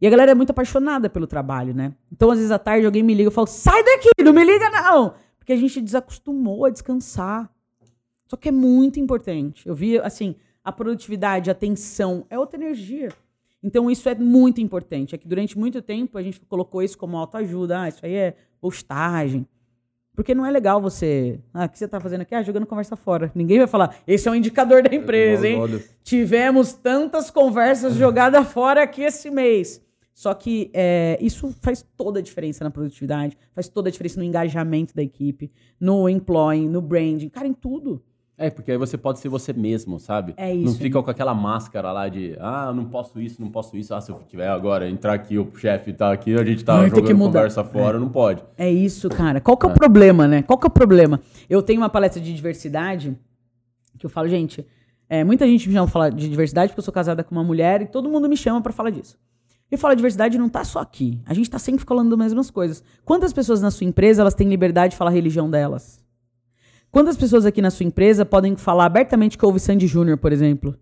E 0.00 0.06
a 0.06 0.10
galera 0.10 0.32
é 0.32 0.34
muito 0.34 0.50
apaixonada 0.50 1.10
pelo 1.10 1.26
trabalho, 1.26 1.74
né? 1.74 1.92
Então, 2.10 2.30
às 2.30 2.38
vezes, 2.38 2.50
à 2.50 2.58
tarde, 2.58 2.86
alguém 2.86 3.02
me 3.02 3.12
liga 3.12 3.28
e 3.28 3.32
fala, 3.32 3.46
sai 3.46 3.84
daqui, 3.84 4.08
não 4.24 4.32
me 4.32 4.42
liga 4.42 4.70
não! 4.70 5.14
Porque 5.50 5.58
a 5.58 5.68
gente 5.68 5.80
desacostumou 5.80 6.64
a 6.64 6.70
descansar. 6.70 7.50
Só 8.28 8.36
que 8.36 8.50
é 8.50 8.52
muito 8.52 9.00
importante. 9.00 9.66
Eu 9.66 9.74
vi, 9.74 9.98
assim, 9.98 10.36
a 10.62 10.70
produtividade, 10.70 11.50
a 11.50 11.52
atenção, 11.52 12.24
é 12.30 12.38
outra 12.38 12.56
energia. 12.56 13.08
Então, 13.60 13.90
isso 13.90 14.08
é 14.08 14.14
muito 14.14 14.60
importante. 14.60 15.12
É 15.12 15.18
que 15.18 15.26
durante 15.26 15.58
muito 15.58 15.82
tempo 15.82 16.16
a 16.16 16.22
gente 16.22 16.38
colocou 16.42 16.84
isso 16.84 16.96
como 16.96 17.16
autoajuda. 17.16 17.80
Ah, 17.80 17.88
isso 17.88 18.06
aí 18.06 18.14
é 18.14 18.36
postagem. 18.60 19.44
Porque 20.14 20.36
não 20.36 20.46
é 20.46 20.52
legal 20.52 20.80
você. 20.80 21.40
Ah, 21.52 21.64
o 21.64 21.68
que 21.68 21.78
você 21.80 21.88
tá 21.88 21.98
fazendo 21.98 22.20
aqui? 22.20 22.32
Ah, 22.32 22.44
jogando 22.44 22.64
conversa 22.64 22.94
fora. 22.94 23.32
Ninguém 23.34 23.58
vai 23.58 23.66
falar, 23.66 23.96
esse 24.06 24.28
é 24.28 24.30
o 24.30 24.36
indicador 24.36 24.84
da 24.84 24.94
empresa, 24.94 25.48
hein? 25.48 25.58
Tivemos 26.04 26.74
tantas 26.74 27.28
conversas 27.28 27.94
jogadas 27.94 28.46
fora 28.52 28.84
aqui 28.84 29.02
esse 29.02 29.28
mês. 29.30 29.84
Só 30.20 30.34
que 30.34 30.70
é, 30.74 31.16
isso 31.18 31.50
faz 31.62 31.82
toda 31.96 32.18
a 32.18 32.22
diferença 32.22 32.62
na 32.62 32.70
produtividade, 32.70 33.38
faz 33.54 33.70
toda 33.70 33.88
a 33.88 33.90
diferença 33.90 34.20
no 34.20 34.24
engajamento 34.26 34.94
da 34.94 35.02
equipe, 35.02 35.50
no 35.80 36.10
employing, 36.10 36.68
no 36.68 36.82
branding, 36.82 37.30
cara, 37.30 37.46
em 37.46 37.54
tudo. 37.54 38.02
É, 38.36 38.50
porque 38.50 38.70
aí 38.70 38.76
você 38.76 38.98
pode 38.98 39.18
ser 39.18 39.30
você 39.30 39.50
mesmo, 39.54 39.98
sabe? 39.98 40.34
É 40.36 40.52
Não 40.52 40.64
isso. 40.64 40.78
fica 40.78 41.02
com 41.02 41.10
aquela 41.10 41.32
máscara 41.32 41.90
lá 41.90 42.06
de, 42.06 42.36
ah, 42.38 42.70
não 42.70 42.84
posso 42.84 43.18
isso, 43.18 43.40
não 43.40 43.50
posso 43.50 43.78
isso. 43.78 43.94
Ah, 43.94 44.00
se 44.02 44.10
eu 44.10 44.22
tiver 44.28 44.48
agora, 44.48 44.90
entrar 44.90 45.14
aqui, 45.14 45.38
o 45.38 45.50
chefe 45.56 45.90
tá 45.90 46.12
aqui, 46.12 46.34
a 46.34 46.44
gente 46.44 46.62
tá 46.66 46.80
Ai, 46.80 46.90
jogando 46.90 47.16
conversa 47.16 47.64
fora, 47.64 47.98
não 47.98 48.10
pode. 48.10 48.44
É 48.58 48.70
isso, 48.70 49.08
cara. 49.08 49.40
Qual 49.40 49.56
que 49.56 49.64
é 49.64 49.70
o 49.70 49.72
problema, 49.72 50.28
né? 50.28 50.42
Qual 50.42 50.58
que 50.58 50.66
é 50.66 50.68
o 50.68 50.70
problema? 50.70 51.18
Eu 51.48 51.62
tenho 51.62 51.80
uma 51.80 51.88
palestra 51.88 52.20
de 52.20 52.30
diversidade 52.34 53.16
que 53.98 54.04
eu 54.04 54.10
falo, 54.10 54.28
gente, 54.28 54.66
é, 55.08 55.24
muita 55.24 55.46
gente 55.46 55.66
me 55.66 55.72
chama 55.72 55.86
pra 55.86 55.92
falar 55.92 56.10
de 56.10 56.28
diversidade 56.28 56.72
porque 56.72 56.80
eu 56.80 56.84
sou 56.84 56.92
casada 56.92 57.24
com 57.24 57.34
uma 57.34 57.42
mulher 57.42 57.80
e 57.80 57.86
todo 57.86 58.06
mundo 58.10 58.28
me 58.28 58.36
chama 58.36 58.60
pra 58.60 58.70
falar 58.70 58.90
disso. 58.90 59.18
E 59.70 59.76
falar 59.76 59.94
diversidade 59.94 60.36
não 60.36 60.48
tá 60.48 60.64
só 60.64 60.80
aqui. 60.80 61.20
A 61.24 61.32
gente 61.32 61.48
tá 61.48 61.58
sempre 61.58 61.84
falando 61.84 62.10
das 62.10 62.18
mesmas 62.18 62.50
coisas. 62.50 62.82
Quantas 63.04 63.32
pessoas 63.32 63.62
na 63.62 63.70
sua 63.70 63.86
empresa 63.86 64.22
elas 64.22 64.34
têm 64.34 64.48
liberdade 64.48 64.92
de 64.92 64.96
falar 64.96 65.10
a 65.10 65.14
religião 65.14 65.48
delas? 65.48 66.00
Quantas 66.90 67.16
pessoas 67.16 67.46
aqui 67.46 67.62
na 67.62 67.70
sua 67.70 67.86
empresa 67.86 68.26
podem 68.26 68.56
falar 68.56 68.86
abertamente 68.86 69.38
que 69.38 69.46
houve 69.46 69.60
Sandy 69.60 69.86
Júnior, 69.86 70.18
por 70.18 70.32
exemplo? 70.32 70.76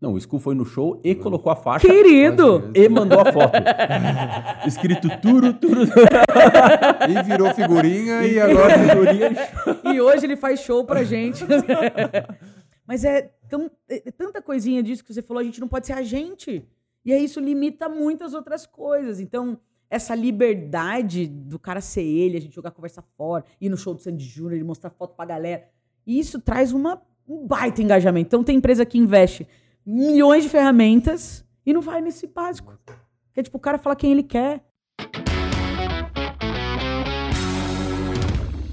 Não, 0.00 0.14
o 0.14 0.18
Skull 0.18 0.38
foi 0.38 0.54
no 0.54 0.64
show 0.64 0.98
e 1.04 1.14
colocou 1.14 1.52
a 1.52 1.56
faixa 1.56 1.86
Querido! 1.86 2.70
e 2.74 2.88
mandou 2.88 3.20
a 3.20 3.32
foto. 3.32 3.52
Escrito 4.66 5.10
turo, 5.20 5.52
turo. 5.52 5.82
E 5.82 7.22
virou 7.24 7.52
figurinha 7.52 8.22
e 8.22 8.40
agora. 8.40 8.74
e 9.92 10.00
hoje 10.00 10.24
ele 10.24 10.36
faz 10.36 10.60
show 10.60 10.84
pra 10.84 11.02
gente. 11.02 11.44
Mas 12.86 13.04
é, 13.04 13.30
tão- 13.48 13.70
é 13.88 14.10
tanta 14.10 14.40
coisinha 14.40 14.82
disso 14.82 15.04
que 15.04 15.12
você 15.12 15.20
falou, 15.20 15.40
a 15.40 15.44
gente 15.44 15.60
não 15.60 15.68
pode 15.68 15.86
ser 15.86 15.92
a 15.92 16.02
gente. 16.02 16.64
E 17.04 17.12
aí 17.12 17.24
isso 17.24 17.40
limita 17.40 17.88
muitas 17.88 18.34
outras 18.34 18.66
coisas. 18.66 19.20
Então, 19.20 19.58
essa 19.88 20.14
liberdade 20.14 21.26
do 21.26 21.58
cara 21.58 21.80
ser 21.80 22.02
ele, 22.02 22.36
a 22.36 22.40
gente 22.40 22.54
jogar 22.54 22.70
conversa 22.70 23.02
fora, 23.16 23.44
ir 23.60 23.68
no 23.68 23.76
show 23.76 23.94
do 23.94 24.00
Sandy 24.00 24.24
Júnior, 24.24 24.54
ele 24.54 24.64
mostrar 24.64 24.90
foto 24.90 25.14
pra 25.14 25.24
galera. 25.24 25.68
E 26.06 26.18
isso 26.18 26.40
traz 26.40 26.72
uma, 26.72 27.02
um 27.26 27.46
baita 27.46 27.82
engajamento. 27.82 28.28
Então, 28.28 28.44
tem 28.44 28.58
empresa 28.58 28.84
que 28.84 28.98
investe 28.98 29.48
milhões 29.84 30.44
de 30.44 30.50
ferramentas 30.50 31.44
e 31.64 31.72
não 31.72 31.80
vai 31.80 32.00
nesse 32.02 32.26
básico. 32.26 32.78
Que 33.32 33.40
é 33.40 33.42
tipo 33.42 33.56
o 33.56 33.60
cara 33.60 33.78
falar 33.78 33.96
quem 33.96 34.12
ele 34.12 34.22
quer. 34.22 34.62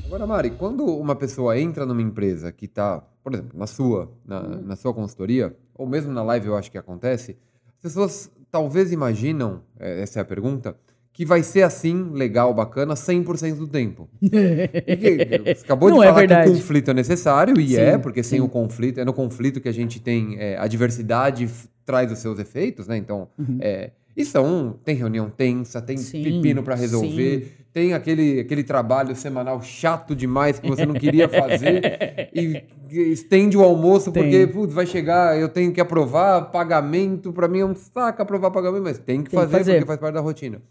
Agora, 0.05 0.25
Mari, 0.25 0.51
quando 0.51 0.85
uma 0.85 1.15
pessoa 1.15 1.59
entra 1.59 1.85
numa 1.85 2.01
empresa 2.01 2.51
que 2.51 2.65
está, 2.65 2.99
por 3.23 3.33
exemplo, 3.33 3.57
na 3.57 3.67
sua, 3.67 4.11
na, 4.25 4.41
na 4.41 4.75
sua 4.75 4.93
consultoria, 4.93 5.55
ou 5.75 5.87
mesmo 5.87 6.11
na 6.11 6.23
live 6.23 6.47
eu 6.47 6.57
acho 6.57 6.71
que 6.71 6.77
acontece, 6.77 7.37
as 7.77 7.81
pessoas 7.81 8.31
talvez 8.51 8.91
imaginam, 8.91 9.61
eh, 9.79 10.01
essa 10.01 10.19
é 10.19 10.21
a 10.21 10.25
pergunta, 10.25 10.75
que 11.13 11.25
vai 11.25 11.41
ser 11.41 11.63
assim, 11.63 12.11
legal, 12.11 12.53
bacana, 12.53 12.93
100% 12.95 13.55
do 13.57 13.67
tempo. 13.67 14.07
E 14.21 14.97
que- 14.97 15.55
Você 15.55 15.63
acabou 15.65 15.89
Não 15.89 15.97
de 15.97 16.03
é 16.03 16.07
falar 16.07 16.21
que 16.21 16.27
verdade. 16.27 16.49
o 16.49 16.53
conflito 16.53 16.91
é 16.91 16.93
necessário, 16.93 17.59
e 17.59 17.69
Sim, 17.69 17.75
é, 17.77 17.97
porque 17.97 18.21
sem 18.23 18.39
sim. 18.39 18.45
o 18.45 18.49
conflito, 18.49 18.99
é 18.99 19.05
no 19.05 19.13
conflito 19.13 19.59
que 19.59 19.67
a 19.69 19.71
gente 19.71 19.99
tem 19.99 20.37
eh, 20.39 20.57
a 20.59 20.67
diversidade 20.67 21.49
traz 21.85 22.11
os 22.11 22.19
seus 22.19 22.37
efeitos, 22.39 22.87
né? 22.87 22.97
Então, 22.97 23.29
é, 23.59 23.91
e 24.15 24.25
são, 24.25 24.77
tem 24.83 24.95
reunião 24.95 25.29
tensa, 25.29 25.81
tem 25.81 25.95
Uhum. 25.97 26.03
Sim, 26.03 26.23
pepino 26.23 26.61
para 26.63 26.75
resolver, 26.75 27.56
tem 27.73 27.93
aquele, 27.93 28.39
aquele 28.39 28.63
trabalho 28.63 29.15
semanal 29.15 29.61
chato 29.61 30.15
demais 30.15 30.59
que 30.59 30.67
você 30.67 30.85
não 30.85 30.95
queria 30.95 31.29
fazer 31.29 32.29
e 32.33 32.63
estende 33.11 33.57
o 33.57 33.63
almoço 33.63 34.11
Tem. 34.11 34.23
porque 34.23 34.47
putz, 34.47 34.73
vai 34.73 34.85
chegar, 34.85 35.39
eu 35.39 35.49
tenho 35.49 35.71
que 35.71 35.79
aprovar 35.79 36.51
pagamento, 36.51 37.31
para 37.31 37.47
mim 37.47 37.59
é 37.59 37.65
um 37.65 37.75
saco 37.75 38.21
aprovar 38.21 38.51
pagamento, 38.51 38.83
mas 38.83 38.97
tem 38.97 39.23
que, 39.23 39.29
Tem 39.29 39.39
que 39.39 39.45
fazer, 39.45 39.57
fazer. 39.57 39.71
porque 39.73 39.87
faz 39.87 39.99
parte 39.99 40.13
da 40.13 40.21
rotina. 40.21 40.61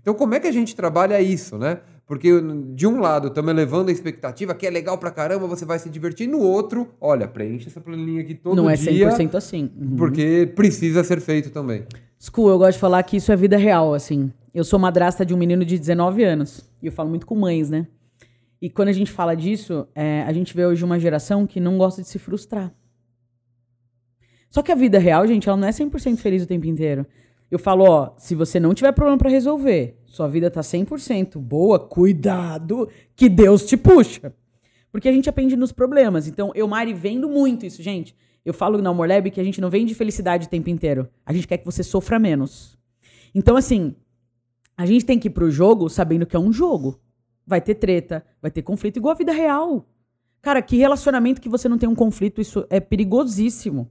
Então, 0.00 0.14
como 0.14 0.34
é 0.34 0.40
que 0.40 0.46
a 0.46 0.52
gente 0.52 0.74
trabalha 0.76 1.20
isso, 1.20 1.58
né? 1.58 1.80
Porque 2.06 2.30
de 2.72 2.86
um 2.86 3.00
lado 3.00 3.26
estamos 3.26 3.50
elevando 3.50 3.90
a 3.90 3.92
expectativa, 3.92 4.54
que 4.54 4.64
é 4.64 4.70
legal 4.70 4.96
pra 4.96 5.10
caramba, 5.10 5.48
você 5.48 5.64
vai 5.64 5.80
se 5.80 5.90
divertir. 5.90 6.28
No 6.28 6.38
outro, 6.38 6.88
olha, 7.00 7.26
preenche 7.26 7.66
essa 7.68 7.80
planilha 7.80 8.20
aqui 8.20 8.34
todo 8.34 8.54
não 8.54 8.70
é 8.70 8.76
dia. 8.76 9.08
100% 9.10 9.34
assim. 9.34 9.72
Uhum. 9.76 9.96
Porque 9.96 10.52
precisa 10.54 11.02
ser 11.02 11.20
feito 11.20 11.50
também. 11.50 11.84
School, 12.26 12.48
eu 12.48 12.58
gosto 12.58 12.72
de 12.72 12.78
falar 12.78 13.02
que 13.02 13.16
isso 13.16 13.30
é 13.30 13.36
vida 13.36 13.56
real, 13.56 13.94
assim. 13.94 14.32
Eu 14.52 14.64
sou 14.64 14.78
madrasta 14.78 15.24
de 15.24 15.34
um 15.34 15.36
menino 15.36 15.64
de 15.64 15.78
19 15.78 16.24
anos. 16.24 16.68
E 16.82 16.86
eu 16.86 16.92
falo 16.92 17.08
muito 17.08 17.26
com 17.26 17.36
mães, 17.36 17.70
né? 17.70 17.86
E 18.60 18.68
quando 18.70 18.88
a 18.88 18.92
gente 18.92 19.12
fala 19.12 19.34
disso, 19.34 19.86
é, 19.94 20.22
a 20.22 20.32
gente 20.32 20.54
vê 20.54 20.64
hoje 20.64 20.84
uma 20.84 20.98
geração 20.98 21.46
que 21.46 21.60
não 21.60 21.78
gosta 21.78 22.02
de 22.02 22.08
se 22.08 22.18
frustrar. 22.18 22.74
Só 24.50 24.62
que 24.62 24.72
a 24.72 24.74
vida 24.74 24.98
real, 24.98 25.26
gente, 25.26 25.48
ela 25.48 25.56
não 25.56 25.68
é 25.68 25.70
100% 25.70 26.16
feliz 26.16 26.42
o 26.42 26.46
tempo 26.46 26.66
inteiro. 26.66 27.06
Eu 27.50 27.58
falo, 27.58 27.84
ó, 27.84 28.14
se 28.16 28.34
você 28.34 28.58
não 28.58 28.74
tiver 28.74 28.92
problema 28.92 29.18
pra 29.18 29.30
resolver, 29.30 30.00
sua 30.06 30.26
vida 30.26 30.50
tá 30.50 30.62
100% 30.62 31.38
boa, 31.38 31.78
cuidado, 31.78 32.88
que 33.14 33.28
Deus 33.28 33.66
te 33.66 33.76
puxa. 33.76 34.34
Porque 34.90 35.08
a 35.08 35.12
gente 35.12 35.28
aprende 35.28 35.54
nos 35.56 35.72
problemas. 35.72 36.26
Então, 36.26 36.50
eu, 36.54 36.66
Mari, 36.66 36.94
vendo 36.94 37.28
muito 37.28 37.66
isso, 37.66 37.82
gente. 37.82 38.16
Eu 38.46 38.54
falo 38.54 38.80
no 38.80 38.88
Amor 38.88 39.08
Lab 39.08 39.28
que 39.32 39.40
a 39.40 39.44
gente 39.44 39.60
não 39.60 39.68
vende 39.68 39.92
felicidade 39.92 40.46
o 40.46 40.48
tempo 40.48 40.70
inteiro. 40.70 41.08
A 41.26 41.32
gente 41.32 41.48
quer 41.48 41.58
que 41.58 41.66
você 41.66 41.82
sofra 41.82 42.16
menos. 42.16 42.78
Então, 43.34 43.56
assim, 43.56 43.96
a 44.76 44.86
gente 44.86 45.04
tem 45.04 45.18
que 45.18 45.26
ir 45.26 45.32
pro 45.32 45.50
jogo 45.50 45.88
sabendo 45.88 46.24
que 46.24 46.36
é 46.36 46.38
um 46.38 46.52
jogo. 46.52 47.00
Vai 47.44 47.60
ter 47.60 47.74
treta, 47.74 48.24
vai 48.40 48.48
ter 48.48 48.62
conflito, 48.62 48.98
igual 48.98 49.14
a 49.14 49.18
vida 49.18 49.32
real. 49.32 49.88
Cara, 50.40 50.62
que 50.62 50.76
relacionamento 50.76 51.40
que 51.40 51.48
você 51.48 51.68
não 51.68 51.76
tem 51.76 51.88
um 51.88 51.94
conflito, 51.94 52.40
isso 52.40 52.64
é 52.70 52.78
perigosíssimo. 52.78 53.90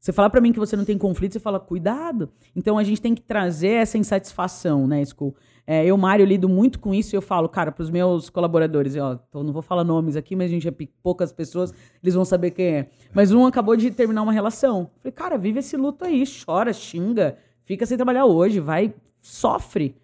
Você 0.00 0.14
fala 0.14 0.30
para 0.30 0.40
mim 0.40 0.50
que 0.50 0.58
você 0.58 0.76
não 0.76 0.84
tem 0.86 0.96
conflito, 0.96 1.34
você 1.34 1.40
fala, 1.40 1.60
cuidado. 1.60 2.30
Então 2.56 2.78
a 2.78 2.84
gente 2.84 3.02
tem 3.02 3.14
que 3.14 3.20
trazer 3.20 3.82
essa 3.82 3.98
insatisfação, 3.98 4.86
né, 4.86 5.04
School? 5.04 5.36
É, 5.66 5.84
eu, 5.84 5.96
Mário, 5.96 6.26
lido 6.26 6.48
muito 6.48 6.78
com 6.78 6.94
isso 6.94 7.14
e 7.14 7.16
eu 7.16 7.22
falo, 7.22 7.48
cara, 7.48 7.72
pros 7.72 7.90
meus 7.90 8.28
colaboradores, 8.28 8.96
ó, 8.96 9.18
não 9.32 9.52
vou 9.52 9.62
falar 9.62 9.82
nomes 9.82 10.14
aqui, 10.14 10.36
mas 10.36 10.46
a 10.46 10.54
gente 10.54 10.68
é 10.68 10.74
poucas 11.02 11.32
pessoas, 11.32 11.72
eles 12.02 12.14
vão 12.14 12.24
saber 12.24 12.50
quem 12.50 12.66
é. 12.66 12.88
Mas 13.14 13.32
um 13.32 13.46
acabou 13.46 13.74
de 13.76 13.90
terminar 13.90 14.22
uma 14.22 14.32
relação. 14.32 14.90
Falei, 14.98 15.12
cara, 15.12 15.38
vive 15.38 15.60
esse 15.60 15.76
luto 15.76 16.04
aí, 16.04 16.24
chora, 16.44 16.72
xinga, 16.72 17.38
fica 17.64 17.86
sem 17.86 17.96
trabalhar 17.96 18.26
hoje, 18.26 18.60
vai, 18.60 18.94
sofre. 19.20 19.96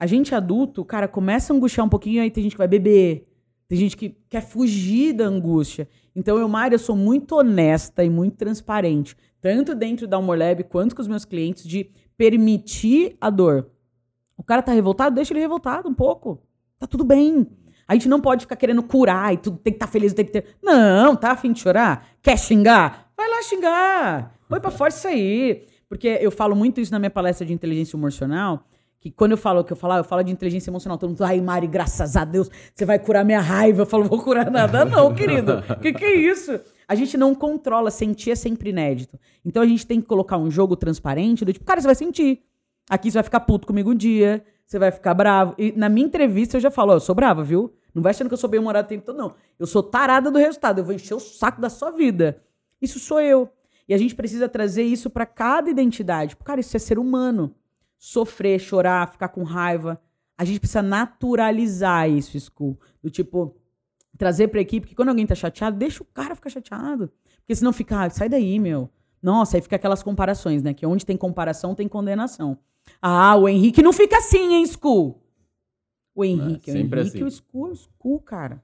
A 0.00 0.06
gente 0.06 0.34
adulto, 0.34 0.84
cara, 0.84 1.06
começa 1.06 1.52
a 1.52 1.56
angustiar 1.56 1.86
um 1.86 1.90
pouquinho, 1.90 2.22
aí 2.22 2.30
tem 2.30 2.42
gente 2.42 2.52
que 2.52 2.58
vai 2.58 2.68
beber, 2.68 3.28
tem 3.68 3.78
gente 3.78 3.96
que 3.96 4.16
quer 4.30 4.40
fugir 4.40 5.12
da 5.12 5.26
angústia. 5.26 5.86
Então, 6.16 6.38
eu, 6.38 6.48
Mário, 6.48 6.76
eu 6.76 6.78
sou 6.78 6.96
muito 6.96 7.36
honesta 7.36 8.02
e 8.02 8.08
muito 8.08 8.36
transparente 8.36 9.16
tanto 9.44 9.74
dentro 9.74 10.08
da 10.08 10.16
Humor 10.16 10.38
Lab 10.38 10.64
quanto 10.64 10.96
com 10.96 11.02
os 11.02 11.06
meus 11.06 11.26
clientes, 11.26 11.68
de 11.68 11.90
permitir 12.16 13.14
a 13.20 13.28
dor. 13.28 13.68
O 14.36 14.42
cara 14.42 14.62
tá 14.62 14.72
revoltado, 14.72 15.14
deixa 15.14 15.32
ele 15.32 15.40
revoltado 15.40 15.88
um 15.88 15.94
pouco. 15.94 16.42
Tá 16.78 16.86
tudo 16.86 17.04
bem. 17.04 17.46
A 17.86 17.94
gente 17.94 18.08
não 18.08 18.20
pode 18.20 18.42
ficar 18.42 18.56
querendo 18.56 18.82
curar 18.82 19.32
e 19.34 19.36
tudo 19.36 19.58
tem 19.58 19.72
que 19.72 19.76
estar 19.76 19.86
tá 19.86 19.92
feliz 19.92 20.12
o 20.12 20.14
tempo 20.14 20.30
inteiro. 20.30 20.46
Não, 20.62 21.14
tá 21.14 21.32
afim 21.32 21.52
de 21.52 21.60
chorar? 21.60 22.06
Quer 22.22 22.38
xingar? 22.38 23.10
Vai 23.16 23.28
lá 23.28 23.42
xingar. 23.42 24.34
Põe 24.48 24.60
pra 24.60 24.70
fora 24.70 24.90
isso 24.90 25.06
aí. 25.06 25.66
Porque 25.88 26.18
eu 26.20 26.30
falo 26.30 26.56
muito 26.56 26.80
isso 26.80 26.90
na 26.90 26.98
minha 26.98 27.10
palestra 27.10 27.46
de 27.46 27.52
inteligência 27.52 27.96
emocional, 27.96 28.64
que 28.98 29.10
quando 29.10 29.32
eu 29.32 29.36
falo 29.36 29.60
o 29.60 29.64
que 29.64 29.72
eu 29.72 29.76
falo, 29.76 29.94
eu 29.94 30.04
falo 30.04 30.22
de 30.22 30.32
inteligência 30.32 30.70
emocional. 30.70 30.98
Todo 30.98 31.10
mundo, 31.10 31.22
ai, 31.22 31.40
Mari, 31.40 31.66
graças 31.66 32.16
a 32.16 32.24
Deus, 32.24 32.50
você 32.74 32.84
vai 32.84 32.98
curar 32.98 33.24
minha 33.24 33.40
raiva. 33.40 33.82
Eu 33.82 33.86
falo, 33.86 34.04
vou 34.04 34.20
curar 34.20 34.50
nada, 34.50 34.84
não, 34.84 35.14
querido. 35.14 35.62
Que 35.80 35.92
que 35.92 36.04
é 36.04 36.14
isso? 36.14 36.58
A 36.88 36.94
gente 36.94 37.16
não 37.16 37.34
controla, 37.34 37.90
sentir 37.90 38.30
é 38.30 38.34
sempre 38.34 38.70
inédito. 38.70 39.18
Então 39.44 39.62
a 39.62 39.66
gente 39.66 39.86
tem 39.86 40.00
que 40.00 40.06
colocar 40.06 40.36
um 40.36 40.50
jogo 40.50 40.74
transparente 40.74 41.44
do 41.44 41.52
tipo, 41.52 41.64
cara, 41.64 41.80
você 41.80 41.86
vai 41.86 41.94
sentir. 41.94 42.42
Aqui 42.88 43.10
você 43.10 43.18
vai 43.18 43.22
ficar 43.22 43.40
puto 43.40 43.66
comigo 43.66 43.90
um 43.90 43.94
dia, 43.94 44.44
você 44.66 44.78
vai 44.78 44.90
ficar 44.90 45.14
bravo. 45.14 45.54
E 45.58 45.72
na 45.72 45.88
minha 45.88 46.06
entrevista 46.06 46.56
eu 46.56 46.60
já 46.60 46.70
falo, 46.70 46.92
ó, 46.92 46.96
eu 46.96 47.00
sou 47.00 47.14
brava, 47.14 47.42
viu? 47.42 47.72
Não 47.94 48.02
vai 48.02 48.10
achando 48.10 48.28
que 48.28 48.34
eu 48.34 48.38
sou 48.38 48.50
bem-humorado 48.50 48.86
o 48.86 48.88
tempo 48.88 49.04
todo, 49.06 49.16
não. 49.16 49.34
Eu 49.58 49.66
sou 49.66 49.82
tarada 49.82 50.30
do 50.30 50.38
resultado, 50.38 50.78
eu 50.78 50.84
vou 50.84 50.94
encher 50.94 51.14
o 51.14 51.20
saco 51.20 51.60
da 51.60 51.70
sua 51.70 51.90
vida. 51.90 52.42
Isso 52.82 52.98
sou 52.98 53.20
eu. 53.20 53.48
E 53.88 53.94
a 53.94 53.98
gente 53.98 54.14
precisa 54.14 54.48
trazer 54.48 54.82
isso 54.82 55.08
para 55.08 55.26
cada 55.26 55.70
identidade. 55.70 56.36
Cara, 56.36 56.60
isso 56.60 56.76
é 56.76 56.80
ser 56.80 56.98
humano. 56.98 57.54
Sofrer, 57.98 58.58
chorar, 58.58 59.10
ficar 59.12 59.28
com 59.28 59.44
raiva. 59.44 60.00
A 60.36 60.44
gente 60.44 60.58
precisa 60.58 60.82
naturalizar 60.82 62.10
isso, 62.10 62.38
School. 62.38 62.78
Do 63.02 63.10
tipo, 63.10 63.56
trazer 64.18 64.48
pra 64.48 64.60
equipe 64.60 64.88
que 64.88 64.94
quando 64.94 65.10
alguém 65.10 65.26
tá 65.26 65.34
chateado, 65.34 65.76
deixa 65.76 66.02
o 66.02 66.06
cara 66.06 66.34
ficar 66.34 66.50
chateado. 66.50 67.12
Porque 67.40 67.54
senão 67.54 67.72
fica, 67.72 68.04
ah, 68.04 68.10
sai 68.10 68.28
daí, 68.28 68.58
meu. 68.58 68.90
Nossa, 69.22 69.56
aí 69.56 69.62
fica 69.62 69.76
aquelas 69.76 70.02
comparações, 70.02 70.62
né? 70.62 70.74
Que 70.74 70.84
onde 70.84 71.06
tem 71.06 71.16
comparação 71.16 71.74
tem 71.74 71.86
condenação. 71.86 72.58
Ah, 73.00 73.36
o 73.36 73.48
Henrique 73.48 73.82
não 73.82 73.92
fica 73.92 74.18
assim, 74.18 74.54
hein, 74.54 74.66
School? 74.66 75.22
O 76.14 76.24
Henrique, 76.24 76.70
é, 76.70 76.74
o 76.74 76.76
Henrique 76.76 77.00
assim. 77.00 77.22
o 77.24 77.30
School, 77.30 77.72
o 77.72 77.76
School, 77.76 78.20
cara. 78.20 78.62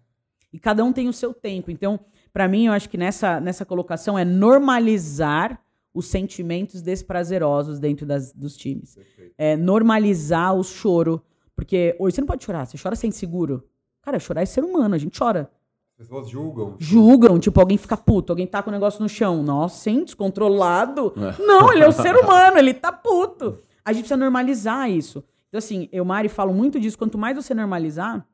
E 0.53 0.59
cada 0.59 0.85
um 0.85 0.93
tem 0.93 1.09
o 1.09 1.12
seu 1.12 1.33
tempo. 1.33 1.71
Então, 1.71 2.01
para 2.33 2.49
mim, 2.49 2.66
eu 2.66 2.73
acho 2.73 2.89
que 2.89 2.99
nessa, 2.99 3.41
nessa 3.41 3.64
colocação 3.64 4.18
é 4.18 4.25
normalizar 4.25 5.61
os 5.93 6.07
sentimentos 6.07 6.83
desprazerosos 6.83 7.79
dentro 7.79 8.07
das, 8.07 8.33
dos 8.33 8.57
times. 8.57 8.95
Perfeito. 8.95 9.35
É 9.37 9.57
normalizar 9.57 10.55
o 10.55 10.62
choro. 10.62 11.23
Porque 11.55 11.97
hoje 11.99 12.14
você 12.14 12.21
não 12.21 12.29
pode 12.29 12.45
chorar, 12.45 12.66
você 12.66 12.79
chora 12.81 12.97
sem 12.97 13.11
seguro. 13.11 13.64
Cara, 14.03 14.18
chorar 14.18 14.43
é 14.43 14.47
ser 14.47 14.64
humano, 14.64 14.95
a 14.95 14.99
gente 14.99 15.18
chora. 15.18 15.51
As 15.99 16.07
pessoas 16.07 16.31
julgam. 16.31 16.77
Julgam, 16.79 17.39
tipo, 17.39 17.61
alguém 17.61 17.77
fica 17.77 17.97
puto, 17.97 18.33
alguém 18.33 18.47
tá 18.47 18.62
com 18.62 18.71
o 18.71 18.73
negócio 18.73 19.03
no 19.03 19.09
chão. 19.09 19.43
Nossa, 19.43 19.83
sim, 19.83 20.03
descontrolado. 20.03 21.12
É. 21.16 21.43
Não, 21.43 21.71
ele 21.73 21.85
é 21.85 21.89
um 21.89 21.93
ser 21.93 22.16
humano, 22.16 22.57
ele 22.57 22.73
tá 22.73 22.91
puto. 22.91 23.59
A 23.91 23.93
gente 23.93 24.03
precisa 24.03 24.16
normalizar 24.16 24.88
isso. 24.88 25.24
Então, 25.49 25.59
assim, 25.59 25.88
eu, 25.91 26.05
Mari, 26.05 26.28
falo 26.28 26.55
muito 26.55 26.78
disso. 26.78 26.97
Quanto 26.97 27.18
mais 27.18 27.34
você 27.34 27.53
normalizar, 27.53 28.24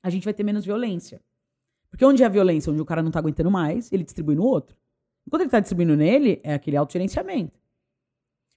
a 0.00 0.08
gente 0.08 0.24
vai 0.24 0.32
ter 0.32 0.44
menos 0.44 0.64
violência. 0.64 1.20
Porque 1.90 2.04
onde 2.04 2.22
é 2.22 2.26
a 2.26 2.28
violência? 2.28 2.72
Onde 2.72 2.80
o 2.80 2.84
cara 2.84 3.02
não 3.02 3.10
tá 3.10 3.18
aguentando 3.18 3.50
mais, 3.50 3.92
ele 3.92 4.04
distribui 4.04 4.36
no 4.36 4.44
outro. 4.44 4.76
Enquanto 5.26 5.42
ele 5.42 5.50
tá 5.50 5.58
distribuindo 5.58 5.96
nele, 5.96 6.40
é 6.44 6.54
aquele 6.54 6.76
autogerenciamento. 6.76 7.60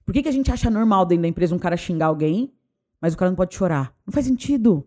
Por 0.04 0.12
que, 0.12 0.22
que 0.22 0.28
a 0.28 0.32
gente 0.32 0.50
acha 0.52 0.70
normal 0.70 1.04
dentro 1.04 1.22
da 1.22 1.28
empresa 1.28 1.52
um 1.52 1.58
cara 1.58 1.76
xingar 1.76 2.06
alguém, 2.06 2.52
mas 3.00 3.12
o 3.12 3.16
cara 3.16 3.30
não 3.30 3.36
pode 3.36 3.52
chorar? 3.52 3.92
Não 4.06 4.12
faz 4.12 4.24
sentido. 4.24 4.86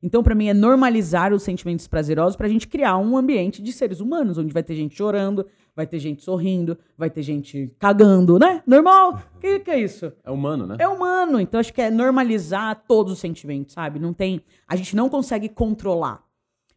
Então, 0.00 0.22
para 0.22 0.36
mim, 0.36 0.46
é 0.46 0.54
normalizar 0.54 1.32
os 1.32 1.42
sentimentos 1.42 1.88
prazerosos 1.88 2.36
para 2.36 2.46
a 2.46 2.50
gente 2.50 2.68
criar 2.68 2.96
um 2.96 3.16
ambiente 3.16 3.60
de 3.60 3.72
seres 3.72 3.98
humanos, 3.98 4.38
onde 4.38 4.52
vai 4.52 4.62
ter 4.62 4.76
gente 4.76 4.96
chorando, 4.96 5.46
vai 5.74 5.86
ter 5.86 5.98
gente 5.98 6.22
sorrindo, 6.22 6.78
vai 6.96 7.10
ter 7.10 7.22
gente 7.22 7.74
cagando, 7.78 8.38
né? 8.38 8.62
Normal. 8.66 9.22
O 9.36 9.38
que, 9.40 9.60
que, 9.60 9.70
é 9.70 9.80
isso? 9.80 10.12
É 10.24 10.30
humano, 10.30 10.66
né? 10.66 10.76
É 10.78 10.86
humano. 10.86 11.40
Então, 11.40 11.58
acho 11.58 11.72
que 11.72 11.80
é 11.80 11.90
normalizar 11.90 12.84
todos 12.86 13.12
os 13.12 13.18
sentimentos, 13.18 13.74
sabe? 13.74 13.98
Não 13.98 14.12
tem. 14.12 14.42
A 14.66 14.76
gente 14.76 14.94
não 14.94 15.08
consegue 15.08 15.48
controlar. 15.48 16.24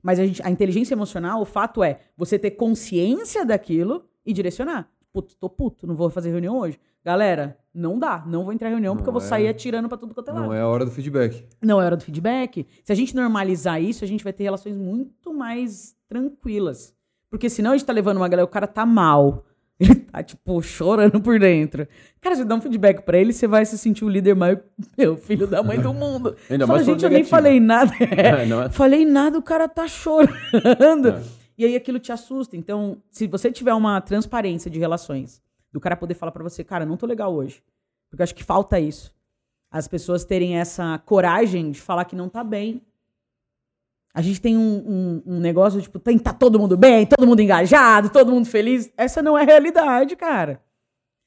Mas 0.01 0.19
a, 0.19 0.25
gente, 0.25 0.41
a 0.43 0.49
inteligência 0.49 0.93
emocional, 0.93 1.41
o 1.41 1.45
fato 1.45 1.83
é 1.83 1.99
você 2.15 2.37
ter 2.37 2.51
consciência 2.51 3.43
daquilo 3.45 4.05
e 4.25 4.31
direcionar. 4.31 4.89
Putz, 5.11 5.35
tô 5.35 5.49
puto, 5.49 5.87
não 5.87 5.95
vou 5.95 6.09
fazer 6.09 6.29
reunião 6.29 6.57
hoje. 6.57 6.79
Galera, 7.03 7.57
não 7.73 7.99
dá. 7.99 8.23
Não 8.25 8.43
vou 8.43 8.51
entrar 8.51 8.69
em 8.69 8.71
reunião 8.71 8.93
não 8.93 8.97
porque 8.97 9.09
eu 9.09 9.13
vou 9.13 9.21
é... 9.21 9.25
sair 9.25 9.47
atirando 9.47 9.87
pra 9.87 9.97
tudo 9.97 10.13
quanto 10.13 10.29
é 10.29 10.33
lado. 10.33 10.45
Não 10.45 10.53
é 10.53 10.61
a 10.61 10.67
hora 10.67 10.85
do 10.85 10.91
feedback. 10.91 11.45
Não 11.61 11.81
é 11.81 11.85
hora 11.85 11.97
do 11.97 12.03
feedback. 12.03 12.67
Se 12.83 12.91
a 12.91 12.95
gente 12.95 13.15
normalizar 13.15 13.81
isso, 13.81 14.03
a 14.03 14.07
gente 14.07 14.23
vai 14.23 14.33
ter 14.33 14.43
relações 14.43 14.75
muito 14.75 15.33
mais 15.33 15.95
tranquilas. 16.07 16.94
Porque 17.29 17.49
senão 17.49 17.71
a 17.71 17.77
gente 17.77 17.85
tá 17.85 17.93
levando 17.93 18.17
uma 18.17 18.27
galera, 18.27 18.45
o 18.45 18.49
cara 18.49 18.67
tá 18.67 18.85
mal. 18.85 19.45
Ele 19.79 19.95
tá, 19.95 20.23
tipo, 20.23 20.61
chorando 20.61 21.19
por 21.19 21.37
dentro. 21.37 21.87
Cara, 22.21 22.35
você 22.35 22.45
dá 22.45 22.55
um 22.55 22.61
feedback 22.61 23.01
pra 23.01 23.17
ele, 23.17 23.33
você 23.33 23.45
vai 23.45 23.65
se 23.65 23.77
sentir 23.77 24.05
o 24.05 24.09
líder 24.09 24.33
mais. 24.33 24.57
Meu, 24.97 25.17
filho 25.17 25.45
da 25.45 25.61
mãe 25.61 25.79
do 25.79 25.91
mundo. 25.93 26.35
Ainda 26.49 26.65
Fala, 26.65 26.77
mais 26.77 26.87
gente, 26.87 27.03
eu 27.03 27.09
nem 27.09 27.25
falei 27.25 27.59
nada. 27.59 27.91
É, 27.99 28.65
é. 28.65 28.69
Falei 28.69 29.05
nada, 29.05 29.37
o 29.37 29.41
cara 29.41 29.67
tá 29.67 29.85
chorando. 29.85 31.09
É. 31.09 31.21
E 31.57 31.65
aí 31.65 31.75
aquilo 31.75 31.99
te 31.99 32.11
assusta. 32.11 32.55
Então, 32.55 33.01
se 33.11 33.27
você 33.27 33.51
tiver 33.51 33.73
uma 33.73 33.99
transparência 33.99 34.71
de 34.71 34.79
relações, 34.79 35.41
do 35.73 35.79
cara 35.81 35.97
poder 35.97 36.13
falar 36.13 36.31
para 36.31 36.43
você, 36.43 36.63
cara, 36.63 36.85
não 36.85 36.95
tô 36.95 37.05
legal 37.05 37.33
hoje. 37.33 37.61
Porque 38.09 38.21
eu 38.21 38.23
acho 38.23 38.35
que 38.35 38.43
falta 38.45 38.79
isso. 38.79 39.13
As 39.69 39.89
pessoas 39.89 40.23
terem 40.23 40.57
essa 40.57 40.97
coragem 40.99 41.71
de 41.71 41.81
falar 41.81 42.05
que 42.05 42.15
não 42.15 42.29
tá 42.29 42.45
bem. 42.45 42.81
A 44.15 44.21
gente 44.21 44.39
tem 44.39 44.55
um, 44.55 44.61
um, 45.27 45.35
um 45.35 45.39
negócio, 45.41 45.81
tipo, 45.81 45.99
tem 45.99 46.17
tá 46.17 46.31
todo 46.31 46.57
mundo 46.57 46.77
bem, 46.77 47.05
todo 47.05 47.27
mundo 47.27 47.41
engajado, 47.41 48.09
todo 48.09 48.31
mundo 48.31 48.47
feliz. 48.47 48.89
Essa 48.95 49.21
não 49.21 49.37
é 49.37 49.41
a 49.41 49.45
realidade, 49.45 50.15
cara. 50.15 50.61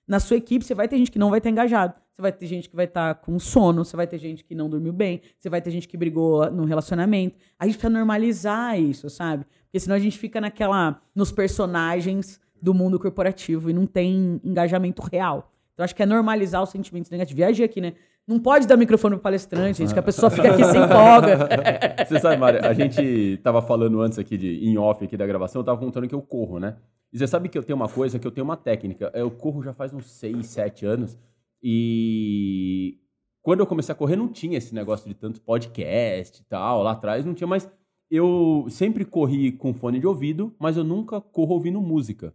Na 0.09 0.19
sua 0.19 0.39
equipe, 0.39 0.65
você 0.65 0.75
vai 0.75 0.89
ter 0.89 0.97
gente 0.97 1.11
que 1.11 1.19
não 1.19 1.29
vai 1.29 1.37
estar 1.37 1.51
engajado. 1.51 1.93
Você 2.11 2.23
vai 2.23 2.33
ter 2.33 2.47
gente 2.47 2.67
que 2.67 2.75
vai 2.75 2.87
estar 2.87 3.17
com 3.17 3.39
sono, 3.39 3.85
você 3.85 3.95
vai 3.95 4.07
ter 4.07 4.17
gente 4.17 4.43
que 4.43 4.55
não 4.55 4.71
dormiu 4.71 4.95
bem, 4.95 5.21
você 5.39 5.51
vai 5.51 5.61
ter 5.61 5.71
gente 5.71 5.87
que 5.87 5.99
brigou 5.99 6.51
no 6.51 6.65
relacionamento. 6.65 7.37
A 7.59 7.67
gente 7.67 7.75
precisa 7.75 7.91
normalizar 7.91 8.81
isso, 8.81 9.11
sabe? 9.11 9.45
Porque 9.65 9.79
senão 9.79 9.95
a 9.95 9.99
gente 9.99 10.17
fica 10.17 10.41
naquela. 10.41 10.99
nos 11.15 11.31
personagens 11.31 12.41
do 12.61 12.73
mundo 12.73 12.99
corporativo 12.99 13.69
e 13.69 13.75
não 13.75 13.85
tem 13.85 14.41
engajamento 14.43 15.03
real. 15.03 15.53
Então 15.75 15.85
acho 15.85 15.95
que 15.95 16.03
é 16.03 16.07
normalizar 16.07 16.63
os 16.63 16.71
sentimentos 16.71 17.11
negativos. 17.11 17.37
Viajei 17.37 17.67
aqui, 17.67 17.83
né? 17.83 17.93
Não 18.29 18.39
pode 18.39 18.67
dar 18.67 18.77
microfone 18.77 19.15
pro 19.15 19.23
palestrante, 19.23 19.79
gente, 19.79 19.95
que 19.95 19.99
a 19.99 20.03
pessoa 20.03 20.29
fica 20.29 20.53
aqui 20.53 20.63
sem 20.63 20.83
empolga. 20.83 21.49
Você 22.07 22.21
sabe, 22.21 22.37
Mário, 22.37 22.63
a 22.63 22.75
gente 22.75 23.41
tava 23.43 23.63
falando 23.63 24.03
antes 24.03 24.19
aqui 24.19 24.37
de 24.37 24.69
em 24.69 24.77
off 24.77 25.03
aqui 25.03 25.17
da 25.17 25.27
gravação, 25.27 25.63
eu 25.63 25.65
tava 25.65 25.81
contando 25.81 26.07
que 26.07 26.15
eu 26.15 26.21
corro, 26.21 26.59
né? 26.59 26.77
E 27.11 27.19
você 27.19 27.27
sabe 27.27 27.49
que 27.49 27.57
eu 27.57 27.63
tenho 27.63 27.77
uma 27.77 27.89
coisa, 27.89 28.19
que 28.19 28.27
eu 28.27 28.31
tenho 28.31 28.45
uma 28.45 28.57
técnica. 28.57 29.11
Eu 29.15 29.31
corro 29.31 29.63
já 29.63 29.73
faz 29.73 29.95
uns 29.95 30.11
6, 30.11 30.45
7 30.45 30.85
anos. 30.85 31.17
E 31.63 32.99
quando 33.41 33.61
eu 33.61 33.67
comecei 33.67 33.95
a 33.95 33.97
correr, 33.97 34.15
não 34.15 34.29
tinha 34.29 34.59
esse 34.59 34.75
negócio 34.75 35.09
de 35.09 35.15
tanto 35.15 35.41
podcast 35.41 36.43
e 36.43 36.45
tal. 36.45 36.83
Lá 36.83 36.91
atrás 36.91 37.25
não 37.25 37.33
tinha, 37.33 37.49
mas 37.49 37.67
eu 38.11 38.67
sempre 38.69 39.07
corri 39.07 39.53
com 39.53 39.73
fone 39.73 39.99
de 39.99 40.07
ouvido, 40.07 40.55
mas 40.59 40.77
eu 40.77 40.85
nunca 40.85 41.19
corro 41.19 41.55
ouvindo 41.55 41.81
música. 41.81 42.35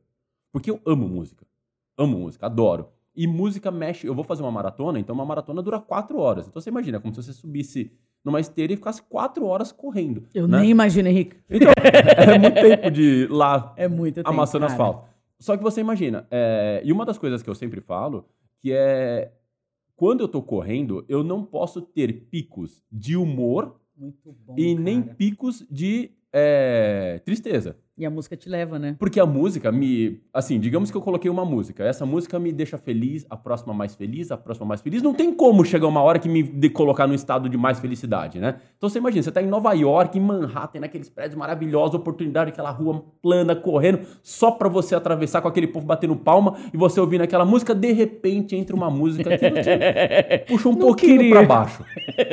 Porque 0.52 0.72
eu 0.72 0.82
amo 0.88 1.08
música. 1.08 1.46
Amo 1.96 2.18
música, 2.18 2.48
adoro. 2.48 2.90
E 3.16 3.28
música 3.28 3.70
mexe. 3.70 4.08
Eu 4.08 4.16
vou 4.16 4.24
fazer 4.24 4.42
uma 4.42 4.52
maratona, 4.52 5.00
então 5.00 5.14
uma 5.14 5.26
maratona 5.26 5.62
dura 5.62 5.80
quatro 5.80 6.18
horas. 6.20 6.48
Então 6.48 6.62
você 6.62 6.70
imagina, 6.70 7.00
como 7.00 7.14
se 7.14 7.22
você 7.22 7.34
subisse 7.34 7.92
numa 8.24 8.40
esteira 8.40 8.74
e 8.74 8.76
ficasse 8.76 9.02
quatro 9.04 9.46
horas 9.46 9.72
correndo. 9.72 10.24
Eu 10.34 10.48
né? 10.48 10.62
nem 10.62 10.70
imagino, 10.70 11.10
Henrique. 11.10 11.36
Então, 11.50 11.72
é 11.78 12.40
muito 12.40 12.56
tempo 12.56 12.92
de 12.92 13.02
ir 13.02 13.30
lá 13.30 13.74
É 13.78 13.88
muito 13.88 14.16
tempo, 14.16 14.30
amassando 14.30 14.66
cara. 14.66 14.74
asfalto. 14.74 15.10
Só 15.40 15.58
que 15.58 15.64
você 15.64 15.82
imagina, 15.82 16.26
é, 16.32 16.82
e 16.86 16.92
uma 16.92 17.06
das 17.06 17.18
coisas 17.18 17.44
que 17.44 17.50
eu 17.50 17.56
sempre 17.56 17.82
falo, 17.82 18.26
que 18.62 18.72
é 18.72 19.32
quando 19.96 20.22
eu 20.22 20.28
tô 20.28 20.42
correndo, 20.42 21.06
eu 21.08 21.24
não 21.24 21.44
posso 21.44 21.82
ter 21.82 22.28
picos 22.30 22.82
de 22.92 23.16
humor 23.16 23.80
e 24.58 24.74
nem 24.76 25.02
cara. 25.02 25.16
picos 25.16 25.66
de 25.70 26.12
é, 26.34 27.22
tristeza. 27.24 27.78
E 27.96 28.08
a 28.08 28.10
música 28.10 28.36
te 28.36 28.50
leva, 28.50 28.80
né? 28.80 28.96
Porque 28.98 29.20
a 29.20 29.26
música 29.26 29.72
me. 29.72 30.20
Assim, 30.34 30.60
digamos 30.60 30.90
que 30.90 30.98
eu 30.98 31.02
coloquei 31.02 31.30
uma 31.30 31.46
música. 31.46 31.84
Essa 31.84 32.08
música 32.08 32.40
me 32.40 32.52
deixa 32.52 32.76
feliz, 32.76 33.24
a 33.30 33.38
próxima 33.38 33.72
mais 33.72 33.94
feliz, 33.94 34.32
a 34.32 34.38
próxima 34.38 34.66
mais 34.66 34.82
feliz. 34.82 35.04
Não 35.04 35.14
tem 35.14 35.32
como 35.32 35.64
chegar 35.64 35.88
uma 35.88 36.02
hora 36.02 36.18
que 36.18 36.28
me 36.28 36.42
de 36.42 36.72
colocar 36.72 37.06
num 37.06 37.14
estado 37.14 37.48
de 37.48 37.56
mais 37.56 37.80
felicidade, 37.80 38.40
né? 38.40 38.56
Então 38.76 38.90
você 38.90 38.98
imagina, 38.98 39.22
você 39.22 39.32
tá 39.32 39.44
em 39.44 39.48
Nova 39.48 39.72
York, 39.74 40.18
em 40.18 40.22
Manhattan, 40.22 40.80
naqueles 40.80 41.08
prédios 41.08 41.36
maravilhosos, 41.36 41.94
oportunidade, 41.94 42.50
aquela 42.50 42.72
rua 42.72 43.06
plana, 43.22 43.56
correndo, 43.56 44.00
só 44.24 44.50
pra 44.50 44.68
você 44.68 44.96
atravessar 44.96 45.44
com 45.44 45.48
aquele 45.48 45.68
povo 45.68 45.86
batendo 45.86 46.16
palma 46.16 46.58
e 46.74 46.78
você 46.78 47.00
ouvindo 47.00 47.22
aquela 47.22 47.46
música, 47.46 47.76
de 47.76 47.92
repente 47.92 48.56
entra 48.56 48.76
uma 48.76 48.90
música 48.90 49.30
que 49.38 50.40
puxa 50.52 50.68
um 50.68 50.72
Não 50.72 50.80
pouquinho 50.80 51.30
pra 51.30 51.44
baixo. 51.44 51.86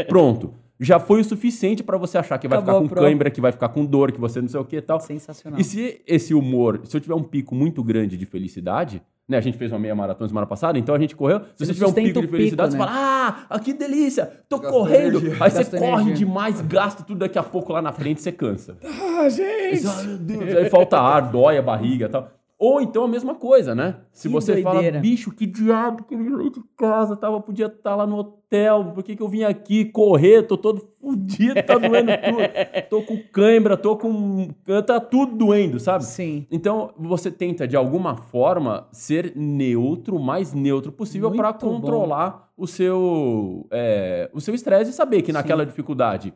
Pronto. 0.09 0.55
Já 0.81 0.99
foi 0.99 1.21
o 1.21 1.25
suficiente 1.25 1.83
pra 1.83 1.99
você 1.99 2.17
achar 2.17 2.39
que 2.39 2.49
vai 2.49 2.59
Acabou 2.59 2.81
ficar 2.81 2.89
com 2.89 2.95
prova. 2.95 3.07
cãibra, 3.09 3.31
que 3.31 3.41
vai 3.41 3.53
ficar 3.53 3.69
com 3.69 3.85
dor, 3.85 4.11
que 4.13 4.19
você 4.21 4.41
não 4.41 4.49
sei 4.49 4.59
o 4.59 4.65
que 4.65 4.77
e 4.77 4.81
tal. 4.81 4.99
Sensacional. 4.99 5.61
E 5.61 5.63
se 5.65 6.01
esse 6.07 6.33
humor, 6.33 6.81
se 6.85 6.97
eu 6.97 7.01
tiver 7.01 7.15
um 7.15 7.23
pico 7.23 7.55
muito 7.55 7.85
grande 7.85 8.17
de 8.17 8.25
felicidade, 8.25 9.03
né? 9.29 9.37
A 9.37 9.41
gente 9.41 9.57
fez 9.59 9.71
uma 9.71 9.79
meia 9.79 9.95
maratona 9.95 10.27
semana 10.27 10.47
passada, 10.47 10.77
então 10.79 10.93
a 10.95 10.99
gente 10.99 11.15
correu. 11.15 11.41
Se 11.55 11.65
você 11.65 11.67
Você 11.67 11.75
tiver 11.75 11.87
um 11.87 11.93
pico 11.93 12.21
de 12.23 12.27
felicidade, 12.29 12.71
pico, 12.73 12.83
você 12.83 12.91
fala: 12.91 13.47
Ah, 13.49 13.59
que 13.61 13.73
delícia! 13.73 14.27
Tô 14.49 14.59
correndo! 14.59 15.19
energia. 15.19 15.37
Aí 15.45 15.51
você 15.51 15.59
Gastou 15.59 15.79
corre 15.79 16.03
energia. 16.03 16.27
demais, 16.27 16.61
gasta 16.63 17.03
tudo, 17.05 17.19
daqui 17.19 17.39
a 17.39 17.43
pouco 17.43 17.73
lá 17.73 17.81
na 17.83 17.93
frente 17.93 18.21
você 18.23 18.33
cansa. 18.33 18.77
Ah, 18.83 19.29
gente! 19.29 19.45
Aí, 19.47 19.77
você, 19.77 19.87
"Ai, 19.87 20.07
meu 20.07 20.19
Deus, 20.19 20.57
aí 20.57 20.69
falta 20.71 20.99
ar, 20.99 21.31
dói 21.31 21.59
a 21.59 21.63
barriga 21.63 22.07
e 22.07 22.09
tal. 22.09 22.29
Ou 22.61 22.79
então 22.79 23.05
a 23.05 23.09
mesma 23.09 23.35
coisa, 23.35 23.75
né? 23.75 23.97
Se 24.13 24.29
Que 24.29 24.35
você 24.35 24.53
doideira. 24.53 24.91
fala, 24.91 25.01
bicho, 25.01 25.31
que 25.31 25.47
diabo 25.47 26.05
que 26.05 26.15
eu 26.15 26.19
vim 26.19 26.51
de 26.51 26.61
casa, 26.77 27.17
tava, 27.17 27.41
podia 27.41 27.65
estar 27.67 27.97
lá 27.97 28.07
no 28.07 28.19
hotel, 28.19 28.93
por 28.95 29.03
que, 29.03 29.17
que 29.17 29.23
eu 29.23 29.29
vim 29.31 29.45
aqui 29.45 29.87
correr? 29.87 30.43
Tô 30.43 30.59
todo 30.59 30.87
fudido, 31.01 31.55
tá 31.63 31.79
doendo 31.79 32.13
tudo. 32.13 32.89
Tô 32.91 33.03
com 33.03 33.17
cãibra, 33.33 33.79
tô 33.79 33.97
com. 33.97 34.51
tá 34.87 35.01
tudo 35.01 35.35
doendo, 35.37 35.81
sabe? 35.81 36.05
Sim. 36.05 36.47
Então, 36.51 36.93
você 36.99 37.31
tenta, 37.31 37.67
de 37.67 37.77
alguma 37.77 38.15
forma, 38.15 38.87
ser 38.93 39.33
neutro, 39.35 40.17
o 40.17 40.23
mais 40.23 40.53
neutro 40.53 40.93
possível 40.93 41.31
para 41.31 41.53
Muito 41.53 41.65
bom. 41.65 41.81
controlar 41.81 42.51
o 42.59 42.67
seu 42.67 43.67
é, 43.71 44.29
o 44.35 44.41
seu 44.41 44.55
estresse 44.55 44.91
e 44.91 44.93
saber 44.93 45.23
que 45.23 45.33
naquela 45.33 45.65
dificuldade 45.65 46.35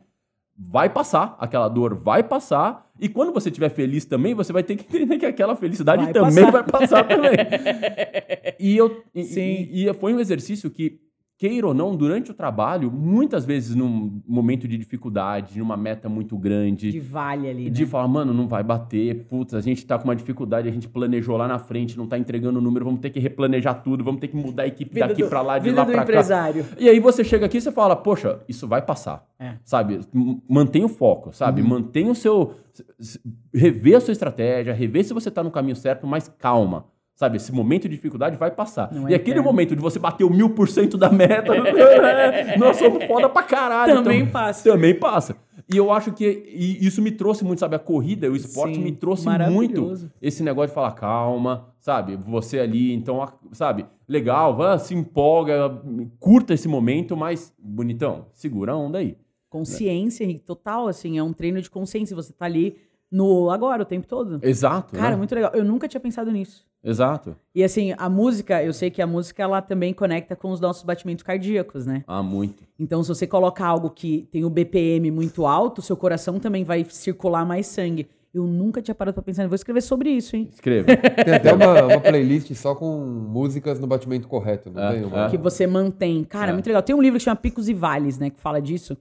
vai 0.57 0.89
passar, 0.89 1.35
aquela 1.39 1.67
dor 1.67 1.95
vai 1.95 2.23
passar, 2.23 2.85
e 2.99 3.09
quando 3.09 3.33
você 3.33 3.49
estiver 3.49 3.69
feliz 3.69 4.05
também, 4.05 4.33
você 4.33 4.53
vai 4.53 4.63
ter 4.63 4.75
que 4.77 4.85
entender 4.95 5.17
que 5.17 5.25
aquela 5.25 5.55
felicidade 5.55 6.03
Vai 6.05 6.13
também 6.13 6.45
passar. 6.45 6.51
vai 6.51 6.63
passar 6.63 7.07
também. 7.07 7.31
E, 8.59 8.77
eu, 8.77 9.03
e, 9.13 9.23
Sim. 9.25 9.67
e- 9.69 9.87
e 9.89 9.93
foi 9.93 10.13
um 10.13 10.19
exercício 10.19 10.69
que, 10.69 10.97
queira 11.37 11.67
ou 11.67 11.73
não, 11.73 11.95
durante 11.97 12.31
o 12.31 12.33
trabalho, 12.33 12.89
muitas 12.89 13.43
vezes 13.45 13.75
num 13.75 14.21
momento 14.25 14.67
de 14.69 14.77
dificuldade, 14.77 15.59
numa 15.59 15.75
meta 15.75 16.07
muito 16.07 16.37
grande, 16.37 16.91
De 16.93 16.99
vale 17.01 17.49
ali, 17.49 17.63
né? 17.65 17.69
de 17.71 17.85
falar, 17.85 18.07
mano, 18.07 18.33
não 18.33 18.47
vai 18.47 18.63
bater, 18.63 19.25
putz, 19.25 19.53
a 19.53 19.59
gente 19.59 19.85
tá 19.85 19.97
com 19.97 20.05
uma 20.05 20.15
dificuldade, 20.15 20.69
a 20.69 20.71
gente 20.71 20.87
planejou 20.87 21.35
lá 21.35 21.45
na 21.47 21.59
frente, 21.59 21.97
não 21.97 22.07
tá 22.07 22.17
entregando 22.17 22.59
o 22.59 22.61
número, 22.61 22.85
vamos 22.85 23.01
ter 23.01 23.09
que 23.09 23.19
replanejar 23.19 23.83
tudo, 23.83 24.01
vamos 24.03 24.21
ter 24.21 24.29
que 24.29 24.35
mudar 24.37 24.63
a 24.63 24.67
equipe 24.67 24.93
Vida 24.93 25.07
daqui 25.09 25.23
do- 25.23 25.29
pra 25.29 25.41
lá, 25.41 25.59
de 25.59 25.69
lá 25.71 25.85
pra 25.85 26.03
empresário. 26.03 26.63
cá. 26.63 26.75
E 26.79 26.87
aí 26.87 26.99
você 27.01 27.21
chega 27.23 27.45
aqui 27.47 27.57
e 27.57 27.61
você 27.61 27.71
fala, 27.71 27.97
poxa, 27.97 28.39
isso 28.47 28.65
vai 28.65 28.81
passar, 28.81 29.25
É. 29.37 29.55
sabe? 29.65 29.99
Mantenha 30.49 30.85
o 30.85 30.89
foco, 30.89 31.33
sabe? 31.33 31.61
Uhum. 31.61 31.67
Mantenha 31.67 32.11
o 32.11 32.15
seu... 32.15 32.55
Rever 33.53 33.97
a 33.97 34.01
sua 34.01 34.11
estratégia, 34.11 34.73
rever 34.73 35.03
se 35.05 35.13
você 35.13 35.31
tá 35.31 35.41
no 35.43 35.51
caminho 35.51 35.75
certo, 35.75 36.05
mas 36.05 36.27
calma. 36.37 36.85
Sabe, 37.15 37.37
esse 37.37 37.49
momento 37.51 37.83
de 37.83 37.95
dificuldade 37.95 38.35
vai 38.35 38.51
passar. 38.51 38.91
Não 38.91 39.09
e 39.09 39.13
é 39.13 39.15
aquele 39.15 39.39
eterno. 39.39 39.49
momento 39.49 39.73
de 39.73 39.81
você 39.81 39.97
bater 39.97 40.25
o 40.25 40.29
mil 40.29 40.49
por 40.49 40.67
cento 40.67 40.97
da 40.97 41.09
meta, 41.09 41.53
nós 42.59 42.75
somos 42.75 43.05
foda 43.05 43.29
pra 43.29 43.41
caralho. 43.41 43.95
Também 43.95 44.19
então- 44.19 44.31
passa. 44.33 44.69
Também 44.69 44.93
passa. 44.93 45.35
E 45.73 45.77
eu 45.77 45.91
acho 45.91 46.11
que 46.11 46.25
e 46.25 46.85
isso 46.85 47.01
me 47.01 47.11
trouxe 47.11 47.45
muito, 47.45 47.59
sabe? 47.59 47.75
A 47.75 47.79
corrida, 47.79 48.29
o 48.29 48.35
esporte 48.35 48.75
Sim, 48.75 48.83
me 48.83 48.91
trouxe 48.91 49.27
muito 49.49 50.09
esse 50.21 50.43
negócio 50.43 50.67
de 50.67 50.75
falar 50.75 50.91
calma, 50.91 51.73
sabe? 51.79 52.17
Você 52.17 52.59
ali, 52.59 52.93
então, 52.93 53.25
sabe? 53.53 53.85
Legal, 54.07 54.55
vá, 54.55 54.77
se 54.77 54.93
empolga, 54.93 55.71
curta 56.19 56.53
esse 56.53 56.67
momento, 56.67 57.15
mas 57.15 57.51
bonitão, 57.57 58.25
segura 58.33 58.73
a 58.73 58.77
onda 58.77 58.99
aí. 58.99 59.17
Consciência, 59.49 60.25
Henrique, 60.25 60.43
total, 60.43 60.87
assim, 60.87 61.17
é 61.17 61.23
um 61.23 61.31
treino 61.31 61.61
de 61.61 61.69
consciência. 61.69 62.13
Você 62.15 62.33
tá 62.33 62.45
ali 62.45 62.75
no 63.09 63.49
agora 63.49 63.83
o 63.83 63.85
tempo 63.85 64.05
todo. 64.05 64.39
Exato. 64.43 64.93
Cara, 64.93 65.11
né? 65.11 65.15
muito 65.15 65.33
legal. 65.33 65.51
Eu 65.53 65.63
nunca 65.63 65.87
tinha 65.87 66.01
pensado 66.01 66.29
nisso. 66.31 66.65
Exato. 66.85 67.35
E 67.53 67.63
assim, 67.63 67.93
a 67.97 68.07
música, 68.07 68.63
eu 68.63 68.71
sei 68.71 68.91
que 68.91 69.01
a 69.01 69.07
música 69.07 69.41
ela 69.41 69.61
também 69.61 69.93
conecta 69.93 70.35
com 70.35 70.51
os 70.51 70.59
nossos 70.59 70.83
batimentos 70.83 71.23
cardíacos, 71.23 71.85
né? 71.85 72.03
Ah, 72.07 72.21
muito. 72.21 72.63
Então, 72.79 73.01
se 73.01 73.09
você 73.09 73.25
coloca 73.25 73.65
algo 73.65 73.89
que 73.89 74.27
tem 74.31 74.45
o 74.45 74.49
BPM 74.49 75.09
muito 75.09 75.47
alto, 75.47 75.81
seu 75.81 75.97
coração 75.97 76.39
também 76.39 76.63
vai 76.63 76.83
circular 76.83 77.43
mais 77.45 77.65
sangue. 77.65 78.07
Eu 78.33 78.43
nunca 78.45 78.81
tinha 78.81 78.93
parado 78.93 79.13
pra 79.15 79.23
pensar, 79.23 79.43
eu 79.43 79.49
vou 79.49 79.55
escrever 79.55 79.81
sobre 79.81 80.09
isso, 80.09 80.35
hein? 80.35 80.49
Escreva. 80.53 80.87
Tem 81.23 81.33
até 81.35 81.53
uma, 81.53 81.83
uma 81.85 81.99
playlist 82.01 82.53
só 82.53 82.75
com 82.75 82.97
músicas 82.99 83.79
no 83.79 83.87
batimento 83.87 84.27
correto, 84.27 84.69
não 84.69 84.83
É, 84.83 84.93
tem? 84.93 85.05
Uma... 85.05 85.25
é. 85.25 85.29
Que 85.29 85.37
você 85.37 85.65
mantém. 85.65 86.23
Cara, 86.25 86.51
É. 86.51 86.53
muito 86.53 86.67
legal. 86.67 86.83
Tem 86.83 86.93
um 86.93 87.01
livro 87.01 87.17
que 87.17 87.23
chama 87.23 87.37
Picos 87.37 87.69
e 87.69 87.73
Vales, 87.73 88.19
né? 88.19 88.29
Que 88.29 88.39
fala 88.39 88.61
disso. 88.61 88.97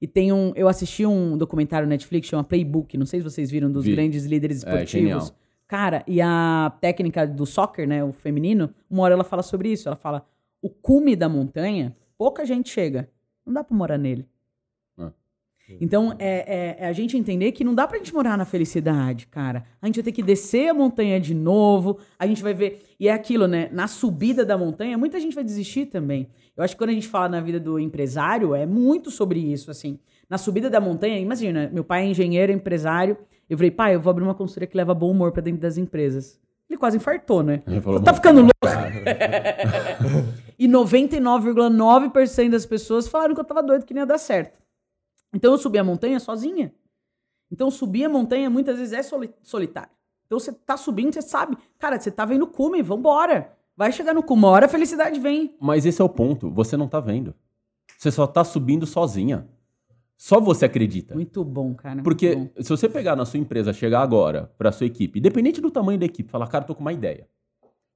E 0.00 0.06
tem 0.06 0.32
um. 0.32 0.52
Eu 0.56 0.68
assisti 0.68 1.04
um 1.04 1.36
documentário 1.36 1.86
na 1.86 1.90
Netflix, 1.90 2.28
chama 2.28 2.42
Playbook. 2.42 2.96
Não 2.96 3.04
sei 3.04 3.20
se 3.20 3.24
vocês 3.24 3.50
viram, 3.50 3.70
dos 3.70 3.84
Vi. 3.84 3.92
grandes 3.92 4.24
líderes 4.24 4.64
É, 4.64 4.86
genial. 4.86 5.20
Cara, 5.68 6.02
e 6.06 6.20
a 6.20 6.72
técnica 6.80 7.26
do 7.26 7.44
soccer, 7.44 7.86
né? 7.86 8.02
O 8.02 8.10
feminino, 8.10 8.70
uma 8.90 9.02
hora 9.02 9.12
ela 9.14 9.22
fala 9.24 9.42
sobre 9.42 9.70
isso. 9.70 9.86
Ela 9.86 9.96
fala: 9.96 10.26
o 10.62 10.70
cume 10.70 11.14
da 11.14 11.28
montanha, 11.28 11.94
pouca 12.16 12.44
gente 12.46 12.70
chega. 12.70 13.08
Não 13.44 13.52
dá 13.52 13.62
pra 13.62 13.76
morar 13.76 13.98
nele. 13.98 14.26
É. 14.98 15.76
Então, 15.80 16.14
é, 16.18 16.76
é- 16.80 16.84
é 16.84 16.86
a 16.88 16.92
gente 16.94 17.14
entender 17.18 17.52
que 17.52 17.62
não 17.62 17.74
dá 17.74 17.86
pra 17.86 17.98
gente 17.98 18.14
morar 18.14 18.38
na 18.38 18.46
felicidade, 18.46 19.26
cara. 19.26 19.64
A 19.82 19.86
gente 19.86 19.96
vai 19.96 20.04
ter 20.04 20.12
que 20.12 20.22
descer 20.22 20.68
a 20.70 20.74
montanha 20.74 21.20
de 21.20 21.34
novo, 21.34 21.98
a 22.18 22.26
gente 22.26 22.42
vai 22.42 22.54
ver. 22.54 22.80
E 22.98 23.06
é 23.06 23.12
aquilo, 23.12 23.46
né? 23.46 23.68
Na 23.70 23.86
subida 23.86 24.46
da 24.46 24.56
montanha, 24.56 24.96
muita 24.96 25.20
gente 25.20 25.34
vai 25.34 25.44
desistir 25.44 25.84
também. 25.86 26.28
Eu 26.56 26.64
acho 26.64 26.74
que 26.74 26.78
quando 26.78 26.90
a 26.90 26.94
gente 26.94 27.06
fala 27.06 27.28
na 27.28 27.40
vida 27.42 27.60
do 27.60 27.78
empresário, 27.78 28.54
é 28.54 28.64
muito 28.64 29.10
sobre 29.10 29.38
isso, 29.38 29.70
assim. 29.70 29.98
Na 30.30 30.38
subida 30.38 30.70
da 30.70 30.80
montanha, 30.80 31.18
imagina, 31.18 31.68
meu 31.70 31.84
pai 31.84 32.04
é 32.04 32.06
engenheiro, 32.08 32.50
empresário. 32.50 33.18
Eu 33.48 33.56
falei, 33.56 33.70
pai, 33.70 33.94
eu 33.94 34.00
vou 34.00 34.10
abrir 34.10 34.24
uma 34.24 34.34
consultoria 34.34 34.66
que 34.66 34.76
leva 34.76 34.94
bom 34.94 35.10
humor 35.10 35.32
pra 35.32 35.40
dentro 35.42 35.60
das 35.60 35.78
empresas. 35.78 36.38
Ele 36.68 36.78
quase 36.78 36.98
infartou, 36.98 37.42
né? 37.42 37.62
Ele 37.66 37.80
falou, 37.80 37.98
tá 38.00 38.10
"Bom, 38.12 38.16
ficando 38.16 38.40
louco? 38.42 38.52
e 40.58 40.68
99,9% 40.68 42.50
das 42.50 42.66
pessoas 42.66 43.08
falaram 43.08 43.34
que 43.34 43.40
eu 43.40 43.44
tava 43.44 43.62
doido 43.62 43.84
que 43.86 43.94
não 43.94 44.02
ia 44.02 44.06
dar 44.06 44.18
certo. 44.18 44.58
Então 45.32 45.52
eu 45.52 45.58
subi 45.58 45.78
a 45.78 45.84
montanha 45.84 46.20
sozinha. 46.20 46.72
Então 47.50 47.70
subir 47.70 48.04
a 48.04 48.08
montanha 48.08 48.50
muitas 48.50 48.78
vezes 48.78 48.92
é 48.92 49.02
soli- 49.02 49.32
solitário. 49.42 49.90
Então 50.26 50.38
você 50.38 50.52
tá 50.52 50.76
subindo, 50.76 51.14
você 51.14 51.22
sabe, 51.22 51.56
cara, 51.78 51.98
você 51.98 52.10
tá 52.10 52.24
vendo 52.26 52.42
o 52.42 52.46
cume, 52.48 52.82
vambora. 52.82 53.52
Vai 53.74 53.90
chegar 53.92 54.12
no 54.12 54.22
cume, 54.22 54.42
uma 54.42 54.48
hora 54.48 54.66
a 54.66 54.68
felicidade 54.68 55.18
vem. 55.20 55.56
Mas 55.60 55.86
esse 55.86 56.02
é 56.02 56.04
o 56.04 56.08
ponto. 56.08 56.50
Você 56.50 56.76
não 56.76 56.88
tá 56.88 57.00
vendo. 57.00 57.34
Você 57.96 58.10
só 58.10 58.26
tá 58.26 58.44
subindo 58.44 58.86
sozinha. 58.86 59.48
Só 60.18 60.40
você 60.40 60.64
acredita. 60.64 61.14
Muito 61.14 61.44
bom, 61.44 61.72
cara. 61.74 62.02
Porque 62.02 62.34
bom. 62.34 62.48
se 62.58 62.68
você 62.68 62.88
pegar 62.88 63.14
na 63.14 63.24
sua 63.24 63.38
empresa, 63.38 63.72
chegar 63.72 64.02
agora 64.02 64.52
pra 64.58 64.72
sua 64.72 64.84
equipe, 64.84 65.20
independente 65.20 65.60
do 65.60 65.70
tamanho 65.70 65.96
da 65.96 66.06
equipe, 66.06 66.28
falar, 66.28 66.48
cara, 66.48 66.64
tô 66.64 66.74
com 66.74 66.80
uma 66.80 66.92
ideia. 66.92 67.28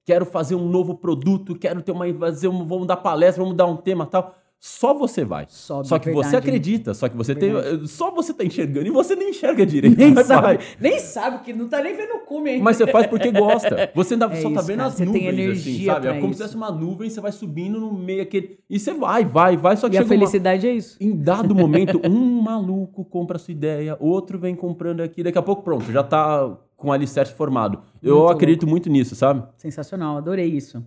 Quero 0.04 0.24
fazer 0.24 0.54
um 0.54 0.68
novo 0.68 0.96
produto, 0.96 1.58
quero 1.58 1.82
ter 1.82 1.90
uma 1.90 2.12
fazer 2.14 2.46
um, 2.46 2.64
vamos 2.64 2.86
dar 2.86 2.96
palestra, 2.96 3.42
vamos 3.42 3.56
dar 3.56 3.66
um 3.66 3.76
tema 3.76 4.06
tal. 4.06 4.36
Só 4.64 4.94
você 4.94 5.24
vai. 5.24 5.44
Sobe, 5.48 5.88
só 5.88 5.98
que 5.98 6.08
você 6.12 6.30
verdade. 6.30 6.36
acredita, 6.48 6.94
só 6.94 7.08
que 7.08 7.16
você 7.16 7.34
Verdade. 7.34 7.78
tem, 7.78 7.86
só 7.88 8.12
você 8.12 8.32
tá 8.32 8.44
enxergando 8.44 8.86
e 8.86 8.90
você 8.90 9.16
nem 9.16 9.30
enxerga 9.30 9.66
direito. 9.66 9.98
Nem 9.98 10.12
Mas 10.14 10.24
sabe, 10.28 10.42
vai. 10.46 10.58
nem 10.80 11.00
sabe, 11.00 11.42
que 11.44 11.52
não 11.52 11.68
tá 11.68 11.82
nem 11.82 11.96
vendo 11.96 12.14
o 12.14 12.18
cume 12.20 12.50
ainda. 12.50 12.62
Mas 12.62 12.76
você 12.76 12.86
faz 12.86 13.08
porque 13.08 13.32
gosta. 13.32 13.90
Você 13.92 14.14
ainda 14.14 14.26
É 14.30 14.36
só 14.36 14.48
tá 14.50 14.60
isso, 14.60 14.66
vendo 14.68 14.76
cara. 14.76 14.88
as 14.88 14.94
Você 14.94 15.04
tem 15.04 15.12
nuvens, 15.14 15.28
assim, 15.28 15.42
energia 15.42 15.92
sabe? 15.94 16.06
É 16.06 16.20
como 16.20 16.28
se 16.32 16.34
isso. 16.34 16.42
fosse 16.44 16.56
uma 16.56 16.70
nuvem, 16.70 17.10
você 17.10 17.20
vai 17.20 17.32
subindo 17.32 17.80
no 17.80 17.92
meio 17.92 18.22
aquele. 18.22 18.56
E 18.70 18.78
você 18.78 18.94
vai, 18.94 19.24
vai, 19.24 19.56
vai, 19.56 19.76
só 19.76 19.88
que 19.88 19.96
E 19.96 19.98
a 19.98 20.02
chega 20.02 20.14
uma- 20.14 20.18
felicidade 20.20 20.64
é 20.68 20.72
isso. 20.72 20.96
em 21.00 21.10
dado 21.16 21.56
momento, 21.56 22.00
um 22.08 22.40
maluco 22.40 23.04
compra 23.04 23.38
a 23.38 23.40
sua 23.40 23.50
ideia, 23.50 23.96
outro 23.98 24.38
vem 24.38 24.54
comprando 24.54 25.00
aqui, 25.00 25.24
daqui 25.24 25.38
a 25.38 25.42
pouco 25.42 25.64
pronto, 25.64 25.90
já 25.90 26.04
tá 26.04 26.56
com 26.76 26.86
o 26.86 26.92
alicerce 26.92 27.32
formado. 27.34 27.80
Eu 28.00 28.18
Muito 28.18 28.30
acredito 28.32 28.64
muito 28.68 28.88
nisso, 28.88 29.16
sabe? 29.16 29.42
Sensacional, 29.56 30.18
adorei 30.18 30.46
isso. 30.46 30.84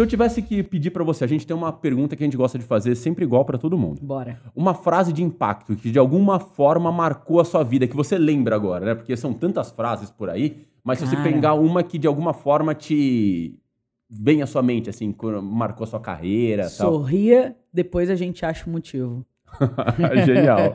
Se 0.00 0.04
eu 0.04 0.08
tivesse 0.08 0.40
que 0.40 0.62
pedir 0.62 0.90
pra 0.92 1.04
você, 1.04 1.24
a 1.24 1.26
gente 1.26 1.46
tem 1.46 1.54
uma 1.54 1.70
pergunta 1.70 2.16
que 2.16 2.24
a 2.24 2.26
gente 2.26 2.34
gosta 2.34 2.58
de 2.58 2.64
fazer 2.64 2.94
sempre 2.94 3.22
igual 3.22 3.44
pra 3.44 3.58
todo 3.58 3.76
mundo. 3.76 4.00
Bora. 4.00 4.40
Uma 4.56 4.72
frase 4.72 5.12
de 5.12 5.22
impacto 5.22 5.76
que 5.76 5.90
de 5.90 5.98
alguma 5.98 6.40
forma 6.40 6.90
marcou 6.90 7.38
a 7.38 7.44
sua 7.44 7.62
vida, 7.62 7.86
que 7.86 7.94
você 7.94 8.16
lembra 8.16 8.56
agora, 8.56 8.86
né? 8.86 8.94
Porque 8.94 9.14
são 9.14 9.34
tantas 9.34 9.70
frases 9.70 10.10
por 10.10 10.30
aí, 10.30 10.64
mas 10.82 10.98
se 10.98 11.06
você 11.06 11.16
Cara. 11.16 11.30
pegar 11.30 11.52
uma 11.52 11.82
que 11.82 11.98
de 11.98 12.06
alguma 12.06 12.32
forma 12.32 12.74
te 12.74 13.58
vem 14.08 14.40
à 14.40 14.46
sua 14.46 14.62
mente, 14.62 14.88
assim, 14.88 15.14
marcou 15.42 15.84
a 15.84 15.86
sua 15.86 16.00
carreira 16.00 16.62
e 16.62 16.78
tal. 16.78 16.94
Sorria, 16.94 17.54
depois 17.70 18.08
a 18.08 18.14
gente 18.14 18.42
acha 18.42 18.66
o 18.66 18.72
motivo. 18.72 19.26
Genial. 20.24 20.74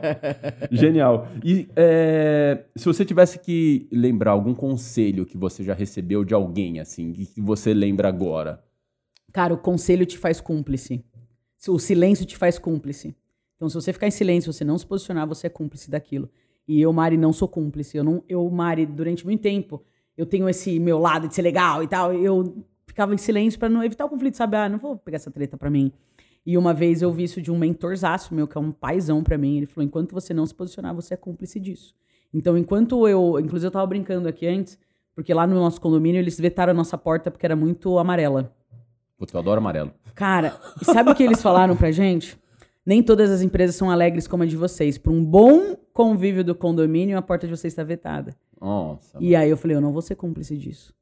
Genial. 0.70 1.28
E 1.44 1.66
é, 1.74 2.62
se 2.76 2.84
você 2.84 3.04
tivesse 3.04 3.40
que 3.40 3.88
lembrar 3.90 4.30
algum 4.30 4.54
conselho 4.54 5.26
que 5.26 5.36
você 5.36 5.64
já 5.64 5.74
recebeu 5.74 6.24
de 6.24 6.32
alguém, 6.32 6.78
assim, 6.78 7.12
que 7.12 7.40
você 7.40 7.74
lembra 7.74 8.06
agora. 8.06 8.64
Cara, 9.36 9.52
o 9.52 9.58
conselho 9.58 10.06
te 10.06 10.16
faz 10.16 10.40
cúmplice. 10.40 11.04
O 11.68 11.78
silêncio 11.78 12.24
te 12.24 12.38
faz 12.38 12.58
cúmplice. 12.58 13.14
Então, 13.54 13.68
se 13.68 13.74
você 13.74 13.92
ficar 13.92 14.06
em 14.06 14.10
silêncio, 14.10 14.50
você 14.50 14.64
não 14.64 14.78
se 14.78 14.86
posicionar, 14.86 15.28
você 15.28 15.46
é 15.46 15.50
cúmplice 15.50 15.90
daquilo. 15.90 16.30
E 16.66 16.80
eu, 16.80 16.90
Mari, 16.90 17.18
não 17.18 17.34
sou 17.34 17.46
cúmplice. 17.46 17.98
Eu, 17.98 18.02
não, 18.02 18.24
eu 18.30 18.48
Mari, 18.48 18.86
durante 18.86 19.26
muito 19.26 19.42
tempo, 19.42 19.84
eu 20.16 20.24
tenho 20.24 20.48
esse 20.48 20.80
meu 20.80 20.98
lado 20.98 21.28
de 21.28 21.34
ser 21.34 21.42
legal 21.42 21.82
e 21.82 21.86
tal. 21.86 22.14
Eu 22.14 22.64
ficava 22.86 23.12
em 23.12 23.18
silêncio 23.18 23.60
pra 23.60 23.68
não 23.68 23.84
evitar 23.84 24.06
o 24.06 24.08
conflito, 24.08 24.38
sabe? 24.38 24.56
Ah, 24.56 24.70
não 24.70 24.78
vou 24.78 24.96
pegar 24.96 25.16
essa 25.16 25.30
treta 25.30 25.58
pra 25.58 25.68
mim. 25.68 25.92
E 26.46 26.56
uma 26.56 26.72
vez 26.72 27.02
eu 27.02 27.12
vi 27.12 27.24
isso 27.24 27.42
de 27.42 27.52
um 27.52 27.58
mentorzaço 27.58 28.34
meu, 28.34 28.48
que 28.48 28.56
é 28.56 28.60
um 28.62 28.72
paizão 28.72 29.22
pra 29.22 29.36
mim. 29.36 29.58
Ele 29.58 29.66
falou: 29.66 29.84
enquanto 29.86 30.14
você 30.14 30.32
não 30.32 30.46
se 30.46 30.54
posicionar, 30.54 30.94
você 30.94 31.12
é 31.12 31.16
cúmplice 31.18 31.60
disso. 31.60 31.94
Então, 32.32 32.56
enquanto 32.56 33.06
eu. 33.06 33.38
Inclusive, 33.38 33.66
eu 33.66 33.70
tava 33.70 33.86
brincando 33.86 34.28
aqui 34.28 34.46
antes, 34.46 34.78
porque 35.14 35.34
lá 35.34 35.46
no 35.46 35.56
nosso 35.56 35.78
condomínio 35.78 36.20
eles 36.20 36.40
vetaram 36.40 36.70
a 36.70 36.74
nossa 36.74 36.96
porta 36.96 37.30
porque 37.30 37.44
era 37.44 37.54
muito 37.54 37.98
amarela. 37.98 38.56
Putz, 39.18 39.32
eu 39.32 39.40
adoro 39.40 39.58
amarelo. 39.58 39.92
Cara, 40.14 40.58
sabe 40.82 41.10
o 41.10 41.14
que 41.14 41.22
eles 41.22 41.42
falaram 41.42 41.76
pra 41.76 41.90
gente? 41.90 42.38
Nem 42.84 43.02
todas 43.02 43.30
as 43.30 43.42
empresas 43.42 43.74
são 43.74 43.90
alegres 43.90 44.28
como 44.28 44.42
a 44.42 44.46
de 44.46 44.56
vocês. 44.56 44.96
Para 44.96 45.12
um 45.12 45.24
bom 45.24 45.76
convívio 45.92 46.44
do 46.44 46.54
condomínio, 46.54 47.18
a 47.18 47.22
porta 47.22 47.46
de 47.46 47.56
vocês 47.56 47.72
está 47.72 47.82
vetada. 47.82 48.36
Nossa. 48.60 49.18
E 49.20 49.34
aí 49.34 49.50
eu 49.50 49.56
falei, 49.56 49.76
eu 49.76 49.80
não 49.80 49.92
vou 49.92 50.02
ser 50.02 50.14
cúmplice 50.14 50.56
disso. 50.56 50.94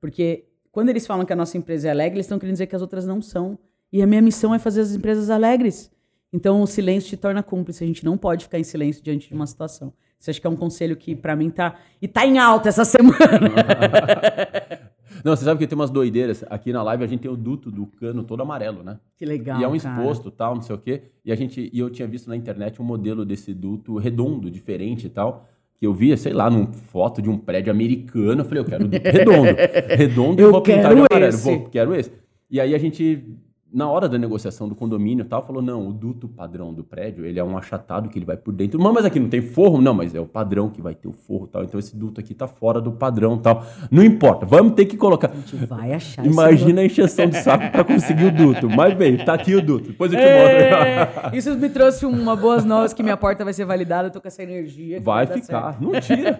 Porque 0.00 0.46
quando 0.72 0.88
eles 0.88 1.06
falam 1.06 1.24
que 1.24 1.32
a 1.32 1.36
nossa 1.36 1.56
empresa 1.56 1.88
é 1.88 1.90
alegre, 1.90 2.16
eles 2.16 2.26
estão 2.26 2.38
querendo 2.38 2.54
dizer 2.54 2.66
que 2.66 2.74
as 2.74 2.82
outras 2.82 3.06
não 3.06 3.22
são. 3.22 3.58
E 3.92 4.02
a 4.02 4.06
minha 4.06 4.22
missão 4.22 4.54
é 4.54 4.58
fazer 4.58 4.80
as 4.80 4.92
empresas 4.92 5.30
alegres. 5.30 5.90
Então 6.32 6.62
o 6.62 6.66
silêncio 6.66 7.10
te 7.10 7.16
torna 7.16 7.42
cúmplice. 7.42 7.84
A 7.84 7.86
gente 7.86 8.04
não 8.04 8.16
pode 8.16 8.44
ficar 8.44 8.58
em 8.58 8.64
silêncio 8.64 9.02
diante 9.02 9.28
de 9.28 9.34
uma 9.34 9.46
situação. 9.46 9.92
Isso 10.18 10.30
acho 10.30 10.40
que 10.40 10.46
é 10.46 10.50
um 10.50 10.56
conselho 10.56 10.96
que 10.96 11.14
pra 11.16 11.34
mim 11.34 11.50
tá. 11.50 11.76
E 12.00 12.06
tá 12.06 12.26
em 12.26 12.38
alta 12.38 12.68
essa 12.68 12.84
semana. 12.84 13.16
Não, 15.24 15.34
você 15.34 15.44
sabe 15.44 15.58
que 15.58 15.66
tem 15.66 15.76
umas 15.76 15.90
doideiras. 15.90 16.44
Aqui 16.48 16.72
na 16.72 16.82
live 16.82 17.04
a 17.04 17.06
gente 17.06 17.20
tem 17.20 17.30
o 17.30 17.36
duto 17.36 17.70
do 17.70 17.86
cano 17.86 18.22
todo 18.22 18.42
amarelo, 18.42 18.82
né? 18.82 18.98
que 19.16 19.24
legal. 19.24 19.60
e 19.60 19.64
é 19.64 19.68
um 19.68 19.76
cara. 19.76 20.00
exposto, 20.00 20.30
tal, 20.30 20.54
não 20.54 20.62
sei 20.62 20.74
o 20.74 20.78
quê. 20.78 21.02
E 21.24 21.30
a 21.30 21.36
gente, 21.36 21.70
e 21.72 21.78
eu 21.78 21.90
tinha 21.90 22.08
visto 22.08 22.28
na 22.28 22.36
internet 22.36 22.80
um 22.80 22.84
modelo 22.84 23.24
desse 23.24 23.52
duto 23.52 23.98
redondo, 23.98 24.50
diferente 24.50 25.06
e 25.06 25.10
tal. 25.10 25.48
Que 25.76 25.86
eu 25.86 25.94
via, 25.94 26.16
sei 26.16 26.32
lá, 26.32 26.50
numa 26.50 26.72
foto 26.72 27.22
de 27.22 27.30
um 27.30 27.38
prédio 27.38 27.70
americano. 27.70 28.42
Eu 28.42 28.44
falei, 28.44 28.62
eu 28.62 28.66
quero 28.66 28.88
duto 28.88 29.02
redondo. 29.02 29.48
Redondo 29.96 30.40
e 30.40 30.44
Eu 30.44 30.52
vou 30.52 30.62
pintar 30.62 30.94
de 30.94 31.00
amarelo. 31.00 31.26
esse. 31.26 31.44
Vou, 31.44 31.64
quero 31.68 31.94
esse. 31.94 32.12
E 32.50 32.60
aí 32.60 32.74
a 32.74 32.78
gente, 32.78 33.24
na 33.72 33.88
hora 33.88 34.08
da 34.08 34.18
negociação 34.18 34.68
do 34.68 34.74
condomínio 34.74 35.24
e 35.24 35.28
tal, 35.28 35.46
falou, 35.46 35.62
não, 35.62 35.88
o 35.88 35.92
duto 35.92 36.28
padrão 36.28 36.74
do 36.74 36.82
prédio, 36.82 37.24
ele 37.24 37.38
é 37.38 37.44
um 37.44 37.56
achatado 37.56 38.08
que 38.08 38.18
ele 38.18 38.24
vai 38.24 38.36
por 38.36 38.52
dentro. 38.52 38.80
Mas, 38.80 39.04
aqui 39.04 39.20
não 39.20 39.28
tem 39.28 39.40
forro? 39.40 39.80
Não, 39.80 39.94
mas 39.94 40.14
é 40.14 40.20
o 40.20 40.26
padrão 40.26 40.68
que 40.68 40.82
vai 40.82 40.94
ter 40.94 41.08
o 41.08 41.12
forro 41.12 41.46
tal. 41.46 41.62
Então 41.62 41.78
esse 41.78 41.96
duto 41.96 42.20
aqui 42.20 42.34
tá 42.34 42.48
fora 42.48 42.80
do 42.80 42.92
padrão 42.92 43.38
tal. 43.38 43.64
Não 43.90 44.02
importa, 44.02 44.44
vamos 44.44 44.74
ter 44.74 44.86
que 44.86 44.96
colocar. 44.96 45.30
A 45.30 45.34
gente 45.34 45.56
vai 45.56 45.92
achar 45.92 46.26
Imagina 46.26 46.80
a 46.80 46.84
encheção 46.84 47.26
de 47.26 47.36
saco 47.36 47.70
pra 47.70 47.84
conseguir 47.84 48.26
o 48.26 48.32
duto. 48.32 48.68
Mas 48.68 48.94
bem, 48.94 49.16
tá 49.16 49.34
aqui 49.34 49.54
o 49.54 49.62
duto. 49.62 49.88
Depois 49.88 50.12
eu 50.12 50.18
te 50.18 50.24
mostro. 50.24 51.30
É, 51.32 51.36
isso 51.36 51.54
me 51.56 51.68
trouxe 51.68 52.06
uma 52.06 52.34
boas 52.34 52.64
novas 52.64 52.92
que 52.92 53.02
minha 53.02 53.16
porta 53.16 53.44
vai 53.44 53.52
ser 53.52 53.64
validada. 53.64 54.08
Eu 54.08 54.12
tô 54.12 54.20
com 54.20 54.28
essa 54.28 54.42
energia. 54.42 55.00
Vai 55.00 55.26
ficar. 55.26 55.74
certo. 55.74 55.82
Não 55.82 56.00
tira. 56.00 56.38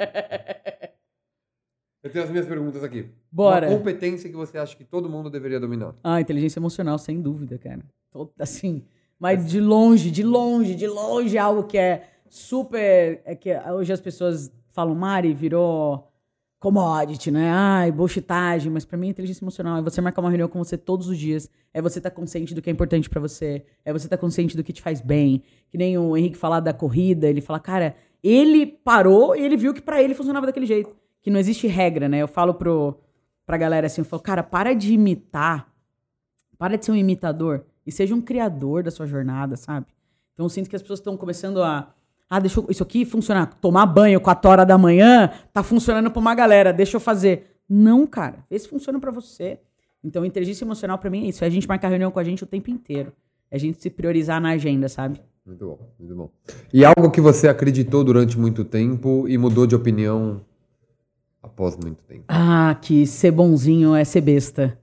Eu 2.03 2.11
tenho 2.11 2.25
as 2.25 2.31
minhas 2.31 2.47
perguntas 2.47 2.83
aqui. 2.83 3.11
Bora. 3.31 3.69
Uma 3.69 3.77
competência 3.77 4.31
que 4.31 4.37
você 4.37 4.57
acha 4.57 4.75
que 4.75 4.85
todo 4.85 5.09
mundo 5.09 5.29
deveria 5.29 5.61
dominar. 5.61 5.95
Ah, 6.03 6.21
inteligência 6.21 6.59
emocional, 6.59 6.99
sem 6.99 7.21
dúvida, 7.21 7.59
cara. 7.59 7.83
Assim, 8.39 8.83
mas 9.19 9.47
de 9.47 9.61
longe, 9.61 10.11
de 10.11 10.23
longe, 10.23 10.75
de 10.75 10.87
longe, 10.87 11.37
é 11.37 11.41
algo 11.41 11.65
que 11.65 11.77
é 11.77 12.09
super. 12.29 13.21
É 13.25 13.35
que 13.35 13.55
hoje 13.55 13.93
as 13.93 14.01
pessoas 14.01 14.51
falam, 14.71 14.95
Mari, 14.95 15.35
virou 15.35 16.11
commodity, 16.59 17.31
né? 17.31 17.51
Ai, 17.51 17.93
bullshitagem. 17.93 18.73
Mas 18.73 18.87
pra 18.87 18.97
mim, 18.97 19.09
inteligência 19.09 19.45
emocional 19.45 19.79
é 19.79 19.83
você 19.83 20.01
marcar 20.01 20.23
uma 20.23 20.31
reunião 20.31 20.49
com 20.49 20.59
você 20.59 20.79
todos 20.79 21.07
os 21.07 21.19
dias. 21.19 21.51
É 21.73 21.83
você 21.83 21.99
estar 21.99 22.11
consciente 22.11 22.55
do 22.55 22.63
que 22.63 22.71
é 22.71 22.73
importante 22.73 23.11
pra 23.11 23.21
você. 23.21 23.63
É 23.85 23.93
você 23.93 24.07
estar 24.07 24.17
consciente 24.17 24.57
do 24.57 24.65
que 24.65 24.73
te 24.73 24.81
faz 24.81 25.03
bem. 25.03 25.43
Que 25.69 25.77
nem 25.77 25.99
o 25.99 26.17
Henrique 26.17 26.37
falar 26.37 26.61
da 26.61 26.73
corrida, 26.73 27.29
ele 27.29 27.43
fala, 27.43 27.61
cara, 27.61 27.95
ele 28.23 28.67
parou 28.67 29.37
e 29.37 29.43
ele 29.43 29.57
viu 29.57 29.75
que 29.75 29.83
pra 29.83 30.03
ele 30.03 30.15
funcionava 30.15 30.47
daquele 30.47 30.67
jeito. 30.67 30.97
Que 31.23 31.31
não 31.31 31.39
existe 31.39 31.67
regra, 31.67 32.09
né? 32.09 32.19
Eu 32.19 32.29
falo 32.29 32.55
pro, 32.55 32.99
pra 33.47 33.57
galera 33.57 33.87
assim, 33.87 34.01
eu 34.01 34.05
falo, 34.05 34.23
cara, 34.23 34.43
para 34.43 34.75
de 34.75 34.93
imitar 34.95 35.69
para 36.59 36.77
de 36.77 36.85
ser 36.85 36.93
um 36.93 36.97
imitador 36.97 37.65
e 37.87 37.91
seja 37.91 38.15
um 38.15 38.21
criador 38.21 38.83
da 38.83 38.91
sua 38.91 39.07
jornada, 39.07 39.57
sabe? 39.57 39.87
Então 40.35 40.45
eu 40.45 40.51
sinto 40.51 40.69
que 40.69 40.77
as 40.77 40.83
pessoas 40.83 40.99
estão 41.01 41.17
começando 41.17 41.63
a. 41.63 41.91
Ah, 42.29 42.39
deixa 42.39 42.61
eu- 42.61 42.67
isso 42.69 42.83
aqui 42.83 43.05
funcionar. 43.07 43.47
Tomar 43.61 43.87
banho 43.87 44.21
4 44.21 44.51
horas 44.51 44.67
da 44.67 44.77
manhã 44.77 45.31
tá 45.55 45.63
funcionando 45.63 46.11
pra 46.11 46.21
uma 46.21 46.35
galera, 46.35 46.71
deixa 46.73 46.97
eu 46.97 47.01
fazer. 47.01 47.57
Não, 47.69 48.07
cara. 48.07 48.45
Esse 48.51 48.69
funciona 48.69 49.01
pra 49.01 49.11
você. 49.11 49.59
Então, 50.05 50.23
inteligência 50.25 50.65
emocional 50.65 50.99
pra 50.99 51.09
mim 51.11 51.25
é 51.25 51.29
isso. 51.29 51.43
É 51.43 51.47
a 51.47 51.51
gente 51.51 51.67
marcar 51.67 51.89
reunião 51.89 52.11
com 52.11 52.19
a 52.19 52.25
gente 52.25 52.45
o 52.45 52.47
tempo 52.47 52.71
inteiro. 52.71 53.11
É 53.51 53.57
a 53.57 53.59
gente 53.59 53.81
se 53.83 53.89
priorizar 53.91 54.41
na 54.41 54.51
agenda, 54.51 54.87
sabe? 54.89 55.21
Muito 55.45 55.65
bom, 55.67 55.79
muito 55.99 56.15
bom. 56.15 56.31
E 56.73 56.85
algo 56.85 57.11
que 57.11 57.21
você 57.23 57.49
acreditou 57.49 58.05
durante 58.05 58.39
muito 58.39 58.65
tempo 58.65 59.27
e 59.29 59.37
mudou 59.39 59.67
de 59.67 59.75
opinião 59.75 60.41
após 61.43 61.77
muito 61.77 62.03
tempo. 62.05 62.25
Ah, 62.29 62.77
que 62.81 63.07
ser 63.07 63.31
bonzinho 63.31 63.95
é 63.95 64.05
ser 64.05 64.21
besta. 64.21 64.79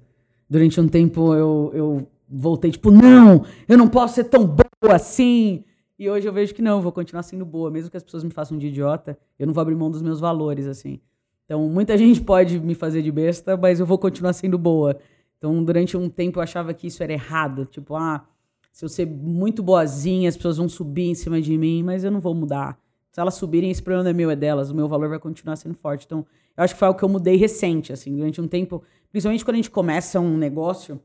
Durante 0.50 0.80
um 0.80 0.88
tempo 0.88 1.34
eu, 1.34 1.72
eu 1.74 2.08
voltei, 2.28 2.72
tipo, 2.72 2.92
não, 2.92 3.46
eu 3.68 3.78
não 3.78 3.88
posso 3.88 4.16
ser 4.16 4.26
tão 4.26 4.46
boa 4.46 4.96
assim. 4.96 5.64
E 6.00 6.10
hoje 6.10 6.28
eu 6.28 6.34
vejo 6.34 6.54
que 6.54 6.62
não, 6.62 6.82
vou 6.82 6.92
continuar 6.92 7.24
sendo 7.24 7.46
boa. 7.46 7.72
Mesmo 7.72 7.90
que 7.90 7.98
as 7.98 8.04
pessoas 8.04 8.24
me 8.24 8.30
façam 8.30 8.58
de 8.58 8.68
idiota, 8.68 9.18
eu 9.40 9.48
não 9.48 9.54
vou 9.54 9.62
abrir 9.62 9.76
mão 9.76 9.90
dos 9.90 10.02
meus 10.02 10.20
valores, 10.20 10.68
assim. 10.68 11.00
Então, 11.46 11.68
muita 11.70 11.98
gente 11.98 12.22
pode 12.22 12.60
me 12.60 12.76
fazer 12.76 13.02
de 13.02 13.12
besta, 13.12 13.56
mas 13.58 13.80
eu 13.80 13.86
vou 13.86 13.98
continuar 13.98 14.34
sendo 14.34 14.58
boa. 14.58 14.98
Então, 15.38 15.64
durante 15.64 15.96
um 15.96 16.10
tempo 16.10 16.40
eu 16.40 16.44
achava 16.44 16.74
que 16.74 16.88
isso 16.88 17.02
era 17.02 17.14
errado. 17.14 17.66
Tipo, 17.66 17.96
ah, 17.96 18.26
se 18.72 18.84
eu 18.84 18.90
ser 18.90 19.08
muito 19.08 19.64
boazinha, 19.64 20.30
as 20.30 20.36
pessoas 20.36 20.58
vão 20.58 20.70
subir 20.70 21.10
em 21.10 21.16
cima 21.16 21.42
de 21.42 21.58
mim, 21.58 21.84
mas 21.84 22.04
eu 22.04 22.12
não 22.12 22.20
vou 22.20 22.36
mudar. 22.36 22.78
Se 23.12 23.20
elas 23.20 23.36
subirem, 23.36 23.72
esse 23.72 23.82
problema 23.82 24.04
não 24.04 24.12
é 24.12 24.14
meu, 24.14 24.30
é 24.30 24.36
delas. 24.36 24.70
O 24.70 24.76
meu 24.76 24.88
valor 24.88 25.10
vai 25.10 25.20
continuar 25.20 25.56
sendo 25.56 25.74
forte. 25.74 26.06
Então, 26.06 26.26
eu 26.58 26.64
acho 26.64 26.74
que 26.74 26.80
foi 26.80 26.88
algo 26.88 26.98
que 26.98 27.06
eu 27.06 27.10
mudei 27.10 27.36
recente, 27.36 27.94
assim, 27.94 28.16
durante 28.16 28.42
um 28.42 28.48
tempo. 28.48 28.84
Principalmente 29.12 29.46
quando 29.46 29.56
a 29.56 29.58
gente 29.58 29.72
começa 29.72 30.20
um 30.20 30.38
negócio, 30.38 31.00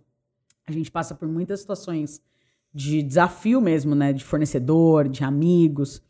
a 0.66 0.72
gente 0.72 0.90
passa 0.90 1.14
por 1.14 1.28
muitas 1.28 1.60
situações 1.60 2.20
de 2.74 3.02
desafio 3.02 3.60
mesmo, 3.60 3.94
né? 3.94 4.12
De 4.12 4.24
fornecedor, 4.24 5.08
de 5.08 5.22
amigos. 5.22 6.02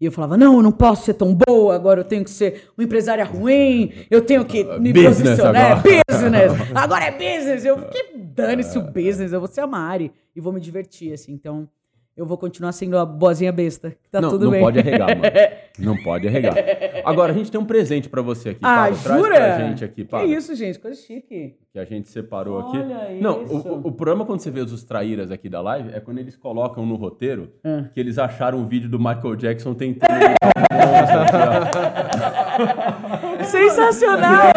E 0.00 0.04
eu 0.04 0.12
falava, 0.12 0.36
não, 0.36 0.56
eu 0.56 0.62
não 0.62 0.72
posso 0.72 1.04
ser 1.04 1.14
tão 1.14 1.32
boa, 1.32 1.74
agora 1.76 2.00
eu 2.00 2.04
tenho 2.04 2.24
que 2.24 2.30
ser 2.30 2.68
uma 2.76 2.84
empresária 2.84 3.24
ruim, 3.24 3.92
eu 4.10 4.20
tenho 4.20 4.44
que 4.44 4.64
me 4.80 4.92
Business 4.92 5.18
posicionar. 5.18 5.78
agora. 5.78 5.88
É 5.88 6.12
business! 6.12 6.52
Agora 6.74 7.04
é 7.04 7.10
business! 7.12 7.64
Eu 7.64 7.76
que 7.88 8.18
dane-se 8.18 8.76
o 8.78 8.82
business, 8.82 9.32
eu 9.32 9.38
vou 9.38 9.48
ser 9.48 9.60
a 9.60 9.66
Mari 9.66 10.12
e 10.34 10.40
vou 10.40 10.52
me 10.52 10.60
divertir, 10.60 11.12
assim. 11.12 11.32
Então, 11.32 11.68
eu 12.16 12.26
vou 12.26 12.36
continuar 12.36 12.72
sendo 12.72 12.98
a 12.98 13.06
boazinha 13.06 13.52
besta. 13.52 13.90
que 13.90 14.10
Tá 14.10 14.20
não, 14.20 14.30
tudo 14.30 14.44
não 14.46 14.52
bem. 14.52 14.60
pode 14.60 14.78
arregar, 14.78 15.08
mano. 15.08 15.22
Não 15.78 15.96
pode 16.02 16.28
arregar. 16.28 16.54
Agora, 17.02 17.32
a 17.32 17.34
gente 17.34 17.50
tem 17.50 17.58
um 17.58 17.64
presente 17.64 18.06
pra 18.06 18.20
você 18.20 18.50
aqui, 18.50 18.58
Ah, 18.62 18.88
Pablo. 18.90 18.98
Traz 19.02 19.20
jura? 19.22 19.34
pra 19.36 19.58
gente 19.60 19.82
aqui, 19.82 19.94
Que 20.02 20.04
Pablo. 20.04 20.28
isso, 20.30 20.54
gente? 20.54 20.78
Coisa 20.78 21.00
chique. 21.00 21.54
Que 21.72 21.78
a 21.78 21.84
gente 21.86 22.10
separou 22.10 22.62
Olha 22.62 23.04
aqui. 23.08 23.18
Não, 23.22 23.42
isso. 23.42 23.56
o, 23.56 23.88
o 23.88 23.92
problema 23.92 24.26
quando 24.26 24.40
você 24.40 24.50
vê 24.50 24.60
os 24.60 24.84
traíras 24.84 25.30
aqui 25.30 25.48
da 25.48 25.62
live 25.62 25.88
é 25.94 25.98
quando 25.98 26.18
eles 26.18 26.36
colocam 26.36 26.84
no 26.84 26.94
roteiro 26.96 27.54
Ah. 27.64 27.84
que 27.94 27.98
eles 27.98 28.18
acharam 28.18 28.58
um 28.58 28.68
vídeo 28.68 28.90
do 28.90 28.98
Michael 28.98 29.34
Jackson 29.34 29.72
tentando. 29.72 30.12
Sensacional! 33.44 34.52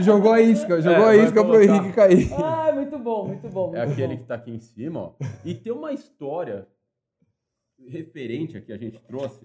Jogou 0.00 0.32
a 0.32 0.40
isca, 0.40 0.80
jogou 0.80 1.06
É, 1.08 1.10
a 1.10 1.16
isca 1.16 1.44
pro. 1.44 1.62
Henrique 1.62 1.92
cair. 1.92 2.32
ah, 2.34 2.70
muito 2.74 2.98
bom, 2.98 3.26
muito 3.26 3.48
bom. 3.48 3.72
É 3.74 3.80
muito 3.80 3.92
aquele 3.92 4.14
bom. 4.14 4.22
que 4.22 4.28
tá 4.28 4.34
aqui 4.34 4.50
em 4.50 4.58
cima, 4.58 5.00
ó. 5.00 5.12
E 5.44 5.54
tem 5.54 5.72
uma 5.72 5.92
história 5.92 6.66
referente 7.88 8.56
a 8.56 8.60
que 8.60 8.72
a 8.72 8.76
gente 8.78 9.00
trouxe, 9.06 9.40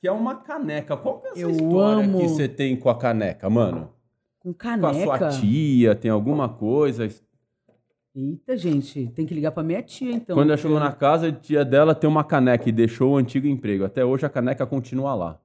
que 0.00 0.06
é 0.06 0.12
uma 0.12 0.36
caneca. 0.36 0.96
Qual 0.96 1.20
que 1.20 1.26
é 1.28 1.30
essa 1.32 1.40
Eu 1.40 1.50
história 1.50 2.04
amo. 2.04 2.18
que 2.20 2.28
você 2.28 2.48
tem 2.48 2.76
com 2.76 2.88
a 2.88 2.96
caneca, 2.98 3.48
mano? 3.50 3.90
Com 4.38 4.52
Com 4.54 4.86
a 4.86 4.94
sua 4.94 5.18
caneca. 5.18 5.40
tia, 5.40 5.94
tem 5.94 6.10
alguma 6.10 6.48
coisa? 6.48 7.08
Eita, 8.14 8.56
gente, 8.56 9.08
tem 9.08 9.26
que 9.26 9.34
ligar 9.34 9.50
pra 9.52 9.62
minha 9.62 9.82
tia, 9.82 10.12
então. 10.12 10.34
Quando 10.36 10.48
ela 10.48 10.56
chegou 10.56 10.80
na 10.80 10.92
casa, 10.92 11.28
a 11.28 11.32
tia 11.32 11.64
dela 11.64 11.94
tem 11.94 12.08
uma 12.08 12.24
caneca 12.24 12.66
e 12.68 12.72
deixou 12.72 13.12
o 13.12 13.16
antigo 13.16 13.46
emprego. 13.46 13.84
Até 13.84 14.04
hoje 14.04 14.24
a 14.24 14.30
caneca 14.30 14.66
continua 14.66 15.14
lá. 15.14 15.40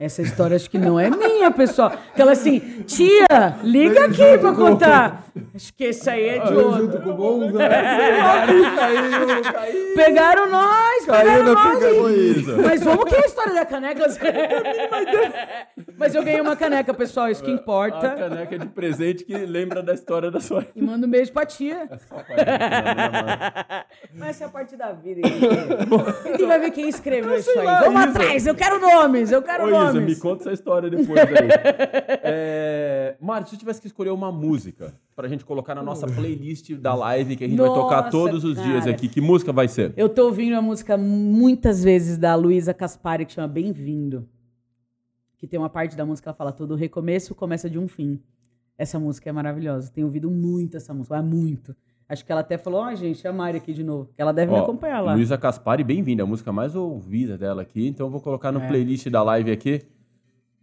Essa 0.00 0.20
história 0.20 0.56
acho 0.56 0.68
que 0.68 0.78
não 0.78 0.98
é 0.98 1.08
minha, 1.08 1.50
pessoal. 1.50 1.92
Aquela 2.12 2.32
assim, 2.32 2.58
tia, 2.86 3.56
liga 3.62 4.06
aqui 4.06 4.36
pra 4.38 4.52
contar. 4.52 5.24
Acho 5.54 5.72
que 5.74 5.84
esse 5.84 6.08
aí 6.10 6.28
é 6.28 6.38
de 6.40 6.54
outro. 6.54 6.82
Junto 6.82 7.00
com 7.02 7.10
o 7.10 7.16
Monza, 7.16 7.58
né? 7.58 7.68
Caiu, 7.68 8.74
caiu. 8.74 9.94
Pegaram 9.94 10.50
nós, 10.50 11.06
Caiu 11.06 11.44
pegaram 11.44 11.54
nós. 11.54 12.16
Isso. 12.16 12.56
Mas 12.62 12.82
vamos 12.82 13.04
que 13.04 13.14
é 13.14 13.18
a 13.18 13.26
história 13.26 13.54
da 13.54 13.64
caneca. 13.64 14.06
Mas 15.98 16.14
eu 16.14 16.22
ganhei 16.22 16.40
uma 16.40 16.56
caneca, 16.56 16.92
pessoal, 16.92 17.30
isso 17.30 17.42
que 17.42 17.50
A 17.50 17.54
importa. 17.54 18.10
caneca 18.10 18.58
de 18.58 18.66
presente 18.66 19.24
que 19.24 19.34
lembra 19.36 19.82
da 19.82 19.94
história 19.94 20.30
da 20.30 20.40
sua. 20.40 20.66
E 20.74 20.82
manda 20.82 21.06
um 21.06 21.10
beijo 21.10 21.32
pra 21.32 21.46
tia. 21.46 21.88
Mas 24.14 24.30
essa 24.30 24.44
é 24.44 24.46
a 24.46 24.50
parte 24.50 24.76
da 24.76 24.92
vida. 24.92 25.20
gente. 25.26 26.30
Ninguém 26.30 26.46
vai 26.46 26.58
ver 26.58 26.70
quem 26.70 26.88
escreveu 26.88 27.36
isso 27.36 27.50
aí. 27.58 27.66
Vamos 27.66 28.00
atrás, 28.02 28.46
eu 28.46 28.54
quero 28.54 28.78
nomes, 28.78 29.32
eu 29.32 29.42
quero 29.42 29.64
Ô, 29.64 29.70
Nomes. 29.84 30.04
me 30.04 30.16
conta 30.16 30.42
essa 30.42 30.52
história 30.52 30.90
depois 30.90 31.18
aí. 31.18 31.48
é... 32.22 33.16
Mário, 33.20 33.46
se 33.46 33.52
você 33.52 33.56
tivesse 33.58 33.80
que 33.80 33.86
escolher 33.86 34.10
uma 34.10 34.30
música 34.30 34.94
pra 35.14 35.28
gente 35.28 35.44
colocar 35.44 35.74
na 35.74 35.82
nossa 35.82 36.06
playlist 36.06 36.72
da 36.74 36.94
live 36.94 37.36
que 37.36 37.44
a 37.44 37.48
gente 37.48 37.58
vai 37.58 37.68
tocar 37.68 37.96
Nossa, 37.96 38.10
todos 38.10 38.44
os 38.44 38.54
dias 38.54 38.80
cara. 38.80 38.90
aqui, 38.90 39.08
que 39.08 39.20
música 39.20 39.52
vai 39.52 39.68
ser? 39.68 39.94
Eu 39.96 40.08
tô 40.08 40.26
ouvindo 40.26 40.54
a 40.54 40.62
música 40.62 40.96
muitas 40.96 41.82
vezes 41.82 42.18
da 42.18 42.34
Luísa 42.34 42.74
Caspari, 42.74 43.24
que 43.24 43.32
chama 43.32 43.48
Bem-vindo. 43.48 44.28
Que 45.38 45.46
tem 45.46 45.58
uma 45.58 45.70
parte 45.70 45.96
da 45.96 46.04
música 46.04 46.24
que 46.24 46.28
ela 46.28 46.36
fala: 46.36 46.52
todo 46.52 46.74
recomeço 46.74 47.34
começa 47.34 47.68
de 47.68 47.78
um 47.78 47.88
fim. 47.88 48.20
Essa 48.78 48.98
música 48.98 49.30
é 49.30 49.32
maravilhosa. 49.32 49.90
Tenho 49.90 50.06
ouvido 50.06 50.30
muito 50.30 50.76
essa 50.76 50.92
música, 50.92 51.22
muito. 51.22 51.74
Acho 52.08 52.24
que 52.24 52.30
ela 52.30 52.40
até 52.40 52.56
falou: 52.56 52.80
Ó, 52.80 52.94
gente, 52.94 53.26
a 53.26 53.32
Mari 53.32 53.56
aqui 53.58 53.72
de 53.72 53.82
novo. 53.82 54.08
Que 54.14 54.22
ela 54.22 54.32
deve 54.32 54.52
me 54.52 54.58
Ó, 54.58 54.62
acompanhar 54.62 55.00
lá. 55.00 55.14
Luísa 55.14 55.36
Caspari, 55.36 55.82
bem-vinda. 55.82 56.22
A 56.22 56.26
música 56.26 56.52
mais 56.52 56.76
ouvida 56.76 57.36
dela 57.36 57.62
aqui. 57.62 57.86
Então 57.88 58.06
eu 58.06 58.10
vou 58.10 58.20
colocar 58.20 58.52
no 58.52 58.60
É. 58.60 58.68
playlist 58.68 59.08
da 59.08 59.22
live 59.22 59.50
aqui. 59.50 59.82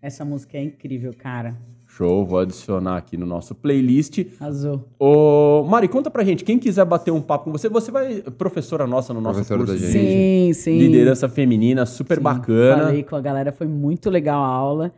Essa 0.01 0.23
música 0.23 0.57
é 0.57 0.63
incrível, 0.63 1.13
cara. 1.17 1.55
Show, 1.87 2.25
vou 2.25 2.39
adicionar 2.39 2.97
aqui 2.97 3.15
no 3.17 3.25
nosso 3.25 3.53
playlist. 3.53 4.25
Azul. 4.39 4.83
Ô, 4.97 5.63
Mari, 5.69 5.87
conta 5.87 6.09
pra 6.09 6.23
gente, 6.23 6.43
quem 6.43 6.57
quiser 6.57 6.83
bater 6.85 7.11
um 7.11 7.21
papo 7.21 7.45
com 7.45 7.51
você, 7.51 7.69
você 7.69 7.91
vai, 7.91 8.21
professora 8.21 8.87
nossa 8.87 9.13
no 9.13 9.21
nosso 9.21 9.35
Professora 9.35 9.59
curso 9.59 9.73
da 9.73 9.79
gente. 9.79 9.91
Sim, 9.91 10.53
sim. 10.53 10.77
liderança 10.79 11.29
feminina, 11.29 11.85
super 11.85 12.17
Sim, 12.17 12.23
bacana. 12.23 12.85
Falei 12.85 13.03
com 13.03 13.15
a 13.15 13.21
galera, 13.21 13.51
foi 13.51 13.67
muito 13.67 14.09
legal 14.09 14.41
a 14.43 14.47
aula. 14.47 14.91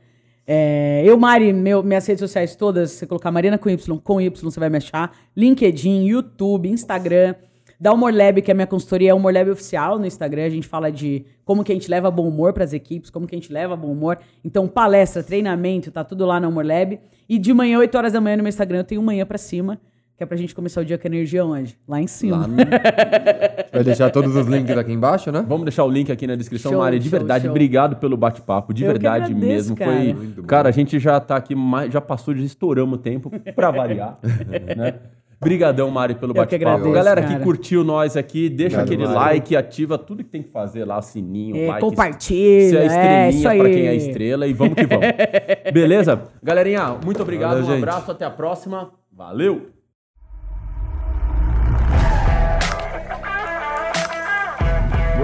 É, 0.47 1.01
eu, 1.03 1.17
Mari, 1.17 1.51
meu, 1.51 1.81
minhas 1.81 2.05
redes 2.05 2.19
sociais 2.19 2.55
todas, 2.55 2.91
você 2.91 3.07
colocar 3.07 3.31
Marina 3.31 3.57
com 3.57 3.69
Y, 3.69 3.99
com 4.03 4.21
Y, 4.21 4.43
você 4.43 4.59
vai 4.59 4.69
me 4.69 4.77
achar. 4.77 5.15
LinkedIn, 5.35 6.05
YouTube, 6.05 6.69
Instagram. 6.69 7.35
Da 7.77 7.91
Humor 7.91 8.13
Lab, 8.13 8.41
que 8.41 8.49
é 8.49 8.53
a 8.53 8.55
minha 8.55 8.67
consultoria, 8.67 9.11
é 9.11 9.13
Humor 9.13 9.33
Lab 9.33 9.49
oficial 9.49 9.99
no 9.99 10.05
Instagram. 10.05 10.45
A 10.45 10.49
gente 10.49 10.67
fala 10.67 10.89
de 10.89 11.25
como 11.43 11.61
que 11.61 11.73
a 11.73 11.75
gente 11.75 11.89
leva 11.89 12.09
bom 12.09 12.27
humor 12.27 12.53
para 12.53 12.63
as 12.63 12.71
equipes, 12.71 13.09
como 13.09 13.27
que 13.27 13.35
a 13.35 13.37
gente 13.37 13.51
leva 13.51 13.75
bom 13.75 13.91
humor. 13.91 14.17
Então, 14.45 14.65
palestra, 14.65 15.21
treinamento, 15.21 15.91
tá 15.91 16.03
tudo 16.03 16.25
lá 16.25 16.39
no 16.39 16.47
Humor 16.47 16.65
Lab. 16.65 16.99
E 17.27 17.37
de 17.37 17.53
manhã, 17.53 17.79
8 17.79 17.97
horas 17.97 18.13
da 18.13 18.21
manhã 18.21 18.37
no 18.37 18.43
meu 18.43 18.49
Instagram, 18.49 18.79
eu 18.79 18.83
tenho 18.85 19.01
manhã 19.01 19.25
para 19.25 19.37
cima, 19.37 19.79
que 20.17 20.23
é 20.23 20.25
pra 20.25 20.37
gente 20.37 20.55
começar 20.55 20.79
o 20.81 20.85
dia 20.85 20.97
com 20.97 21.07
energia 21.07 21.43
onde? 21.45 21.77
Lá 21.87 22.01
em 22.01 22.07
cima. 22.07 22.37
Lá 22.37 22.47
no- 22.47 22.55
Vai 23.73 23.83
deixar 23.83 24.09
todos 24.11 24.33
os 24.35 24.47
links 24.47 24.77
aqui 24.77 24.93
embaixo, 24.93 25.31
né? 25.31 25.43
Vamos 25.47 25.65
deixar 25.65 25.83
o 25.83 25.89
link 25.89 26.09
aqui 26.11 26.25
na 26.25 26.35
descrição, 26.35 26.71
Show, 26.71 26.79
Mari. 26.81 26.99
De 26.99 27.09
show, 27.09 27.19
verdade, 27.19 27.43
show. 27.43 27.51
obrigado 27.51 27.97
pelo 27.97 28.15
bate-papo. 28.15 28.73
De 28.73 28.83
Eu 28.83 28.87
que 28.87 28.93
verdade 28.99 29.25
agradeço, 29.25 29.45
mesmo. 29.45 29.75
cara. 29.75 29.91
Foi. 29.91 30.13
Muito 30.13 30.41
bom. 30.41 30.47
Cara, 30.47 30.69
a 30.69 30.71
gente 30.71 30.97
já 30.99 31.19
tá 31.19 31.35
aqui, 31.35 31.53
já 31.91 31.99
passou, 31.99 32.33
já 32.33 32.43
estouramos 32.43 32.97
o 32.97 33.01
tempo 33.01 33.29
pra 33.53 33.71
variar. 33.71 34.17
né? 34.77 34.93
Brigadão, 35.37 35.91
Mari, 35.91 36.15
pelo 36.15 36.33
que 36.33 36.39
bate-papo. 36.39 36.91
Galera 36.93 37.21
que 37.21 37.27
cara. 37.33 37.43
curtiu 37.43 37.83
nós 37.83 38.15
aqui, 38.15 38.47
deixa 38.47 38.81
Obrigado, 38.81 39.03
aquele 39.03 39.13
Mari. 39.19 39.33
like, 39.35 39.55
ativa 39.57 39.97
tudo 39.97 40.23
que 40.23 40.29
tem 40.29 40.41
que 40.41 40.49
fazer 40.49 40.85
lá, 40.85 41.01
sininho, 41.01 41.57
É, 41.57 41.67
like. 41.67 41.81
compartilha, 41.81 42.69
Se 42.69 42.77
é 42.77 42.79
é, 42.79 43.29
estrelinha 43.29 43.49
aí. 43.49 43.59
pra 43.59 43.69
quem 43.69 43.87
é 43.87 43.95
estrela 43.95 44.47
e 44.47 44.53
vamos 44.53 44.75
que 44.75 44.87
vamos. 44.87 45.05
Beleza? 45.73 46.21
Galerinha, 46.41 46.95
muito 47.03 47.21
obrigado, 47.21 47.49
Valeu, 47.55 47.65
um 47.65 47.67
gente. 47.73 47.77
abraço, 47.83 48.11
até 48.11 48.23
a 48.23 48.29
próxima. 48.31 48.91
Valeu! 49.11 49.74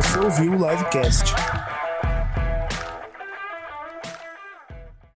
Você 0.01 0.19
ouviu 0.19 0.53
o 0.53 0.71
Livecast. 0.71 1.35